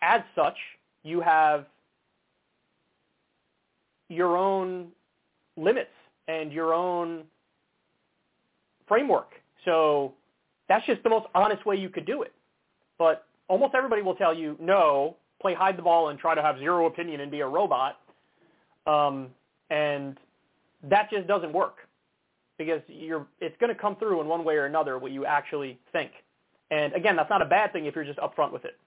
as 0.01 0.21
such, 0.35 0.55
you 1.03 1.19
have 1.19 1.65
your 4.09 4.37
own 4.37 4.87
limits 5.57 5.89
and 6.29 6.53
your 6.53 6.73
own 6.73 7.23
framework. 8.87 9.31
So 9.65 10.13
that's 10.69 10.85
just 10.85 11.03
the 11.03 11.09
most 11.09 11.27
honest 11.35 11.65
way 11.65 11.75
you 11.75 11.89
could 11.89 12.05
do 12.05 12.21
it. 12.21 12.31
But 12.97 13.25
almost 13.49 13.75
everybody 13.75 14.01
will 14.01 14.15
tell 14.15 14.33
you, 14.33 14.55
no, 14.61 15.17
play 15.41 15.53
hide 15.53 15.77
the 15.77 15.81
ball 15.81 16.09
and 16.09 16.19
try 16.19 16.35
to 16.35 16.41
have 16.41 16.57
zero 16.59 16.85
opinion 16.87 17.21
and 17.21 17.31
be 17.31 17.41
a 17.41 17.47
robot. 17.47 17.99
Um, 18.85 19.29
and 19.69 20.17
that 20.83 21.09
just 21.11 21.27
doesn't 21.27 21.53
work 21.53 21.77
because 22.57 22.81
you're, 22.87 23.27
it's 23.39 23.55
going 23.59 23.73
to 23.73 23.79
come 23.79 23.95
through 23.97 24.21
in 24.21 24.27
one 24.27 24.43
way 24.43 24.55
or 24.55 24.65
another 24.65 24.97
what 24.97 25.11
you 25.11 25.25
actually 25.25 25.79
think. 25.91 26.11
And 26.71 26.93
again, 26.93 27.15
that's 27.15 27.29
not 27.29 27.41
a 27.41 27.45
bad 27.45 27.71
thing 27.71 27.85
if 27.85 27.95
you're 27.95 28.03
just 28.03 28.19
upfront 28.19 28.51
with 28.51 28.65
it. 28.65 28.77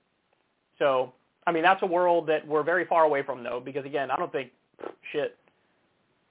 So, 0.79 1.13
I 1.47 1.53
mean, 1.53 1.63
that's 1.63 1.83
a 1.83 1.87
world 1.87 2.27
that 2.29 2.47
we're 2.47 2.63
very 2.63 2.85
far 2.87 3.05
away 3.05 3.23
from, 3.23 3.43
though, 3.43 3.61
because 3.65 3.85
again, 3.85 4.11
I 4.11 4.17
don't 4.17 4.33
think, 4.33 4.51
shit, 5.13 5.37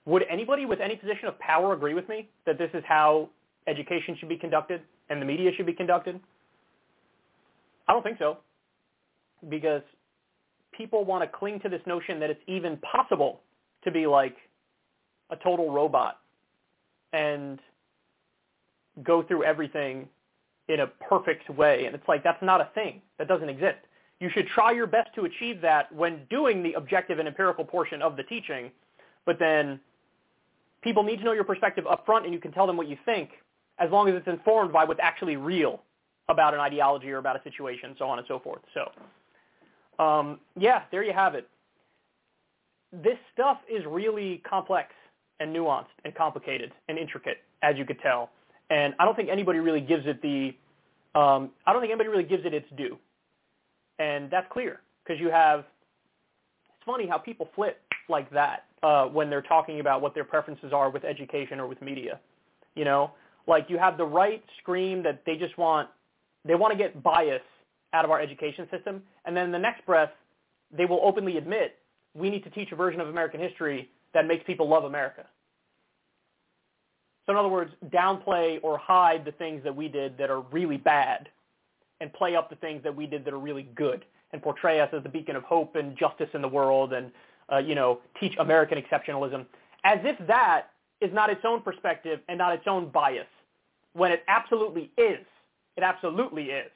would 0.05 0.23
anybody 0.29 0.65
with 0.65 0.79
any 0.79 0.95
position 0.95 1.27
of 1.27 1.37
power 1.39 1.73
agree 1.73 1.93
with 1.93 2.09
me 2.09 2.27
that 2.45 2.57
this 2.57 2.69
is 2.73 2.83
how 2.87 3.29
education 3.67 4.17
should 4.19 4.29
be 4.29 4.37
conducted 4.37 4.81
and 5.09 5.21
the 5.21 5.25
media 5.25 5.51
should 5.55 5.65
be 5.65 5.73
conducted? 5.73 6.19
I 7.87 7.93
don't 7.93 8.03
think 8.03 8.17
so. 8.17 8.37
Because 9.47 9.81
people 10.80 11.03
want 11.03 11.22
to 11.22 11.38
cling 11.38 11.60
to 11.60 11.68
this 11.68 11.81
notion 11.85 12.22
that 12.22 12.30
it's 12.30 12.41
even 12.47 12.77
possible 12.77 13.41
to 13.84 13.91
be 13.91 14.07
like 14.07 14.38
a 15.30 15.35
total 15.35 15.72
robot 15.72 16.19
and 17.11 17.60
go 19.03 19.22
through 19.22 19.43
everything 19.43 20.07
in 20.69 20.80
a 20.80 20.88
perfect 20.88 21.49
way. 21.49 21.85
And 21.85 21.93
it's 21.93 22.07
like, 22.07 22.23
that's 22.23 22.41
not 22.41 22.61
a 22.61 22.69
thing. 22.73 23.01
That 23.18 23.27
doesn't 23.27 23.49
exist. 23.49 23.80
You 24.22 24.30
should 24.34 24.47
try 24.47 24.72
your 24.72 24.88
best 24.88 25.10
to 25.15 25.26
achieve 25.26 25.60
that 25.61 25.93
when 25.93 26.22
doing 26.30 26.64
the 26.64 26.73
objective 26.73 27.19
and 27.19 27.27
empirical 27.27 27.65
portion 27.65 28.01
of 28.01 28.15
the 28.15 28.23
teaching, 28.23 28.72
but 29.26 29.38
then 29.38 29.81
people 30.81 31.03
need 31.03 31.18
to 31.18 31.26
know 31.26 31.34
your 31.34 31.43
perspective 31.43 31.85
up 31.88 32.06
front 32.06 32.23
and 32.23 32.34
you 32.34 32.39
can 32.39 32.53
tell 32.53 32.65
them 32.65 32.77
what 32.77 32.88
you 32.88 32.97
think 33.03 33.31
as 33.80 33.91
long 33.91 34.07
as 34.07 34.15
it's 34.15 34.27
informed 34.27 34.72
by 34.72 34.85
what's 34.85 34.99
actually 35.03 35.35
real 35.35 35.81
about 36.30 36.53
an 36.53 36.61
ideology 36.61 37.11
or 37.11 37.18
about 37.18 37.35
a 37.35 37.43
situation, 37.43 37.95
so 37.99 38.06
on 38.06 38.18
and 38.18 38.27
so 38.27 38.39
forth. 38.39 38.61
So, 38.73 38.91
um, 39.99 40.39
yeah, 40.57 40.84
there 40.91 41.03
you 41.03 41.13
have 41.13 41.35
it. 41.35 41.47
This 42.91 43.17
stuff 43.34 43.57
is 43.69 43.84
really 43.85 44.41
complex 44.49 44.89
and 45.39 45.55
nuanced 45.55 45.85
and 46.05 46.15
complicated 46.15 46.71
and 46.88 46.97
intricate, 46.97 47.38
as 47.61 47.77
you 47.77 47.85
could 47.85 47.99
tell. 48.01 48.31
And 48.69 48.93
I 48.99 49.05
don't 49.05 49.15
think 49.15 49.30
anybody 49.30 49.59
really 49.59 49.81
gives 49.81 50.05
it 50.05 50.21
the, 50.21 50.55
um, 51.19 51.51
I 51.67 51.73
don't 51.73 51.81
think 51.81 51.91
anybody 51.91 52.09
really 52.09 52.23
gives 52.23 52.45
it 52.45 52.53
its 52.53 52.67
due. 52.77 52.97
And 53.99 54.31
that's 54.31 54.47
clear 54.51 54.81
because 55.03 55.19
you 55.19 55.30
have, 55.30 55.59
it's 55.59 56.85
funny 56.85 57.07
how 57.07 57.17
people 57.17 57.49
flip 57.55 57.81
like 58.07 58.30
that 58.31 58.65
uh, 58.81 59.05
when 59.05 59.30
they're 59.30 59.41
talking 59.41 59.80
about 59.80 60.01
what 60.01 60.15
their 60.15 60.23
preferences 60.23 60.71
are 60.73 60.89
with 60.89 61.03
education 61.03 61.59
or 61.59 61.67
with 61.67 61.81
media. 61.81 62.19
You 62.76 62.85
know, 62.85 63.11
like 63.47 63.65
you 63.69 63.77
have 63.77 63.97
the 63.97 64.05
right 64.05 64.43
scream 64.61 65.03
that 65.03 65.23
they 65.26 65.35
just 65.35 65.57
want, 65.57 65.89
they 66.45 66.55
want 66.55 66.71
to 66.71 66.77
get 66.77 67.03
bias 67.03 67.41
out 67.94 68.06
of 68.06 68.11
our 68.11 68.20
education 68.20 68.68
system, 68.72 69.02
and 69.26 69.36
then 69.36 69.45
in 69.45 69.52
the 69.52 69.60
next 69.60 69.86
breath, 69.86 70.11
they 70.72 70.86
will 70.86 70.99
openly 71.03 71.38
admit 71.38 71.78
we 72.14 72.30
need 72.30 72.44
to 72.44 72.49
teach 72.49 72.72
a 72.72 72.76
version 72.76 73.02
of 73.02 73.07
American 73.07 73.40
history 73.40 73.90
that 74.14 74.28
makes 74.28 74.44
people 74.45 74.68
love 74.68 74.84
America. 74.84 75.26
So 77.26 77.34
in 77.34 77.38
other 77.38 77.49
words, 77.49 77.72
downplay 77.90 78.60
or 78.64 78.78
hide 78.78 79.24
the 79.24 79.32
things 79.32 79.64
that 79.64 79.76
we 79.76 79.88
did 79.88 80.18
that 80.18 80.32
are 80.32 80.41
really 80.41 80.78
bad 80.78 81.30
and 82.02 82.11
play 82.14 82.36
up 82.36 82.49
the 82.49 82.56
things 82.56 82.82
that 82.84 82.95
we 82.95 83.06
did 83.06 83.24
that 83.26 83.34
are 83.34 83.40
really 83.40 83.68
good 83.76 84.06
and 84.32 84.41
portray 84.41 84.80
us 84.80 84.90
as 84.94 85.03
the 85.03 85.10
beacon 85.10 85.36
of 85.36 85.44
hope 85.44 85.76
and 85.76 85.98
justice 85.98 86.30
in 86.34 86.41
the 86.41 86.48
world 86.48 86.94
and, 86.94 87.11
uh, 87.52 87.57
you 87.57 87.76
know, 87.76 87.99
teach 88.20 88.34
American 88.40 88.82
exceptionalism 88.82 89.45
as 89.84 89.99
if 90.03 90.16
that 90.28 90.68
is 91.02 91.14
not 91.14 91.30
its 91.30 91.41
own 91.45 91.61
perspective 91.61 92.20
and 92.28 92.38
not 92.38 92.53
its 92.53 92.68
own 92.68 92.90
bias 92.90 93.28
when 93.94 94.11
it 94.11 94.24
absolutely 94.28 94.91
is. 94.98 95.26
It 95.78 95.84
absolutely 95.84 96.45
is. 96.45 96.72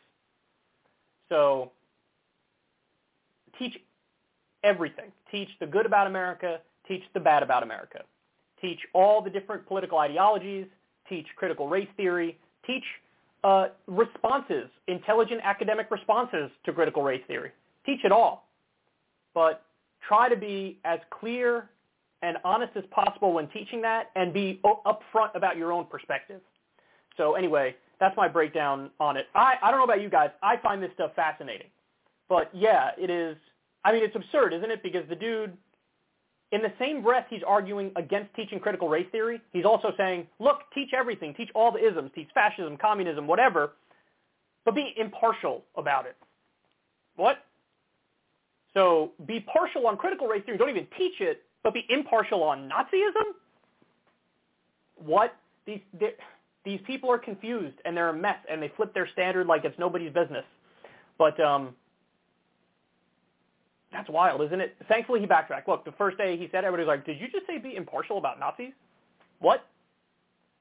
So 1.30 1.72
teach 3.58 3.74
everything. 4.64 5.12
Teach 5.32 5.50
the 5.60 5.68
good 5.68 5.86
about 5.86 6.08
America. 6.08 6.60
Teach 6.88 7.04
the 7.14 7.20
bad 7.20 7.44
about 7.44 7.64
America. 7.64 8.02
Teach 8.62 8.80
all 8.94 9.22
the 9.22 9.30
different 9.30 9.66
political 9.68 10.00
ideologies. 10.00 10.66
Teach 11.10 11.28
critical 11.36 11.68
race 11.68 11.88
theory. 11.98 12.38
Teach 12.66 12.84
uh, 13.44 13.68
responses, 13.88 14.70
intelligent 14.88 15.42
academic 15.44 15.92
responses 15.92 16.50
to 16.66 16.72
critical 16.72 17.04
race 17.04 17.24
theory. 17.28 17.52
Teach 17.86 18.00
it 18.06 18.12
all. 18.12 18.48
But 19.34 19.66
try 20.08 20.30
to 20.30 20.36
be 20.38 20.80
as 20.86 21.00
clear 21.10 21.70
and 22.22 22.38
honest 22.46 22.72
as 22.78 22.84
possible 22.90 23.34
when 23.34 23.50
teaching 23.50 23.82
that 23.82 24.12
and 24.16 24.34
be 24.34 24.62
upfront 24.64 25.36
about 25.36 25.58
your 25.58 25.74
own 25.74 25.86
perspective. 25.86 26.40
So 27.18 27.36
anyway, 27.36 27.76
that's 28.04 28.18
my 28.18 28.28
breakdown 28.28 28.90
on 29.00 29.16
it. 29.16 29.28
I, 29.34 29.56
I 29.64 29.72
don't 29.72 29.80
know 29.80 29.86
about 29.86 30.02
you 30.02 30.10
guys. 30.10 30.30
I 30.44 30.58
find 30.58 30.84
this 30.84 30.92
stuff 30.94 31.12
fascinating. 31.16 31.68
But 32.28 32.50
yeah, 32.54 32.90
it 32.98 33.10
is. 33.10 33.38
I 33.86 33.94
mean, 33.94 34.04
it's 34.04 34.16
absurd, 34.16 34.54
isn't 34.54 34.70
it? 34.70 34.84
Because 34.84 35.08
the 35.08 35.16
dude, 35.16 35.54
in 36.52 36.62
the 36.62 36.74
same 36.80 37.02
breath 37.02 37.28
he's 37.30 37.44
arguing 37.48 37.94
against 37.96 38.34
teaching 38.36 38.60
critical 38.60 38.90
race 38.90 39.08
theory, 39.14 39.40
he's 39.54 39.64
also 39.64 39.94
saying, 39.96 40.28
look, 40.40 40.64
teach 40.76 40.90
everything. 40.94 41.34
Teach 41.34 41.50
all 41.56 41.72
the 41.72 41.80
isms. 41.80 42.12
Teach 42.14 42.28
fascism, 42.34 42.76
communism, 42.76 43.26
whatever. 43.26 43.72
But 44.66 44.76
be 44.76 44.94
impartial 44.98 45.64
about 45.78 46.06
it. 46.06 46.18
What? 47.16 47.38
So 48.74 49.12
be 49.26 49.40
partial 49.40 49.88
on 49.88 49.96
critical 49.96 50.28
race 50.28 50.44
theory. 50.46 50.58
Don't 50.58 50.70
even 50.70 50.88
teach 50.98 51.22
it, 51.22 51.44
but 51.64 51.74
be 51.74 51.86
impartial 51.88 52.44
on 52.44 52.70
Nazism? 52.70 53.32
What? 54.98 55.36
These, 55.66 55.80
these 56.66 56.80
people 56.86 57.10
are 57.12 57.18
confused 57.18 57.76
and 57.86 57.96
they're 57.96 58.10
a 58.10 58.14
mess 58.18 58.38
and 58.50 58.62
they 58.62 58.72
flip 58.76 58.94
their 58.94 59.08
standard 59.14 59.48
like 59.48 59.66
it's 59.66 59.78
nobody's 59.78 60.14
business. 60.14 60.46
But 61.18 61.40
um, 61.40 61.76
that's 63.92 64.10
wild, 64.10 64.42
isn't 64.42 64.60
it? 64.60 64.76
Thankfully, 64.88 65.20
he 65.20 65.26
backtracked. 65.26 65.68
Look, 65.68 65.86
the 65.86 65.92
first 65.94 66.18
day 66.18 66.38
he 66.38 66.48
said, 66.52 66.66
everybody 66.66 66.88
was 66.88 66.88
like, 66.88 67.06
did 67.06 67.20
you 67.20 67.28
just 67.28 67.46
say 67.48 67.60
be 67.60 67.76
impartial 67.76 68.18
about 68.18 68.40
Nazis? 68.40 68.74
What? 69.40 69.68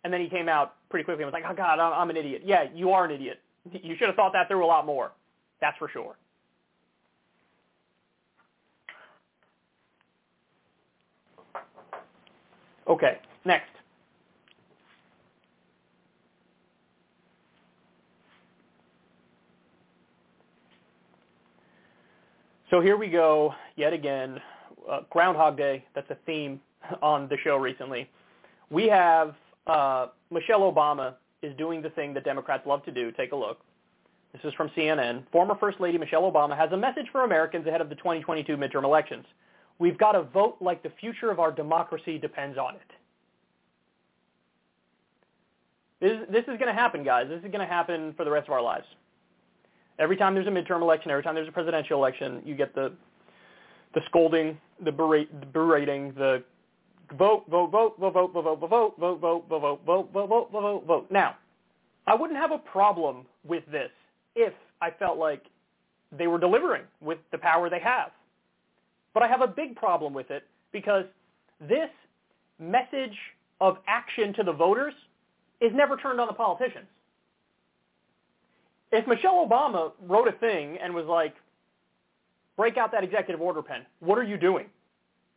And 0.05 0.13
then 0.13 0.21
he 0.21 0.29
came 0.29 0.49
out 0.49 0.75
pretty 0.91 1.05
quickly 1.05 1.23
and 1.23 1.33
was 1.33 1.41
like, 1.41 1.51
oh, 1.51 1.55
God, 1.55 1.79
I'm 1.79 2.11
an 2.11 2.17
idiot. 2.17 2.43
Yeah, 2.45 2.65
you 2.75 2.91
are 2.91 3.05
an 3.05 3.13
idiot. 3.13 3.41
You 3.71 3.95
should 3.97 4.09
have 4.09 4.17
thought 4.17 4.33
that 4.33 4.49
through 4.49 4.65
a 4.65 4.67
lot 4.67 4.85
more. 4.85 5.13
That's 5.61 5.79
for 5.79 5.89
sure. 5.89 6.17
Okay, 12.89 13.19
next. 13.45 13.72
So 22.73 22.81
here 22.81 22.97
we 22.97 23.09
go 23.09 23.55
yet 23.77 23.93
again. 23.93 24.41
Uh, 24.91 25.01
Groundhog 25.11 25.59
Day, 25.59 25.85
that's 25.95 26.09
a 26.09 26.17
theme 26.25 26.59
on 27.03 27.29
the 27.29 27.37
show 27.45 27.57
recently. 27.57 28.09
We 28.71 28.89
have 28.89 29.35
uh, 29.67 30.07
Michelle 30.31 30.61
Obama 30.61 31.17
is 31.43 31.55
doing 31.59 31.83
the 31.83 31.91
thing 31.91 32.15
that 32.15 32.25
Democrats 32.25 32.67
love 32.67 32.83
to 32.87 32.91
do. 32.91 33.13
Take 33.13 33.33
a 33.33 33.37
look. 33.37 33.59
This 34.33 34.41
is 34.45 34.55
from 34.55 34.71
CNN. 34.71 35.25
Former 35.31 35.55
First 35.61 35.81
Lady 35.81 35.99
Michelle 35.99 36.23
Obama 36.23 36.57
has 36.57 36.73
a 36.73 36.77
message 36.79 37.05
for 37.13 37.25
Americans 37.25 37.67
ahead 37.67 37.83
of 37.83 37.91
the 37.91 37.95
2022 37.95 38.57
midterm 38.57 38.85
elections. 38.85 39.27
We've 39.79 39.99
got 39.99 40.13
to 40.13 40.23
vote 40.23 40.57
like 40.63 40.83
the 40.83 40.93
future 40.99 41.31
of 41.31 41.41
our 41.41 41.53
democracy 41.53 42.17
depends 42.17 42.57
on 42.57 42.77
it. 42.77 42.81
This, 46.01 46.27
this 46.31 46.43
is 46.45 46.59
going 46.59 46.75
to 46.75 46.81
happen, 46.81 47.05
guys. 47.05 47.29
This 47.29 47.45
is 47.45 47.51
going 47.51 47.61
to 47.61 47.67
happen 47.67 48.15
for 48.17 48.25
the 48.25 48.31
rest 48.31 48.49
of 48.49 48.55
our 48.55 48.63
lives. 48.63 48.87
Every 49.99 50.17
time 50.17 50.35
there's 50.35 50.47
a 50.47 50.51
midterm 50.51 50.83
election, 50.83 51.11
every 51.11 51.23
time 51.23 51.35
there's 51.35 51.49
a 51.49 51.53
presidential 51.53 51.99
election, 51.99 52.43
you 52.45 52.55
get 52.55 52.75
the 52.75 52.93
the 53.95 54.01
scolding, 54.07 54.57
the, 54.83 54.91
berate, 54.91 55.29
the 55.41 55.47
berating, 55.47 56.15
the 56.15 56.43
vote, 57.19 57.45
vote, 57.51 57.71
vote, 57.71 57.95
vote, 57.99 58.13
vote, 58.15 58.33
vote, 58.33 58.33
vote, 58.43 58.61
vote, 58.61 58.97
vote, 58.99 59.21
vote, 59.21 59.45
vote, 59.49 59.81
vote, 59.85 59.85
vote, 59.85 60.13
vote, 60.13 60.31
vote, 60.51 60.51
vote, 60.51 60.87
vote. 60.87 61.07
Now, 61.11 61.37
I 62.07 62.15
wouldn't 62.15 62.39
have 62.39 62.53
a 62.53 62.59
problem 62.59 63.27
with 63.45 63.65
this 63.71 63.91
if 64.35 64.55
I 64.81 64.91
felt 64.91 65.19
like 65.19 65.45
they 66.11 66.27
were 66.27 66.39
delivering 66.39 66.85
with 67.01 67.19
the 67.31 67.39
power 67.39 67.69
they 67.69 67.81
have. 67.81 68.11
But 69.15 69.23
I 69.23 69.29
have 69.29 69.43
a 69.43 69.47
big 69.47 69.77
problem 69.77 70.15
with 70.15 70.31
it 70.31 70.45
because 70.73 71.05
this 71.61 71.91
message 72.59 73.17
of 73.61 73.77
action 73.87 74.33
to 74.35 74.43
the 74.43 74.53
voters 74.53 74.95
is 75.61 75.71
never 75.75 75.97
turned 75.97 76.21
on 76.21 76.27
the 76.27 76.33
politicians 76.33 76.87
if 78.93 79.07
Michelle 79.07 79.47
Obama 79.47 79.93
wrote 80.07 80.29
a 80.29 80.33
thing 80.33 80.79
and 80.83 80.95
was 80.95 81.07
like, 81.07 81.35
break 82.57 82.77
out 82.77 82.93
that 82.93 83.03
executive 83.03 83.41
order 83.41 83.63
pen, 83.63 83.87
what 84.01 84.19
are 84.19 84.23
you 84.23 84.37
doing? 84.37 84.67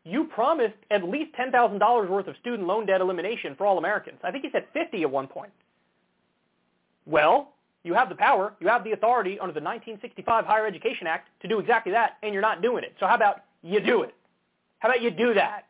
You 0.04 0.26
promised 0.26 0.76
at 0.92 1.04
least 1.04 1.32
$10,000 1.36 2.10
worth 2.10 2.28
of 2.28 2.36
student 2.42 2.68
loan 2.68 2.86
debt 2.86 3.02
elimination 3.02 3.56
for 3.56 3.66
all 3.66 3.78
Americans. 3.78 4.20
I 4.24 4.32
think 4.32 4.44
he 4.44 4.52
said 4.52 4.66
50 4.74 5.02
at 5.02 5.10
one 5.10 5.28
point. 5.28 5.52
Well, 7.06 7.54
you 7.84 7.94
have 7.94 8.10
the 8.10 8.16
power, 8.16 8.54
you 8.60 8.68
have 8.68 8.84
the 8.84 8.92
authority 8.92 9.40
under 9.40 9.54
the 9.54 9.62
1965 9.62 10.46
Higher 10.46 10.68
Education 10.68 11.08
Act 11.08 11.30
to 11.42 11.48
do 11.48 11.60
exactly 11.60 11.92
that, 11.92 12.18
and 12.24 12.34
you're 12.34 12.42
not 12.42 12.62
doing 12.62 12.84
it. 12.84 12.96
So 13.00 13.08
how 13.08 13.16
about 13.16 13.44
you 13.64 13.80
do 13.80 14.02
it? 14.02 14.14
How 14.80 14.90
about 14.90 15.02
you 15.02 15.12
do 15.12 15.34
that? 15.36 15.66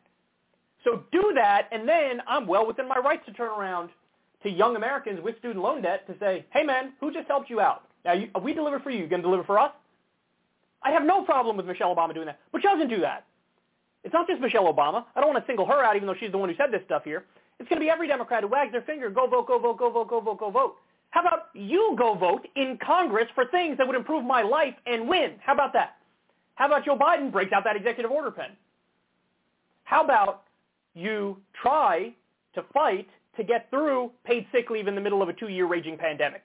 So 0.82 1.02
do 1.12 1.32
that, 1.34 1.68
and 1.72 1.88
then 1.88 2.22
I'm 2.26 2.46
well 2.46 2.66
within 2.66 2.88
my 2.88 2.98
rights 2.98 3.22
to 3.26 3.32
turn 3.32 3.48
around 3.48 3.90
to 4.46 4.52
young 4.52 4.76
Americans 4.76 5.20
with 5.22 5.36
student 5.38 5.60
loan 5.62 5.82
debt 5.82 6.06
to 6.06 6.14
say, 6.20 6.44
hey 6.50 6.62
man, 6.62 6.92
who 7.00 7.12
just 7.12 7.26
helped 7.26 7.50
you 7.50 7.60
out? 7.60 7.82
Now, 8.04 8.12
you, 8.12 8.28
we 8.42 8.54
deliver 8.54 8.78
for 8.78 8.90
you. 8.90 9.00
You 9.00 9.08
going 9.08 9.22
to 9.22 9.26
deliver 9.26 9.44
for 9.44 9.58
us? 9.58 9.72
I 10.82 10.92
have 10.92 11.02
no 11.02 11.24
problem 11.24 11.56
with 11.56 11.66
Michelle 11.66 11.94
Obama 11.94 12.14
doing 12.14 12.26
that, 12.26 12.38
but 12.52 12.62
she 12.62 12.68
doesn't 12.68 12.88
do 12.88 13.00
that. 13.00 13.26
It's 14.04 14.14
not 14.14 14.28
just 14.28 14.40
Michelle 14.40 14.72
Obama. 14.72 15.04
I 15.16 15.20
don't 15.20 15.32
want 15.32 15.44
to 15.44 15.50
single 15.50 15.66
her 15.66 15.82
out, 15.82 15.96
even 15.96 16.06
though 16.06 16.14
she's 16.14 16.30
the 16.30 16.38
one 16.38 16.48
who 16.48 16.54
said 16.54 16.70
this 16.70 16.82
stuff 16.84 17.02
here. 17.04 17.24
It's 17.58 17.68
going 17.68 17.80
to 17.80 17.84
be 17.84 17.90
every 17.90 18.06
Democrat 18.06 18.44
who 18.44 18.48
wags 18.48 18.70
their 18.70 18.82
finger, 18.82 19.10
go 19.10 19.26
vote, 19.26 19.48
go 19.48 19.58
vote, 19.58 19.78
go 19.78 19.90
vote, 19.90 20.08
go 20.08 20.20
vote, 20.20 20.38
go 20.38 20.50
vote. 20.50 20.76
How 21.10 21.22
about 21.22 21.46
you 21.54 21.96
go 21.98 22.14
vote 22.14 22.46
in 22.54 22.78
Congress 22.84 23.26
for 23.34 23.46
things 23.46 23.78
that 23.78 23.86
would 23.86 23.96
improve 23.96 24.24
my 24.24 24.42
life 24.42 24.74
and 24.86 25.08
win? 25.08 25.32
How 25.40 25.54
about 25.54 25.72
that? 25.72 25.96
How 26.54 26.66
about 26.66 26.84
Joe 26.84 26.96
Biden 26.96 27.32
breaks 27.32 27.52
out 27.52 27.64
that 27.64 27.74
executive 27.74 28.12
order 28.12 28.30
pen? 28.30 28.50
How 29.84 30.04
about 30.04 30.44
you 30.94 31.38
try 31.60 32.12
to 32.54 32.62
fight 32.72 33.08
to 33.36 33.44
get 33.44 33.70
through 33.70 34.10
paid 34.24 34.46
sick 34.52 34.70
leave 34.70 34.86
in 34.88 34.94
the 34.94 35.00
middle 35.00 35.22
of 35.22 35.28
a 35.28 35.32
two-year 35.32 35.66
raging 35.66 35.96
pandemic? 35.96 36.42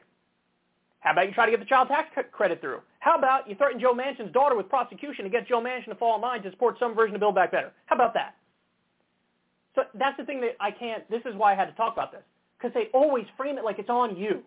How 1.01 1.13
about 1.13 1.27
you 1.27 1.34
try 1.34 1.45
to 1.45 1.51
get 1.51 1.59
the 1.59 1.65
child 1.65 1.88
tax 1.88 2.09
credit 2.31 2.61
through? 2.61 2.80
How 2.99 3.18
about 3.18 3.49
you 3.49 3.55
threaten 3.55 3.80
Joe 3.80 3.93
Manchin's 3.93 4.31
daughter 4.31 4.55
with 4.55 4.69
prosecution 4.69 5.23
to 5.23 5.31
get 5.31 5.47
Joe 5.47 5.59
Manchin 5.59 5.89
to 5.89 5.95
fall 5.95 6.15
in 6.15 6.22
line 6.22 6.43
to 6.43 6.51
support 6.51 6.77
some 6.80 6.93
version 6.93 7.15
of 7.15 7.19
Build 7.19 7.34
Back 7.34 7.51
Better? 7.51 7.72
How 7.88 7.95
about 7.95 8.13
that? 8.13 8.35
So 9.76 9.84
that's 9.95 10.18
the 10.18 10.26
thing 10.26 10.41
that 10.41 10.51
I 10.59 10.69
can't, 10.69 11.09
this 11.09 11.22
is 11.26 11.34
why 11.35 11.53
I 11.53 11.55
had 11.55 11.65
to 11.65 11.72
talk 11.73 11.93
about 11.93 12.11
this. 12.11 12.22
Because 12.57 12.73
they 12.76 12.89
always 12.93 13.26
frame 13.35 13.57
it 13.57 13.63
like 13.63 13.80
it's 13.80 13.89
on 13.89 14.15
you. 14.15 14.43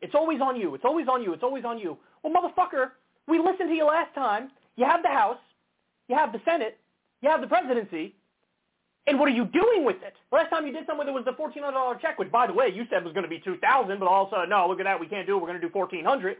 It's 0.00 0.14
always 0.14 0.40
on 0.40 0.54
you. 0.54 0.74
It's 0.74 0.84
always 0.84 1.08
on 1.08 1.22
you. 1.22 1.32
It's 1.32 1.42
always 1.42 1.64
on 1.64 1.78
you. 1.78 1.98
Well, 2.22 2.32
motherfucker, 2.32 2.90
we 3.26 3.38
listened 3.38 3.70
to 3.70 3.74
you 3.74 3.86
last 3.86 4.14
time. 4.14 4.50
You 4.76 4.84
have 4.84 5.02
the 5.02 5.08
House. 5.08 5.38
You 6.08 6.14
have 6.14 6.32
the 6.32 6.40
Senate. 6.44 6.78
You 7.22 7.30
have 7.30 7.40
the 7.40 7.48
presidency. 7.48 8.14
And 9.06 9.20
what 9.20 9.28
are 9.28 9.32
you 9.32 9.44
doing 9.44 9.84
with 9.84 9.96
it? 10.02 10.14
Last 10.32 10.50
time 10.50 10.66
you 10.66 10.72
did 10.72 10.84
something 10.86 11.06
with 11.06 11.08
it 11.08 11.12
was 11.12 11.24
the 11.24 11.32
$1,400 11.32 12.00
check, 12.00 12.18
which, 12.18 12.30
by 12.32 12.46
the 12.46 12.52
way, 12.52 12.70
you 12.74 12.84
said 12.90 13.04
was 13.04 13.12
going 13.12 13.22
to 13.22 13.28
be 13.30 13.38
2000 13.38 13.98
but 13.98 14.08
all 14.08 14.24
of 14.24 14.28
a 14.28 14.30
sudden, 14.34 14.50
no, 14.50 14.66
look 14.68 14.80
at 14.80 14.84
that, 14.84 14.98
we 14.98 15.06
can't 15.06 15.26
do 15.26 15.36
it, 15.36 15.40
we're 15.40 15.48
going 15.48 15.60
to 15.60 15.66
do 15.66 15.72
1400 15.72 16.36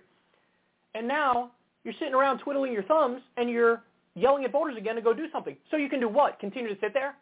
And 0.94 1.06
now 1.06 1.52
you're 1.84 1.94
sitting 1.94 2.14
around 2.14 2.38
twiddling 2.38 2.72
your 2.72 2.82
thumbs 2.82 3.22
and 3.36 3.48
you're 3.48 3.82
yelling 4.14 4.44
at 4.44 4.50
voters 4.50 4.76
again 4.76 4.96
to 4.96 5.02
go 5.02 5.14
do 5.14 5.26
something. 5.32 5.56
So 5.70 5.76
you 5.76 5.88
can 5.88 6.00
do 6.00 6.08
what? 6.08 6.40
Continue 6.40 6.74
to 6.74 6.80
sit 6.80 6.92
there? 6.92 7.14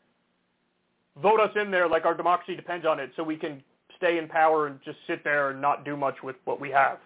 Vote 1.23 1.41
us 1.41 1.51
in 1.61 1.71
there 1.71 1.89
like 1.89 2.07
our 2.07 2.15
democracy 2.15 2.57
depends 2.57 2.87
on 2.87 2.99
it 2.99 3.11
so 3.15 3.23
we 3.23 3.37
can 3.37 3.62
stay 3.99 4.19
in 4.19 4.29
power 4.29 4.66
and 4.66 4.81
just 4.85 4.97
sit 5.07 5.23
there 5.23 5.51
and 5.51 5.61
not 5.61 5.85
do 5.85 5.97
much 5.97 6.16
with 6.23 6.37
what 6.45 6.61
we 6.61 6.71
have. 6.71 6.99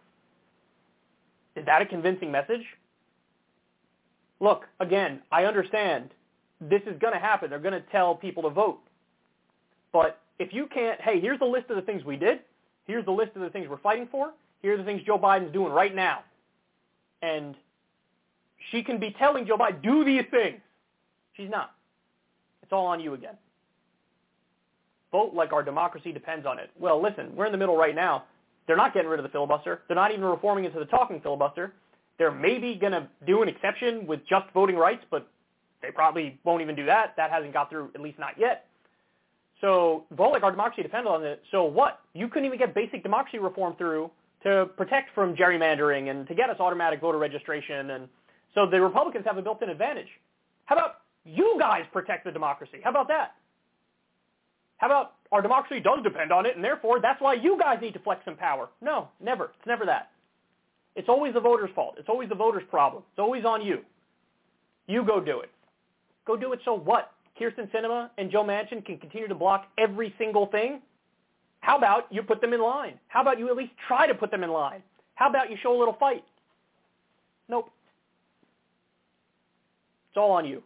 Is 1.56 1.66
that 1.66 1.82
a 1.82 1.86
convincing 1.86 2.30
message? 2.30 2.62
Look, 4.40 4.64
again, 4.78 5.20
I 5.32 5.44
understand 5.44 6.10
this 6.60 6.82
is 6.86 6.98
going 7.00 7.12
to 7.12 7.18
happen. 7.18 7.50
They're 7.50 7.58
going 7.58 7.74
to 7.74 7.88
tell 7.90 8.14
people 8.14 8.42
to 8.44 8.50
vote. 8.50 8.80
But 9.92 10.20
if 10.38 10.52
you 10.52 10.66
can't, 10.66 11.00
hey, 11.00 11.20
here's 11.20 11.38
the 11.38 11.44
list 11.44 11.70
of 11.70 11.76
the 11.76 11.82
things 11.82 12.04
we 12.04 12.16
did. 12.16 12.40
Here's 12.86 13.04
the 13.04 13.12
list 13.12 13.32
of 13.36 13.42
the 13.42 13.50
things 13.50 13.68
we're 13.68 13.78
fighting 13.78 14.08
for. 14.10 14.32
Here 14.62 14.74
are 14.74 14.76
the 14.76 14.84
things 14.84 15.02
Joe 15.06 15.18
Biden's 15.18 15.52
doing 15.52 15.72
right 15.72 15.94
now. 15.94 16.20
And 17.22 17.54
she 18.70 18.82
can 18.82 18.98
be 18.98 19.14
telling 19.18 19.46
Joe 19.46 19.56
Biden, 19.56 19.82
do 19.82 20.04
these 20.04 20.24
things. 20.30 20.60
She's 21.36 21.50
not. 21.50 21.74
It's 22.62 22.72
all 22.72 22.86
on 22.86 23.00
you 23.00 23.14
again. 23.14 23.36
Vote 25.12 25.32
like 25.34 25.52
our 25.52 25.62
democracy 25.62 26.12
depends 26.12 26.44
on 26.44 26.58
it. 26.58 26.70
Well, 26.78 27.00
listen, 27.02 27.34
we're 27.34 27.46
in 27.46 27.52
the 27.52 27.58
middle 27.58 27.76
right 27.76 27.94
now. 27.94 28.24
They're 28.66 28.76
not 28.76 28.92
getting 28.92 29.08
rid 29.08 29.18
of 29.18 29.22
the 29.22 29.30
filibuster. 29.30 29.82
They're 29.88 29.94
not 29.94 30.10
even 30.10 30.24
reforming 30.24 30.64
into 30.66 30.78
the 30.78 30.84
talking 30.84 31.20
filibuster. 31.20 31.72
They're 32.18 32.30
maybe 32.30 32.74
going 32.74 32.92
to 32.92 33.08
do 33.26 33.42
an 33.42 33.48
exception 33.48 34.06
with 34.06 34.20
just 34.28 34.46
voting 34.52 34.76
rights, 34.76 35.04
but 35.10 35.28
they 35.82 35.90
probably 35.90 36.38
won't 36.44 36.62
even 36.62 36.74
do 36.74 36.86
that. 36.86 37.14
That 37.16 37.30
hasn't 37.30 37.52
got 37.52 37.70
through, 37.70 37.90
at 37.94 38.00
least 38.00 38.18
not 38.18 38.38
yet. 38.38 38.66
So 39.60 40.04
vote 40.12 40.30
like 40.30 40.42
our 40.42 40.50
democracy 40.50 40.82
depends 40.82 41.08
on 41.08 41.24
it. 41.24 41.42
So 41.50 41.64
what? 41.64 42.00
You 42.14 42.28
couldn't 42.28 42.46
even 42.46 42.58
get 42.58 42.74
basic 42.74 43.02
democracy 43.02 43.38
reform 43.38 43.74
through 43.76 44.10
to 44.44 44.66
protect 44.76 45.14
from 45.14 45.34
gerrymandering 45.34 46.10
and 46.10 46.26
to 46.28 46.34
get 46.34 46.48
us 46.48 46.56
automatic 46.60 47.00
voter 47.00 47.18
registration. 47.18 47.90
And 47.90 48.08
so 48.54 48.66
the 48.66 48.80
Republicans 48.80 49.24
have 49.26 49.36
a 49.36 49.42
built-in 49.42 49.68
advantage. 49.68 50.08
How 50.66 50.76
about 50.76 50.94
you 51.24 51.56
guys 51.58 51.84
protect 51.92 52.24
the 52.24 52.30
democracy? 52.30 52.78
How 52.82 52.90
about 52.90 53.08
that? 53.08 53.34
How 54.78 54.86
about 54.86 55.14
our 55.32 55.42
democracy 55.42 55.82
does 55.82 55.98
depend 56.04 56.32
on 56.32 56.46
it, 56.46 56.54
and 56.54 56.64
therefore 56.64 57.00
that's 57.00 57.20
why 57.20 57.34
you 57.34 57.58
guys 57.58 57.78
need 57.82 57.94
to 57.94 57.98
flex 57.98 58.24
some 58.24 58.36
power? 58.36 58.68
No, 58.80 59.08
never. 59.20 59.46
It's 59.46 59.66
never 59.66 59.84
that. 59.86 60.10
It's 60.94 61.08
always 61.08 61.34
the 61.34 61.40
voters' 61.40 61.70
fault. 61.74 61.96
It's 61.98 62.08
always 62.08 62.28
the 62.28 62.36
voters' 62.36 62.62
problem. 62.70 63.02
It's 63.10 63.18
always 63.18 63.44
on 63.44 63.64
you. 63.64 63.80
You 64.86 65.04
go 65.04 65.20
do 65.20 65.40
it. 65.40 65.50
Go 66.28 66.36
do 66.36 66.52
it 66.52 66.60
so 66.62 66.74
what? 66.74 67.12
Kyrsten 67.40 67.70
Sinema 67.72 68.10
and 68.18 68.30
Joe 68.30 68.44
Manchin 68.44 68.84
can 68.84 68.98
continue 68.98 69.28
to 69.28 69.34
block 69.34 69.66
every 69.78 70.14
single 70.18 70.46
thing? 70.46 70.82
How 71.60 71.78
about 71.78 72.04
you 72.10 72.22
put 72.22 72.42
them 72.42 72.52
in 72.52 72.60
line? 72.60 72.98
How 73.08 73.22
about 73.22 73.38
you 73.38 73.48
at 73.48 73.56
least 73.56 73.72
try 73.88 74.06
to 74.06 74.14
put 74.14 74.30
them 74.30 74.44
in 74.44 74.50
line? 74.50 74.82
How 75.14 75.30
about 75.30 75.50
you 75.50 75.56
show 75.62 75.74
a 75.74 75.78
little 75.78 75.96
fight? 75.98 76.22
Nope. 77.48 77.70
It's 80.10 80.18
all 80.18 80.30
on 80.32 80.44
you. 80.44 80.62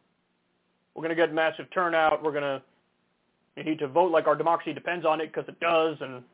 We're 0.94 1.02
going 1.02 1.16
to 1.16 1.22
get 1.22 1.32
massive 1.32 1.66
turnout. 1.72 2.24
We're 2.24 2.32
going 2.32 2.42
to 2.42 3.64
need 3.64 3.78
to 3.78 3.86
vote 3.86 4.10
like 4.10 4.26
our 4.26 4.34
democracy 4.34 4.72
depends 4.74 5.06
on 5.06 5.20
it 5.20 5.32
because 5.32 5.48
it 5.48 5.60
does. 5.60 5.96
And 6.00 6.24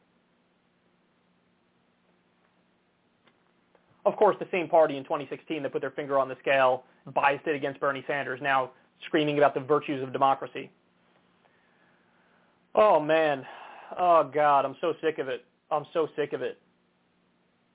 of 4.07 4.17
course, 4.17 4.37
the 4.41 4.49
same 4.51 4.69
party 4.69 4.97
in 4.97 5.03
2016 5.05 5.63
that 5.63 5.73
put 5.73 5.83
their 5.83 5.91
finger 5.91 6.19
on 6.19 6.31
the 6.31 6.37
scale 6.41 6.85
biased 7.15 7.47
it 7.47 7.55
against 7.55 7.79
Bernie 7.79 8.05
Sanders 8.07 8.41
now 8.43 8.71
screaming 9.07 9.39
about 9.39 9.55
the 9.55 9.61
virtues 9.61 10.03
of 10.03 10.13
democracy. 10.13 10.71
Oh 12.75 13.01
man. 13.01 13.45
Oh 13.99 14.25
God, 14.33 14.65
I'm 14.65 14.77
so 14.81 14.95
sick 15.03 15.19
of 15.19 15.29
it. 15.29 15.45
I'm 15.71 15.87
so 15.93 16.09
sick 16.17 16.33
of 16.33 16.43
it. 16.43 16.59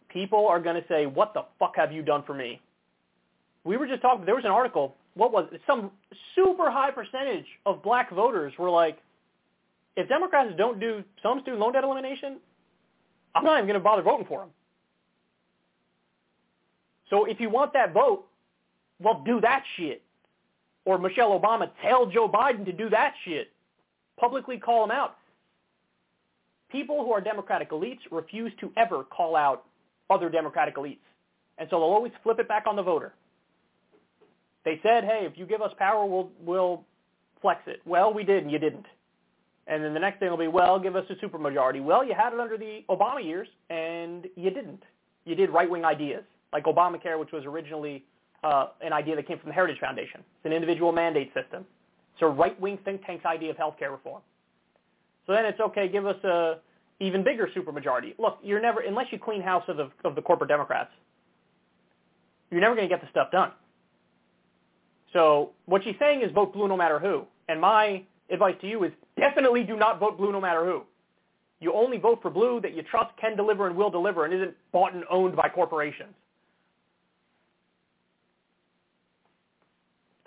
People 0.09 0.47
are 0.47 0.59
going 0.59 0.75
to 0.75 0.87
say, 0.87 1.05
what 1.05 1.33
the 1.33 1.43
fuck 1.57 1.75
have 1.75 1.91
you 1.91 2.03
done 2.03 2.23
for 2.25 2.33
me? 2.33 2.61
We 3.63 3.77
were 3.77 3.87
just 3.87 4.01
talking, 4.01 4.25
there 4.25 4.35
was 4.35 4.45
an 4.45 4.51
article, 4.51 4.95
what 5.15 5.31
was 5.31 5.47
it? 5.51 5.61
Some 5.65 5.91
super 6.35 6.69
high 6.69 6.91
percentage 6.91 7.45
of 7.65 7.81
black 7.81 8.11
voters 8.11 8.53
were 8.59 8.69
like, 8.69 8.97
if 9.95 10.07
Democrats 10.09 10.51
don't 10.57 10.79
do 10.79 11.03
some 11.21 11.39
student 11.41 11.61
loan 11.61 11.73
debt 11.73 11.83
elimination, 11.83 12.37
I'm 13.35 13.43
not 13.43 13.57
even 13.57 13.65
going 13.67 13.79
to 13.79 13.83
bother 13.83 14.01
voting 14.01 14.25
for 14.27 14.41
them. 14.41 14.49
So 17.09 17.25
if 17.25 17.39
you 17.39 17.49
want 17.49 17.73
that 17.73 17.93
vote, 17.93 18.25
well, 18.99 19.21
do 19.25 19.41
that 19.41 19.63
shit. 19.77 20.01
Or 20.85 20.97
Michelle 20.97 21.39
Obama, 21.39 21.69
tell 21.81 22.05
Joe 22.05 22.27
Biden 22.27 22.65
to 22.65 22.72
do 22.73 22.89
that 22.89 23.14
shit. 23.23 23.49
Publicly 24.19 24.57
call 24.57 24.84
him 24.84 24.91
out. 24.91 25.15
People 26.72 27.03
who 27.05 27.11
are 27.11 27.22
Democratic 27.22 27.72
elites 27.72 27.99
refuse 28.11 28.51
to 28.60 28.72
ever 28.77 29.03
call 29.03 29.35
out 29.35 29.65
other 30.10 30.30
Democratic 30.30 30.76
elites. 30.76 30.97
And 31.57 31.69
so 31.69 31.77
they'll 31.77 31.85
always 31.85 32.11
flip 32.23 32.39
it 32.39 32.47
back 32.47 32.65
on 32.68 32.76
the 32.76 32.84
voter. 32.84 33.14
They 34.65 34.80
said, 34.81 35.03
hey, 35.03 35.27
if 35.30 35.38
you 35.38 35.45
give 35.45 35.61
us 35.61 35.72
power, 35.77 36.05
we'll, 36.05 36.31
we'll 36.43 36.84
flex 37.41 37.61
it. 37.68 37.81
Well, 37.85 38.14
we 38.14 38.23
did, 38.23 38.43
and 38.43 38.51
you 38.51 38.60
didn't. 38.60 38.85
And 39.68 39.84
then 39.84 39.93
the 39.93 39.99
next 39.99 40.19
thing 40.19 40.30
will 40.30 40.38
be, 40.38 40.47
well, 40.47 40.80
give 40.80 40.95
us 40.95 41.05
a 41.10 41.26
supermajority. 41.26 41.84
Well, 41.84 42.03
you 42.03 42.14
had 42.14 42.34
it 42.34 42.39
under 42.39 42.57
the 42.57 42.84
Obama 42.89 43.23
years, 43.23 43.47
and 43.69 44.27
you 44.35 44.49
didn't. 44.49 44.84
You 45.26 45.35
did 45.35 45.49
right-wing 45.51 45.85
ideas, 45.85 46.23
like 46.51 46.65
Obamacare, 46.65 47.19
which 47.19 47.31
was 47.31 47.45
originally 47.45 48.03
uh, 48.43 48.67
an 48.81 48.93
idea 48.93 49.15
that 49.15 49.27
came 49.27 49.39
from 49.39 49.49
the 49.49 49.53
Heritage 49.53 49.79
Foundation. 49.79 50.19
It's 50.19 50.45
an 50.45 50.53
individual 50.53 50.91
mandate 50.91 51.31
system. 51.33 51.65
It's 52.13 52.21
a 52.21 52.27
right-wing 52.27 52.79
think 52.85 53.05
tank's 53.05 53.25
idea 53.25 53.51
of 53.51 53.57
health 53.57 53.75
care 53.79 53.91
reform. 53.91 54.21
So 55.25 55.33
then 55.33 55.45
it's 55.45 55.59
okay, 55.59 55.87
give 55.87 56.05
us 56.05 56.21
a 56.23 56.57
even 56.99 57.23
bigger 57.23 57.49
supermajority. 57.55 58.13
Look, 58.19 58.39
you're 58.43 58.61
never, 58.61 58.81
unless 58.81 59.07
you 59.11 59.19
clean 59.19 59.41
house 59.41 59.63
of 59.67 59.77
the, 59.77 59.89
of 60.03 60.15
the 60.15 60.21
corporate 60.21 60.49
Democrats, 60.49 60.91
you're 62.51 62.61
never 62.61 62.75
going 62.75 62.87
to 62.87 62.93
get 62.93 63.01
the 63.01 63.09
stuff 63.09 63.31
done. 63.31 63.51
So 65.11 65.51
what 65.65 65.83
she's 65.83 65.95
saying 65.99 66.21
is 66.21 66.31
vote 66.31 66.53
blue 66.53 66.67
no 66.67 66.77
matter 66.77 66.99
who. 66.99 67.23
And 67.49 67.59
my 67.59 68.03
advice 68.29 68.55
to 68.61 68.67
you 68.67 68.83
is 68.83 68.91
definitely 69.17 69.63
do 69.63 69.75
not 69.75 69.99
vote 69.99 70.17
blue 70.17 70.31
no 70.31 70.41
matter 70.41 70.65
who. 70.65 70.83
You 71.59 71.73
only 71.73 71.97
vote 71.97 72.19
for 72.21 72.29
blue 72.29 72.59
that 72.61 72.75
you 72.75 72.83
trust 72.83 73.15
can 73.19 73.35
deliver 73.35 73.67
and 73.67 73.75
will 73.75 73.89
deliver 73.89 74.25
and 74.25 74.33
isn't 74.33 74.53
bought 74.71 74.93
and 74.93 75.03
owned 75.09 75.35
by 75.35 75.49
corporations. 75.49 76.13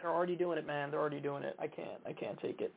They're 0.00 0.10
already 0.10 0.36
doing 0.36 0.58
it, 0.58 0.66
man. 0.66 0.90
They're 0.90 1.00
already 1.00 1.20
doing 1.20 1.42
it. 1.42 1.56
I 1.58 1.66
can't. 1.66 2.00
I 2.06 2.12
can't 2.12 2.38
take 2.40 2.60
it. 2.60 2.72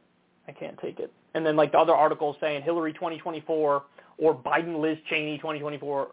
I 0.47 0.51
can't 0.51 0.77
take 0.79 0.99
it. 0.99 1.11
And 1.35 1.45
then 1.45 1.55
like 1.55 1.71
the 1.73 1.77
other 1.77 1.93
articles 1.93 2.35
saying 2.41 2.63
Hillary 2.63 2.93
2024 2.93 3.83
or 4.17 4.35
Biden 4.35 4.79
Liz 4.81 4.97
Cheney 5.09 5.37
2024. 5.37 6.09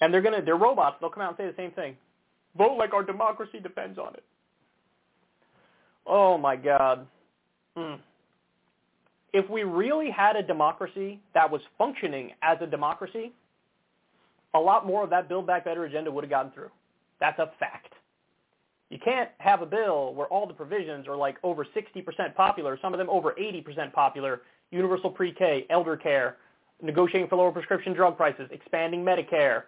And 0.00 0.12
they're 0.12 0.22
gonna 0.22 0.42
they're 0.42 0.56
robots. 0.56 0.96
They'll 1.00 1.10
come 1.10 1.22
out 1.22 1.30
and 1.30 1.38
say 1.38 1.46
the 1.46 1.56
same 1.56 1.72
thing. 1.72 1.96
Vote 2.56 2.76
like 2.76 2.92
our 2.92 3.02
democracy 3.02 3.58
depends 3.60 3.98
on 3.98 4.14
it. 4.14 4.24
Oh 6.06 6.38
my 6.38 6.56
God. 6.56 7.06
Mm. 7.76 7.98
If 9.32 9.48
we 9.50 9.62
really 9.62 10.10
had 10.10 10.36
a 10.36 10.42
democracy 10.42 11.20
that 11.34 11.50
was 11.50 11.60
functioning 11.76 12.32
as 12.42 12.58
a 12.60 12.66
democracy, 12.66 13.32
a 14.54 14.58
lot 14.58 14.86
more 14.86 15.04
of 15.04 15.10
that 15.10 15.28
Build 15.28 15.46
Back 15.46 15.64
Better 15.64 15.84
agenda 15.84 16.10
would 16.10 16.24
have 16.24 16.30
gotten 16.30 16.50
through. 16.52 16.70
That's 17.20 17.38
a 17.38 17.50
fact. 17.58 17.92
You 18.90 18.98
can't 18.98 19.28
have 19.38 19.60
a 19.60 19.66
bill 19.66 20.14
where 20.14 20.26
all 20.28 20.46
the 20.46 20.54
provisions 20.54 21.06
are 21.06 21.16
like 21.16 21.36
over 21.42 21.64
60% 21.64 22.34
popular, 22.34 22.78
some 22.80 22.94
of 22.94 22.98
them 22.98 23.10
over 23.10 23.34
80% 23.38 23.92
popular, 23.92 24.42
universal 24.70 25.10
pre-K, 25.10 25.66
elder 25.68 25.96
care, 25.96 26.36
negotiating 26.80 27.28
for 27.28 27.36
lower 27.36 27.52
prescription 27.52 27.92
drug 27.92 28.16
prices, 28.16 28.48
expanding 28.50 29.04
Medicare, 29.04 29.64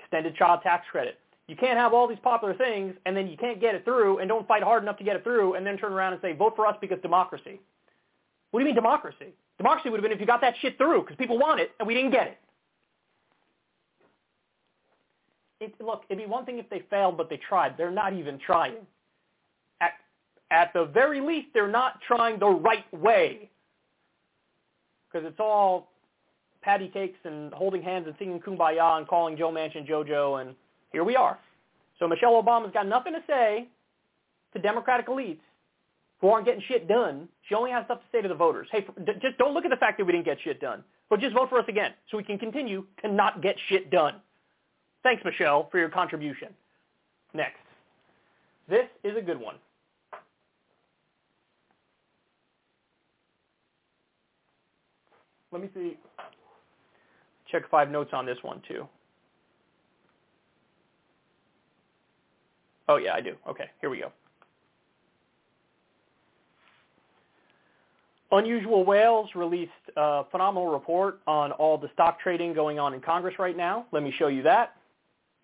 extended 0.00 0.34
child 0.34 0.60
tax 0.62 0.84
credit. 0.90 1.18
You 1.46 1.54
can't 1.54 1.78
have 1.78 1.94
all 1.94 2.08
these 2.08 2.18
popular 2.22 2.54
things 2.54 2.94
and 3.06 3.16
then 3.16 3.28
you 3.28 3.36
can't 3.36 3.60
get 3.60 3.76
it 3.76 3.84
through 3.84 4.18
and 4.18 4.28
don't 4.28 4.48
fight 4.48 4.64
hard 4.64 4.82
enough 4.82 4.98
to 4.98 5.04
get 5.04 5.14
it 5.14 5.22
through 5.22 5.54
and 5.54 5.64
then 5.64 5.78
turn 5.78 5.92
around 5.92 6.14
and 6.14 6.22
say, 6.22 6.32
vote 6.32 6.54
for 6.56 6.66
us 6.66 6.76
because 6.80 6.98
democracy. 7.02 7.60
What 8.50 8.60
do 8.60 8.64
you 8.64 8.66
mean 8.66 8.74
democracy? 8.74 9.32
Democracy 9.58 9.90
would 9.90 9.98
have 9.98 10.02
been 10.02 10.12
if 10.12 10.20
you 10.20 10.26
got 10.26 10.40
that 10.40 10.54
shit 10.60 10.76
through 10.76 11.02
because 11.02 11.16
people 11.16 11.38
want 11.38 11.60
it 11.60 11.70
and 11.78 11.86
we 11.86 11.94
didn't 11.94 12.10
get 12.10 12.26
it. 12.26 12.38
It. 15.60 15.74
Look, 15.80 16.02
it'd 16.08 16.22
be 16.22 16.28
one 16.28 16.44
thing 16.44 16.58
if 16.58 16.68
they 16.70 16.84
failed 16.90 17.16
but 17.16 17.28
they 17.30 17.38
tried. 17.48 17.76
They're 17.76 17.90
not 17.90 18.12
even 18.12 18.38
trying. 18.38 18.74
At, 19.80 19.92
at 20.50 20.72
the 20.72 20.84
very 20.86 21.20
least, 21.20 21.48
they're 21.54 21.68
not 21.68 22.00
trying 22.06 22.38
the 22.38 22.48
right 22.48 22.92
way 22.92 23.50
because 25.10 25.26
it's 25.26 25.40
all 25.40 25.90
patty 26.62 26.88
cakes 26.88 27.18
and 27.24 27.52
holding 27.54 27.82
hands 27.82 28.06
and 28.06 28.16
singing 28.18 28.40
kumbaya 28.40 28.98
and 28.98 29.06
calling 29.06 29.36
Joe 29.36 29.50
Manchin 29.50 29.88
JoJo 29.88 30.40
and 30.40 30.54
here 30.92 31.04
we 31.04 31.16
are. 31.16 31.38
So 31.98 32.08
Michelle 32.08 32.42
Obama's 32.42 32.72
got 32.72 32.86
nothing 32.86 33.12
to 33.12 33.22
say 33.26 33.68
to 34.52 34.58
Democratic 34.58 35.06
elites 35.06 35.40
who 36.20 36.28
aren't 36.28 36.46
getting 36.46 36.62
shit 36.66 36.88
done. 36.88 37.28
She 37.48 37.54
only 37.54 37.70
has 37.70 37.84
stuff 37.84 37.98
to 37.98 38.04
say 38.10 38.22
to 38.22 38.28
the 38.28 38.34
voters. 38.34 38.68
Hey, 38.70 38.86
just 39.20 39.38
don't 39.38 39.54
look 39.54 39.64
at 39.64 39.70
the 39.70 39.76
fact 39.76 39.98
that 39.98 40.04
we 40.04 40.12
didn't 40.12 40.24
get 40.24 40.38
shit 40.42 40.60
done, 40.60 40.82
but 41.08 41.20
just 41.20 41.34
vote 41.34 41.48
for 41.48 41.58
us 41.58 41.66
again 41.68 41.92
so 42.10 42.16
we 42.16 42.24
can 42.24 42.38
continue 42.38 42.84
to 43.02 43.12
not 43.12 43.42
get 43.42 43.56
shit 43.68 43.90
done. 43.90 44.16
Thanks, 45.06 45.24
Michelle, 45.24 45.68
for 45.70 45.78
your 45.78 45.88
contribution. 45.88 46.48
Next. 47.32 47.60
This 48.68 48.86
is 49.04 49.16
a 49.16 49.22
good 49.22 49.38
one. 49.38 49.54
Let 55.52 55.62
me 55.62 55.70
see. 55.74 55.96
Check 57.52 57.70
five 57.70 57.88
notes 57.88 58.10
on 58.12 58.26
this 58.26 58.38
one, 58.42 58.60
too. 58.66 58.88
Oh, 62.88 62.96
yeah, 62.96 63.14
I 63.14 63.20
do. 63.20 63.36
Okay, 63.48 63.70
here 63.80 63.90
we 63.90 64.00
go. 64.00 64.10
Unusual 68.32 68.84
Whales 68.84 69.28
released 69.36 69.70
a 69.96 70.24
phenomenal 70.32 70.72
report 70.72 71.20
on 71.28 71.52
all 71.52 71.78
the 71.78 71.90
stock 71.92 72.18
trading 72.18 72.52
going 72.52 72.80
on 72.80 72.92
in 72.92 73.00
Congress 73.00 73.36
right 73.38 73.56
now. 73.56 73.86
Let 73.92 74.02
me 74.02 74.12
show 74.18 74.26
you 74.26 74.42
that. 74.42 74.72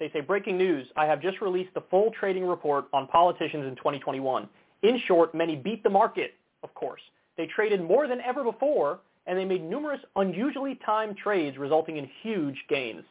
They 0.03 0.11
say, 0.11 0.20
breaking 0.20 0.59
news, 0.59 0.89
I 0.97 1.07
have 1.07 1.23
just 1.23 1.41
released 1.41 1.74
the 1.74 1.83
full 1.89 2.11
trading 2.11 2.45
report 2.45 2.87
on 2.93 3.07
politicians 3.07 3.69
in 3.69 3.77
2021. 3.77 4.49
In 4.83 4.99
short, 5.07 5.33
many 5.33 5.55
beat 5.55 5.85
the 5.85 5.91
market, 5.91 6.35
of 6.65 6.74
course. 6.74 7.01
They 7.37 7.47
traded 7.47 7.81
more 7.81 8.09
than 8.09 8.20
ever 8.20 8.43
before, 8.43 8.99
and 9.29 9.39
they 9.39 9.45
made 9.45 9.62
numerous 9.62 10.01
unusually 10.16 10.74
timed 10.85 11.19
trades 11.19 11.57
resulting 11.57 11.99
in 11.99 12.11
huge 12.20 12.65
gains. 12.69 13.05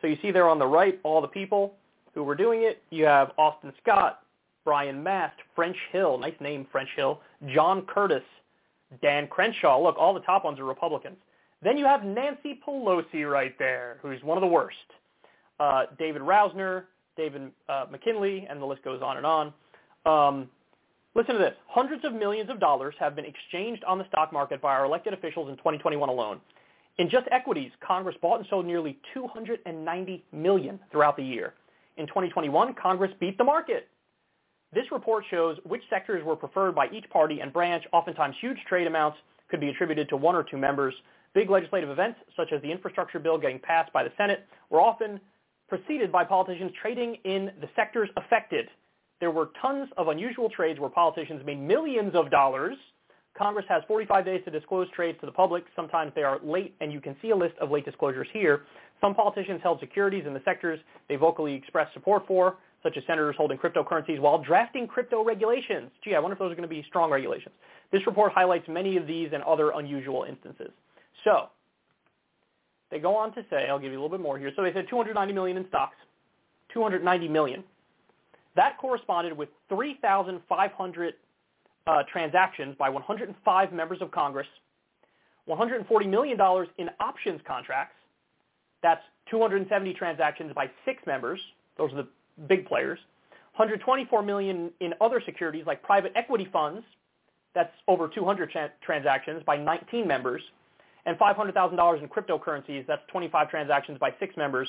So 0.00 0.08
you 0.08 0.18
see 0.20 0.32
there 0.32 0.48
on 0.48 0.58
the 0.58 0.66
right 0.66 0.98
all 1.04 1.20
the 1.20 1.28
people 1.28 1.74
who 2.14 2.24
were 2.24 2.34
doing 2.34 2.64
it. 2.64 2.82
You 2.90 3.04
have 3.04 3.30
Austin 3.38 3.72
Scott, 3.80 4.22
Brian 4.64 5.04
Mast, 5.04 5.36
French 5.54 5.76
Hill, 5.92 6.18
nice 6.18 6.34
name 6.40 6.66
French 6.72 6.90
Hill, 6.96 7.20
John 7.46 7.82
Curtis, 7.86 8.24
Dan 9.00 9.28
Crenshaw. 9.28 9.80
Look, 9.80 9.94
all 9.96 10.12
the 10.12 10.18
top 10.18 10.44
ones 10.44 10.58
are 10.58 10.64
Republicans. 10.64 11.18
Then 11.62 11.78
you 11.78 11.84
have 11.84 12.02
Nancy 12.02 12.58
Pelosi 12.66 13.30
right 13.30 13.56
there, 13.56 13.98
who's 14.02 14.20
one 14.24 14.36
of 14.36 14.42
the 14.42 14.48
worst. 14.48 14.78
Uh, 15.60 15.84
David 15.98 16.22
Rouzer, 16.22 16.84
David 17.16 17.50
uh, 17.68 17.86
McKinley, 17.90 18.46
and 18.48 18.60
the 18.60 18.66
list 18.66 18.82
goes 18.82 19.00
on 19.02 19.16
and 19.16 19.26
on. 19.26 19.52
Um, 20.06 20.50
listen 21.14 21.34
to 21.34 21.38
this. 21.38 21.54
Hundreds 21.68 22.04
of 22.04 22.12
millions 22.12 22.50
of 22.50 22.60
dollars 22.60 22.94
have 22.98 23.14
been 23.14 23.24
exchanged 23.24 23.84
on 23.84 23.98
the 23.98 24.06
stock 24.08 24.32
market 24.32 24.60
by 24.60 24.72
our 24.74 24.84
elected 24.84 25.12
officials 25.12 25.48
in 25.48 25.56
2021 25.56 26.08
alone. 26.08 26.40
In 26.98 27.10
just 27.10 27.26
equities, 27.32 27.72
Congress 27.80 28.16
bought 28.22 28.38
and 28.38 28.46
sold 28.48 28.66
nearly 28.66 28.98
290 29.14 30.24
million 30.32 30.78
throughout 30.92 31.16
the 31.16 31.24
year. 31.24 31.54
In 31.96 32.06
2021, 32.06 32.74
Congress 32.74 33.12
beat 33.20 33.38
the 33.38 33.44
market. 33.44 33.88
This 34.72 34.90
report 34.90 35.24
shows 35.30 35.56
which 35.64 35.82
sectors 35.88 36.24
were 36.24 36.36
preferred 36.36 36.74
by 36.74 36.88
each 36.92 37.08
party 37.10 37.40
and 37.40 37.52
branch. 37.52 37.84
Oftentimes, 37.92 38.34
huge 38.40 38.58
trade 38.68 38.86
amounts 38.86 39.18
could 39.48 39.60
be 39.60 39.68
attributed 39.68 40.08
to 40.08 40.16
one 40.16 40.34
or 40.34 40.42
two 40.42 40.56
members. 40.56 40.94
Big 41.32 41.50
legislative 41.50 41.90
events, 41.90 42.18
such 42.36 42.52
as 42.52 42.62
the 42.62 42.70
infrastructure 42.70 43.18
bill 43.18 43.38
getting 43.38 43.58
passed 43.58 43.92
by 43.92 44.02
the 44.02 44.10
Senate, 44.16 44.46
were 44.70 44.80
often 44.80 45.20
preceded 45.68 46.12
by 46.12 46.24
politicians 46.24 46.72
trading 46.80 47.16
in 47.24 47.50
the 47.60 47.68
sectors 47.74 48.08
affected. 48.16 48.68
There 49.20 49.30
were 49.30 49.50
tons 49.60 49.88
of 49.96 50.08
unusual 50.08 50.50
trades 50.50 50.80
where 50.80 50.90
politicians 50.90 51.42
made 51.44 51.60
millions 51.60 52.14
of 52.14 52.30
dollars. 52.30 52.76
Congress 53.36 53.66
has 53.68 53.82
45 53.88 54.24
days 54.24 54.42
to 54.44 54.50
disclose 54.50 54.88
trades 54.90 55.18
to 55.20 55.26
the 55.26 55.32
public. 55.32 55.64
Sometimes 55.74 56.12
they 56.14 56.22
are 56.22 56.38
late, 56.44 56.74
and 56.80 56.92
you 56.92 57.00
can 57.00 57.16
see 57.20 57.30
a 57.30 57.36
list 57.36 57.54
of 57.60 57.70
late 57.70 57.84
disclosures 57.84 58.28
here. 58.32 58.62
Some 59.00 59.14
politicians 59.14 59.60
held 59.62 59.80
securities 59.80 60.24
in 60.26 60.34
the 60.34 60.42
sectors 60.44 60.78
they 61.08 61.16
vocally 61.16 61.54
expressed 61.54 61.92
support 61.94 62.26
for 62.26 62.56
such 62.84 62.96
as 62.98 63.02
senators 63.06 63.34
holding 63.36 63.58
cryptocurrencies 63.58 64.20
while 64.20 64.38
drafting 64.38 64.86
crypto 64.86 65.24
regulations. 65.24 65.90
Gee, 66.04 66.14
I 66.14 66.20
wonder 66.20 66.34
if 66.34 66.38
those 66.38 66.52
are 66.52 66.54
going 66.54 66.68
to 66.68 66.74
be 66.74 66.84
strong 66.86 67.10
regulations. 67.10 67.54
This 67.90 68.06
report 68.06 68.32
highlights 68.32 68.68
many 68.68 68.96
of 68.96 69.06
these 69.06 69.30
and 69.32 69.42
other 69.42 69.70
unusual 69.70 70.24
instances. 70.28 70.70
So 71.24 71.48
they 72.94 73.00
go 73.00 73.16
on 73.16 73.34
to 73.34 73.44
say, 73.50 73.66
I'll 73.68 73.80
give 73.80 73.90
you 73.90 73.98
a 73.98 74.00
little 74.00 74.16
bit 74.16 74.22
more 74.22 74.38
here. 74.38 74.52
So 74.54 74.62
they 74.62 74.72
said 74.72 74.86
290 74.88 75.34
million 75.34 75.56
in 75.56 75.66
stocks, 75.66 75.96
290 76.72 77.26
million. 77.26 77.64
That 78.54 78.78
corresponded 78.78 79.36
with 79.36 79.48
3,500 79.68 81.14
uh, 81.88 82.02
transactions 82.10 82.76
by 82.78 82.88
105 82.88 83.72
members 83.72 84.00
of 84.00 84.12
Congress, 84.12 84.46
$140 85.48 86.08
million 86.08 86.38
in 86.78 86.88
options 87.00 87.40
contracts. 87.44 87.96
That's 88.80 89.02
270 89.28 89.92
transactions 89.94 90.52
by 90.54 90.70
six 90.84 91.02
members. 91.04 91.40
Those 91.76 91.92
are 91.94 92.04
the 92.04 92.08
big 92.46 92.64
players. 92.64 93.00
124 93.56 94.22
million 94.22 94.70
in 94.78 94.94
other 95.00 95.20
securities 95.26 95.64
like 95.66 95.82
private 95.82 96.12
equity 96.14 96.48
funds. 96.52 96.84
That's 97.56 97.72
over 97.88 98.06
200 98.06 98.50
tra- 98.52 98.70
transactions 98.82 99.42
by 99.44 99.56
19 99.56 100.06
members. 100.06 100.42
And 101.06 101.18
$500,000 101.18 102.02
in 102.02 102.08
cryptocurrencies. 102.08 102.86
That's 102.86 103.02
25 103.08 103.50
transactions 103.50 103.98
by 103.98 104.14
six 104.18 104.36
members. 104.36 104.68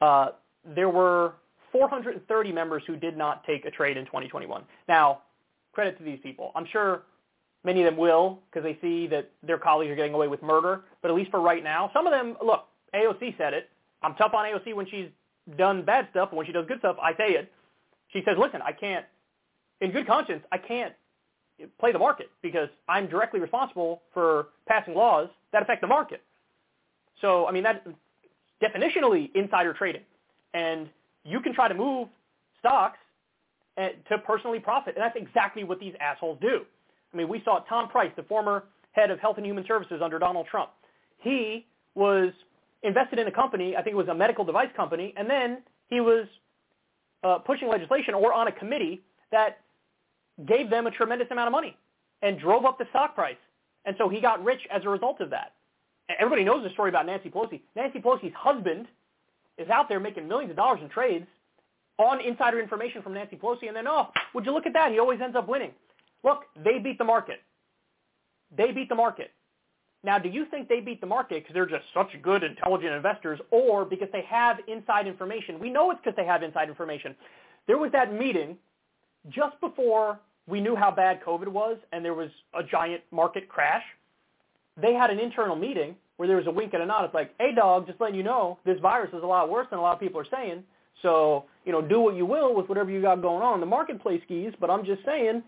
Uh, 0.00 0.30
there 0.64 0.88
were 0.88 1.34
430 1.72 2.52
members 2.52 2.82
who 2.86 2.96
did 2.96 3.16
not 3.16 3.44
take 3.44 3.64
a 3.64 3.70
trade 3.70 3.96
in 3.96 4.04
2021. 4.06 4.64
Now, 4.88 5.22
credit 5.72 5.96
to 5.98 6.04
these 6.04 6.18
people. 6.22 6.52
I'm 6.54 6.66
sure 6.66 7.02
many 7.64 7.82
of 7.82 7.92
them 7.92 7.96
will 7.96 8.40
because 8.50 8.64
they 8.64 8.78
see 8.80 9.06
that 9.08 9.30
their 9.42 9.58
colleagues 9.58 9.90
are 9.90 9.96
getting 9.96 10.14
away 10.14 10.28
with 10.28 10.42
murder. 10.42 10.82
But 11.02 11.10
at 11.10 11.16
least 11.16 11.30
for 11.30 11.40
right 11.40 11.62
now, 11.62 11.90
some 11.92 12.06
of 12.06 12.12
them, 12.12 12.36
look, 12.44 12.64
AOC 12.94 13.36
said 13.38 13.54
it. 13.54 13.68
I'm 14.02 14.14
tough 14.14 14.32
on 14.34 14.44
AOC 14.44 14.74
when 14.74 14.86
she's 14.90 15.08
done 15.56 15.84
bad 15.84 16.08
stuff, 16.10 16.30
but 16.30 16.36
when 16.36 16.46
she 16.46 16.52
does 16.52 16.66
good 16.66 16.78
stuff, 16.78 16.96
I 17.02 17.12
say 17.12 17.34
it. 17.34 17.52
She 18.12 18.22
says, 18.24 18.36
listen, 18.38 18.60
I 18.64 18.72
can't, 18.72 19.04
in 19.80 19.92
good 19.92 20.06
conscience, 20.06 20.42
I 20.50 20.58
can't 20.58 20.94
play 21.78 21.92
the 21.92 21.98
market 21.98 22.30
because 22.42 22.68
I'm 22.88 23.06
directly 23.06 23.40
responsible 23.40 24.02
for 24.12 24.48
passing 24.66 24.94
laws 24.94 25.28
that 25.52 25.62
affect 25.62 25.80
the 25.80 25.86
market. 25.86 26.22
So, 27.20 27.46
I 27.46 27.52
mean, 27.52 27.62
that 27.64 27.86
definitionally 28.62 29.30
insider 29.34 29.72
trading. 29.74 30.02
And 30.54 30.88
you 31.24 31.40
can 31.40 31.54
try 31.54 31.68
to 31.68 31.74
move 31.74 32.08
stocks 32.58 32.98
to 33.76 34.18
personally 34.18 34.60
profit. 34.60 34.94
And 34.94 35.02
that's 35.02 35.16
exactly 35.16 35.64
what 35.64 35.80
these 35.80 35.94
assholes 36.00 36.38
do. 36.40 36.60
I 37.12 37.16
mean, 37.16 37.28
we 37.28 37.40
saw 37.44 37.60
Tom 37.60 37.88
Price, 37.88 38.10
the 38.16 38.22
former 38.24 38.64
head 38.92 39.10
of 39.10 39.18
Health 39.20 39.36
and 39.38 39.46
Human 39.46 39.64
Services 39.66 40.00
under 40.02 40.18
Donald 40.18 40.46
Trump. 40.50 40.70
He 41.18 41.66
was 41.94 42.32
invested 42.82 43.18
in 43.18 43.26
a 43.26 43.32
company, 43.32 43.76
I 43.76 43.82
think 43.82 43.94
it 43.94 43.96
was 43.96 44.08
a 44.08 44.14
medical 44.14 44.44
device 44.44 44.68
company, 44.76 45.14
and 45.16 45.28
then 45.28 45.58
he 45.88 46.00
was 46.00 46.26
uh, 47.22 47.38
pushing 47.38 47.68
legislation 47.68 48.14
or 48.14 48.32
on 48.32 48.48
a 48.48 48.52
committee 48.52 49.02
that 49.32 49.58
gave 50.46 50.70
them 50.70 50.86
a 50.86 50.90
tremendous 50.90 51.28
amount 51.30 51.48
of 51.48 51.52
money 51.52 51.76
and 52.22 52.38
drove 52.38 52.64
up 52.64 52.78
the 52.78 52.86
stock 52.90 53.14
price. 53.14 53.36
And 53.84 53.96
so 53.98 54.08
he 54.08 54.20
got 54.20 54.44
rich 54.44 54.60
as 54.70 54.82
a 54.84 54.88
result 54.88 55.20
of 55.20 55.30
that. 55.30 55.52
Everybody 56.18 56.44
knows 56.44 56.62
the 56.64 56.70
story 56.70 56.88
about 56.90 57.06
Nancy 57.06 57.30
Pelosi. 57.30 57.60
Nancy 57.76 58.00
Pelosi's 58.00 58.34
husband 58.34 58.86
is 59.58 59.68
out 59.68 59.88
there 59.88 60.00
making 60.00 60.26
millions 60.28 60.50
of 60.50 60.56
dollars 60.56 60.80
in 60.82 60.88
trades 60.88 61.26
on 61.98 62.20
insider 62.20 62.60
information 62.60 63.02
from 63.02 63.14
Nancy 63.14 63.36
Pelosi, 63.36 63.68
and 63.68 63.76
then, 63.76 63.86
oh, 63.86 64.08
would 64.34 64.46
you 64.46 64.52
look 64.52 64.66
at 64.66 64.72
that? 64.72 64.90
He 64.90 64.98
always 64.98 65.20
ends 65.22 65.36
up 65.36 65.48
winning. 65.48 65.72
Look, 66.24 66.44
they 66.56 66.78
beat 66.78 66.98
the 66.98 67.04
market. 67.04 67.40
They 68.56 68.72
beat 68.72 68.88
the 68.88 68.94
market. 68.94 69.30
Now, 70.02 70.18
do 70.18 70.30
you 70.30 70.46
think 70.46 70.68
they 70.68 70.80
beat 70.80 71.00
the 71.00 71.06
market 71.06 71.42
because 71.42 71.52
they're 71.52 71.66
just 71.66 71.84
such 71.92 72.08
good, 72.22 72.42
intelligent 72.42 72.92
investors 72.94 73.38
or 73.50 73.84
because 73.84 74.08
they 74.12 74.24
have 74.28 74.56
inside 74.66 75.06
information? 75.06 75.60
We 75.60 75.70
know 75.70 75.90
it's 75.90 76.00
because 76.02 76.16
they 76.16 76.24
have 76.24 76.42
inside 76.42 76.70
information. 76.70 77.14
There 77.66 77.76
was 77.76 77.92
that 77.92 78.12
meeting 78.12 78.56
just 79.28 79.60
before 79.60 80.18
we 80.50 80.60
knew 80.60 80.76
how 80.76 80.90
bad 80.90 81.22
COVID 81.22 81.48
was 81.48 81.78
and 81.92 82.04
there 82.04 82.14
was 82.14 82.30
a 82.54 82.62
giant 82.62 83.02
market 83.10 83.48
crash. 83.48 83.84
They 84.80 84.94
had 84.94 85.10
an 85.10 85.18
internal 85.18 85.56
meeting 85.56 85.94
where 86.16 86.26
there 86.26 86.36
was 86.36 86.46
a 86.46 86.50
wink 86.50 86.74
and 86.74 86.82
a 86.82 86.86
nod. 86.86 87.04
It's 87.04 87.14
like, 87.14 87.34
hey, 87.38 87.54
dog, 87.54 87.86
just 87.86 88.00
letting 88.00 88.16
you 88.16 88.22
know, 88.22 88.58
this 88.64 88.78
virus 88.80 89.10
is 89.14 89.22
a 89.22 89.26
lot 89.26 89.48
worse 89.48 89.66
than 89.70 89.78
a 89.78 89.82
lot 89.82 89.94
of 89.94 90.00
people 90.00 90.20
are 90.20 90.26
saying. 90.30 90.62
So, 91.02 91.44
you 91.64 91.72
know, 91.72 91.80
do 91.80 92.00
what 92.00 92.14
you 92.14 92.26
will 92.26 92.54
with 92.54 92.68
whatever 92.68 92.90
you 92.90 93.00
got 93.00 93.22
going 93.22 93.42
on 93.42 93.60
the 93.60 93.66
marketplace 93.66 94.20
skis, 94.24 94.52
but 94.60 94.70
I'm 94.70 94.84
just 94.84 95.04
saying, 95.04 95.42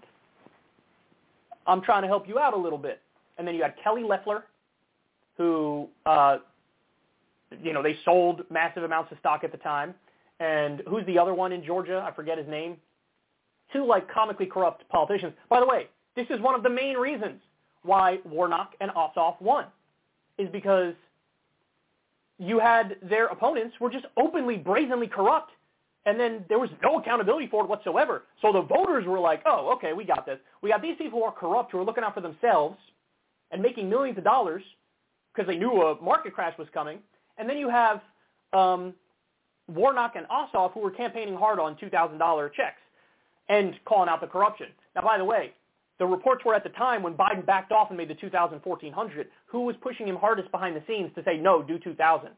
I'm 1.67 1.83
trying 1.83 2.03
to 2.03 2.09
help 2.09 2.27
you 2.27 2.39
out 2.39 2.55
a 2.55 2.57
little 2.57 2.79
bit. 2.79 3.01
And 3.39 3.47
then 3.47 3.55
you 3.55 3.63
had 3.63 3.75
Kelly 3.83 4.03
Loeffler, 4.03 4.45
who, 5.37 5.89
uh, 6.07 6.39
you 7.63 7.73
know, 7.73 7.83
they 7.83 7.99
sold 8.05 8.43
massive 8.51 8.83
amounts 8.83 9.13
of 9.13 9.19
stock 9.19 9.45
at 9.45 9.53
the 9.53 9.59
time. 9.59 9.95
And 10.41 10.83
who's 10.89 11.05
the 11.07 11.19
other 11.19 11.35
one 11.35 11.53
in 11.53 11.65
Georgia? 11.65 12.05
I 12.07 12.15
forget 12.15 12.39
his 12.39 12.49
name. 12.49 12.77
Two 13.73 13.87
like 13.87 14.11
comically 14.13 14.47
corrupt 14.47 14.89
politicians. 14.89 15.33
By 15.49 15.61
the 15.61 15.67
way, 15.67 15.89
this 16.17 16.27
is 16.31 16.41
one 16.41 16.55
of 16.55 16.63
the 16.63 16.71
main 16.71 16.97
reasons 16.97 17.41
why 17.83 18.19
Warnock 18.25 18.75
and 18.81 18.91
Ossoff 18.93 19.41
won, 19.41 19.67
is 20.39 20.49
because 20.51 20.95
you 22.39 22.59
had 22.59 22.97
their 23.03 23.27
opponents 23.27 23.77
were 23.81 23.91
just 23.91 24.07
openly, 24.17 24.57
brazenly 24.57 25.07
corrupt, 25.07 25.51
and 26.07 26.19
then 26.19 26.45
there 26.49 26.59
was 26.59 26.71
no 26.83 26.99
accountability 26.99 27.47
for 27.47 27.65
it 27.65 27.69
whatsoever. 27.69 28.25
So 28.41 28.53
the 28.53 28.63
voters 28.63 29.07
were 29.07 29.21
like, 29.21 29.43
oh, 29.47 29.73
okay, 29.77 29.93
we 29.93 30.05
got 30.05 30.27
this. 30.27 30.39
We 30.61 30.71
got 30.71 30.83
these 30.83 30.97
people 30.99 31.21
who 31.21 31.25
are 31.25 31.33
corrupt, 31.33 31.73
who 31.73 31.79
are 31.79 31.85
looking 31.85 32.03
out 32.03 32.15
for 32.15 32.21
themselves 32.21 32.77
and 33.53 33.63
making 33.63 33.89
millions 33.89 34.19
of 34.19 34.25
dollars 34.25 34.63
because 35.33 35.49
they 35.49 35.57
knew 35.57 35.83
a 35.83 36.03
market 36.03 36.35
crash 36.35 36.57
was 36.59 36.67
coming. 36.75 36.99
And 37.39 37.49
then 37.49 37.57
you 37.57 37.69
have 37.69 38.01
um, 38.53 38.95
Warnock 39.69 40.17
and 40.17 40.27
Ossoff 40.27 40.73
who 40.73 40.81
were 40.81 40.91
campaigning 40.91 41.37
hard 41.37 41.59
on 41.59 41.77
$2,000 41.77 42.53
checks 42.55 42.82
and 43.53 43.75
calling 43.85 44.09
out 44.09 44.23
the 44.23 44.27
corruption. 44.27 44.69
Now, 44.97 45.03
by 45.03 45.19
the 45.19 45.25
way, 45.25 45.53
the 45.99 46.07
reports 46.07 46.43
were 46.45 46.55
at 46.55 46.65
the 46.65 46.71
time 46.71 47.03
when 47.03 47.13
Biden 47.13 47.45
backed 47.45 47.71
off 47.71 47.91
and 47.91 47.99
made 47.99 48.09
the 48.09 48.15
2,000-1400, 48.15 49.27
who 49.47 49.61
was 49.61 49.77
pushing 49.83 50.09
him 50.09 50.17
hardest 50.17 50.51
behind 50.51 50.75
the 50.75 50.83
scenes 50.87 51.11
to 51.17 51.23
say, 51.23 51.37
no, 51.37 51.63
do 51.63 51.79
2,000? 51.79 52.31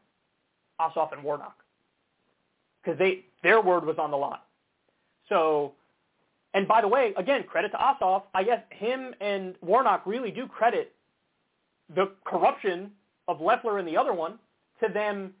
Ossoff 0.79 1.13
and 1.13 1.23
Warnock. 1.23 1.55
Because 2.83 2.99
they 2.99 3.23
their 3.43 3.61
word 3.61 3.85
was 3.85 3.95
on 3.97 4.11
the 4.11 4.17
line. 4.17 4.39
So, 5.29 5.71
and 6.53 6.67
by 6.67 6.81
the 6.81 6.87
way, 6.87 7.13
again, 7.17 7.43
credit 7.43 7.71
to 7.71 7.77
Ossoff. 7.77 8.23
I 8.33 8.43
guess 8.43 8.61
him 8.71 9.15
and 9.21 9.55
Warnock 9.61 10.05
really 10.05 10.31
do 10.31 10.47
credit 10.47 10.93
the 11.95 12.11
corruption 12.25 12.91
of 13.29 13.39
Loeffler 13.39 13.79
and 13.79 13.87
the 13.87 13.95
other 13.95 14.13
one 14.13 14.37
to 14.83 14.91
them 14.91 15.33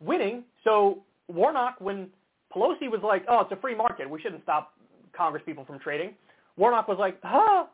winning. 0.00 0.44
So 0.62 1.02
Warnock, 1.28 1.80
when 1.80 2.08
Pelosi 2.54 2.90
was 2.90 3.00
like, 3.02 3.24
oh, 3.28 3.40
it's 3.40 3.52
a 3.52 3.56
free 3.56 3.74
market. 3.74 4.08
We 4.08 4.20
shouldn't 4.20 4.42
stop 4.42 4.74
Congress 5.20 5.42
people 5.44 5.66
from 5.66 5.78
trading. 5.78 6.14
Warnock 6.56 6.88
was 6.88 6.96
like, 6.98 7.18
huh? 7.22 7.66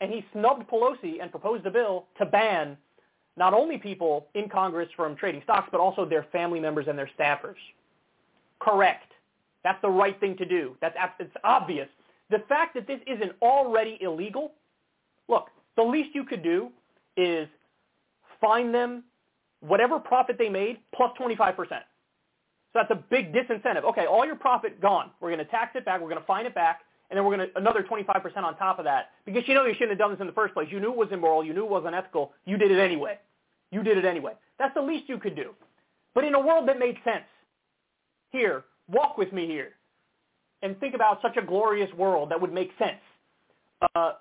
And 0.00 0.10
he 0.10 0.24
snubbed 0.32 0.66
Pelosi 0.70 1.20
and 1.20 1.30
proposed 1.30 1.66
a 1.66 1.70
bill 1.70 2.06
to 2.18 2.24
ban 2.24 2.78
not 3.36 3.52
only 3.52 3.76
people 3.76 4.28
in 4.34 4.48
Congress 4.48 4.88
from 4.96 5.14
trading 5.14 5.42
stocks, 5.44 5.68
but 5.70 5.78
also 5.78 6.06
their 6.06 6.24
family 6.32 6.58
members 6.58 6.86
and 6.88 6.98
their 6.98 7.10
staffers. 7.18 7.60
Correct. 8.60 9.12
That's 9.62 9.80
the 9.82 9.90
right 9.90 10.18
thing 10.20 10.38
to 10.38 10.46
do. 10.46 10.74
That's 10.80 10.96
it's 11.20 11.34
obvious. 11.44 11.88
The 12.30 12.38
fact 12.48 12.72
that 12.74 12.86
this 12.86 13.00
isn't 13.06 13.32
already 13.42 13.98
illegal, 14.00 14.52
look, 15.28 15.48
the 15.76 15.82
least 15.82 16.14
you 16.14 16.24
could 16.24 16.42
do 16.42 16.70
is 17.18 17.46
fine 18.40 18.72
them 18.72 19.04
whatever 19.60 19.98
profit 19.98 20.36
they 20.38 20.48
made 20.48 20.78
plus 20.94 21.10
25%. 21.20 21.56
So 21.58 21.74
that's 22.74 22.90
a 22.90 23.02
big 23.10 23.34
disincentive. 23.34 23.84
Okay, 23.84 24.06
all 24.06 24.24
your 24.24 24.36
profit 24.36 24.80
gone. 24.80 25.10
We're 25.20 25.28
going 25.30 25.44
to 25.44 25.50
tax 25.50 25.76
it 25.76 25.84
back. 25.84 26.00
We're 26.00 26.08
going 26.08 26.20
to 26.20 26.26
fine 26.26 26.46
it 26.46 26.54
back. 26.54 26.80
And 27.10 27.16
then 27.16 27.24
we're 27.24 27.36
going 27.36 27.48
to 27.48 27.58
another 27.58 27.84
25% 27.88 28.36
on 28.38 28.56
top 28.56 28.78
of 28.78 28.84
that 28.84 29.10
because 29.24 29.44
you 29.46 29.54
know 29.54 29.64
you 29.64 29.74
shouldn't 29.74 29.90
have 29.90 29.98
done 29.98 30.10
this 30.10 30.20
in 30.20 30.26
the 30.26 30.32
first 30.32 30.54
place. 30.54 30.68
You 30.70 30.80
knew 30.80 30.90
it 30.90 30.96
was 30.96 31.08
immoral. 31.12 31.44
You 31.44 31.54
knew 31.54 31.64
it 31.64 31.70
was 31.70 31.84
unethical. 31.86 32.32
You 32.46 32.56
did 32.56 32.70
it 32.70 32.78
anyway. 32.78 33.18
You 33.70 33.82
did 33.82 33.98
it 33.98 34.04
anyway. 34.04 34.32
That's 34.58 34.74
the 34.74 34.82
least 34.82 35.08
you 35.08 35.18
could 35.18 35.36
do. 35.36 35.50
But 36.14 36.24
in 36.24 36.34
a 36.34 36.40
world 36.40 36.68
that 36.68 36.78
made 36.78 36.96
sense, 37.04 37.24
here, 38.30 38.64
walk 38.88 39.18
with 39.18 39.32
me 39.32 39.46
here, 39.46 39.72
and 40.62 40.78
think 40.80 40.94
about 40.94 41.20
such 41.22 41.36
a 41.36 41.42
glorious 41.42 41.92
world 41.94 42.30
that 42.30 42.40
would 42.40 42.52
make 42.52 42.70
sense. 42.78 43.00
Uh, 43.94 44.12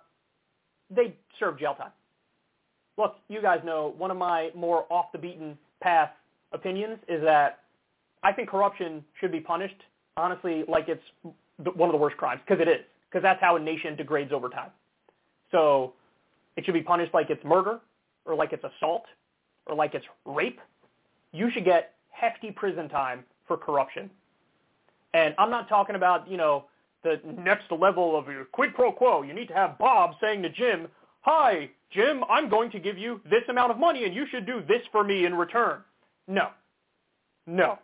they 0.90 1.16
serve 1.40 1.58
jail 1.58 1.74
time. 1.76 1.92
Look, 2.98 3.16
you 3.28 3.42
guys 3.42 3.60
know 3.66 3.94
one 3.98 4.12
of 4.12 4.18
my 4.18 4.52
more 4.56 4.86
off 4.90 5.12
the 5.12 5.18
beaten 5.18 5.58
path 5.82 6.12
opinions 6.52 6.98
is 7.08 7.22
that 7.24 7.60
I 8.24 8.32
think 8.32 8.50
corruption 8.50 9.04
should 9.20 9.32
be 9.32 9.40
punished, 9.40 9.82
honestly, 10.18 10.64
like 10.68 10.88
it's 10.88 11.04
one 11.58 11.90
of 11.90 11.94
the 11.94 11.98
worst 11.98 12.18
crimes, 12.18 12.42
because 12.46 12.62
it 12.62 12.68
is, 12.68 12.82
because 13.10 13.24
that's 13.24 13.42
how 13.42 13.56
a 13.56 13.60
nation 13.60 13.96
degrades 13.96 14.32
over 14.32 14.50
time. 14.50 14.72
So 15.52 15.94
it 16.56 16.66
should 16.66 16.74
be 16.74 16.82
punished 16.82 17.14
like 17.14 17.30
it's 17.30 17.44
murder, 17.44 17.80
or 18.26 18.36
like 18.36 18.54
it's 18.54 18.64
assault, 18.64 19.06
or 19.66 19.76
like 19.76 19.94
it's 19.94 20.06
rape. 20.26 20.60
You 21.32 21.50
should 21.52 21.66
get 21.66 21.94
hefty 22.10 22.52
prison 22.52 22.90
time 22.90 23.24
for 23.48 23.58
corruption. 23.58 24.10
And 25.14 25.34
I'm 25.38 25.50
not 25.50 25.70
talking 25.70 25.96
about, 25.96 26.30
you 26.30 26.38
know, 26.38 26.66
the 27.04 27.22
next 27.38 27.72
level 27.72 28.18
of 28.18 28.28
your 28.28 28.46
quid 28.46 28.74
pro 28.74 28.92
quo. 28.92 29.22
You 29.22 29.34
need 29.34 29.48
to 29.48 29.54
have 29.54 29.78
Bob 29.78 30.16
saying 30.20 30.42
to 30.42 30.50
Jim, 30.50 30.88
hi, 31.22 31.70
Jim, 31.92 32.24
I'm 32.30 32.50
going 32.50 32.72
to 32.72 32.80
give 32.80 32.98
you 32.98 33.22
this 33.30 33.44
amount 33.48 33.72
of 33.72 33.78
money 33.78 34.06
and 34.06 34.14
you 34.14 34.26
should 34.30 34.46
do 34.46 34.62
this 34.68 34.82
for 34.92 35.04
me 35.04 35.26
in 35.26 35.36
return. 35.36 35.82
No. 36.28 36.50
No. 37.48 37.80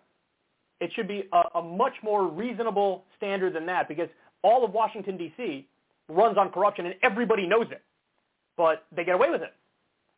It 0.81 0.91
should 0.95 1.07
be 1.07 1.23
a, 1.31 1.59
a 1.59 1.61
much 1.61 1.93
more 2.03 2.27
reasonable 2.27 3.05
standard 3.15 3.53
than 3.53 3.65
that 3.67 3.87
because 3.87 4.09
all 4.41 4.65
of 4.65 4.73
Washington, 4.73 5.15
D.C. 5.15 5.67
runs 6.09 6.37
on 6.37 6.49
corruption 6.49 6.87
and 6.87 6.95
everybody 7.03 7.47
knows 7.47 7.67
it. 7.71 7.83
But 8.57 8.83
they 8.93 9.05
get 9.05 9.15
away 9.15 9.29
with 9.29 9.43
it. 9.43 9.53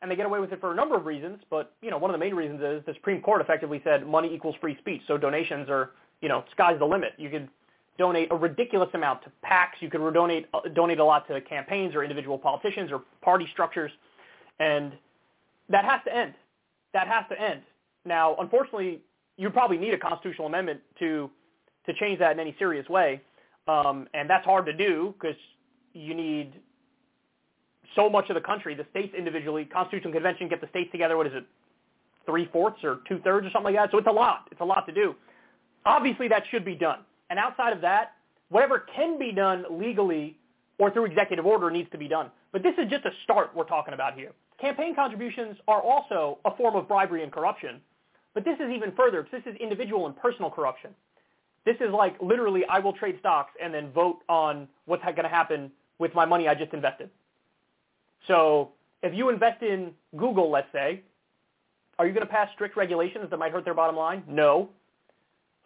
And 0.02 0.10
they 0.10 0.15
get 0.15 0.26
away 0.26 0.40
with 0.40 0.52
it 0.52 0.60
for 0.60 0.72
a 0.72 0.76
number 0.76 0.98
of 0.98 1.06
reasons, 1.06 1.40
but 1.49 1.73
you 1.81 1.90
know, 1.90 1.98
one 1.98 2.10
of 2.11 2.14
the 2.14 2.19
main 2.19 2.35
reasons 2.35 2.61
is 2.61 2.85
the 2.85 2.94
Supreme 2.95 3.22
Court 3.22 3.40
effectively 3.40 3.80
said 3.85 4.06
money 4.06 4.34
equals 4.34 4.56
free 4.60 4.77
speech. 4.80 5.02
So 5.07 5.18
donations 5.18 5.69
are, 5.69 5.91
you 6.22 6.27
know, 6.27 6.44
sky's 6.52 6.77
the 6.80 6.85
limit. 6.85 7.14
You 7.18 7.30
could 7.30 7.48
donate 7.98 8.30
a 8.31 8.35
ridiculous 8.35 8.90
amount 8.94 9.23
to 9.23 9.31
PACs. 9.45 9.80
You 9.80 9.90
could 9.90 10.14
donate 10.14 10.48
uh, 10.53 10.61
donate 10.73 10.99
a 10.99 11.06
lot 11.06 11.26
to 11.30 11.40
campaigns 11.41 11.95
or 11.95 12.03
individual 12.03 12.38
politicians 12.38 12.91
or 12.91 13.03
party 13.22 13.48
structures, 13.53 13.91
and 14.60 14.91
that 15.69 15.85
has 15.85 16.02
to 16.06 16.14
end. 16.14 16.34
That 16.94 17.07
has 17.07 17.23
to 17.30 17.40
end. 17.40 17.61
Now, 18.03 18.35
unfortunately, 18.40 19.02
you 19.38 19.50
probably 19.50 19.78
need 19.78 19.94
a 19.94 19.98
constitutional 19.98 20.48
amendment 20.48 20.82
to 21.00 21.30
to 21.86 21.94
change 21.96 22.20
that 22.20 22.32
in 22.32 22.40
any 22.40 22.56
serious 22.58 22.88
way, 22.88 23.22
um, 23.68 24.08
and 24.14 24.30
that's 24.30 24.46
hard 24.46 24.66
to 24.66 24.74
do 24.74 25.14
because 25.20 25.36
you 25.94 26.14
need 26.14 26.54
so 27.96 28.10
much 28.10 28.30
of 28.30 28.36
the 28.36 28.42
country, 28.42 28.74
the 28.74 28.86
states 28.90 29.14
individually, 29.18 29.66
Constitutional 29.66 30.14
Convention, 30.14 30.48
get 30.48 30.62
the 30.62 30.70
states 30.70 30.92
together. 30.92 31.18
What 31.18 31.28
is 31.28 31.34
it, 31.36 31.46
three 32.26 32.50
fourths 32.52 32.84
or 32.84 33.00
two 33.08 33.20
thirds 33.20 33.46
or 33.46 33.52
something 33.52 33.74
like 33.74 33.76
that? 33.76 33.92
So 33.92 33.98
it's 33.98 34.08
a 34.08 34.12
lot. 34.12 34.48
It's 34.52 34.62
a 34.62 34.66
lot 34.66 34.86
to 34.88 34.94
do. 34.94 35.16
Obviously, 35.86 36.28
that 36.30 36.44
should 36.50 36.64
be 36.64 36.76
done. 36.76 37.00
And 37.30 37.38
outside 37.38 37.74
of 37.74 37.82
that, 37.82 38.14
whatever 38.50 38.86
can 38.96 39.20
be 39.20 39.32
done 39.32 39.66
legally 39.70 40.38
or 40.78 40.92
through 40.92 41.06
executive 41.06 41.46
order 41.46 41.70
needs 41.70 41.90
to 41.92 41.98
be 41.98 42.08
done. 42.08 42.32
But 42.52 42.64
this 42.64 42.74
is 42.78 42.90
just 42.90 43.06
a 43.06 43.12
start 43.24 43.52
we're 43.56 43.66
talking 43.66 43.94
about 43.94 44.16
here. 44.16 44.32
Campaign 44.60 44.96
contributions 44.96 45.58
are 45.68 45.82
also 45.82 46.40
a 46.46 46.56
form 46.56 46.76
of 46.76 46.88
bribery 46.88 47.24
and 47.24 47.32
corruption. 47.32 47.82
But 48.34 48.46
this 48.46 48.58
is 48.60 48.70
even 48.72 48.92
further. 48.94 49.24
Because 49.24 49.44
this 49.44 49.54
is 49.54 49.62
individual 49.62 50.08
and 50.08 50.16
personal 50.16 50.50
corruption. 50.50 50.92
This 51.66 51.76
is 51.80 51.92
like 51.92 52.16
literally 52.22 52.64
I 52.70 52.80
will 52.80 52.94
trade 52.94 53.18
stocks 53.20 53.52
and 53.62 53.74
then 53.74 53.92
vote 53.92 54.20
on 54.28 54.68
what's 54.86 55.04
going 55.04 55.16
to 55.24 55.30
happen 55.30 55.72
with 56.00 56.14
my 56.14 56.26
money 56.26 56.48
I 56.48 56.56
just 56.56 56.74
invested. 56.74 57.10
So 58.28 58.72
if 59.02 59.14
you 59.14 59.30
invest 59.30 59.62
in 59.62 59.92
Google, 60.18 60.50
let's 60.50 60.72
say, 60.72 61.02
are 62.00 62.08
you 62.08 62.14
going 62.14 62.26
to 62.26 62.32
pass 62.32 62.50
strict 62.54 62.76
regulations 62.76 63.30
that 63.30 63.38
might 63.38 63.52
hurt 63.52 63.66
their 63.66 63.74
bottom 63.74 63.96
line? 63.96 64.24
No. 64.28 64.70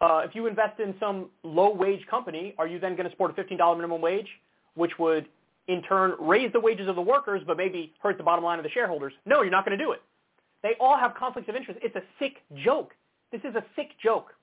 Uh, 0.00 0.22
if 0.24 0.34
you 0.34 0.46
invest 0.46 0.78
in 0.78 0.94
some 1.00 1.30
low-wage 1.42 2.06
company, 2.08 2.54
are 2.58 2.68
you 2.68 2.78
then 2.78 2.94
going 2.94 3.04
to 3.04 3.10
support 3.10 3.36
a 3.36 3.42
$15 3.42 3.76
minimum 3.76 4.00
wage, 4.00 4.28
which 4.74 4.92
would 4.98 5.26
in 5.66 5.82
turn 5.82 6.14
raise 6.20 6.52
the 6.52 6.60
wages 6.60 6.88
of 6.88 6.94
the 6.94 7.02
workers 7.02 7.42
but 7.46 7.56
maybe 7.56 7.92
hurt 8.00 8.16
the 8.16 8.22
bottom 8.22 8.44
line 8.44 8.58
of 8.58 8.62
the 8.62 8.70
shareholders? 8.70 9.12
No, 9.26 9.42
you're 9.42 9.50
not 9.50 9.64
going 9.64 9.76
to 9.76 9.84
do 9.84 9.92
it. 9.92 10.02
They 10.62 10.72
all 10.80 10.98
have 10.98 11.14
conflicts 11.14 11.48
of 11.48 11.56
interest. 11.56 11.80
It's 11.82 11.96
a 11.96 12.02
sick 12.18 12.36
joke. 12.64 12.92
This 13.32 13.40
is 13.44 13.54
a 13.54 13.64
sick 13.76 13.90
joke. 14.02 14.34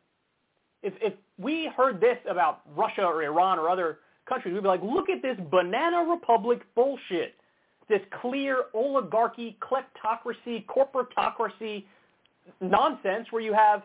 If, 0.83 0.93
if 1.01 1.13
we 1.37 1.69
heard 1.75 1.99
this 1.99 2.17
about 2.29 2.61
Russia 2.75 3.03
or 3.03 3.23
Iran 3.23 3.59
or 3.59 3.69
other 3.69 3.99
countries, 4.27 4.53
we'd 4.53 4.63
be 4.63 4.67
like, 4.67 4.83
look 4.83 5.09
at 5.09 5.21
this 5.21 5.37
banana 5.51 6.03
republic 6.09 6.61
bullshit. 6.75 7.35
This 7.89 8.01
clear 8.21 8.63
oligarchy, 8.73 9.57
kleptocracy, 9.61 10.65
corporatocracy 10.65 11.83
nonsense 12.61 13.27
where 13.31 13.41
you 13.41 13.53
have 13.53 13.83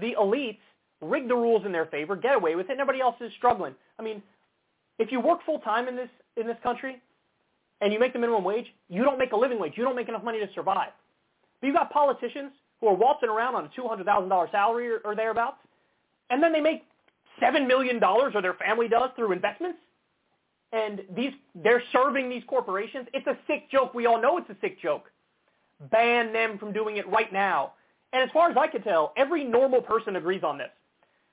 the 0.00 0.14
elites 0.20 0.58
rig 1.00 1.28
the 1.28 1.34
rules 1.34 1.64
in 1.66 1.72
their 1.72 1.86
favor, 1.86 2.16
get 2.16 2.34
away 2.34 2.54
with 2.54 2.66
it, 2.66 2.72
and 2.72 2.80
everybody 2.80 3.00
else 3.00 3.16
is 3.20 3.30
struggling. 3.36 3.74
I 3.98 4.02
mean, 4.02 4.22
if 4.98 5.12
you 5.12 5.20
work 5.20 5.40
full 5.44 5.58
time 5.60 5.88
in 5.88 5.96
this 5.96 6.08
in 6.36 6.46
this 6.46 6.56
country 6.62 7.00
and 7.80 7.92
you 7.92 8.00
make 8.00 8.12
the 8.12 8.18
minimum 8.18 8.44
wage, 8.44 8.66
you 8.88 9.04
don't 9.04 9.18
make 9.18 9.32
a 9.32 9.36
living 9.36 9.58
wage. 9.58 9.74
You 9.76 9.84
don't 9.84 9.96
make 9.96 10.08
enough 10.08 10.24
money 10.24 10.38
to 10.38 10.48
survive. 10.54 10.90
But 11.60 11.68
you've 11.68 11.76
got 11.76 11.90
politicians 11.90 12.52
who 12.80 12.88
are 12.88 12.94
waltzing 12.94 13.28
around 13.28 13.54
on 13.54 13.64
a 13.64 13.70
two 13.74 13.86
hundred 13.88 14.04
thousand 14.06 14.28
dollar 14.28 14.48
salary 14.50 14.88
or, 14.90 14.98
or 15.04 15.14
thereabouts, 15.14 15.58
and 16.30 16.42
then 16.42 16.52
they 16.52 16.60
make 16.60 16.82
seven 17.40 17.66
million 17.66 17.98
dollars, 17.98 18.32
or 18.34 18.42
their 18.42 18.54
family 18.54 18.88
does 18.88 19.10
through 19.16 19.32
investments. 19.32 19.78
And 20.72 21.02
these 21.14 21.32
they're 21.54 21.82
serving 21.92 22.28
these 22.28 22.42
corporations. 22.46 23.06
It's 23.14 23.26
a 23.26 23.38
sick 23.46 23.70
joke. 23.70 23.94
We 23.94 24.06
all 24.06 24.20
know 24.20 24.36
it's 24.38 24.50
a 24.50 24.56
sick 24.60 24.80
joke. 24.82 25.04
Ban 25.90 26.32
them 26.32 26.58
from 26.58 26.72
doing 26.72 26.96
it 26.96 27.08
right 27.08 27.32
now. 27.32 27.72
And 28.12 28.22
as 28.22 28.30
far 28.32 28.50
as 28.50 28.56
I 28.56 28.66
can 28.66 28.82
tell, 28.82 29.12
every 29.16 29.44
normal 29.44 29.82
person 29.82 30.16
agrees 30.16 30.42
on 30.42 30.58
this. 30.58 30.70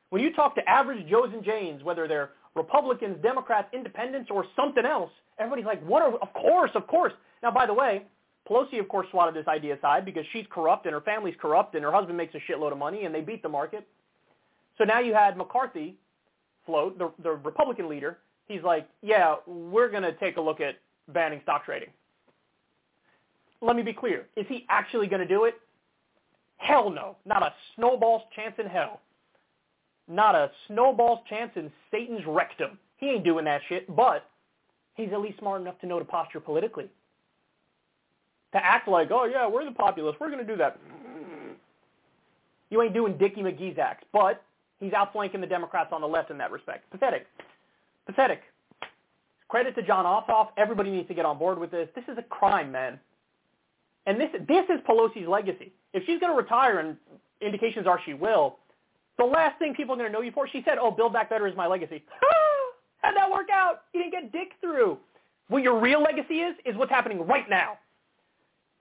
When 0.09 0.21
you 0.21 0.33
talk 0.33 0.55
to 0.55 0.69
average 0.69 1.07
Joes 1.07 1.29
and 1.33 1.43
Janes, 1.43 1.83
whether 1.83 2.07
they're 2.07 2.31
Republicans, 2.55 3.17
Democrats, 3.23 3.69
Independents, 3.73 4.29
or 4.29 4.45
something 4.55 4.85
else, 4.85 5.09
everybody's 5.39 5.65
like, 5.65 5.83
what 5.85 6.03
are, 6.03 6.13
of 6.15 6.33
course, 6.33 6.71
of 6.75 6.85
course. 6.87 7.13
Now, 7.41 7.51
by 7.51 7.65
the 7.65 7.73
way, 7.73 8.03
Pelosi, 8.49 8.79
of 8.79 8.89
course, 8.89 9.07
swatted 9.09 9.35
this 9.35 9.47
idea 9.47 9.75
aside 9.75 10.03
because 10.03 10.25
she's 10.33 10.45
corrupt 10.49 10.85
and 10.85 10.93
her 10.93 11.01
family's 11.01 11.35
corrupt 11.41 11.75
and 11.75 11.83
her 11.83 11.91
husband 11.91 12.17
makes 12.17 12.35
a 12.35 12.51
shitload 12.51 12.71
of 12.71 12.77
money 12.77 13.05
and 13.05 13.15
they 13.15 13.21
beat 13.21 13.41
the 13.41 13.49
market. 13.49 13.87
So 14.77 14.83
now 14.83 14.99
you 14.99 15.13
had 15.13 15.37
McCarthy 15.37 15.95
float, 16.65 16.97
the, 16.97 17.11
the 17.21 17.31
Republican 17.31 17.89
leader. 17.89 18.17
He's 18.47 18.63
like, 18.63 18.87
yeah, 19.01 19.35
we're 19.47 19.89
going 19.89 20.03
to 20.03 20.13
take 20.13 20.37
a 20.37 20.41
look 20.41 20.59
at 20.59 20.75
banning 21.09 21.39
stock 21.43 21.65
trading. 21.65 21.89
Let 23.61 23.77
me 23.77 23.81
be 23.81 23.93
clear. 23.93 24.27
Is 24.35 24.45
he 24.49 24.65
actually 24.69 25.07
going 25.07 25.21
to 25.21 25.27
do 25.27 25.45
it? 25.45 25.55
Hell 26.57 26.89
no. 26.89 27.15
Not 27.25 27.43
a 27.43 27.53
snowball's 27.75 28.23
chance 28.35 28.55
in 28.57 28.65
hell. 28.65 28.99
Not 30.09 30.35
a 30.35 30.51
snowball's 30.67 31.19
chance 31.29 31.51
in 31.55 31.71
Satan's 31.91 32.25
rectum. 32.27 32.77
He 32.97 33.09
ain't 33.09 33.23
doing 33.23 33.45
that 33.45 33.61
shit, 33.69 33.93
but 33.95 34.29
he's 34.95 35.09
at 35.13 35.21
least 35.21 35.39
smart 35.39 35.61
enough 35.61 35.79
to 35.79 35.87
know 35.87 35.99
to 35.99 36.05
posture 36.05 36.41
politically. 36.41 36.89
To 38.53 38.63
act 38.63 38.87
like, 38.87 39.09
oh 39.11 39.25
yeah, 39.25 39.47
we're 39.47 39.65
the 39.65 39.71
populists, 39.71 40.17
we're 40.19 40.29
going 40.29 40.45
to 40.45 40.51
do 40.51 40.57
that. 40.57 40.79
You 42.69 42.81
ain't 42.81 42.93
doing 42.93 43.17
Dickie 43.17 43.41
McGee's 43.41 43.77
acts, 43.77 44.03
but 44.11 44.43
he's 44.79 44.93
outflanking 44.93 45.41
the 45.41 45.47
Democrats 45.47 45.89
on 45.91 46.01
the 46.01 46.07
left 46.07 46.31
in 46.31 46.37
that 46.39 46.51
respect. 46.51 46.89
Pathetic. 46.89 47.27
Pathetic. 48.05 48.41
Credit 49.47 49.75
to 49.75 49.83
Jon 49.83 50.05
Ossoff. 50.05 50.49
Everybody 50.57 50.89
needs 50.89 51.07
to 51.07 51.13
get 51.13 51.25
on 51.25 51.37
board 51.37 51.59
with 51.59 51.71
this. 51.71 51.87
This 51.95 52.05
is 52.07 52.17
a 52.17 52.23
crime, 52.23 52.71
man. 52.71 52.99
And 54.05 54.19
this 54.19 54.29
this 54.47 54.65
is 54.69 54.79
Pelosi's 54.87 55.27
legacy. 55.27 55.71
If 55.93 56.03
she's 56.05 56.19
going 56.19 56.31
to 56.31 56.37
retire, 56.37 56.79
and 56.79 56.97
indications 57.41 57.85
are 57.85 57.99
she 58.05 58.13
will, 58.13 58.57
the 59.17 59.25
last 59.25 59.59
thing 59.59 59.75
people 59.75 59.93
are 59.93 59.97
going 59.97 60.09
to 60.09 60.13
know 60.13 60.21
you 60.21 60.31
for, 60.31 60.47
she 60.47 60.63
said, 60.65 60.77
oh, 60.81 60.91
Build 60.91 61.13
Back 61.13 61.29
Better 61.29 61.47
is 61.47 61.55
my 61.55 61.67
legacy. 61.67 62.03
How'd 63.03 63.15
that 63.15 63.31
work 63.31 63.49
out? 63.51 63.83
You 63.93 64.01
didn't 64.01 64.13
get 64.13 64.31
dick 64.31 64.53
through. 64.59 64.97
What 65.49 65.61
your 65.61 65.79
real 65.79 66.01
legacy 66.01 66.35
is, 66.35 66.55
is 66.65 66.75
what's 66.75 66.91
happening 66.91 67.25
right 67.27 67.47
now. 67.49 67.77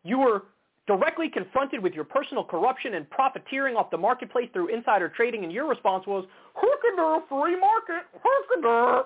You 0.04 0.18
were 0.18 0.42
directly 0.86 1.28
confronted 1.28 1.82
with 1.82 1.94
your 1.94 2.04
personal 2.04 2.44
corruption 2.44 2.94
and 2.94 3.08
profiteering 3.08 3.76
off 3.76 3.90
the 3.90 3.98
marketplace 3.98 4.48
through 4.52 4.68
insider 4.68 5.08
trading, 5.08 5.44
and 5.44 5.52
your 5.52 5.68
response 5.68 6.06
was, 6.06 6.24
hookadur, 6.56 7.20
free 7.28 7.58
market, 7.58 8.04
hookadur. 8.24 9.04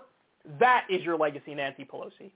That 0.59 0.87
is 0.89 1.03
your 1.03 1.17
legacy, 1.17 1.55
Nancy 1.55 1.85
Pelosi. 1.85 2.31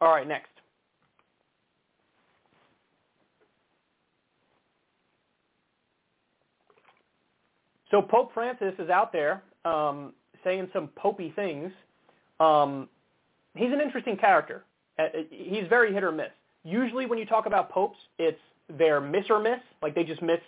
All 0.00 0.12
right, 0.12 0.26
next. 0.28 0.48
So 7.90 8.02
Pope 8.02 8.32
Francis 8.32 8.74
is 8.78 8.90
out 8.90 9.12
there 9.12 9.42
um, 9.68 10.12
saying 10.44 10.68
some 10.72 10.88
popey 11.02 11.34
things. 11.34 11.70
Um, 12.40 12.88
he's 13.54 13.72
an 13.72 13.80
interesting 13.80 14.16
character. 14.16 14.64
Uh, 14.98 15.02
uh, 15.02 15.08
he's 15.30 15.64
very 15.68 15.92
hit 15.92 16.04
or 16.04 16.12
miss. 16.12 16.30
Usually 16.64 17.06
when 17.06 17.18
you 17.18 17.26
talk 17.26 17.46
about 17.46 17.70
popes, 17.70 17.98
it's 18.18 18.40
they're 18.78 19.00
miss 19.00 19.24
or 19.30 19.40
miss, 19.40 19.60
like 19.82 19.94
they 19.94 20.04
just 20.04 20.22
miss 20.22 20.40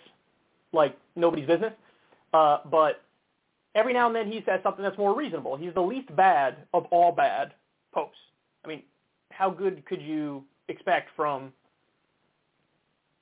like 0.73 0.97
nobody's 1.15 1.47
business. 1.47 1.73
Uh, 2.33 2.59
but 2.69 3.03
every 3.75 3.93
now 3.93 4.07
and 4.07 4.15
then 4.15 4.31
he 4.31 4.43
says 4.45 4.59
something 4.63 4.83
that's 4.83 4.97
more 4.97 5.15
reasonable. 5.15 5.57
He's 5.57 5.73
the 5.73 5.81
least 5.81 6.13
bad 6.15 6.57
of 6.73 6.85
all 6.91 7.11
bad 7.11 7.53
popes. 7.93 8.17
I 8.63 8.67
mean, 8.67 8.83
how 9.31 9.49
good 9.49 9.85
could 9.85 10.01
you 10.01 10.43
expect 10.67 11.09
from 11.15 11.51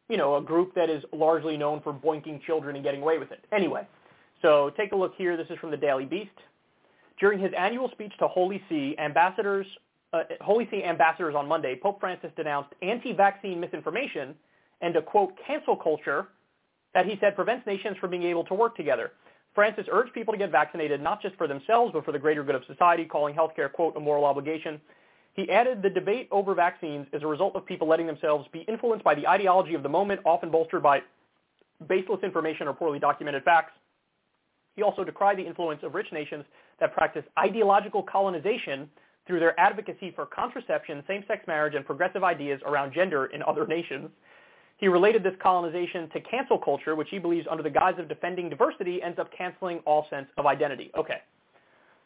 you 0.09 0.17
know 0.17 0.35
a 0.37 0.41
group 0.41 0.75
that 0.75 0.89
is 0.89 1.03
largely 1.13 1.57
known 1.57 1.81
for 1.81 1.93
boinking 1.93 2.41
children 2.43 2.75
and 2.75 2.83
getting 2.83 3.01
away 3.01 3.17
with 3.17 3.31
it? 3.31 3.45
Anyway, 3.51 3.87
so 4.41 4.71
take 4.77 4.91
a 4.91 4.95
look 4.95 5.13
here. 5.17 5.37
This 5.37 5.47
is 5.49 5.57
from 5.59 5.71
the 5.71 5.77
Daily 5.77 6.05
Beast. 6.05 6.31
During 7.19 7.39
his 7.39 7.51
annual 7.57 7.89
speech 7.91 8.13
to 8.19 8.27
Holy 8.27 8.61
See 8.69 8.95
ambassadors, 8.97 9.65
uh, 10.13 10.23
Holy 10.41 10.67
See 10.71 10.83
ambassadors 10.83 11.35
on 11.35 11.47
Monday, 11.47 11.77
Pope 11.81 11.99
Francis 11.99 12.31
denounced 12.35 12.73
anti-vaccine 12.81 13.59
misinformation 13.59 14.35
and 14.81 14.95
a 14.95 15.01
quote 15.01 15.33
cancel 15.45 15.75
culture 15.75 16.27
that 16.93 17.05
he 17.05 17.17
said 17.19 17.35
prevents 17.35 17.67
nations 17.67 17.97
from 17.97 18.09
being 18.09 18.23
able 18.23 18.43
to 18.45 18.53
work 18.53 18.75
together. 18.75 19.11
Francis 19.53 19.85
urged 19.91 20.13
people 20.13 20.33
to 20.33 20.37
get 20.37 20.51
vaccinated 20.51 21.01
not 21.01 21.21
just 21.21 21.35
for 21.35 21.47
themselves 21.47 21.91
but 21.93 22.05
for 22.05 22.11
the 22.11 22.19
greater 22.19 22.43
good 22.43 22.55
of 22.55 22.63
society, 22.65 23.03
calling 23.03 23.35
healthcare 23.35 23.71
quote 23.71 23.95
a 23.97 23.99
moral 23.99 24.25
obligation. 24.25 24.79
He 25.33 25.49
added 25.51 25.81
the 25.81 25.89
debate 25.89 26.27
over 26.31 26.53
vaccines 26.53 27.07
is 27.13 27.23
a 27.23 27.27
result 27.27 27.55
of 27.55 27.65
people 27.65 27.87
letting 27.87 28.07
themselves 28.07 28.47
be 28.51 28.61
influenced 28.61 29.03
by 29.03 29.15
the 29.15 29.27
ideology 29.27 29.73
of 29.73 29.83
the 29.83 29.89
moment, 29.89 30.21
often 30.25 30.49
bolstered 30.49 30.83
by 30.83 31.01
baseless 31.87 32.19
information 32.23 32.67
or 32.67 32.73
poorly 32.73 32.99
documented 32.99 33.43
facts. 33.43 33.71
He 34.79 34.83
also 34.83 35.03
decried 35.03 35.37
the 35.37 35.45
influence 35.45 35.81
of 35.83 35.93
rich 35.93 36.07
nations 36.13 36.45
that 36.79 36.93
practice 36.93 37.25
ideological 37.37 38.01
colonization 38.01 38.89
through 39.27 39.41
their 39.41 39.59
advocacy 39.59 40.13
for 40.15 40.25
contraception, 40.25 41.03
same-sex 41.05 41.45
marriage, 41.47 41.75
and 41.75 41.85
progressive 41.85 42.23
ideas 42.23 42.61
around 42.65 42.93
gender 42.93 43.25
in 43.25 43.43
other 43.43 43.67
nations. 43.67 44.09
He 44.77 44.87
related 44.87 45.21
this 45.21 45.33
colonization 45.43 46.09
to 46.11 46.21
cancel 46.21 46.57
culture, 46.57 46.95
which 46.95 47.09
he 47.11 47.19
believes 47.19 47.45
under 47.51 47.61
the 47.61 47.69
guise 47.69 47.95
of 47.99 48.07
defending 48.07 48.49
diversity 48.49 49.03
ends 49.03 49.19
up 49.19 49.29
canceling 49.37 49.79
all 49.79 50.07
sense 50.09 50.27
of 50.37 50.45
identity. 50.45 50.91
Okay, 50.97 51.17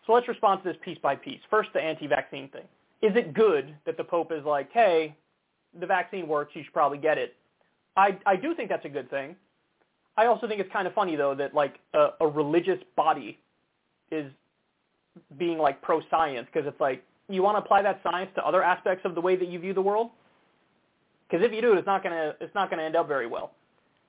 so 0.08 0.14
let's 0.14 0.28
respond 0.28 0.64
to 0.64 0.70
this 0.70 0.78
piece 0.84 0.98
by 0.98 1.16
piece. 1.16 1.42
First, 1.52 1.70
the 1.76 1.80
anti-vaccine 1.80 2.50
thing. 2.50 2.66
Is 3.04 3.16
it 3.16 3.36
good 3.36 3.76
that 3.86 3.98
the 3.98 4.04
Pope 4.04 4.32
is 4.32 4.44
like, 4.46 4.72
hey, 4.74 5.16
the 5.80 5.86
vaccine 5.86 6.28
works, 6.28 6.54
you 6.56 6.64
should 6.64 6.74
probably 6.74 6.98
get 6.98 7.20
it? 7.20 7.36
I, 7.96 8.18
I 8.26 8.36
do 8.36 8.56
think 8.56 8.70
that's 8.70 8.86
a 8.86 8.90
good 8.90 9.12
thing. 9.12 9.36
I 10.16 10.28
also 10.28 10.48
think 10.48 10.60
it's 10.60 10.72
kind 10.72 10.88
of 10.88 10.94
funny 10.94 11.16
though 11.16 11.36
that 11.36 11.54
like 11.54 11.80
a, 11.94 12.10
a 12.22 12.28
religious 12.28 12.80
body 12.96 13.40
is 14.12 14.32
being 15.38 15.58
like 15.58 15.82
pro-science 15.82 16.48
because 16.52 16.68
it's 16.68 16.80
like 16.80 17.04
you 17.30 17.42
want 17.42 17.56
to 17.58 17.64
apply 17.64 17.82
that 17.82 18.02
science 18.04 18.30
to 18.36 18.46
other 18.46 18.64
aspects 18.64 19.06
of 19.06 19.16
the 19.16 19.22
way 19.22 19.36
that 19.36 19.48
you 19.48 19.60
view 19.60 19.74
the 19.74 19.82
world. 19.82 20.12
Because 21.30 21.46
if 21.46 21.52
you 21.52 21.62
do, 21.62 21.74
it's 21.74 21.88
not 21.88 22.04
gonna 22.04 22.36
it's 22.40 22.54
not 22.54 22.70
gonna 22.70 22.84
end 22.84 22.96
up 22.96 23.08
very 23.08 23.28
well. 23.28 23.52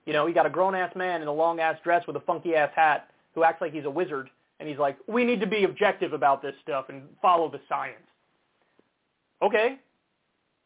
You 0.04 0.12
know, 0.12 0.26
you 0.26 0.34
got 0.34 0.46
a 0.46 0.50
grown 0.50 0.74
ass 0.74 0.94
man 0.94 1.22
in 1.22 1.28
a 1.28 1.32
long 1.32 1.60
ass 1.60 1.76
dress 1.82 2.06
with 2.06 2.16
a 2.16 2.20
funky 2.20 2.54
ass 2.54 2.70
hat 2.74 3.08
who 3.34 3.42
acts 3.42 3.60
like 3.60 3.72
he's 3.72 3.86
a 3.86 3.90
wizard, 3.90 4.28
and 4.60 4.68
he's 4.68 4.78
like, 4.78 4.98
"We 5.06 5.24
need 5.24 5.40
to 5.40 5.46
be 5.46 5.64
objective 5.64 6.12
about 6.12 6.42
this 6.42 6.54
stuff 6.62 6.86
and 6.90 7.02
follow 7.22 7.50
the 7.50 7.60
science." 7.68 7.96
Okay, 9.40 9.78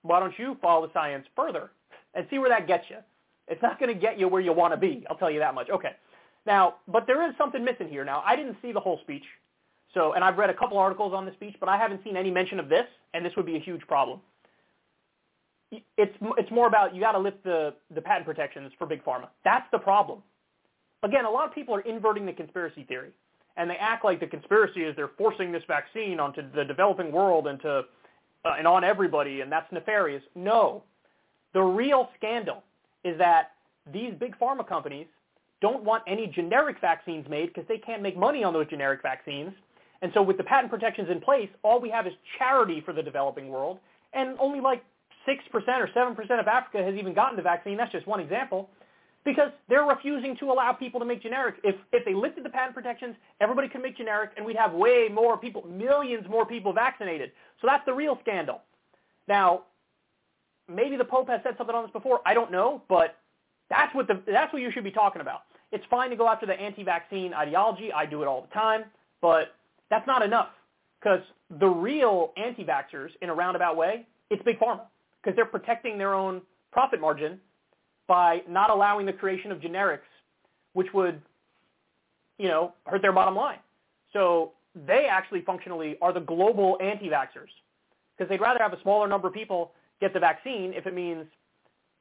why 0.03 0.21
don't 0.21 0.37
you 0.39 0.57
follow 0.61 0.87
the 0.87 0.93
science 0.93 1.27
further 1.37 1.71
and 2.15 2.27
see 2.31 2.39
where 2.39 2.49
that 2.49 2.67
gets 2.67 2.85
you? 2.91 2.97
It's 3.49 3.63
not 3.63 3.79
going 3.81 3.93
to 3.93 3.99
get 3.99 4.19
you 4.19 4.29
where 4.29 4.41
you 4.41 4.53
want 4.53 4.73
to 4.73 4.77
be. 4.77 5.05
I'll 5.09 5.17
tell 5.17 5.31
you 5.31 5.39
that 5.41 5.55
much. 5.55 5.71
Okay. 5.71 5.93
Now, 6.47 6.77
but 6.87 7.07
there 7.07 7.29
is 7.29 7.35
something 7.37 7.65
missing 7.65 7.89
here. 7.89 8.05
Now, 8.05 8.23
I 8.25 8.37
didn't 8.37 8.57
see 8.63 8.73
the 8.73 8.81
whole 8.81 8.99
speech. 9.03 9.25
So, 9.95 10.13
and 10.13 10.23
I've 10.23 10.37
read 10.37 10.51
a 10.51 10.55
couple 10.55 10.79
articles 10.79 11.13
on 11.15 11.25
the 11.25 11.33
speech, 11.33 11.57
but 11.61 11.69
I 11.69 11.77
haven't 11.77 12.03
seen 12.05 12.17
any 12.17 12.31
mention 12.31 12.61
of 12.61 12.69
this, 12.69 12.87
and 13.15 13.25
this 13.25 13.33
would 13.37 13.47
be 13.47 13.57
a 13.57 13.61
huge 13.61 13.81
problem. 13.87 14.21
It's 15.71 16.15
it's 16.39 16.51
more 16.51 16.67
about 16.67 16.95
you 16.95 17.01
got 17.01 17.13
to 17.13 17.19
lift 17.19 17.45
the 17.45 17.75
the 17.95 18.01
patent 18.01 18.25
protections 18.25 18.73
for 18.79 18.87
big 18.87 19.05
pharma. 19.05 19.29
That's 19.45 19.67
the 19.71 19.79
problem. 19.79 20.23
Again, 21.03 21.27
a 21.27 21.31
lot 21.31 21.47
of 21.47 21.55
people 21.55 21.75
are 21.75 21.83
inverting 21.83 22.25
the 22.25 22.33
conspiracy 22.33 22.85
theory, 22.85 23.11
and 23.59 23.69
they 23.69 23.77
act 23.77 24.03
like 24.03 24.19
the 24.19 24.27
conspiracy 24.27 24.81
is 24.81 24.97
they're 24.97 25.11
forcing 25.19 25.53
this 25.53 25.63
vaccine 25.69 26.21
onto 26.21 26.41
the 26.55 26.65
developing 26.65 27.13
world 27.13 27.49
and 27.49 27.61
to 27.61 27.85
uh, 28.45 28.55
and 28.57 28.67
on 28.67 28.83
everybody, 28.83 29.43
and 29.43 29.53
that's 29.53 29.71
nefarious. 29.71 30.23
No, 30.35 30.85
the 31.53 31.61
real 31.61 32.09
scandal 32.17 32.63
is 33.09 33.19
that 33.19 33.53
these 33.93 34.13
big 34.19 34.39
pharma 34.39 34.67
companies 34.67 35.07
don't 35.61 35.83
want 35.83 36.03
any 36.07 36.27
generic 36.27 36.77
vaccines 36.81 37.27
made 37.29 37.47
because 37.47 37.67
they 37.69 37.79
can't 37.79 38.03
make 38.03 38.17
money 38.17 38.45
on 38.45 38.53
those 38.53 38.69
generic 38.69 39.03
vaccines. 39.03 39.53
And 40.03 40.13
so 40.15 40.23
with 40.23 40.37
the 40.37 40.45
patent 40.45 40.71
protections 40.71 41.09
in 41.11 41.21
place, 41.21 41.49
all 41.63 41.81
we 41.81 41.91
have 41.91 42.07
is 42.07 42.13
charity 42.39 42.81
for 42.85 42.93
the 42.93 43.03
developing 43.03 43.49
world, 43.49 43.79
and 44.13 44.37
only 44.39 44.61
like 44.61 44.85
6% 45.27 45.39
or 45.53 45.89
7% 45.89 46.41
of 46.41 46.47
Africa 46.47 46.83
has 46.85 46.95
even 46.95 47.13
gotten 47.15 47.37
the 47.37 47.43
vaccine. 47.43 47.77
That's 47.77 47.93
just 47.93 48.07
one 48.07 48.21
example. 48.21 48.71
Because 49.25 49.51
they're 49.69 49.85
refusing 49.85 50.37
to 50.37 50.47
allow 50.47 50.73
people 50.73 51.01
to 51.01 51.05
make 51.05 51.21
generic. 51.21 51.57
If, 51.65 51.75
if 51.93 52.05
they 52.05 52.15
lifted 52.15 52.45
the 52.45 52.51
patent 52.51 52.75
protections, 52.75 53.17
everybody 53.41 53.69
could 53.69 53.83
make 53.83 53.97
generic, 53.97 54.31
and 54.37 54.47
we'd 54.47 54.57
have 54.57 54.73
way 54.73 55.09
more 55.13 55.37
people, 55.37 55.67
millions 55.67 56.27
more 56.31 56.47
people 56.47 56.73
vaccinated. 56.73 57.33
So 57.61 57.67
that's 57.67 57.85
the 57.85 57.93
real 57.93 58.17
scandal. 58.23 58.63
Now, 59.27 59.65
maybe 60.69 60.97
the 60.97 61.05
Pope 61.05 61.29
has 61.29 61.41
said 61.43 61.55
something 61.57 61.75
on 61.75 61.85
this 61.85 61.93
before. 61.93 62.21
I 62.27 62.35
don't 62.35 62.53
know, 62.53 62.83
but 62.89 63.17
that's 63.71 63.95
what 63.95 64.07
the 64.07 64.21
that's 64.27 64.53
what 64.53 64.63
you 64.63 64.71
should 64.71 64.85
be 64.85 64.91
talking 64.91 65.21
about. 65.21 65.43
It's 65.73 65.85
fine 65.91 66.11
to 66.11 66.17
go 66.17 66.29
after 66.29 66.47
the 66.47 66.55
anti-vaccine 66.55 67.35
ideology. 67.35 67.93
I 67.93 68.07
do 68.07 68.23
it 68.23 68.27
all 68.27 68.43
the 68.43 68.55
time, 68.55 68.85
but 69.21 69.55
that's 69.91 70.07
not 70.07 70.23
enough 70.23 70.49
because 71.01 71.21
the 71.61 71.67
real 71.67 72.33
anti-vaxxers, 72.37 73.11
in 73.23 73.29
a 73.29 73.35
roundabout 73.35 73.77
way, 73.77 74.07
it's 74.31 74.43
big 74.43 74.59
pharma 74.59 74.83
because 75.23 75.37
they're 75.37 75.45
protecting 75.45 75.99
their 75.99 76.15
own 76.15 76.41
profit 76.73 77.01
margin 77.01 77.41
by 78.07 78.43
not 78.49 78.71
allowing 78.71 79.07
the 79.07 79.13
creation 79.13 79.53
of 79.53 79.59
generics, 79.61 80.01
which 80.73 80.89
would, 80.95 81.21
you 82.39 82.49
know, 82.49 82.73
hurt 82.87 83.03
their 83.03 83.13
bottom 83.13 83.37
line. 83.37 83.59
So 84.13 84.53
they 84.87 85.07
actually 85.11 85.43
functionally 85.43 85.97
are 86.01 86.13
the 86.13 86.21
global 86.21 86.79
anti-vaxxers 86.81 87.51
because 88.17 88.29
they'd 88.29 88.41
rather 88.41 88.61
have 88.63 88.73
a 88.73 88.81
smaller 88.83 89.07
number 89.07 89.29
of 89.29 89.35
people 89.35 89.73
get 90.01 90.13
the 90.15 90.21
vaccine 90.21 90.73
if 90.73 90.87
it 90.87 90.95
means 90.95 91.27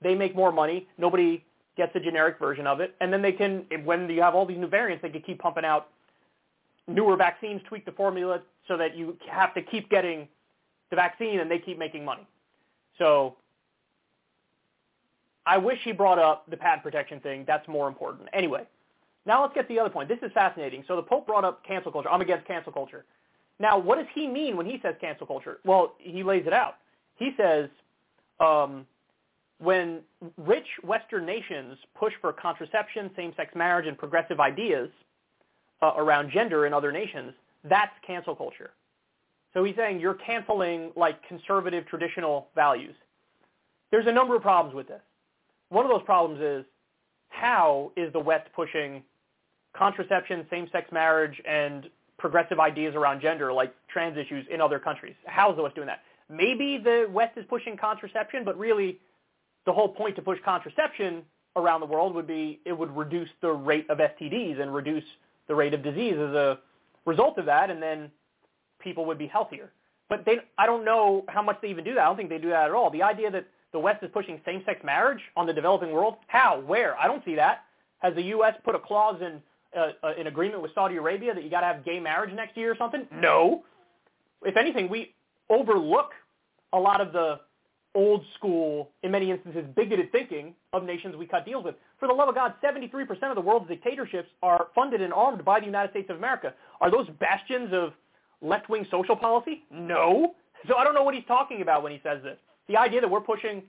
they 0.01 0.15
make 0.15 0.35
more 0.35 0.51
money, 0.51 0.87
nobody 0.97 1.43
gets 1.75 1.95
a 1.95 1.99
generic 1.99 2.39
version 2.39 2.67
of 2.67 2.79
it, 2.79 2.95
and 3.01 3.11
then 3.13 3.21
they 3.21 3.31
can, 3.31 3.65
when 3.83 4.09
you 4.09 4.21
have 4.21 4.35
all 4.35 4.45
these 4.45 4.57
new 4.57 4.67
variants, 4.67 5.01
they 5.01 5.09
can 5.09 5.21
keep 5.21 5.39
pumping 5.39 5.65
out 5.65 5.87
newer 6.87 7.15
vaccines, 7.15 7.61
tweak 7.67 7.85
the 7.85 7.91
formula 7.91 8.41
so 8.67 8.77
that 8.77 8.95
you 8.95 9.17
have 9.29 9.53
to 9.53 9.61
keep 9.61 9.89
getting 9.89 10.27
the 10.89 10.95
vaccine 10.95 11.39
and 11.39 11.51
they 11.51 11.59
keep 11.59 11.77
making 11.77 12.03
money. 12.03 12.25
So 12.97 13.35
I 15.45 15.57
wish 15.57 15.79
he 15.83 15.91
brought 15.91 16.19
up 16.19 16.49
the 16.49 16.57
patent 16.57 16.83
protection 16.83 17.19
thing. 17.19 17.43
That's 17.45 17.67
more 17.67 17.87
important. 17.87 18.29
Anyway, 18.33 18.63
now 19.25 19.41
let's 19.41 19.53
get 19.53 19.67
to 19.67 19.73
the 19.73 19.79
other 19.79 19.89
point. 19.89 20.09
This 20.09 20.19
is 20.21 20.31
fascinating. 20.33 20.83
So 20.87 20.95
the 20.95 21.03
Pope 21.03 21.27
brought 21.27 21.45
up 21.45 21.63
cancel 21.65 21.91
culture. 21.91 22.09
I'm 22.09 22.21
against 22.21 22.47
cancel 22.47 22.71
culture. 22.71 23.05
Now, 23.59 23.77
what 23.77 23.97
does 23.97 24.07
he 24.13 24.27
mean 24.27 24.55
when 24.55 24.65
he 24.65 24.79
says 24.81 24.95
cancel 25.01 25.27
culture? 25.27 25.59
Well, 25.65 25.95
he 25.99 26.23
lays 26.23 26.45
it 26.45 26.53
out. 26.53 26.75
He 27.15 27.31
says 27.37 27.69
um, 28.39 28.85
when 29.59 30.01
rich 30.37 30.67
Western 30.83 31.25
nations 31.25 31.77
push 31.95 32.13
for 32.21 32.31
contraception, 32.31 33.09
same-sex 33.15 33.55
marriage, 33.55 33.87
and 33.87 33.97
progressive 33.97 34.39
ideas 34.39 34.89
uh, 35.81 35.93
around 35.97 36.31
gender 36.31 36.65
in 36.65 36.73
other 36.73 36.91
nations, 36.91 37.33
that's 37.63 37.93
cancel 38.05 38.35
culture. 38.35 38.71
So 39.53 39.63
he's 39.63 39.75
saying 39.75 39.99
you're 39.99 40.13
canceling 40.13 40.91
like 40.95 41.27
conservative 41.27 41.87
traditional 41.87 42.47
values. 42.53 42.95
There's 43.89 44.05
a 44.07 44.11
number 44.11 44.35
of 44.35 44.41
problems 44.41 44.75
with 44.75 44.87
this. 44.87 45.01
One 45.69 45.85
of 45.85 45.91
those 45.91 46.03
problems 46.03 46.41
is 46.41 46.65
how 47.29 47.91
is 47.95 48.13
the 48.13 48.19
West 48.19 48.47
pushing 48.55 49.03
contraception, 49.75 50.45
same-sex 50.49 50.91
marriage, 50.91 51.41
and 51.47 51.89
progressive 52.17 52.59
ideas 52.59 52.95
around 52.95 53.21
gender, 53.21 53.51
like 53.53 53.73
trans 53.87 54.17
issues 54.17 54.45
in 54.51 54.61
other 54.61 54.79
countries? 54.79 55.15
How 55.25 55.49
is 55.51 55.57
the 55.57 55.63
West 55.63 55.75
doing 55.75 55.87
that? 55.87 56.01
Maybe 56.29 56.77
the 56.77 57.07
West 57.11 57.37
is 57.37 57.45
pushing 57.49 57.77
contraception, 57.77 58.43
but 58.43 58.57
really 58.57 58.99
the 59.65 59.73
whole 59.73 59.89
point 59.89 60.15
to 60.15 60.21
push 60.21 60.39
contraception 60.43 61.23
around 61.55 61.79
the 61.81 61.85
world 61.85 62.13
would 62.15 62.27
be 62.27 62.59
it 62.65 62.77
would 62.77 62.95
reduce 62.95 63.29
the 63.41 63.51
rate 63.51 63.89
of 63.89 63.97
STDs 63.97 64.61
and 64.61 64.73
reduce 64.73 65.03
the 65.47 65.55
rate 65.55 65.73
of 65.73 65.83
disease 65.83 66.13
as 66.13 66.33
a 66.35 66.59
result 67.05 67.37
of 67.37 67.45
that, 67.45 67.69
and 67.69 67.81
then 67.81 68.11
people 68.79 69.05
would 69.05 69.17
be 69.17 69.27
healthier. 69.27 69.71
But 70.09 70.23
they, 70.25 70.37
I 70.57 70.65
don't 70.65 70.85
know 70.85 71.25
how 71.27 71.41
much 71.41 71.57
they 71.61 71.69
even 71.69 71.83
do 71.83 71.95
that. 71.95 72.01
I 72.01 72.05
don't 72.05 72.17
think 72.17 72.29
they 72.29 72.37
do 72.37 72.49
that 72.49 72.65
at 72.65 72.71
all. 72.71 72.89
The 72.89 73.03
idea 73.03 73.31
that 73.31 73.45
the 73.73 73.79
West 73.79 74.03
is 74.03 74.09
pushing 74.13 74.39
same-sex 74.45 74.81
marriage 74.83 75.19
on 75.35 75.45
the 75.45 75.53
developing 75.53 75.91
world, 75.91 76.15
how, 76.27 76.61
where? 76.61 76.97
I 76.97 77.07
don't 77.07 77.23
see 77.25 77.35
that. 77.35 77.63
Has 77.99 78.15
the 78.15 78.21
U.S. 78.23 78.53
put 78.63 78.75
a 78.75 78.79
clause 78.79 79.21
in 79.21 79.41
uh, 79.77 79.91
uh, 80.03 80.13
an 80.17 80.27
agreement 80.27 80.61
with 80.61 80.73
Saudi 80.73 80.95
Arabia 80.95 81.33
that 81.33 81.43
you 81.43 81.49
got 81.49 81.61
to 81.61 81.67
have 81.67 81.83
gay 81.83 81.99
marriage 81.99 82.33
next 82.33 82.55
year 82.55 82.71
or 82.71 82.75
something? 82.77 83.05
No. 83.11 83.63
If 84.43 84.55
anything, 84.55 84.87
we 84.87 85.13
overlook 85.49 86.11
a 86.73 86.79
lot 86.79 87.01
of 87.01 87.13
the 87.13 87.39
old 87.95 88.23
school, 88.35 88.91
in 89.01 89.11
many 89.11 89.31
instances, 89.31 89.65
bigoted 89.75 90.11
thinking 90.11 90.53
of 90.71 90.83
nations 90.83 91.15
we 91.15 91.25
cut 91.25 91.45
deals 91.45 91.65
with. 91.65 91.75
For 91.99 92.07
the 92.07 92.13
love 92.13 92.29
of 92.29 92.35
God, 92.35 92.53
73% 92.63 93.09
of 93.23 93.35
the 93.35 93.41
world's 93.41 93.67
dictatorships 93.67 94.29
are 94.43 94.67
funded 94.75 95.01
and 95.01 95.11
armed 95.11 95.43
by 95.43 95.59
the 95.59 95.65
United 95.65 95.89
States 95.91 96.09
of 96.09 96.17
America. 96.17 96.53
Are 96.79 96.91
those 96.91 97.07
bastions 97.19 97.69
of 97.73 97.93
left-wing 98.41 98.85
social 98.91 99.15
policy? 99.15 99.63
No. 99.71 100.35
So 100.67 100.75
I 100.75 100.83
don't 100.83 100.93
know 100.93 101.03
what 101.03 101.15
he's 101.15 101.25
talking 101.27 101.61
about 101.61 101.81
when 101.81 101.91
he 101.91 101.99
says 102.03 102.21
this. 102.21 102.37
The 102.67 102.77
idea 102.77 103.01
that 103.01 103.09
we're 103.09 103.21
pushing 103.21 103.63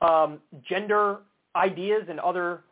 um, 0.00 0.38
gender 0.66 1.18
ideas 1.54 2.04
and 2.08 2.18
other 2.20 2.62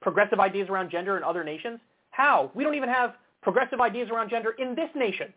progressive 0.00 0.38
ideas 0.38 0.68
around 0.68 0.90
gender 0.90 1.16
in 1.16 1.24
other 1.24 1.42
nations, 1.42 1.80
how? 2.10 2.52
We 2.54 2.62
don't 2.62 2.74
even 2.74 2.88
have 2.88 3.14
progressive 3.42 3.80
ideas 3.80 4.08
around 4.10 4.30
gender 4.30 4.54
in 4.58 4.74
this 4.74 4.90
nation. 4.94 5.32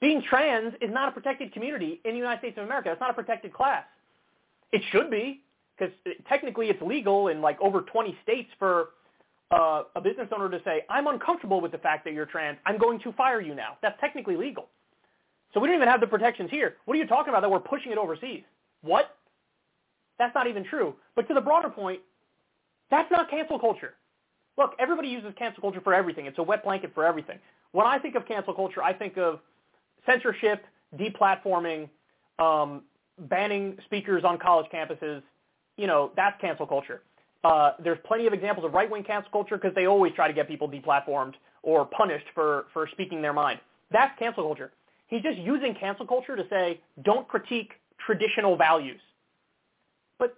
Being 0.00 0.22
trans 0.28 0.74
is 0.80 0.90
not 0.92 1.08
a 1.08 1.12
protected 1.12 1.52
community 1.52 2.00
in 2.04 2.12
the 2.12 2.18
United 2.18 2.40
States 2.40 2.58
of 2.58 2.64
America. 2.64 2.90
It's 2.92 3.00
not 3.00 3.10
a 3.10 3.14
protected 3.14 3.52
class. 3.52 3.84
It 4.72 4.82
should 4.92 5.10
be, 5.10 5.42
because 5.76 5.94
technically 6.28 6.68
it's 6.68 6.82
legal 6.82 7.28
in 7.28 7.40
like 7.40 7.58
over 7.60 7.80
20 7.80 8.16
states 8.22 8.50
for 8.58 8.90
uh, 9.50 9.84
a 9.94 10.00
business 10.00 10.28
owner 10.34 10.50
to 10.50 10.60
say, 10.64 10.84
I'm 10.90 11.06
uncomfortable 11.06 11.60
with 11.60 11.72
the 11.72 11.78
fact 11.78 12.04
that 12.04 12.12
you're 12.12 12.26
trans. 12.26 12.58
I'm 12.66 12.78
going 12.78 13.00
to 13.00 13.12
fire 13.12 13.40
you 13.40 13.54
now. 13.54 13.78
That's 13.80 13.98
technically 14.00 14.36
legal. 14.36 14.68
So 15.54 15.60
we 15.60 15.68
don't 15.68 15.76
even 15.76 15.88
have 15.88 16.00
the 16.00 16.06
protections 16.06 16.50
here. 16.50 16.76
What 16.84 16.94
are 16.94 16.98
you 16.98 17.06
talking 17.06 17.30
about 17.30 17.40
that 17.40 17.50
we're 17.50 17.60
pushing 17.60 17.92
it 17.92 17.98
overseas? 17.98 18.42
What? 18.82 19.16
That's 20.18 20.34
not 20.34 20.46
even 20.46 20.64
true. 20.64 20.94
But 21.14 21.28
to 21.28 21.34
the 21.34 21.40
broader 21.40 21.70
point, 21.70 22.00
that's 22.90 23.10
not 23.10 23.30
cancel 23.30 23.58
culture. 23.58 23.94
Look, 24.58 24.72
everybody 24.78 25.08
uses 25.08 25.32
cancel 25.38 25.60
culture 25.60 25.80
for 25.80 25.94
everything. 25.94 26.26
It's 26.26 26.38
a 26.38 26.42
wet 26.42 26.64
blanket 26.64 26.92
for 26.94 27.04
everything. 27.04 27.38
When 27.72 27.86
I 27.86 27.98
think 27.98 28.14
of 28.14 28.26
cancel 28.26 28.54
culture, 28.54 28.82
I 28.82 28.92
think 28.92 29.16
of 29.18 29.40
censorship, 30.06 30.64
deplatforming, 30.96 31.88
um, 32.38 32.82
banning 33.18 33.76
speakers 33.84 34.24
on 34.24 34.38
college 34.38 34.66
campuses. 34.72 35.22
You 35.76 35.86
know, 35.86 36.12
that's 36.16 36.40
cancel 36.40 36.66
culture. 36.66 37.02
Uh, 37.44 37.72
there's 37.82 37.98
plenty 38.04 38.26
of 38.26 38.32
examples 38.32 38.64
of 38.64 38.72
right-wing 38.72 39.04
cancel 39.04 39.30
culture 39.30 39.56
because 39.56 39.74
they 39.74 39.86
always 39.86 40.12
try 40.14 40.26
to 40.26 40.34
get 40.34 40.48
people 40.48 40.68
deplatformed 40.68 41.34
or 41.62 41.84
punished 41.84 42.26
for, 42.34 42.66
for 42.72 42.88
speaking 42.92 43.22
their 43.22 43.32
mind. 43.32 43.60
That's 43.92 44.16
cancel 44.18 44.42
culture. 44.42 44.72
He's 45.08 45.22
just 45.22 45.38
using 45.38 45.74
cancel 45.78 46.06
culture 46.06 46.34
to 46.34 46.44
say, 46.48 46.80
don't 47.04 47.28
critique 47.28 47.72
traditional 48.04 48.56
values. 48.56 49.00
But 50.18 50.36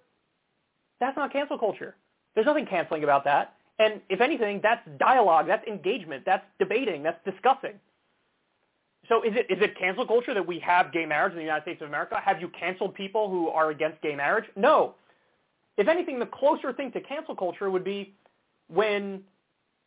that's 1.01 1.17
not 1.17 1.33
cancel 1.33 1.59
culture. 1.59 1.97
There's 2.35 2.47
nothing 2.47 2.67
canceling 2.67 3.05
about 3.05 3.25
that. 3.25 3.55
And 3.79 4.01
if 4.09 4.21
anything, 4.21 4.61
that's 4.63 4.87
dialogue, 4.99 5.47
that's 5.47 5.67
engagement, 5.67 6.25
that's 6.27 6.45
debating, 6.59 7.03
that's 7.03 7.23
discussing. 7.25 7.75
So 9.09 9.23
is 9.23 9.33
it 9.35 9.47
is 9.51 9.63
it 9.63 9.79
cancel 9.79 10.07
culture 10.07 10.35
that 10.35 10.47
we 10.47 10.59
have 10.61 10.93
gay 10.93 11.07
marriage 11.07 11.33
in 11.33 11.39
the 11.39 11.45
United 11.45 11.63
States 11.63 11.81
of 11.81 11.89
America? 11.89 12.21
Have 12.23 12.41
you 12.41 12.49
canceled 12.49 12.95
people 12.95 13.31
who 13.31 13.49
are 13.49 13.71
against 13.71 14.01
gay 14.03 14.15
marriage? 14.15 14.45
No. 14.57 14.95
If 15.77 15.89
anything, 15.89 16.19
the 16.19 16.27
closer 16.27 16.73
thing 16.73 16.91
to 16.93 17.01
cancel 17.01 17.37
culture 17.37 17.71
would 17.71 17.85
be 17.85 18.15
when 18.69 19.23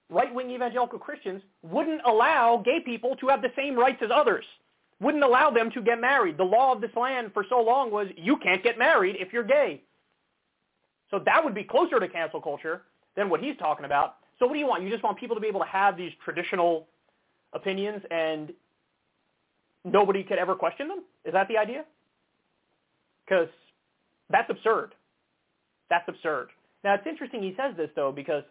right-wing 0.09 0.49
evangelical 0.49 0.99
Christians 0.99 1.41
wouldn't 1.63 2.01
allow 2.05 2.61
gay 2.63 2.79
people 2.79 3.15
to 3.17 3.27
have 3.27 3.41
the 3.41 3.51
same 3.55 3.75
rights 3.75 4.01
as 4.01 4.09
others, 4.13 4.45
wouldn't 4.99 5.23
allow 5.23 5.49
them 5.49 5.71
to 5.71 5.81
get 5.81 5.99
married. 5.99 6.37
The 6.37 6.43
law 6.43 6.73
of 6.73 6.81
this 6.81 6.95
land 6.95 7.31
for 7.33 7.45
so 7.49 7.61
long 7.61 7.91
was 7.91 8.07
you 8.15 8.37
can't 8.37 8.63
get 8.63 8.77
married 8.77 9.17
if 9.19 9.33
you're 9.33 9.43
gay. 9.43 9.81
So 11.09 11.19
that 11.25 11.43
would 11.43 11.53
be 11.53 11.63
closer 11.63 11.99
to 11.99 12.07
cancel 12.07 12.41
culture 12.41 12.83
than 13.15 13.29
what 13.29 13.41
he's 13.41 13.57
talking 13.57 13.85
about. 13.85 14.15
So 14.39 14.47
what 14.47 14.53
do 14.53 14.59
you 14.59 14.67
want? 14.67 14.83
You 14.83 14.89
just 14.89 15.03
want 15.03 15.19
people 15.19 15.35
to 15.35 15.41
be 15.41 15.47
able 15.47 15.59
to 15.59 15.67
have 15.67 15.97
these 15.97 16.11
traditional 16.23 16.87
opinions 17.53 18.01
and 18.09 18.53
nobody 19.83 20.23
could 20.23 20.37
ever 20.37 20.55
question 20.55 20.87
them? 20.87 21.03
Is 21.25 21.33
that 21.33 21.47
the 21.47 21.57
idea? 21.57 21.85
Because 23.25 23.49
that's 24.29 24.49
absurd. 24.49 24.93
That's 25.89 26.07
absurd. 26.07 26.49
Now 26.83 26.95
it's 26.95 27.07
interesting 27.07 27.41
he 27.43 27.55
says 27.57 27.75
this 27.77 27.89
though 27.95 28.11
because 28.11 28.43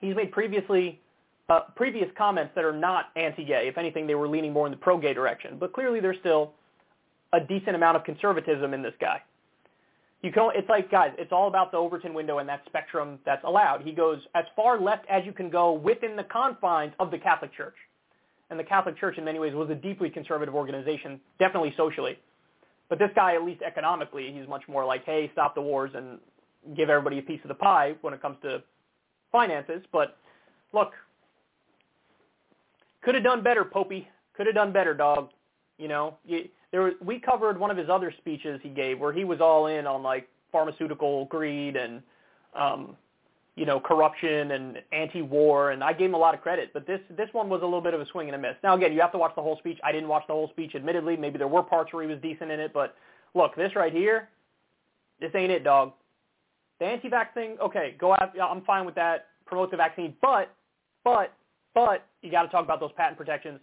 he's 0.00 0.14
made 0.14 0.32
previously 0.32 1.00
uh, 1.48 1.60
previous 1.76 2.08
comments 2.16 2.52
that 2.54 2.64
are 2.64 2.76
not 2.76 3.06
anti-gay. 3.16 3.68
If 3.68 3.78
anything, 3.78 4.06
they 4.06 4.14
were 4.14 4.28
leaning 4.28 4.52
more 4.52 4.66
in 4.66 4.70
the 4.70 4.76
pro-gay 4.76 5.14
direction. 5.14 5.56
But 5.58 5.72
clearly, 5.72 6.00
there's 6.00 6.18
still 6.20 6.52
a 7.32 7.40
decent 7.40 7.74
amount 7.74 7.96
of 7.96 8.04
conservatism 8.04 8.74
in 8.74 8.82
this 8.82 8.94
guy. 9.00 9.22
You 10.22 10.32
can. 10.32 10.50
It's 10.54 10.68
like 10.68 10.90
guys. 10.90 11.12
It's 11.16 11.32
all 11.32 11.48
about 11.48 11.70
the 11.70 11.78
Overton 11.78 12.12
window 12.12 12.38
and 12.38 12.48
that 12.48 12.62
spectrum 12.66 13.18
that's 13.24 13.44
allowed. 13.44 13.82
He 13.82 13.92
goes 13.92 14.18
as 14.34 14.44
far 14.56 14.80
left 14.80 15.06
as 15.08 15.24
you 15.24 15.32
can 15.32 15.48
go 15.48 15.72
within 15.72 16.16
the 16.16 16.24
confines 16.24 16.92
of 16.98 17.10
the 17.10 17.18
Catholic 17.18 17.54
Church 17.54 17.76
and 18.50 18.58
the 18.58 18.64
Catholic 18.64 18.98
Church 18.98 19.18
in 19.18 19.24
many 19.24 19.38
ways 19.38 19.54
was 19.54 19.70
a 19.70 19.74
deeply 19.74 20.10
conservative 20.10 20.54
organization, 20.54 21.20
definitely 21.38 21.74
socially. 21.76 22.18
But 22.88 22.98
this 22.98 23.10
guy, 23.14 23.34
at 23.34 23.44
least 23.44 23.62
economically, 23.62 24.32
he's 24.32 24.48
much 24.48 24.62
more 24.68 24.84
like, 24.84 25.04
hey, 25.04 25.30
stop 25.32 25.54
the 25.54 25.60
wars 25.60 25.90
and 25.94 26.18
give 26.76 26.88
everybody 26.88 27.18
a 27.18 27.22
piece 27.22 27.40
of 27.44 27.48
the 27.48 27.54
pie 27.54 27.94
when 28.00 28.14
it 28.14 28.22
comes 28.22 28.36
to 28.42 28.62
finances. 29.30 29.82
But 29.92 30.16
look, 30.72 30.92
could 33.02 33.14
have 33.14 33.24
done 33.24 33.42
better, 33.42 33.64
Popey. 33.64 34.06
Could 34.34 34.46
have 34.46 34.54
done 34.54 34.72
better, 34.72 34.94
dog. 34.94 35.30
You 35.78 35.88
know, 35.88 36.16
there 36.72 36.82
was, 36.82 36.94
we 37.04 37.20
covered 37.20 37.58
one 37.58 37.70
of 37.70 37.76
his 37.76 37.88
other 37.88 38.12
speeches 38.18 38.60
he 38.62 38.68
gave 38.70 38.98
where 38.98 39.12
he 39.12 39.24
was 39.24 39.40
all 39.40 39.66
in 39.66 39.86
on 39.86 40.02
like 40.02 40.28
pharmaceutical 40.50 41.26
greed 41.26 41.76
and 41.76 42.02
um, 42.58 42.96
you 43.58 43.66
know, 43.66 43.80
corruption 43.80 44.52
and 44.52 44.78
anti-war, 44.92 45.72
and 45.72 45.82
I 45.82 45.92
gave 45.92 46.10
him 46.10 46.14
a 46.14 46.18
lot 46.18 46.32
of 46.34 46.40
credit. 46.40 46.70
But 46.72 46.86
this 46.86 47.00
this 47.16 47.28
one 47.32 47.48
was 47.48 47.60
a 47.62 47.64
little 47.64 47.80
bit 47.80 47.92
of 47.92 48.00
a 48.00 48.06
swing 48.06 48.28
and 48.28 48.36
a 48.36 48.38
miss. 48.38 48.54
Now 48.62 48.76
again, 48.76 48.92
you 48.92 49.00
have 49.00 49.12
to 49.12 49.18
watch 49.18 49.34
the 49.34 49.42
whole 49.42 49.58
speech. 49.58 49.78
I 49.82 49.90
didn't 49.90 50.08
watch 50.08 50.22
the 50.28 50.32
whole 50.32 50.48
speech, 50.50 50.76
admittedly. 50.76 51.16
Maybe 51.16 51.38
there 51.38 51.48
were 51.48 51.64
parts 51.64 51.92
where 51.92 52.02
he 52.04 52.08
was 52.08 52.20
decent 52.22 52.52
in 52.52 52.60
it, 52.60 52.72
but 52.72 52.94
look, 53.34 53.56
this 53.56 53.74
right 53.74 53.92
here, 53.92 54.28
this 55.20 55.32
ain't 55.34 55.50
it, 55.50 55.64
dog. 55.64 55.92
The 56.78 56.86
anti-vax 56.86 57.34
thing, 57.34 57.56
okay, 57.60 57.96
go 57.98 58.12
out. 58.12 58.32
I'm 58.40 58.62
fine 58.62 58.86
with 58.86 58.94
that. 58.94 59.26
Promote 59.44 59.72
the 59.72 59.76
vaccine, 59.76 60.14
but 60.22 60.54
but 61.02 61.32
but 61.74 62.06
you 62.22 62.30
got 62.30 62.44
to 62.44 62.48
talk 62.48 62.64
about 62.64 62.78
those 62.78 62.92
patent 62.96 63.18
protections. 63.18 63.58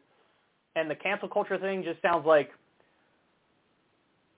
And 0.76 0.92
the 0.92 0.96
cancel 0.96 1.30
culture 1.30 1.58
thing 1.58 1.84
just 1.84 2.02
sounds 2.02 2.26
like 2.26 2.50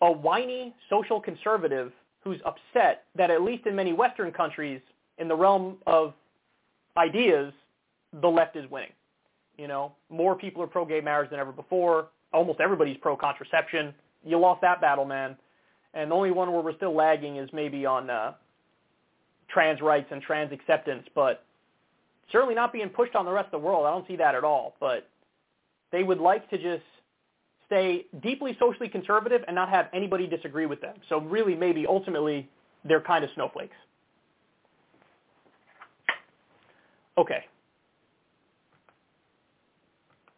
a 0.01 0.11
whiny 0.11 0.75
social 0.87 1.19
conservative 1.19 1.91
who's 2.23 2.39
upset 2.45 3.05
that 3.15 3.31
at 3.31 3.41
least 3.41 3.65
in 3.65 3.75
many 3.75 3.93
Western 3.93 4.31
countries 4.31 4.81
in 5.17 5.27
the 5.27 5.35
realm 5.35 5.77
of 5.87 6.13
ideas, 6.97 7.53
the 8.21 8.27
left 8.27 8.55
is 8.55 8.69
winning. 8.69 8.91
You 9.57 9.67
know, 9.67 9.93
more 10.09 10.35
people 10.35 10.61
are 10.61 10.67
pro-gay 10.67 11.01
marriage 11.01 11.29
than 11.29 11.39
ever 11.39 11.51
before. 11.51 12.07
Almost 12.31 12.59
everybody's 12.59 12.97
pro-contraception. 12.97 13.93
You 14.23 14.37
lost 14.37 14.61
that 14.61 14.81
battle, 14.81 15.05
man. 15.05 15.35
And 15.93 16.11
the 16.11 16.15
only 16.15 16.31
one 16.31 16.51
where 16.51 16.61
we're 16.61 16.75
still 16.75 16.95
lagging 16.95 17.37
is 17.37 17.49
maybe 17.53 17.85
on 17.85 18.09
uh, 18.09 18.33
trans 19.49 19.81
rights 19.81 20.07
and 20.11 20.21
trans 20.21 20.51
acceptance, 20.51 21.07
but 21.15 21.43
certainly 22.31 22.53
not 22.53 22.71
being 22.71 22.89
pushed 22.89 23.15
on 23.15 23.25
the 23.25 23.31
rest 23.31 23.47
of 23.47 23.61
the 23.61 23.65
world. 23.65 23.85
I 23.85 23.91
don't 23.91 24.07
see 24.07 24.17
that 24.17 24.35
at 24.35 24.43
all. 24.43 24.75
But 24.79 25.07
they 25.91 26.03
would 26.03 26.19
like 26.19 26.49
to 26.51 26.57
just 26.57 26.83
stay 27.65 28.05
deeply 28.21 28.55
socially 28.59 28.89
conservative 28.89 29.43
and 29.47 29.55
not 29.55 29.69
have 29.69 29.87
anybody 29.93 30.27
disagree 30.27 30.65
with 30.65 30.81
them. 30.81 30.95
So 31.09 31.19
really, 31.19 31.55
maybe 31.55 31.87
ultimately, 31.87 32.47
they're 32.83 33.01
kind 33.01 33.23
of 33.23 33.29
snowflakes. 33.33 33.75
Okay. 37.17 37.45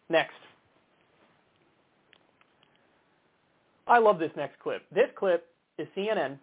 Next. 0.10 0.34
I 3.88 4.00
love 4.00 4.20
this 4.20 4.32
next 4.38 4.60
clip. 4.60 4.84
This 4.94 5.10
clip 5.18 5.48
is 5.78 5.88
CNN. 5.98 6.38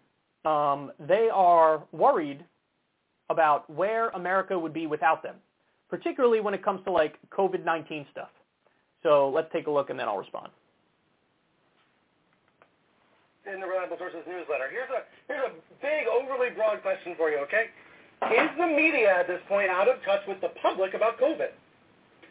Um, 0.45 0.93
they 0.99 1.29
are 1.33 1.83
worried 1.93 2.45
about 3.31 3.69
where 3.71 4.09
America 4.11 4.59
would 4.59 4.73
be 4.73 4.87
without 4.87 5.23
them, 5.23 5.37
particularly 5.89 6.41
when 6.41 6.55
it 6.55 6.65
comes 6.65 6.83
to 6.85 6.91
like 6.91 7.19
COVID-19 7.31 8.07
stuff. 8.11 8.29
So 9.03 9.31
let's 9.35 9.49
take 9.53 9.67
a 9.67 9.71
look 9.71 9.91
and 9.91 9.99
then 9.99 10.09
I'll 10.09 10.19
respond. 10.19 10.49
In 13.47 13.61
the 13.61 13.67
Reliable 13.67 13.97
Sources 13.99 14.27
newsletter, 14.27 14.67
here's 14.75 14.91
a 14.91 15.07
here's 15.31 15.47
a 15.47 15.55
big, 15.79 16.11
overly 16.11 16.51
broad 16.51 16.83
question 16.83 17.15
for 17.17 17.31
you. 17.31 17.39
Okay, 17.47 17.71
is 18.23 18.51
the 18.59 18.67
media 18.67 19.21
at 19.21 19.27
this 19.27 19.41
point 19.49 19.71
out 19.71 19.89
of 19.89 19.97
touch 20.05 20.21
with 20.27 20.41
the 20.41 20.51
public 20.63 20.95
about 20.95 21.21
COVID? 21.21 21.53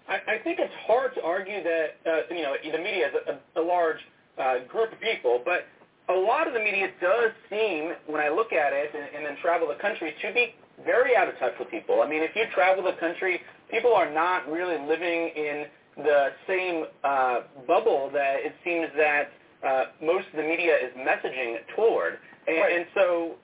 I, 0.08 0.36
I 0.36 0.38
think 0.44 0.60
it's 0.60 0.74
hard 0.86 1.16
to 1.16 1.24
argue 1.24 1.64
that 1.64 1.88
uh, 2.06 2.34
you 2.34 2.44
know 2.44 2.56
the 2.64 2.78
media 2.78 3.08
is 3.08 3.14
a, 3.56 3.60
a 3.60 3.64
large 3.64 4.00
uh, 4.38 4.66
group 4.68 4.92
of 4.92 5.00
people, 5.00 5.42
but 5.46 5.66
a 6.10 6.14
lot 6.14 6.48
of 6.48 6.54
the 6.54 6.60
media 6.60 6.90
does 7.02 7.32
seem, 7.50 7.94
when 8.06 8.22
I 8.22 8.30
look 8.30 8.54
at 8.54 8.74
it 8.74 8.92
and, 8.94 9.16
and 9.16 9.26
then 9.26 9.42
travel 9.42 9.68
the 9.68 9.82
country, 9.82 10.14
to 10.22 10.34
be 10.34 10.54
very 10.86 11.16
out 11.16 11.28
of 11.28 11.38
touch 11.40 11.54
with 11.58 11.70
people. 11.72 12.02
I 12.02 12.10
mean, 12.10 12.22
if 12.22 12.36
you 12.36 12.44
travel 12.54 12.84
the 12.84 13.00
country, 13.00 13.42
people 13.72 13.94
are 13.94 14.12
not 14.12 14.48
really 14.50 14.78
living 14.86 15.32
in 15.36 15.66
the 15.98 16.30
same 16.48 16.86
uh, 17.04 17.42
bubble 17.68 18.10
that 18.14 18.38
it 18.42 18.54
seems 18.64 18.88
that 18.98 19.32
uh, 19.66 19.86
most 20.04 20.28
of 20.32 20.38
the 20.38 20.44
media 20.44 20.76
is 20.76 20.92
messaging 20.98 21.58
toward. 21.76 22.20
And, 22.48 22.58
Right. 22.58 22.76
and 22.78 22.86
so, 22.94 23.36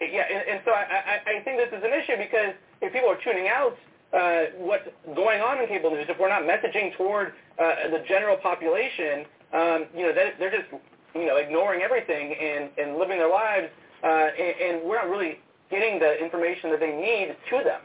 yeah, 0.00 0.24
and, 0.30 0.48
and 0.48 0.60
so 0.64 0.70
I, 0.72 0.84
I, 0.84 1.38
I 1.38 1.44
think 1.44 1.58
this 1.58 1.68
is 1.76 1.82
an 1.84 1.92
issue 1.92 2.16
because 2.18 2.54
if 2.80 2.92
people 2.92 3.10
are 3.10 3.18
tuning 3.22 3.48
out 3.48 3.76
uh, 4.14 4.54
what's 4.58 4.88
going 5.14 5.40
on 5.40 5.60
in 5.60 5.68
cable 5.68 5.90
news, 5.90 6.06
if 6.08 6.18
we're 6.18 6.28
not 6.28 6.42
messaging 6.42 6.96
toward 6.96 7.34
uh, 7.58 7.90
the 7.90 8.04
general 8.08 8.36
population, 8.36 9.26
um, 9.52 9.86
you 9.94 10.06
know, 10.06 10.12
they're, 10.14 10.32
they're 10.38 10.50
just, 10.50 10.70
you 11.14 11.26
know, 11.26 11.36
ignoring 11.36 11.82
everything 11.82 12.34
and, 12.34 12.70
and 12.78 12.98
living 12.98 13.18
their 13.18 13.30
lives, 13.30 13.68
uh, 14.04 14.06
and, 14.06 14.78
and 14.78 14.88
we're 14.88 14.96
not 14.96 15.08
really 15.10 15.40
getting 15.70 15.98
the 15.98 16.22
information 16.22 16.70
that 16.70 16.80
they 16.80 16.92
need 16.92 17.36
to 17.50 17.64
them. 17.64 17.80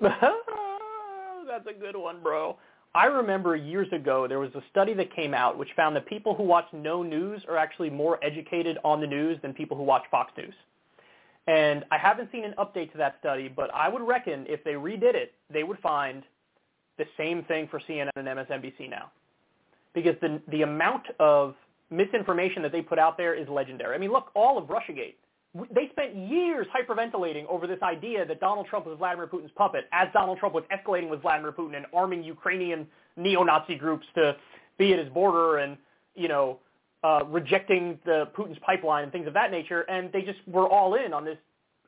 That's 1.48 1.66
a 1.66 1.78
good 1.78 1.96
one, 1.96 2.22
bro. 2.22 2.56
I 2.94 3.06
remember 3.06 3.56
years 3.56 3.88
ago 3.92 4.28
there 4.28 4.38
was 4.38 4.54
a 4.54 4.62
study 4.70 4.92
that 4.94 5.14
came 5.14 5.32
out 5.32 5.56
which 5.56 5.70
found 5.74 5.96
that 5.96 6.06
people 6.06 6.34
who 6.34 6.42
watch 6.42 6.66
no 6.72 7.02
news 7.02 7.42
are 7.48 7.56
actually 7.56 7.88
more 7.90 8.22
educated 8.22 8.78
on 8.84 9.00
the 9.00 9.06
news 9.06 9.38
than 9.40 9.54
people 9.54 9.76
who 9.76 9.82
watch 9.82 10.02
Fox 10.10 10.30
News. 10.36 10.54
And 11.46 11.84
I 11.90 11.98
haven't 11.98 12.30
seen 12.30 12.44
an 12.44 12.54
update 12.58 12.92
to 12.92 12.98
that 12.98 13.16
study, 13.20 13.48
but 13.48 13.72
I 13.74 13.88
would 13.88 14.02
reckon 14.02 14.46
if 14.48 14.62
they 14.62 14.72
redid 14.72 15.14
it, 15.14 15.32
they 15.52 15.64
would 15.64 15.78
find 15.78 16.22
the 16.98 17.04
same 17.16 17.42
thing 17.44 17.66
for 17.68 17.80
CNN 17.80 18.10
and 18.14 18.28
MSNBC 18.28 18.90
now. 18.90 19.10
Because 19.94 20.14
the 20.20 20.40
the 20.48 20.62
amount 20.62 21.04
of 21.18 21.54
misinformation 21.90 22.62
that 22.62 22.72
they 22.72 22.80
put 22.80 22.98
out 22.98 23.16
there 23.16 23.34
is 23.34 23.48
legendary. 23.48 23.94
I 23.94 23.98
mean, 23.98 24.12
look, 24.12 24.30
all 24.34 24.56
of 24.56 24.64
Russiagate. 24.64 25.14
They 25.70 25.88
spent 25.90 26.16
years 26.16 26.66
hyperventilating 26.74 27.46
over 27.46 27.66
this 27.66 27.82
idea 27.82 28.24
that 28.24 28.40
Donald 28.40 28.66
Trump 28.68 28.86
was 28.86 28.96
Vladimir 28.96 29.26
Putin's 29.26 29.50
puppet, 29.54 29.84
as 29.92 30.08
Donald 30.14 30.38
Trump 30.38 30.54
was 30.54 30.64
escalating 30.72 31.10
with 31.10 31.20
Vladimir 31.20 31.52
Putin 31.52 31.76
and 31.76 31.86
arming 31.94 32.24
Ukrainian 32.24 32.86
neo-Nazi 33.16 33.76
groups 33.76 34.06
to 34.14 34.36
be 34.78 34.94
at 34.94 34.98
his 34.98 35.10
border 35.10 35.58
and, 35.58 35.76
you 36.14 36.28
know, 36.28 36.58
uh, 37.04 37.24
rejecting 37.26 37.98
the 38.06 38.28
Putin's 38.34 38.58
pipeline 38.64 39.02
and 39.02 39.12
things 39.12 39.26
of 39.26 39.34
that 39.34 39.50
nature. 39.50 39.82
And 39.82 40.10
they 40.12 40.22
just 40.22 40.38
were 40.46 40.68
all 40.68 40.94
in 40.94 41.12
on 41.12 41.24
this 41.24 41.36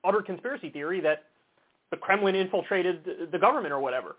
utter 0.04 0.20
conspiracy 0.20 0.68
theory 0.68 1.00
that 1.00 1.24
the 1.90 1.96
Kremlin 1.96 2.34
infiltrated 2.34 3.30
the 3.32 3.38
government 3.38 3.72
or 3.72 3.80
whatever. 3.80 4.16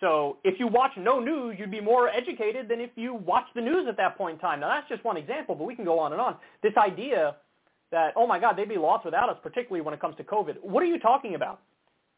So 0.00 0.38
if 0.42 0.58
you 0.58 0.66
watch 0.66 0.90
no 0.98 1.20
news, 1.20 1.56
you'd 1.58 1.70
be 1.70 1.80
more 1.80 2.08
educated 2.08 2.68
than 2.68 2.80
if 2.80 2.90
you 2.96 3.14
watch 3.14 3.46
the 3.54 3.60
news 3.60 3.86
at 3.88 3.96
that 3.96 4.18
point 4.18 4.34
in 4.34 4.40
time. 4.40 4.60
Now 4.60 4.68
that's 4.68 4.88
just 4.88 5.04
one 5.04 5.16
example, 5.16 5.54
but 5.54 5.64
we 5.64 5.76
can 5.76 5.84
go 5.84 5.98
on 5.98 6.12
and 6.12 6.20
on. 6.20 6.36
This 6.62 6.76
idea 6.76 7.36
that, 7.92 8.12
oh 8.16 8.26
my 8.26 8.38
God, 8.38 8.56
they'd 8.56 8.68
be 8.68 8.76
lost 8.76 9.04
without 9.04 9.28
us, 9.28 9.36
particularly 9.42 9.82
when 9.82 9.94
it 9.94 10.00
comes 10.00 10.16
to 10.16 10.24
COVID. 10.24 10.56
What 10.62 10.82
are 10.82 10.86
you 10.86 10.98
talking 10.98 11.34
about? 11.34 11.60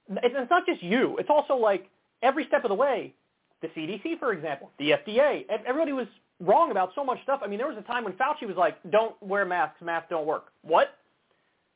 It's, 0.09 0.51
not 0.51 0.67
just 0.67 0.83
you. 0.83 1.17
It's 1.19 1.31
also 1.31 1.55
like 1.55 1.91
every 2.23 2.47
step 2.47 2.65
of 2.65 2.71
the 2.71 2.75
way, 2.75 3.13
the 3.61 3.69
CDC, 3.69 4.19
for 4.19 4.33
example, 4.33 4.71
the 4.79 4.91
FDA, 4.91 5.45
everybody 5.67 5.93
was 5.93 6.07
wrong 6.41 6.71
about 6.71 6.91
so 6.95 7.05
much 7.05 7.23
stuff. 7.23 7.41
I 7.43 7.49
mean, 7.49 7.59
there 7.59 7.69
was 7.69 7.79
a 7.79 7.83
time 7.83 8.05
when 8.05 8.15
Fauci 8.15 8.47
was 8.47 8.57
like, 8.57 8.77
don't 8.91 9.15
wear 9.23 9.45
masks, 9.45 9.81
masks 9.83 10.09
don't 10.11 10.27
work. 10.27 10.47
What? 10.63 10.97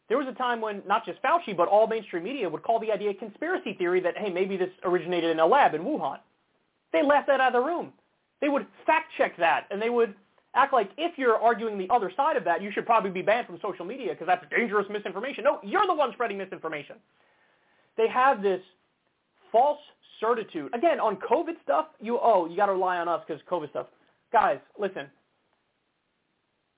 There 0.08 0.18
was 0.18 0.26
a 0.26 0.32
time 0.32 0.60
when 0.60 0.82
not 0.86 1.04
just 1.04 1.22
Fauci, 1.22 1.56
but 1.56 1.68
all 1.68 1.86
mainstream 1.86 2.24
media 2.24 2.48
would 2.48 2.62
call 2.62 2.80
the 2.80 2.90
idea 2.90 3.10
a 3.10 3.14
conspiracy 3.14 3.74
theory 3.74 4.00
that, 4.00 4.16
hey, 4.16 4.30
maybe 4.30 4.56
this 4.56 4.70
originated 4.84 5.30
in 5.30 5.40
a 5.40 5.46
lab 5.46 5.74
in 5.74 5.82
Wuhan. 5.82 6.18
They 6.92 7.02
laughed 7.02 7.26
that 7.28 7.40
out 7.40 7.54
of 7.54 7.62
the 7.62 7.66
room. 7.66 7.92
They 8.40 8.48
would 8.48 8.66
fact 8.86 9.08
check 9.18 9.36
that, 9.38 9.66
and 9.70 9.82
they 9.82 9.90
would 9.90 10.14
act 10.54 10.72
like 10.72 10.90
if 10.96 11.18
you're 11.18 11.36
arguing 11.36 11.78
the 11.78 11.88
other 11.92 12.10
side 12.16 12.36
of 12.36 12.44
that, 12.44 12.62
you 12.62 12.70
should 12.72 12.86
probably 12.86 13.10
be 13.10 13.22
banned 13.22 13.46
from 13.46 13.58
social 13.62 13.84
media 13.84 14.12
because 14.12 14.26
that's 14.26 14.44
dangerous 14.50 14.86
misinformation. 14.90 15.44
No, 15.44 15.60
you're 15.62 15.86
the 15.86 15.94
one 15.94 16.12
spreading 16.12 16.38
misinformation. 16.38 16.96
They 17.96 18.08
have 18.08 18.42
this 18.42 18.60
false 19.52 19.78
certitude. 20.20 20.74
Again, 20.74 21.00
on 21.00 21.16
COVID 21.16 21.54
stuff, 21.62 21.86
you 22.00 22.18
oh, 22.20 22.46
you 22.46 22.56
got 22.56 22.66
to 22.66 22.72
rely 22.72 22.98
on 22.98 23.08
us 23.08 23.22
because 23.26 23.42
COVID 23.50 23.70
stuff. 23.70 23.86
Guys, 24.32 24.58
listen. 24.78 25.06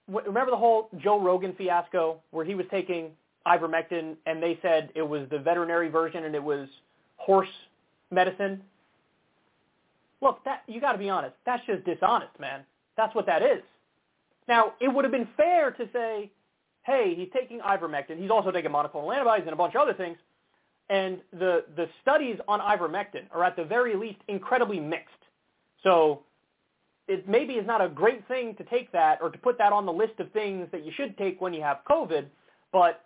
Remember 0.08 0.50
the 0.50 0.56
whole 0.56 0.88
Joe 0.98 1.20
Rogan 1.20 1.54
fiasco 1.56 2.20
where 2.32 2.44
he 2.44 2.56
was 2.56 2.66
taking 2.70 3.10
ivermectin 3.46 4.16
and 4.26 4.42
they 4.42 4.58
said 4.60 4.90
it 4.96 5.02
was 5.02 5.28
the 5.30 5.38
veterinary 5.38 5.88
version 5.88 6.24
and 6.24 6.34
it 6.34 6.42
was 6.42 6.68
horse 7.16 7.48
medicine? 8.10 8.62
Look, 10.20 10.44
that 10.44 10.62
you 10.66 10.80
got 10.80 10.92
to 10.92 10.98
be 10.98 11.08
honest. 11.08 11.34
That's 11.46 11.64
just 11.66 11.84
dishonest, 11.84 12.38
man. 12.40 12.62
That's 13.00 13.14
what 13.14 13.24
that 13.26 13.40
is. 13.40 13.62
Now, 14.46 14.74
it 14.78 14.88
would 14.88 15.06
have 15.06 15.12
been 15.12 15.28
fair 15.34 15.70
to 15.70 15.88
say, 15.90 16.30
hey, 16.82 17.14
he's 17.16 17.28
taking 17.32 17.60
ivermectin. 17.60 18.20
He's 18.20 18.30
also 18.30 18.50
taking 18.50 18.70
monoclonal 18.70 19.10
antibodies 19.10 19.46
and 19.46 19.54
a 19.54 19.56
bunch 19.56 19.74
of 19.74 19.80
other 19.80 19.94
things. 19.94 20.18
And 20.90 21.20
the, 21.32 21.64
the 21.76 21.88
studies 22.02 22.36
on 22.46 22.60
ivermectin 22.60 23.22
are 23.32 23.42
at 23.42 23.56
the 23.56 23.64
very 23.64 23.96
least 23.96 24.18
incredibly 24.28 24.78
mixed. 24.78 25.14
So 25.82 26.24
it 27.08 27.26
maybe 27.26 27.54
is 27.54 27.66
not 27.66 27.80
a 27.80 27.88
great 27.88 28.28
thing 28.28 28.54
to 28.56 28.64
take 28.64 28.92
that 28.92 29.22
or 29.22 29.30
to 29.30 29.38
put 29.38 29.56
that 29.56 29.72
on 29.72 29.86
the 29.86 29.92
list 29.92 30.20
of 30.20 30.30
things 30.32 30.68
that 30.70 30.84
you 30.84 30.92
should 30.94 31.16
take 31.16 31.40
when 31.40 31.54
you 31.54 31.62
have 31.62 31.78
COVID, 31.88 32.26
but 32.70 33.02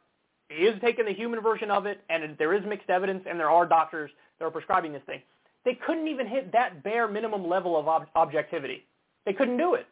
he 0.49 0.65
is 0.65 0.75
taking 0.81 1.05
the 1.05 1.13
human 1.13 1.41
version 1.41 1.71
of 1.71 1.87
it, 1.87 2.01
and 2.11 2.37
there 2.37 2.53
is 2.53 2.63
mixed 2.67 2.91
evidence, 2.91 3.25
and 3.31 3.39
there 3.39 3.51
are 3.51 3.65
doctors 3.65 4.11
that 4.41 4.45
are 4.45 4.51
prescribing 4.51 4.93
this 4.93 5.03
thing. 5.07 5.23
They 5.65 5.79
couldn't 5.87 6.09
even 6.09 6.27
hit 6.27 6.51
that 6.51 6.83
bare 6.83 7.07
minimum 7.07 7.47
level 7.47 7.79
of 7.79 7.87
ob- 7.87 8.09
objectivity. 8.17 8.85
They 9.27 9.33
couldn't 9.33 9.57
do 9.57 9.75
it. 9.75 9.87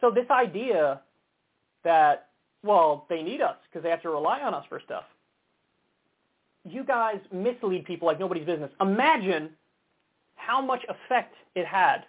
So 0.00 0.10
this 0.10 0.26
idea 0.30 1.00
that, 1.84 2.28
well, 2.62 3.06
they 3.08 3.22
need 3.22 3.40
us 3.40 3.56
because 3.68 3.82
they 3.82 3.90
have 3.90 4.02
to 4.02 4.10
rely 4.10 4.40
on 4.40 4.54
us 4.54 4.64
for 4.68 4.80
stuff. 4.84 5.04
You 6.64 6.84
guys 6.84 7.18
mislead 7.32 7.84
people 7.84 8.06
like 8.06 8.20
nobody's 8.20 8.46
business. 8.46 8.70
Imagine 8.80 9.50
how 10.36 10.60
much 10.60 10.84
effect 10.88 11.34
it 11.54 11.66
had 11.66 12.04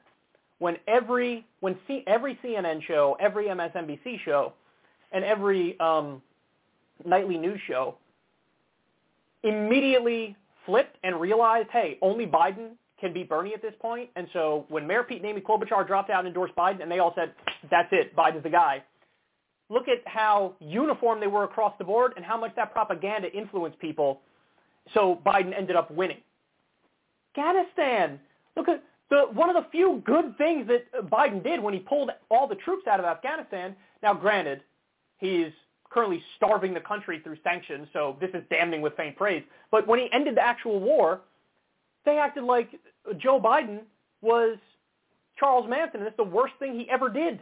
when 0.60 0.78
every 0.88 1.46
when 1.62 1.78
C, 1.88 2.04
every 2.08 2.38
CNN 2.44 2.84
show, 2.84 3.18
every 3.20 3.46
MSNBC 3.46 4.20
show, 4.24 4.54
and 5.12 5.24
every 5.24 5.80
um, 5.80 6.22
nightly 7.06 7.38
news 7.38 7.60
show 7.68 7.96
immediately 9.44 10.36
flipped 10.66 10.98
and 11.04 11.20
realized, 11.20 11.70
hey, 11.72 11.98
only 12.02 12.26
Biden 12.26 12.72
can 13.00 13.14
beat 13.14 13.30
Bernie 13.30 13.54
at 13.54 13.62
this 13.62 13.74
point. 13.80 14.10
And 14.16 14.28
so 14.34 14.66
when 14.70 14.86
Mayor 14.86 15.04
Pete 15.04 15.22
and 15.22 15.26
Amy 15.26 15.42
Klobuchar 15.42 15.88
dropped 15.88 16.10
out 16.10 16.20
and 16.20 16.28
endorsed 16.28 16.56
Biden, 16.56 16.82
and 16.82 16.92
they 16.92 17.00
all 17.00 17.14
said, 17.16 17.34
that's 17.70 17.90
it, 17.92 18.16
Biden's 18.16 18.44
the 18.44 18.50
guy. 18.50 18.84
Look 19.70 19.88
at 19.88 20.02
how 20.06 20.56
uniform 20.60 21.20
they 21.20 21.28
were 21.28 21.44
across 21.44 21.74
the 21.78 21.84
board 21.84 22.14
and 22.16 22.26
how 22.26 22.40
much 22.40 22.56
that 22.56 22.72
propaganda 22.72 23.32
influenced 23.32 23.80
people. 23.80 24.22
So 24.94 25.22
Biden 25.26 25.56
ended 25.56 25.76
up 25.76 25.92
winning. 25.92 26.18
Afghanistan. 27.38 28.20
Look 28.56 28.68
at 28.68 28.84
the 29.10 29.28
one 29.34 29.50
of 29.50 29.56
the 29.56 29.70
few 29.72 30.02
good 30.06 30.38
things 30.38 30.68
that 30.68 31.10
Biden 31.10 31.44
did 31.44 31.62
when 31.62 31.74
he 31.74 31.80
pulled 31.80 32.10
all 32.30 32.48
the 32.48 32.56
troops 32.56 32.88
out 32.88 33.00
of 33.00 33.06
Afghanistan. 33.06 33.76
Now, 34.04 34.14
granted, 34.14 34.62
he's 35.18 35.52
currently 35.90 36.22
starving 36.38 36.74
the 36.74 36.80
country 36.80 37.20
through 37.24 37.38
sanctions, 37.44 37.88
so 37.94 38.18
this 38.22 38.30
is 38.34 38.44
damning 38.50 38.82
with 38.82 38.96
faint 38.96 39.16
praise. 39.16 39.44
But 39.72 39.88
when 39.88 40.00
he 40.00 40.08
ended 40.14 40.36
the 40.36 40.42
actual 40.42 40.80
war, 40.80 41.22
they 42.10 42.18
acted 42.18 42.44
like 42.44 42.70
Joe 43.18 43.40
Biden 43.40 43.82
was 44.22 44.58
Charles 45.38 45.70
Manson, 45.70 46.02
and 46.02 46.08
it's 46.08 46.18
the 46.18 46.24
worst 46.24 46.54
thing 46.60 46.78
he 46.78 46.90
ever 46.90 47.10
did. 47.10 47.40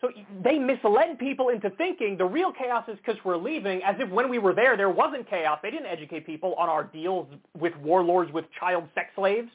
So 0.00 0.10
they 0.44 0.58
misled 0.58 1.18
people 1.18 1.48
into 1.48 1.70
thinking 1.70 2.16
the 2.16 2.24
real 2.24 2.52
chaos 2.52 2.84
is 2.86 2.96
because 3.04 3.20
we're 3.24 3.36
leaving, 3.36 3.82
as 3.82 3.96
if 3.98 4.08
when 4.10 4.28
we 4.28 4.38
were 4.38 4.54
there, 4.54 4.76
there 4.76 4.90
wasn't 4.90 5.28
chaos. 5.28 5.58
They 5.60 5.72
didn't 5.72 5.86
educate 5.86 6.24
people 6.24 6.54
on 6.54 6.68
our 6.68 6.84
deals 6.84 7.26
with 7.58 7.74
warlords 7.78 8.32
with 8.32 8.44
child 8.60 8.84
sex 8.94 9.08
slaves. 9.16 9.48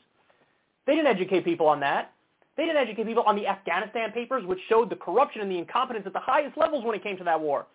They 0.85 0.95
didn't 0.95 1.07
educate 1.07 1.45
people 1.45 1.67
on 1.67 1.79
that. 1.79 2.11
They 2.57 2.65
didn't 2.65 2.81
educate 2.81 3.07
people 3.07 3.23
on 3.23 3.37
the 3.37 3.47
Afghanistan 3.47 4.11
papers, 4.11 4.45
which 4.45 4.59
showed 4.67 4.89
the 4.89 4.97
corruption 4.97 5.41
and 5.41 5.49
the 5.49 5.57
incompetence 5.57 6.05
at 6.05 6.13
the 6.13 6.19
highest 6.19 6.57
levels 6.57 6.83
when 6.83 6.93
it 6.93 7.03
came 7.03 7.17
to 7.17 7.23
that 7.23 7.39
war. 7.39 7.65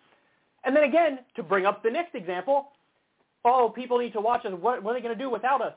And 0.63 0.75
then 0.75 0.83
again, 0.83 1.19
to 1.37 1.43
bring 1.43 1.65
up 1.65 1.81
the 1.81 1.89
next 1.89 2.13
example, 2.13 2.69
oh, 3.45 3.71
people 3.73 3.97
need 3.97 4.13
to 4.13 4.21
watch 4.21 4.45
us. 4.45 4.53
What, 4.59 4.83
what 4.83 4.91
are 4.91 4.93
they 4.99 5.03
going 5.03 5.17
to 5.17 5.23
do 5.23 5.29
without 5.29 5.61
us? 5.61 5.73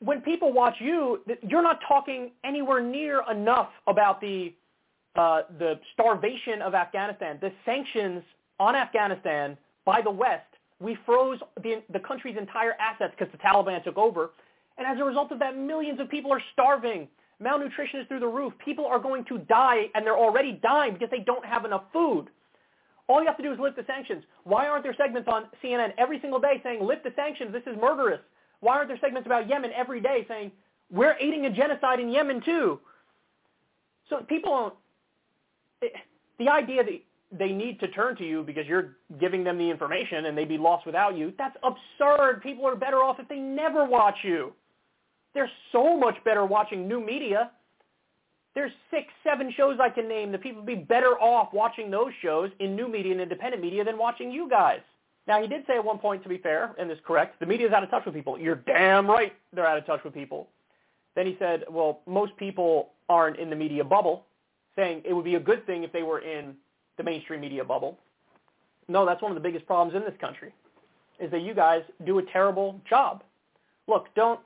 When 0.00 0.20
people 0.20 0.52
watch 0.52 0.74
you, 0.78 1.20
you're 1.42 1.62
not 1.62 1.80
talking 1.88 2.32
anywhere 2.44 2.82
near 2.82 3.22
enough 3.30 3.70
about 3.86 4.20
the 4.20 4.52
uh, 5.16 5.42
the 5.58 5.80
starvation 5.94 6.60
of 6.60 6.74
Afghanistan, 6.74 7.38
the 7.40 7.50
sanctions 7.64 8.22
on 8.60 8.76
Afghanistan 8.76 9.56
by 9.86 10.02
the 10.02 10.10
West. 10.10 10.44
We 10.78 10.98
froze 11.06 11.38
the, 11.62 11.82
the 11.90 12.00
country's 12.00 12.36
entire 12.36 12.74
assets 12.78 13.14
because 13.18 13.32
the 13.32 13.38
Taliban 13.38 13.82
took 13.82 13.96
over. 13.96 14.32
And 14.76 14.86
as 14.86 15.00
a 15.00 15.04
result 15.04 15.32
of 15.32 15.38
that, 15.38 15.56
millions 15.56 16.00
of 16.00 16.10
people 16.10 16.30
are 16.32 16.42
starving. 16.52 17.08
Malnutrition 17.40 18.00
is 18.00 18.06
through 18.08 18.20
the 18.20 18.26
roof. 18.26 18.52
People 18.62 18.84
are 18.84 18.98
going 18.98 19.24
to 19.26 19.38
die, 19.38 19.84
and 19.94 20.04
they're 20.04 20.18
already 20.18 20.60
dying 20.62 20.92
because 20.92 21.08
they 21.10 21.20
don't 21.20 21.44
have 21.46 21.64
enough 21.64 21.84
food. 21.92 22.26
All 23.08 23.20
you 23.20 23.26
have 23.26 23.36
to 23.36 23.42
do 23.42 23.52
is 23.52 23.58
lift 23.58 23.76
the 23.76 23.84
sanctions. 23.86 24.24
Why 24.44 24.66
aren't 24.66 24.82
there 24.82 24.94
segments 24.96 25.28
on 25.32 25.44
CNN 25.62 25.92
every 25.96 26.20
single 26.20 26.40
day 26.40 26.60
saying, 26.62 26.84
lift 26.84 27.04
the 27.04 27.12
sanctions, 27.14 27.52
this 27.52 27.62
is 27.66 27.78
murderous? 27.80 28.20
Why 28.60 28.76
aren't 28.76 28.88
there 28.88 28.98
segments 29.00 29.26
about 29.26 29.48
Yemen 29.48 29.70
every 29.76 30.00
day 30.00 30.24
saying, 30.28 30.50
we're 30.90 31.16
aiding 31.20 31.46
a 31.46 31.50
genocide 31.50 32.00
in 32.00 32.08
Yemen 32.08 32.42
too? 32.44 32.80
So 34.08 34.18
people 34.28 34.50
don't, 34.50 34.74
it, 35.82 35.92
the 36.38 36.48
idea 36.48 36.82
that 36.84 37.00
they 37.32 37.52
need 37.52 37.80
to 37.80 37.88
turn 37.88 38.16
to 38.16 38.24
you 38.24 38.42
because 38.42 38.66
you're 38.66 38.96
giving 39.20 39.44
them 39.44 39.58
the 39.58 39.68
information 39.68 40.26
and 40.26 40.36
they'd 40.36 40.48
be 40.48 40.58
lost 40.58 40.86
without 40.86 41.16
you, 41.16 41.32
that's 41.38 41.56
absurd. 41.62 42.42
People 42.42 42.66
are 42.66 42.76
better 42.76 42.98
off 42.98 43.18
if 43.18 43.28
they 43.28 43.38
never 43.38 43.84
watch 43.84 44.18
you. 44.22 44.52
They're 45.34 45.50
so 45.72 45.96
much 45.96 46.16
better 46.24 46.46
watching 46.46 46.88
new 46.88 47.04
media. 47.04 47.50
There's 48.56 48.72
six, 48.90 49.08
seven 49.22 49.52
shows 49.54 49.78
I 49.80 49.90
can 49.90 50.08
name 50.08 50.32
that 50.32 50.42
people 50.42 50.62
would 50.62 50.66
be 50.66 50.74
better 50.74 51.20
off 51.20 51.52
watching 51.52 51.90
those 51.90 52.10
shows 52.22 52.50
in 52.58 52.74
new 52.74 52.88
media 52.88 53.12
and 53.12 53.20
independent 53.20 53.62
media 53.62 53.84
than 53.84 53.98
watching 53.98 54.32
you 54.32 54.48
guys. 54.48 54.80
Now, 55.28 55.42
he 55.42 55.46
did 55.46 55.64
say 55.66 55.74
at 55.74 55.84
one 55.84 55.98
point, 55.98 56.22
to 56.22 56.28
be 56.30 56.38
fair, 56.38 56.74
and 56.78 56.88
this 56.88 56.96
is 56.96 57.04
correct, 57.06 57.38
the 57.38 57.44
media's 57.44 57.72
out 57.72 57.84
of 57.84 57.90
touch 57.90 58.06
with 58.06 58.14
people. 58.14 58.38
You're 58.38 58.54
damn 58.54 59.06
right 59.06 59.34
they're 59.52 59.66
out 59.66 59.76
of 59.76 59.84
touch 59.84 60.02
with 60.04 60.14
people. 60.14 60.48
Then 61.14 61.26
he 61.26 61.36
said, 61.38 61.64
well, 61.70 62.00
most 62.06 62.34
people 62.38 62.92
aren't 63.10 63.38
in 63.38 63.50
the 63.50 63.56
media 63.56 63.84
bubble, 63.84 64.24
saying 64.74 65.02
it 65.04 65.12
would 65.12 65.24
be 65.24 65.34
a 65.34 65.40
good 65.40 65.66
thing 65.66 65.84
if 65.84 65.92
they 65.92 66.02
were 66.02 66.20
in 66.20 66.54
the 66.96 67.04
mainstream 67.04 67.42
media 67.42 67.62
bubble. 67.62 67.98
No, 68.88 69.04
that's 69.04 69.20
one 69.20 69.30
of 69.30 69.36
the 69.36 69.46
biggest 69.46 69.66
problems 69.66 69.94
in 69.94 70.02
this 70.02 70.18
country, 70.18 70.54
is 71.20 71.30
that 71.30 71.42
you 71.42 71.52
guys 71.52 71.82
do 72.06 72.20
a 72.20 72.22
terrible 72.22 72.80
job. 72.88 73.22
Look, 73.86 74.14
don't 74.14 74.40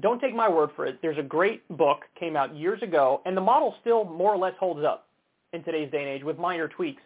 don't 0.00 0.20
take 0.20 0.34
my 0.34 0.48
word 0.48 0.70
for 0.74 0.86
it. 0.86 0.98
There's 1.02 1.18
a 1.18 1.22
great 1.22 1.66
book 1.76 2.02
came 2.18 2.36
out 2.36 2.54
years 2.54 2.82
ago, 2.82 3.22
and 3.26 3.36
the 3.36 3.40
model 3.40 3.74
still 3.80 4.04
more 4.04 4.32
or 4.34 4.38
less 4.38 4.54
holds 4.58 4.84
up 4.84 5.06
in 5.52 5.62
today's 5.62 5.90
day 5.90 6.00
and 6.00 6.08
age 6.08 6.24
with 6.24 6.38
minor 6.38 6.68
tweaks. 6.68 7.02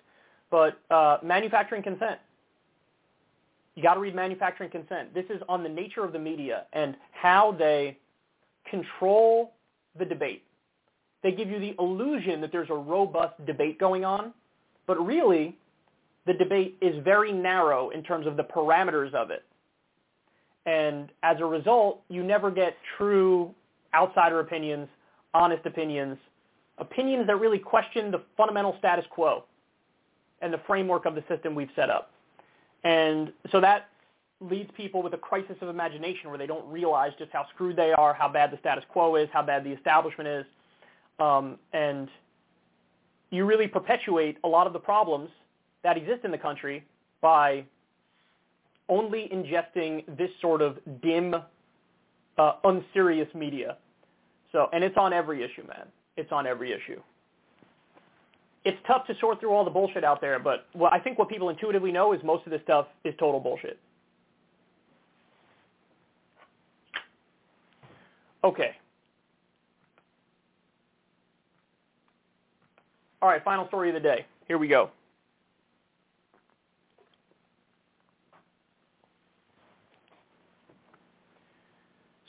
But 0.50 0.80
uh, 0.90 1.18
manufacturing 1.22 1.82
consent. 1.82 2.18
You 3.74 3.82
got 3.82 3.94
to 3.94 4.00
read 4.00 4.14
manufacturing 4.14 4.70
consent. 4.70 5.12
This 5.14 5.26
is 5.28 5.40
on 5.48 5.62
the 5.62 5.68
nature 5.68 6.02
of 6.02 6.12
the 6.12 6.18
media 6.18 6.64
and 6.72 6.96
how 7.12 7.52
they 7.52 7.98
control 8.68 9.52
the 9.98 10.04
debate. 10.04 10.44
They 11.22 11.32
give 11.32 11.50
you 11.50 11.60
the 11.60 11.74
illusion 11.78 12.40
that 12.40 12.52
there's 12.52 12.70
a 12.70 12.74
robust 12.74 13.34
debate 13.46 13.78
going 13.78 14.04
on, 14.04 14.32
but 14.86 14.94
really 15.04 15.56
the 16.26 16.34
debate 16.34 16.76
is 16.80 17.02
very 17.04 17.32
narrow 17.32 17.90
in 17.90 18.02
terms 18.02 18.26
of 18.26 18.36
the 18.36 18.44
parameters 18.44 19.14
of 19.14 19.30
it. 19.30 19.44
And 20.68 21.08
as 21.22 21.38
a 21.40 21.46
result, 21.46 22.02
you 22.10 22.22
never 22.22 22.50
get 22.50 22.76
true 22.98 23.54
outsider 23.94 24.40
opinions, 24.40 24.86
honest 25.32 25.64
opinions, 25.64 26.18
opinions 26.76 27.26
that 27.26 27.36
really 27.36 27.58
question 27.58 28.10
the 28.10 28.20
fundamental 28.36 28.76
status 28.78 29.06
quo 29.08 29.44
and 30.42 30.52
the 30.52 30.60
framework 30.66 31.06
of 31.06 31.14
the 31.14 31.24
system 31.26 31.54
we've 31.54 31.70
set 31.74 31.88
up. 31.88 32.10
And 32.84 33.32
so 33.50 33.62
that 33.62 33.88
leads 34.42 34.70
people 34.76 35.02
with 35.02 35.14
a 35.14 35.16
crisis 35.16 35.56
of 35.62 35.70
imagination 35.70 36.28
where 36.28 36.36
they 36.36 36.46
don't 36.46 36.70
realize 36.70 37.12
just 37.18 37.32
how 37.32 37.46
screwed 37.54 37.74
they 37.74 37.92
are, 37.92 38.12
how 38.12 38.28
bad 38.28 38.50
the 38.50 38.58
status 38.58 38.84
quo 38.90 39.16
is, 39.16 39.26
how 39.32 39.42
bad 39.42 39.64
the 39.64 39.70
establishment 39.70 40.28
is. 40.28 40.44
Um, 41.18 41.58
and 41.72 42.10
you 43.30 43.46
really 43.46 43.68
perpetuate 43.68 44.36
a 44.44 44.48
lot 44.48 44.66
of 44.66 44.74
the 44.74 44.78
problems 44.78 45.30
that 45.82 45.96
exist 45.96 46.24
in 46.24 46.30
the 46.30 46.38
country 46.38 46.84
by 47.22 47.64
only 48.88 49.28
ingesting 49.32 50.04
this 50.16 50.30
sort 50.40 50.62
of 50.62 50.78
dim, 51.02 51.34
uh, 52.38 52.52
unserious 52.64 53.28
media. 53.34 53.76
So, 54.52 54.68
and 54.72 54.82
it's 54.82 54.96
on 54.96 55.12
every 55.12 55.42
issue, 55.42 55.66
man. 55.66 55.86
It's 56.16 56.32
on 56.32 56.46
every 56.46 56.72
issue 56.72 57.00
it's 58.68 58.78
tough 58.86 59.06
to 59.06 59.14
sort 59.18 59.40
through 59.40 59.50
all 59.50 59.64
the 59.64 59.70
bullshit 59.70 60.04
out 60.04 60.20
there, 60.20 60.38
but 60.38 60.66
well, 60.74 60.90
I 60.92 60.98
think 60.98 61.18
what 61.18 61.30
people 61.30 61.48
intuitively 61.48 61.90
know 61.90 62.12
is 62.12 62.20
most 62.22 62.44
of 62.44 62.50
this 62.50 62.60
stuff 62.62 62.86
is 63.02 63.14
total 63.18 63.40
bullshit. 63.40 63.78
Okay. 68.44 68.76
All 73.22 73.28
right, 73.28 73.42
final 73.42 73.66
story 73.68 73.88
of 73.88 73.94
the 73.94 74.00
day. 74.00 74.26
Here 74.46 74.58
we 74.58 74.68
go. 74.68 74.90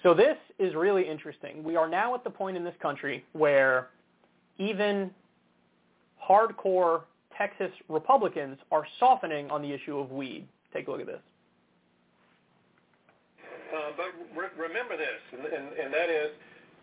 So 0.04 0.14
this 0.14 0.38
is 0.60 0.76
really 0.76 1.08
interesting. 1.08 1.64
We 1.64 1.76
are 1.76 1.90
now 1.90 2.16
at 2.16 2.24
the 2.24 2.30
point 2.30 2.56
in 2.56 2.64
this 2.64 2.76
country 2.82 3.26
where 3.34 3.90
even 4.58 5.12
hardcore 6.24 7.02
Texas 7.38 7.72
Republicans 7.90 8.58
are 8.72 8.86
softening 9.00 9.50
on 9.52 9.62
the 9.62 9.72
issue 9.72 9.98
of 9.98 10.12
weed. 10.12 10.48
Take 10.74 10.88
a 10.88 10.92
look 10.92 11.02
at 11.02 11.08
this. 11.08 11.22
Uh, 13.76 13.92
but 13.98 14.40
re- 14.40 14.56
remember 14.58 14.98
this, 14.98 15.22
and, 15.32 15.46
and, 15.46 15.68
and 15.78 15.94
that 15.94 16.10
is 16.10 16.32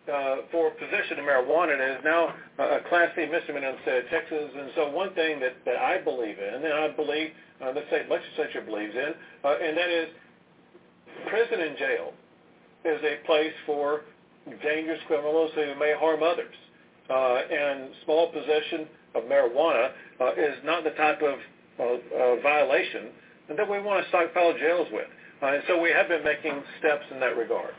uh, 0.07 0.35
for 0.51 0.71
possession 0.71 1.19
of 1.19 1.25
marijuana, 1.25 1.75
it 1.75 1.99
is 1.99 2.03
now 2.03 2.33
a 2.59 2.79
Class 2.87 3.09
C 3.15 3.25
misdemeanor 3.25 3.69
in 3.69 3.75
the 3.75 3.81
state 3.81 4.05
of 4.05 4.09
Texas. 4.09 4.49
And 4.55 4.71
so 4.75 4.89
one 4.89 5.13
thing 5.13 5.39
that, 5.41 5.57
that 5.65 5.75
I 5.77 6.01
believe 6.01 6.37
in, 6.39 6.63
and 6.63 6.73
I 6.73 6.87
believe 6.89 7.31
uh, 7.61 7.73
the 7.73 7.83
state 7.87 8.09
legislature 8.09 8.61
believes 8.61 8.95
in, 8.95 9.13
uh, 9.43 9.57
and 9.61 9.77
that 9.77 9.89
is 9.89 10.07
prison 11.27 11.59
and 11.59 11.77
jail 11.77 12.13
is 12.87 13.01
a 13.03 13.25
place 13.25 13.53
for 13.65 14.01
dangerous 14.63 14.99
criminals 15.07 15.51
who 15.55 15.75
may 15.79 15.93
harm 15.97 16.23
others. 16.23 16.55
Uh, 17.09 17.41
and 17.51 17.89
small 18.03 18.31
possession 18.31 18.87
of 19.15 19.23
marijuana 19.23 19.91
uh, 20.19 20.31
is 20.33 20.55
not 20.63 20.83
the 20.83 20.91
type 20.91 21.21
of 21.21 21.39
uh, 21.79 22.41
violation 22.41 23.09
that 23.55 23.69
we 23.69 23.79
want 23.79 24.03
to 24.03 24.09
stockpile 24.09 24.53
jails 24.57 24.87
with. 24.91 25.07
Uh, 25.41 25.47
and 25.47 25.63
so 25.67 25.81
we 25.81 25.89
have 25.91 26.09
been 26.09 26.23
making 26.23 26.61
steps 26.79 27.05
in 27.11 27.19
that 27.19 27.37
regard. 27.37 27.73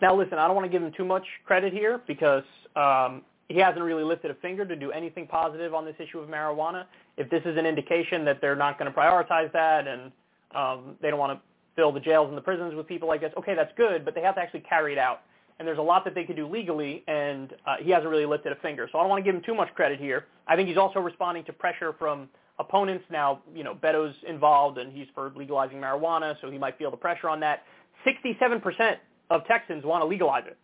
Now, 0.00 0.16
listen, 0.16 0.38
I 0.38 0.46
don't 0.46 0.56
want 0.56 0.66
to 0.66 0.72
give 0.72 0.82
him 0.82 0.92
too 0.96 1.04
much 1.04 1.24
credit 1.44 1.72
here 1.72 2.00
because 2.06 2.44
um, 2.74 3.22
he 3.48 3.58
hasn't 3.58 3.82
really 3.82 4.02
lifted 4.02 4.30
a 4.30 4.34
finger 4.34 4.64
to 4.64 4.74
do 4.74 4.90
anything 4.90 5.26
positive 5.26 5.74
on 5.74 5.84
this 5.84 5.94
issue 5.98 6.18
of 6.18 6.28
marijuana. 6.28 6.86
If 7.16 7.28
this 7.30 7.42
is 7.44 7.56
an 7.58 7.66
indication 7.66 8.24
that 8.24 8.40
they're 8.40 8.56
not 8.56 8.78
going 8.78 8.90
to 8.92 8.98
prioritize 8.98 9.52
that 9.52 9.86
and 9.86 10.10
um, 10.54 10.96
they 11.00 11.10
don't 11.10 11.18
want 11.18 11.38
to 11.38 11.51
fill 11.76 11.92
the 11.92 12.00
jails 12.00 12.28
and 12.28 12.36
the 12.36 12.42
prisons 12.42 12.74
with 12.74 12.86
people 12.86 13.08
like 13.08 13.20
this, 13.20 13.32
okay, 13.36 13.54
that's 13.54 13.72
good, 13.76 14.04
but 14.04 14.14
they 14.14 14.20
have 14.22 14.34
to 14.34 14.40
actually 14.40 14.60
carry 14.60 14.92
it 14.92 14.98
out 14.98 15.22
and 15.62 15.68
there's 15.68 15.78
a 15.78 15.82
lot 15.82 16.04
that 16.04 16.16
they 16.16 16.24
could 16.24 16.34
do 16.34 16.48
legally, 16.48 17.04
and 17.06 17.54
uh, 17.66 17.76
he 17.80 17.90
hasn't 17.90 18.10
really 18.10 18.26
lifted 18.26 18.50
a 18.50 18.56
finger. 18.56 18.88
So 18.90 18.98
I 18.98 19.02
don't 19.02 19.10
want 19.10 19.24
to 19.24 19.28
give 19.28 19.36
him 19.36 19.42
too 19.46 19.54
much 19.54 19.72
credit 19.76 20.00
here. 20.00 20.26
I 20.48 20.56
think 20.56 20.68
he's 20.68 20.76
also 20.76 20.98
responding 20.98 21.44
to 21.44 21.52
pressure 21.52 21.94
from 21.98 22.28
opponents. 22.58 23.04
Now, 23.10 23.42
you 23.54 23.62
know, 23.62 23.72
Beto's 23.72 24.14
involved, 24.26 24.78
and 24.78 24.92
he's 24.92 25.06
for 25.14 25.32
legalizing 25.36 25.78
marijuana, 25.78 26.34
so 26.40 26.50
he 26.50 26.58
might 26.58 26.78
feel 26.78 26.90
the 26.90 26.96
pressure 26.96 27.28
on 27.28 27.38
that. 27.40 27.62
67% 28.04 28.96
of 29.30 29.46
Texans 29.46 29.84
want 29.84 30.02
to 30.02 30.06
legalize 30.06 30.44
it. 30.48 30.58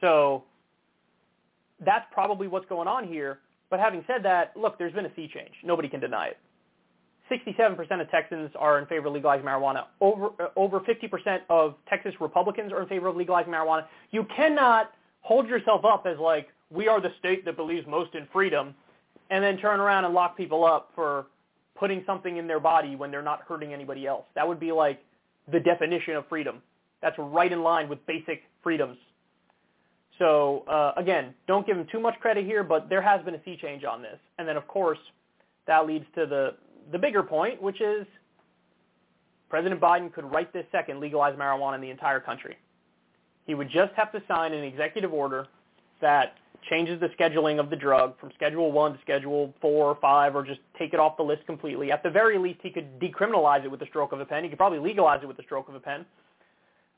So 0.00 0.42
that's 1.84 2.06
probably 2.10 2.48
what's 2.48 2.66
going 2.66 2.88
on 2.88 3.06
here. 3.06 3.38
But 3.70 3.78
having 3.78 4.02
said 4.08 4.24
that, 4.24 4.56
look, 4.56 4.76
there's 4.76 4.92
been 4.92 5.06
a 5.06 5.14
sea 5.14 5.30
change. 5.32 5.52
Nobody 5.62 5.88
can 5.88 6.00
deny 6.00 6.28
it. 6.28 6.38
67% 7.30 8.00
of 8.00 8.10
Texans 8.10 8.50
are 8.56 8.78
in 8.78 8.86
favor 8.86 9.08
of 9.08 9.14
legalizing 9.14 9.44
marijuana. 9.44 9.84
Over 10.00 10.28
uh, 10.38 10.48
over 10.56 10.80
50% 10.80 11.40
of 11.48 11.74
Texas 11.88 12.14
Republicans 12.20 12.72
are 12.72 12.82
in 12.82 12.88
favor 12.88 13.08
of 13.08 13.16
legalizing 13.16 13.52
marijuana. 13.52 13.86
You 14.10 14.26
cannot 14.36 14.92
hold 15.22 15.48
yourself 15.48 15.84
up 15.84 16.06
as 16.06 16.18
like 16.18 16.48
we 16.70 16.88
are 16.88 17.00
the 17.00 17.12
state 17.18 17.44
that 17.44 17.56
believes 17.56 17.86
most 17.86 18.14
in 18.14 18.26
freedom, 18.32 18.74
and 19.30 19.42
then 19.42 19.56
turn 19.58 19.80
around 19.80 20.04
and 20.04 20.14
lock 20.14 20.36
people 20.36 20.64
up 20.64 20.90
for 20.94 21.26
putting 21.78 22.02
something 22.06 22.36
in 22.36 22.46
their 22.46 22.60
body 22.60 22.96
when 22.96 23.10
they're 23.10 23.22
not 23.22 23.42
hurting 23.46 23.72
anybody 23.72 24.06
else. 24.06 24.24
That 24.34 24.46
would 24.46 24.60
be 24.60 24.72
like 24.72 25.02
the 25.50 25.60
definition 25.60 26.16
of 26.16 26.26
freedom. 26.28 26.62
That's 27.02 27.16
right 27.18 27.52
in 27.52 27.62
line 27.62 27.88
with 27.88 28.04
basic 28.06 28.42
freedoms. 28.62 28.96
So 30.18 30.64
uh, 30.68 30.92
again, 30.96 31.34
don't 31.46 31.66
give 31.66 31.76
him 31.76 31.86
too 31.90 32.00
much 32.00 32.14
credit 32.20 32.46
here, 32.46 32.64
but 32.64 32.88
there 32.88 33.02
has 33.02 33.22
been 33.24 33.34
a 33.34 33.44
sea 33.44 33.58
change 33.60 33.84
on 33.84 34.00
this. 34.00 34.18
And 34.38 34.48
then 34.48 34.56
of 34.56 34.66
course, 34.66 34.98
that 35.66 35.86
leads 35.86 36.06
to 36.14 36.26
the 36.26 36.54
the 36.92 36.98
bigger 36.98 37.22
point, 37.22 37.60
which 37.60 37.80
is 37.80 38.06
President 39.48 39.80
Biden 39.80 40.12
could 40.12 40.24
right 40.24 40.52
this 40.52 40.66
second 40.72 41.00
legalize 41.00 41.36
marijuana 41.38 41.76
in 41.76 41.80
the 41.80 41.90
entire 41.90 42.20
country. 42.20 42.56
He 43.46 43.54
would 43.54 43.70
just 43.70 43.92
have 43.94 44.10
to 44.12 44.22
sign 44.26 44.52
an 44.52 44.64
executive 44.64 45.12
order 45.12 45.46
that 46.00 46.34
changes 46.68 46.98
the 47.00 47.08
scheduling 47.18 47.60
of 47.60 47.70
the 47.70 47.76
drug 47.76 48.18
from 48.18 48.30
Schedule 48.34 48.72
1 48.72 48.94
to 48.94 48.98
Schedule 49.02 49.54
4 49.60 49.84
or 49.84 49.98
5 50.00 50.34
or 50.34 50.44
just 50.44 50.60
take 50.76 50.92
it 50.92 50.98
off 50.98 51.16
the 51.16 51.22
list 51.22 51.46
completely. 51.46 51.92
At 51.92 52.02
the 52.02 52.10
very 52.10 52.38
least, 52.38 52.58
he 52.62 52.70
could 52.70 52.98
decriminalize 52.98 53.64
it 53.64 53.70
with 53.70 53.78
the 53.78 53.86
stroke 53.86 54.12
of 54.12 54.20
a 54.20 54.24
pen. 54.24 54.42
He 54.42 54.48
could 54.48 54.58
probably 54.58 54.80
legalize 54.80 55.20
it 55.22 55.26
with 55.26 55.36
the 55.36 55.44
stroke 55.44 55.68
of 55.68 55.76
a 55.76 55.80
pen. 55.80 56.04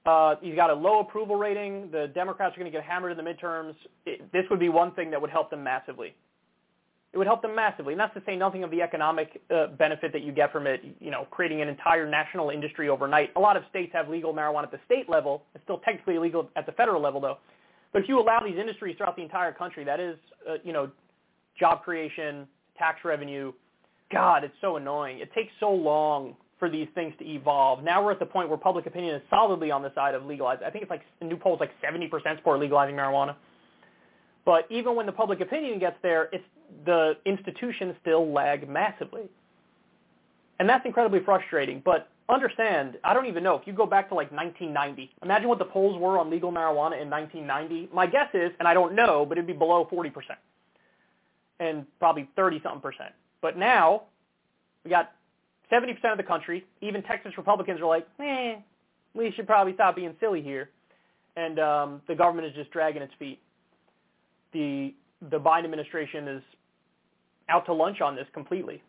Uh, 0.07 0.37
he's 0.41 0.55
got 0.55 0.71
a 0.71 0.75
low 0.75 1.01
approval 1.01 1.37
rating. 1.37 1.91
The 1.91 2.11
Democrats 2.15 2.57
are 2.57 2.61
going 2.61 2.73
to 2.73 2.77
get 2.77 2.87
hammered 2.87 3.17
in 3.17 3.23
the 3.23 3.31
midterms. 3.31 3.75
It, 4.07 4.33
this 4.33 4.45
would 4.49 4.61
be 4.61 4.71
one 4.71 4.93
thing 4.93 5.11
that 5.11 5.21
would 5.21 5.31
help 5.31 5.51
them 5.51 5.63
massively 5.63 6.15
it 7.13 7.19
would 7.19 7.27
help 7.27 7.41
them 7.41 7.55
massively. 7.55 7.95
Not 7.95 8.13
to 8.15 8.23
say 8.27 8.37
nothing 8.37 8.65
of 8.65 8.71
the 8.71 8.83
economic 8.83 9.41
uh, 9.51 9.69
benefit 9.79 10.13
that 10.13 10.23
you 10.23 10.33
get 10.33 10.53
from 10.53 10.67
it, 10.67 10.83
you 11.01 11.11
know, 11.11 11.27
creating 11.31 11.63
an 11.63 11.69
entire 11.69 12.09
national 12.09 12.51
industry 12.51 12.89
overnight. 12.89 13.31
A 13.37 13.41
lot 13.41 13.57
of 13.57 13.63
states 13.71 13.91
have 13.95 14.09
legal 14.09 14.35
marijuana 14.35 14.65
at 14.65 14.71
the 14.73 14.81
state 14.85 15.09
level. 15.09 15.43
It's 15.55 15.65
still 15.65 15.79
technically 15.79 16.17
illegal 16.17 16.51
at 16.57 16.67
the 16.67 16.73
federal 16.73 17.01
level, 17.01 17.21
though. 17.21 17.39
But 17.93 18.03
if 18.03 18.09
you 18.09 18.21
allow 18.21 18.41
these 18.45 18.59
industries 18.59 18.97
throughout 18.97 19.17
the 19.17 19.23
entire 19.23 19.53
country, 19.53 19.85
that 19.85 20.01
is, 20.01 20.17
uh, 20.49 20.55
you 20.63 20.75
know, 20.75 20.91
job 21.59 21.83
creation, 21.83 22.47
tax 22.77 22.99
revenue. 23.05 23.53
God, 24.13 24.45
it's 24.45 24.55
so 24.61 24.77
annoying. 24.77 25.21
It 25.21 25.33
takes 25.35 25.53
so 25.61 25.71
long 25.71 26.35
for 26.59 26.69
these 26.69 26.89
things 26.95 27.15
to 27.19 27.27
evolve. 27.27 27.83
Now 27.83 28.05
we're 28.05 28.13
at 28.13 28.19
the 28.19 28.27
point 28.27 28.49
where 28.49 28.59
public 28.59 28.87
opinion 28.87 29.15
is 29.15 29.23
solidly 29.31 29.71
on 29.71 29.83
the 29.83 29.93
side 29.95 30.15
of 30.15 30.25
legalizing. 30.25 30.67
I 30.67 30.71
think 30.71 30.83
it's 30.83 30.91
like 30.91 31.03
new 31.23 31.37
polls 31.37 31.61
like 31.61 31.71
70% 31.83 32.11
support 32.37 32.61
legalizing 32.61 32.97
marijuana. 32.97 33.37
But 34.49 34.67
even 34.71 34.97
when 34.97 35.05
the 35.05 35.13
public 35.13 35.43
opinion 35.43 35.79
gets 35.79 35.97
there, 36.03 36.31
it's 36.33 36.43
the 36.87 37.19
institutions 37.27 37.95
still 38.01 38.33
lag 38.33 38.67
massively. 38.67 39.25
And 40.59 40.67
that's 40.67 40.87
incredibly 40.87 41.21
frustrating. 41.23 41.83
But 41.85 42.09
understand, 42.31 42.97
I 43.05 43.13
don't 43.13 43.27
even 43.27 43.43
know, 43.43 43.57
if 43.57 43.67
you 43.67 43.75
go 43.75 43.85
back 43.85 44.09
to 44.09 44.15
like 44.15 44.33
1990, 44.33 45.11
imagine 45.23 45.51
what 45.51 45.59
the 45.59 45.67
polls 45.67 46.01
were 46.01 46.19
on 46.19 46.31
legal 46.31 46.51
marijuana 46.51 46.99
in 46.99 47.11
1990. 47.11 47.91
My 47.93 48.07
guess 48.07 48.31
is, 48.33 48.51
and 48.59 48.67
I 48.67 48.73
don't 48.73 48.95
know, 48.95 49.27
but 49.27 49.37
it'd 49.37 49.47
be 49.47 49.53
below 49.53 49.87
40%. 49.93 50.13
And 51.61 51.85
probably 51.99 52.27
30-something 52.39 52.81
percent. 52.81 53.13
But 53.43 53.59
now, 53.59 54.05
we 54.83 54.89
got 54.89 55.13
70% 55.71 55.91
of 56.11 56.17
the 56.17 56.23
country, 56.23 56.65
even 56.81 57.03
Texas 57.03 57.35
Republicans 57.37 57.83
are 57.83 57.87
like, 57.87 58.09
eh, 58.19 58.55
we 59.13 59.31
should 59.33 59.47
probably 59.47 59.75
stop 59.75 59.95
being 59.95 60.17
silly 60.21 60.41
here. 60.41 60.71
And 61.37 61.59
um, 61.59 62.03
the 62.09 62.15
government 62.15 62.49
is 62.49 62.55
just 62.55 62.71
dragging 62.71 63.03
its 63.03 63.13
feet. 63.19 63.43
The, 64.53 64.95
the 65.31 65.39
Biden 65.39 65.65
administration 65.65 66.29
is 66.29 66.43
out 67.49 67.67
to 67.67 67.73
lunch 67.73 68.01
on 68.01 68.15
this 68.15 68.27
completely. 68.33 68.83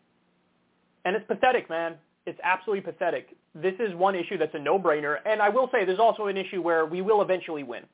And 1.04 1.16
it's 1.16 1.26
pathetic, 1.26 1.68
man. 1.70 1.94
It's 2.26 2.38
absolutely 2.42 2.82
pathetic. 2.82 3.36
This 3.54 3.74
is 3.78 3.94
one 3.94 4.14
issue 4.14 4.36
that's 4.38 4.54
a 4.54 4.58
no-brainer. 4.58 5.16
And 5.24 5.40
I 5.40 5.48
will 5.48 5.68
say 5.72 5.84
there's 5.84 5.98
also 5.98 6.26
an 6.26 6.36
issue 6.36 6.60
where 6.60 6.84
we 6.84 7.00
will 7.00 7.22
eventually 7.22 7.62
win. 7.62 7.84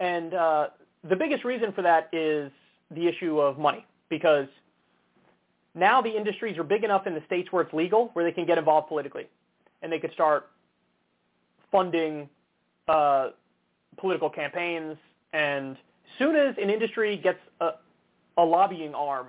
And 0.00 0.34
uh, 0.34 0.68
the 1.08 1.16
biggest 1.16 1.44
reason 1.44 1.72
for 1.72 1.82
that 1.82 2.08
is 2.12 2.50
the 2.90 3.06
issue 3.06 3.40
of 3.40 3.58
money 3.58 3.84
because 4.08 4.46
now 5.74 6.00
the 6.00 6.14
industries 6.14 6.58
are 6.58 6.64
big 6.64 6.84
enough 6.84 7.06
in 7.06 7.14
the 7.14 7.22
states 7.26 7.50
where 7.50 7.62
it's 7.62 7.72
legal 7.72 8.10
where 8.12 8.24
they 8.24 8.32
can 8.32 8.46
get 8.46 8.58
involved 8.58 8.88
politically 8.88 9.26
and 9.82 9.90
they 9.90 9.98
could 9.98 10.12
start 10.12 10.50
funding 11.72 12.28
uh, 12.88 13.30
political 13.96 14.30
campaigns 14.30 14.96
and 15.32 15.76
soon 16.18 16.36
as 16.36 16.54
an 16.60 16.70
industry 16.70 17.16
gets 17.16 17.38
a, 17.60 17.70
a 18.38 18.44
lobbying 18.44 18.94
arm 18.94 19.28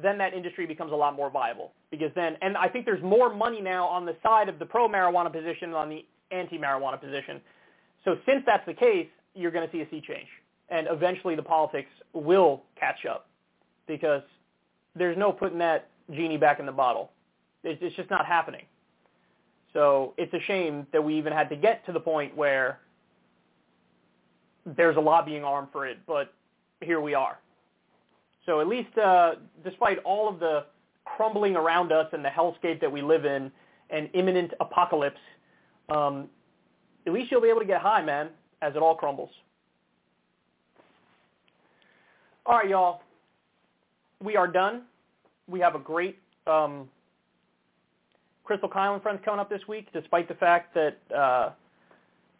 then 0.00 0.16
that 0.18 0.32
industry 0.32 0.64
becomes 0.64 0.92
a 0.92 0.94
lot 0.94 1.16
more 1.16 1.28
viable 1.28 1.72
because 1.90 2.10
then 2.14 2.36
and 2.40 2.56
I 2.56 2.68
think 2.68 2.84
there's 2.84 3.02
more 3.02 3.34
money 3.34 3.60
now 3.60 3.86
on 3.86 4.06
the 4.06 4.16
side 4.22 4.48
of 4.48 4.58
the 4.58 4.66
pro 4.66 4.88
marijuana 4.88 5.32
position 5.32 5.70
than 5.70 5.74
on 5.74 5.88
the 5.88 6.04
anti 6.30 6.58
marijuana 6.58 7.00
position. 7.00 7.40
So 8.04 8.16
since 8.26 8.42
that's 8.46 8.64
the 8.66 8.74
case, 8.74 9.08
you're 9.34 9.50
going 9.50 9.66
to 9.66 9.72
see 9.72 9.80
a 9.80 9.90
sea 9.90 10.00
change 10.06 10.28
and 10.70 10.86
eventually 10.90 11.34
the 11.34 11.42
politics 11.42 11.90
will 12.12 12.62
catch 12.78 13.06
up 13.06 13.28
because 13.86 14.22
there's 14.94 15.16
no 15.16 15.32
putting 15.32 15.58
that 15.58 15.88
genie 16.10 16.36
back 16.36 16.60
in 16.60 16.66
the 16.66 16.72
bottle. 16.72 17.10
It's, 17.64 17.80
it's 17.82 17.96
just 17.96 18.10
not 18.10 18.26
happening. 18.26 18.64
So 19.72 20.14
it's 20.16 20.32
a 20.32 20.40
shame 20.46 20.86
that 20.92 21.02
we 21.02 21.16
even 21.18 21.32
had 21.32 21.48
to 21.50 21.56
get 21.56 21.84
to 21.86 21.92
the 21.92 22.00
point 22.00 22.36
where 22.36 22.80
there's 24.76 24.96
a 24.96 25.00
lobbying 25.00 25.44
arm 25.44 25.68
for 25.72 25.86
it, 25.86 25.98
but 26.06 26.32
here 26.80 27.00
we 27.00 27.14
are. 27.14 27.38
So 28.46 28.60
at 28.60 28.68
least, 28.68 28.96
uh, 28.98 29.34
despite 29.64 29.98
all 30.04 30.28
of 30.28 30.40
the 30.40 30.64
crumbling 31.04 31.56
around 31.56 31.92
us 31.92 32.06
and 32.12 32.24
the 32.24 32.28
hellscape 32.28 32.80
that 32.80 32.90
we 32.90 33.02
live 33.02 33.24
in 33.24 33.50
and 33.90 34.08
imminent 34.14 34.52
apocalypse, 34.60 35.20
um, 35.88 36.28
at 37.06 37.12
least 37.12 37.30
you'll 37.30 37.40
be 37.40 37.48
able 37.48 37.60
to 37.60 37.66
get 37.66 37.80
high, 37.80 38.02
man, 38.02 38.28
as 38.62 38.74
it 38.74 38.78
all 38.78 38.94
crumbles. 38.94 39.30
All 42.46 42.56
right, 42.56 42.68
y'all. 42.68 43.02
We 44.22 44.36
are 44.36 44.48
done. 44.48 44.82
We 45.46 45.60
have 45.60 45.74
a 45.74 45.78
great 45.78 46.18
um, 46.46 46.88
Krystal 48.48 48.72
Kyle 48.72 48.94
and 48.94 49.02
friends 49.02 49.20
coming 49.24 49.40
up 49.40 49.50
this 49.50 49.66
week, 49.68 49.88
despite 49.92 50.28
the 50.28 50.34
fact 50.34 50.74
that 50.74 50.98
uh, 51.14 51.50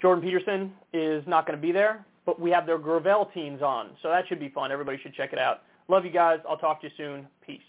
Jordan 0.00 0.24
Peterson 0.24 0.72
is 0.92 1.22
not 1.26 1.46
going 1.46 1.58
to 1.58 1.62
be 1.62 1.72
there. 1.72 2.04
But 2.28 2.38
we 2.38 2.50
have 2.50 2.66
their 2.66 2.76
Gravel 2.76 3.30
teens 3.32 3.62
on, 3.62 3.92
so 4.02 4.10
that 4.10 4.28
should 4.28 4.38
be 4.38 4.50
fun. 4.50 4.70
Everybody 4.70 4.98
should 5.02 5.14
check 5.14 5.32
it 5.32 5.38
out. 5.38 5.62
Love 5.88 6.04
you 6.04 6.10
guys. 6.10 6.40
I'll 6.46 6.58
talk 6.58 6.82
to 6.82 6.88
you 6.88 6.92
soon. 6.94 7.26
Peace. 7.40 7.62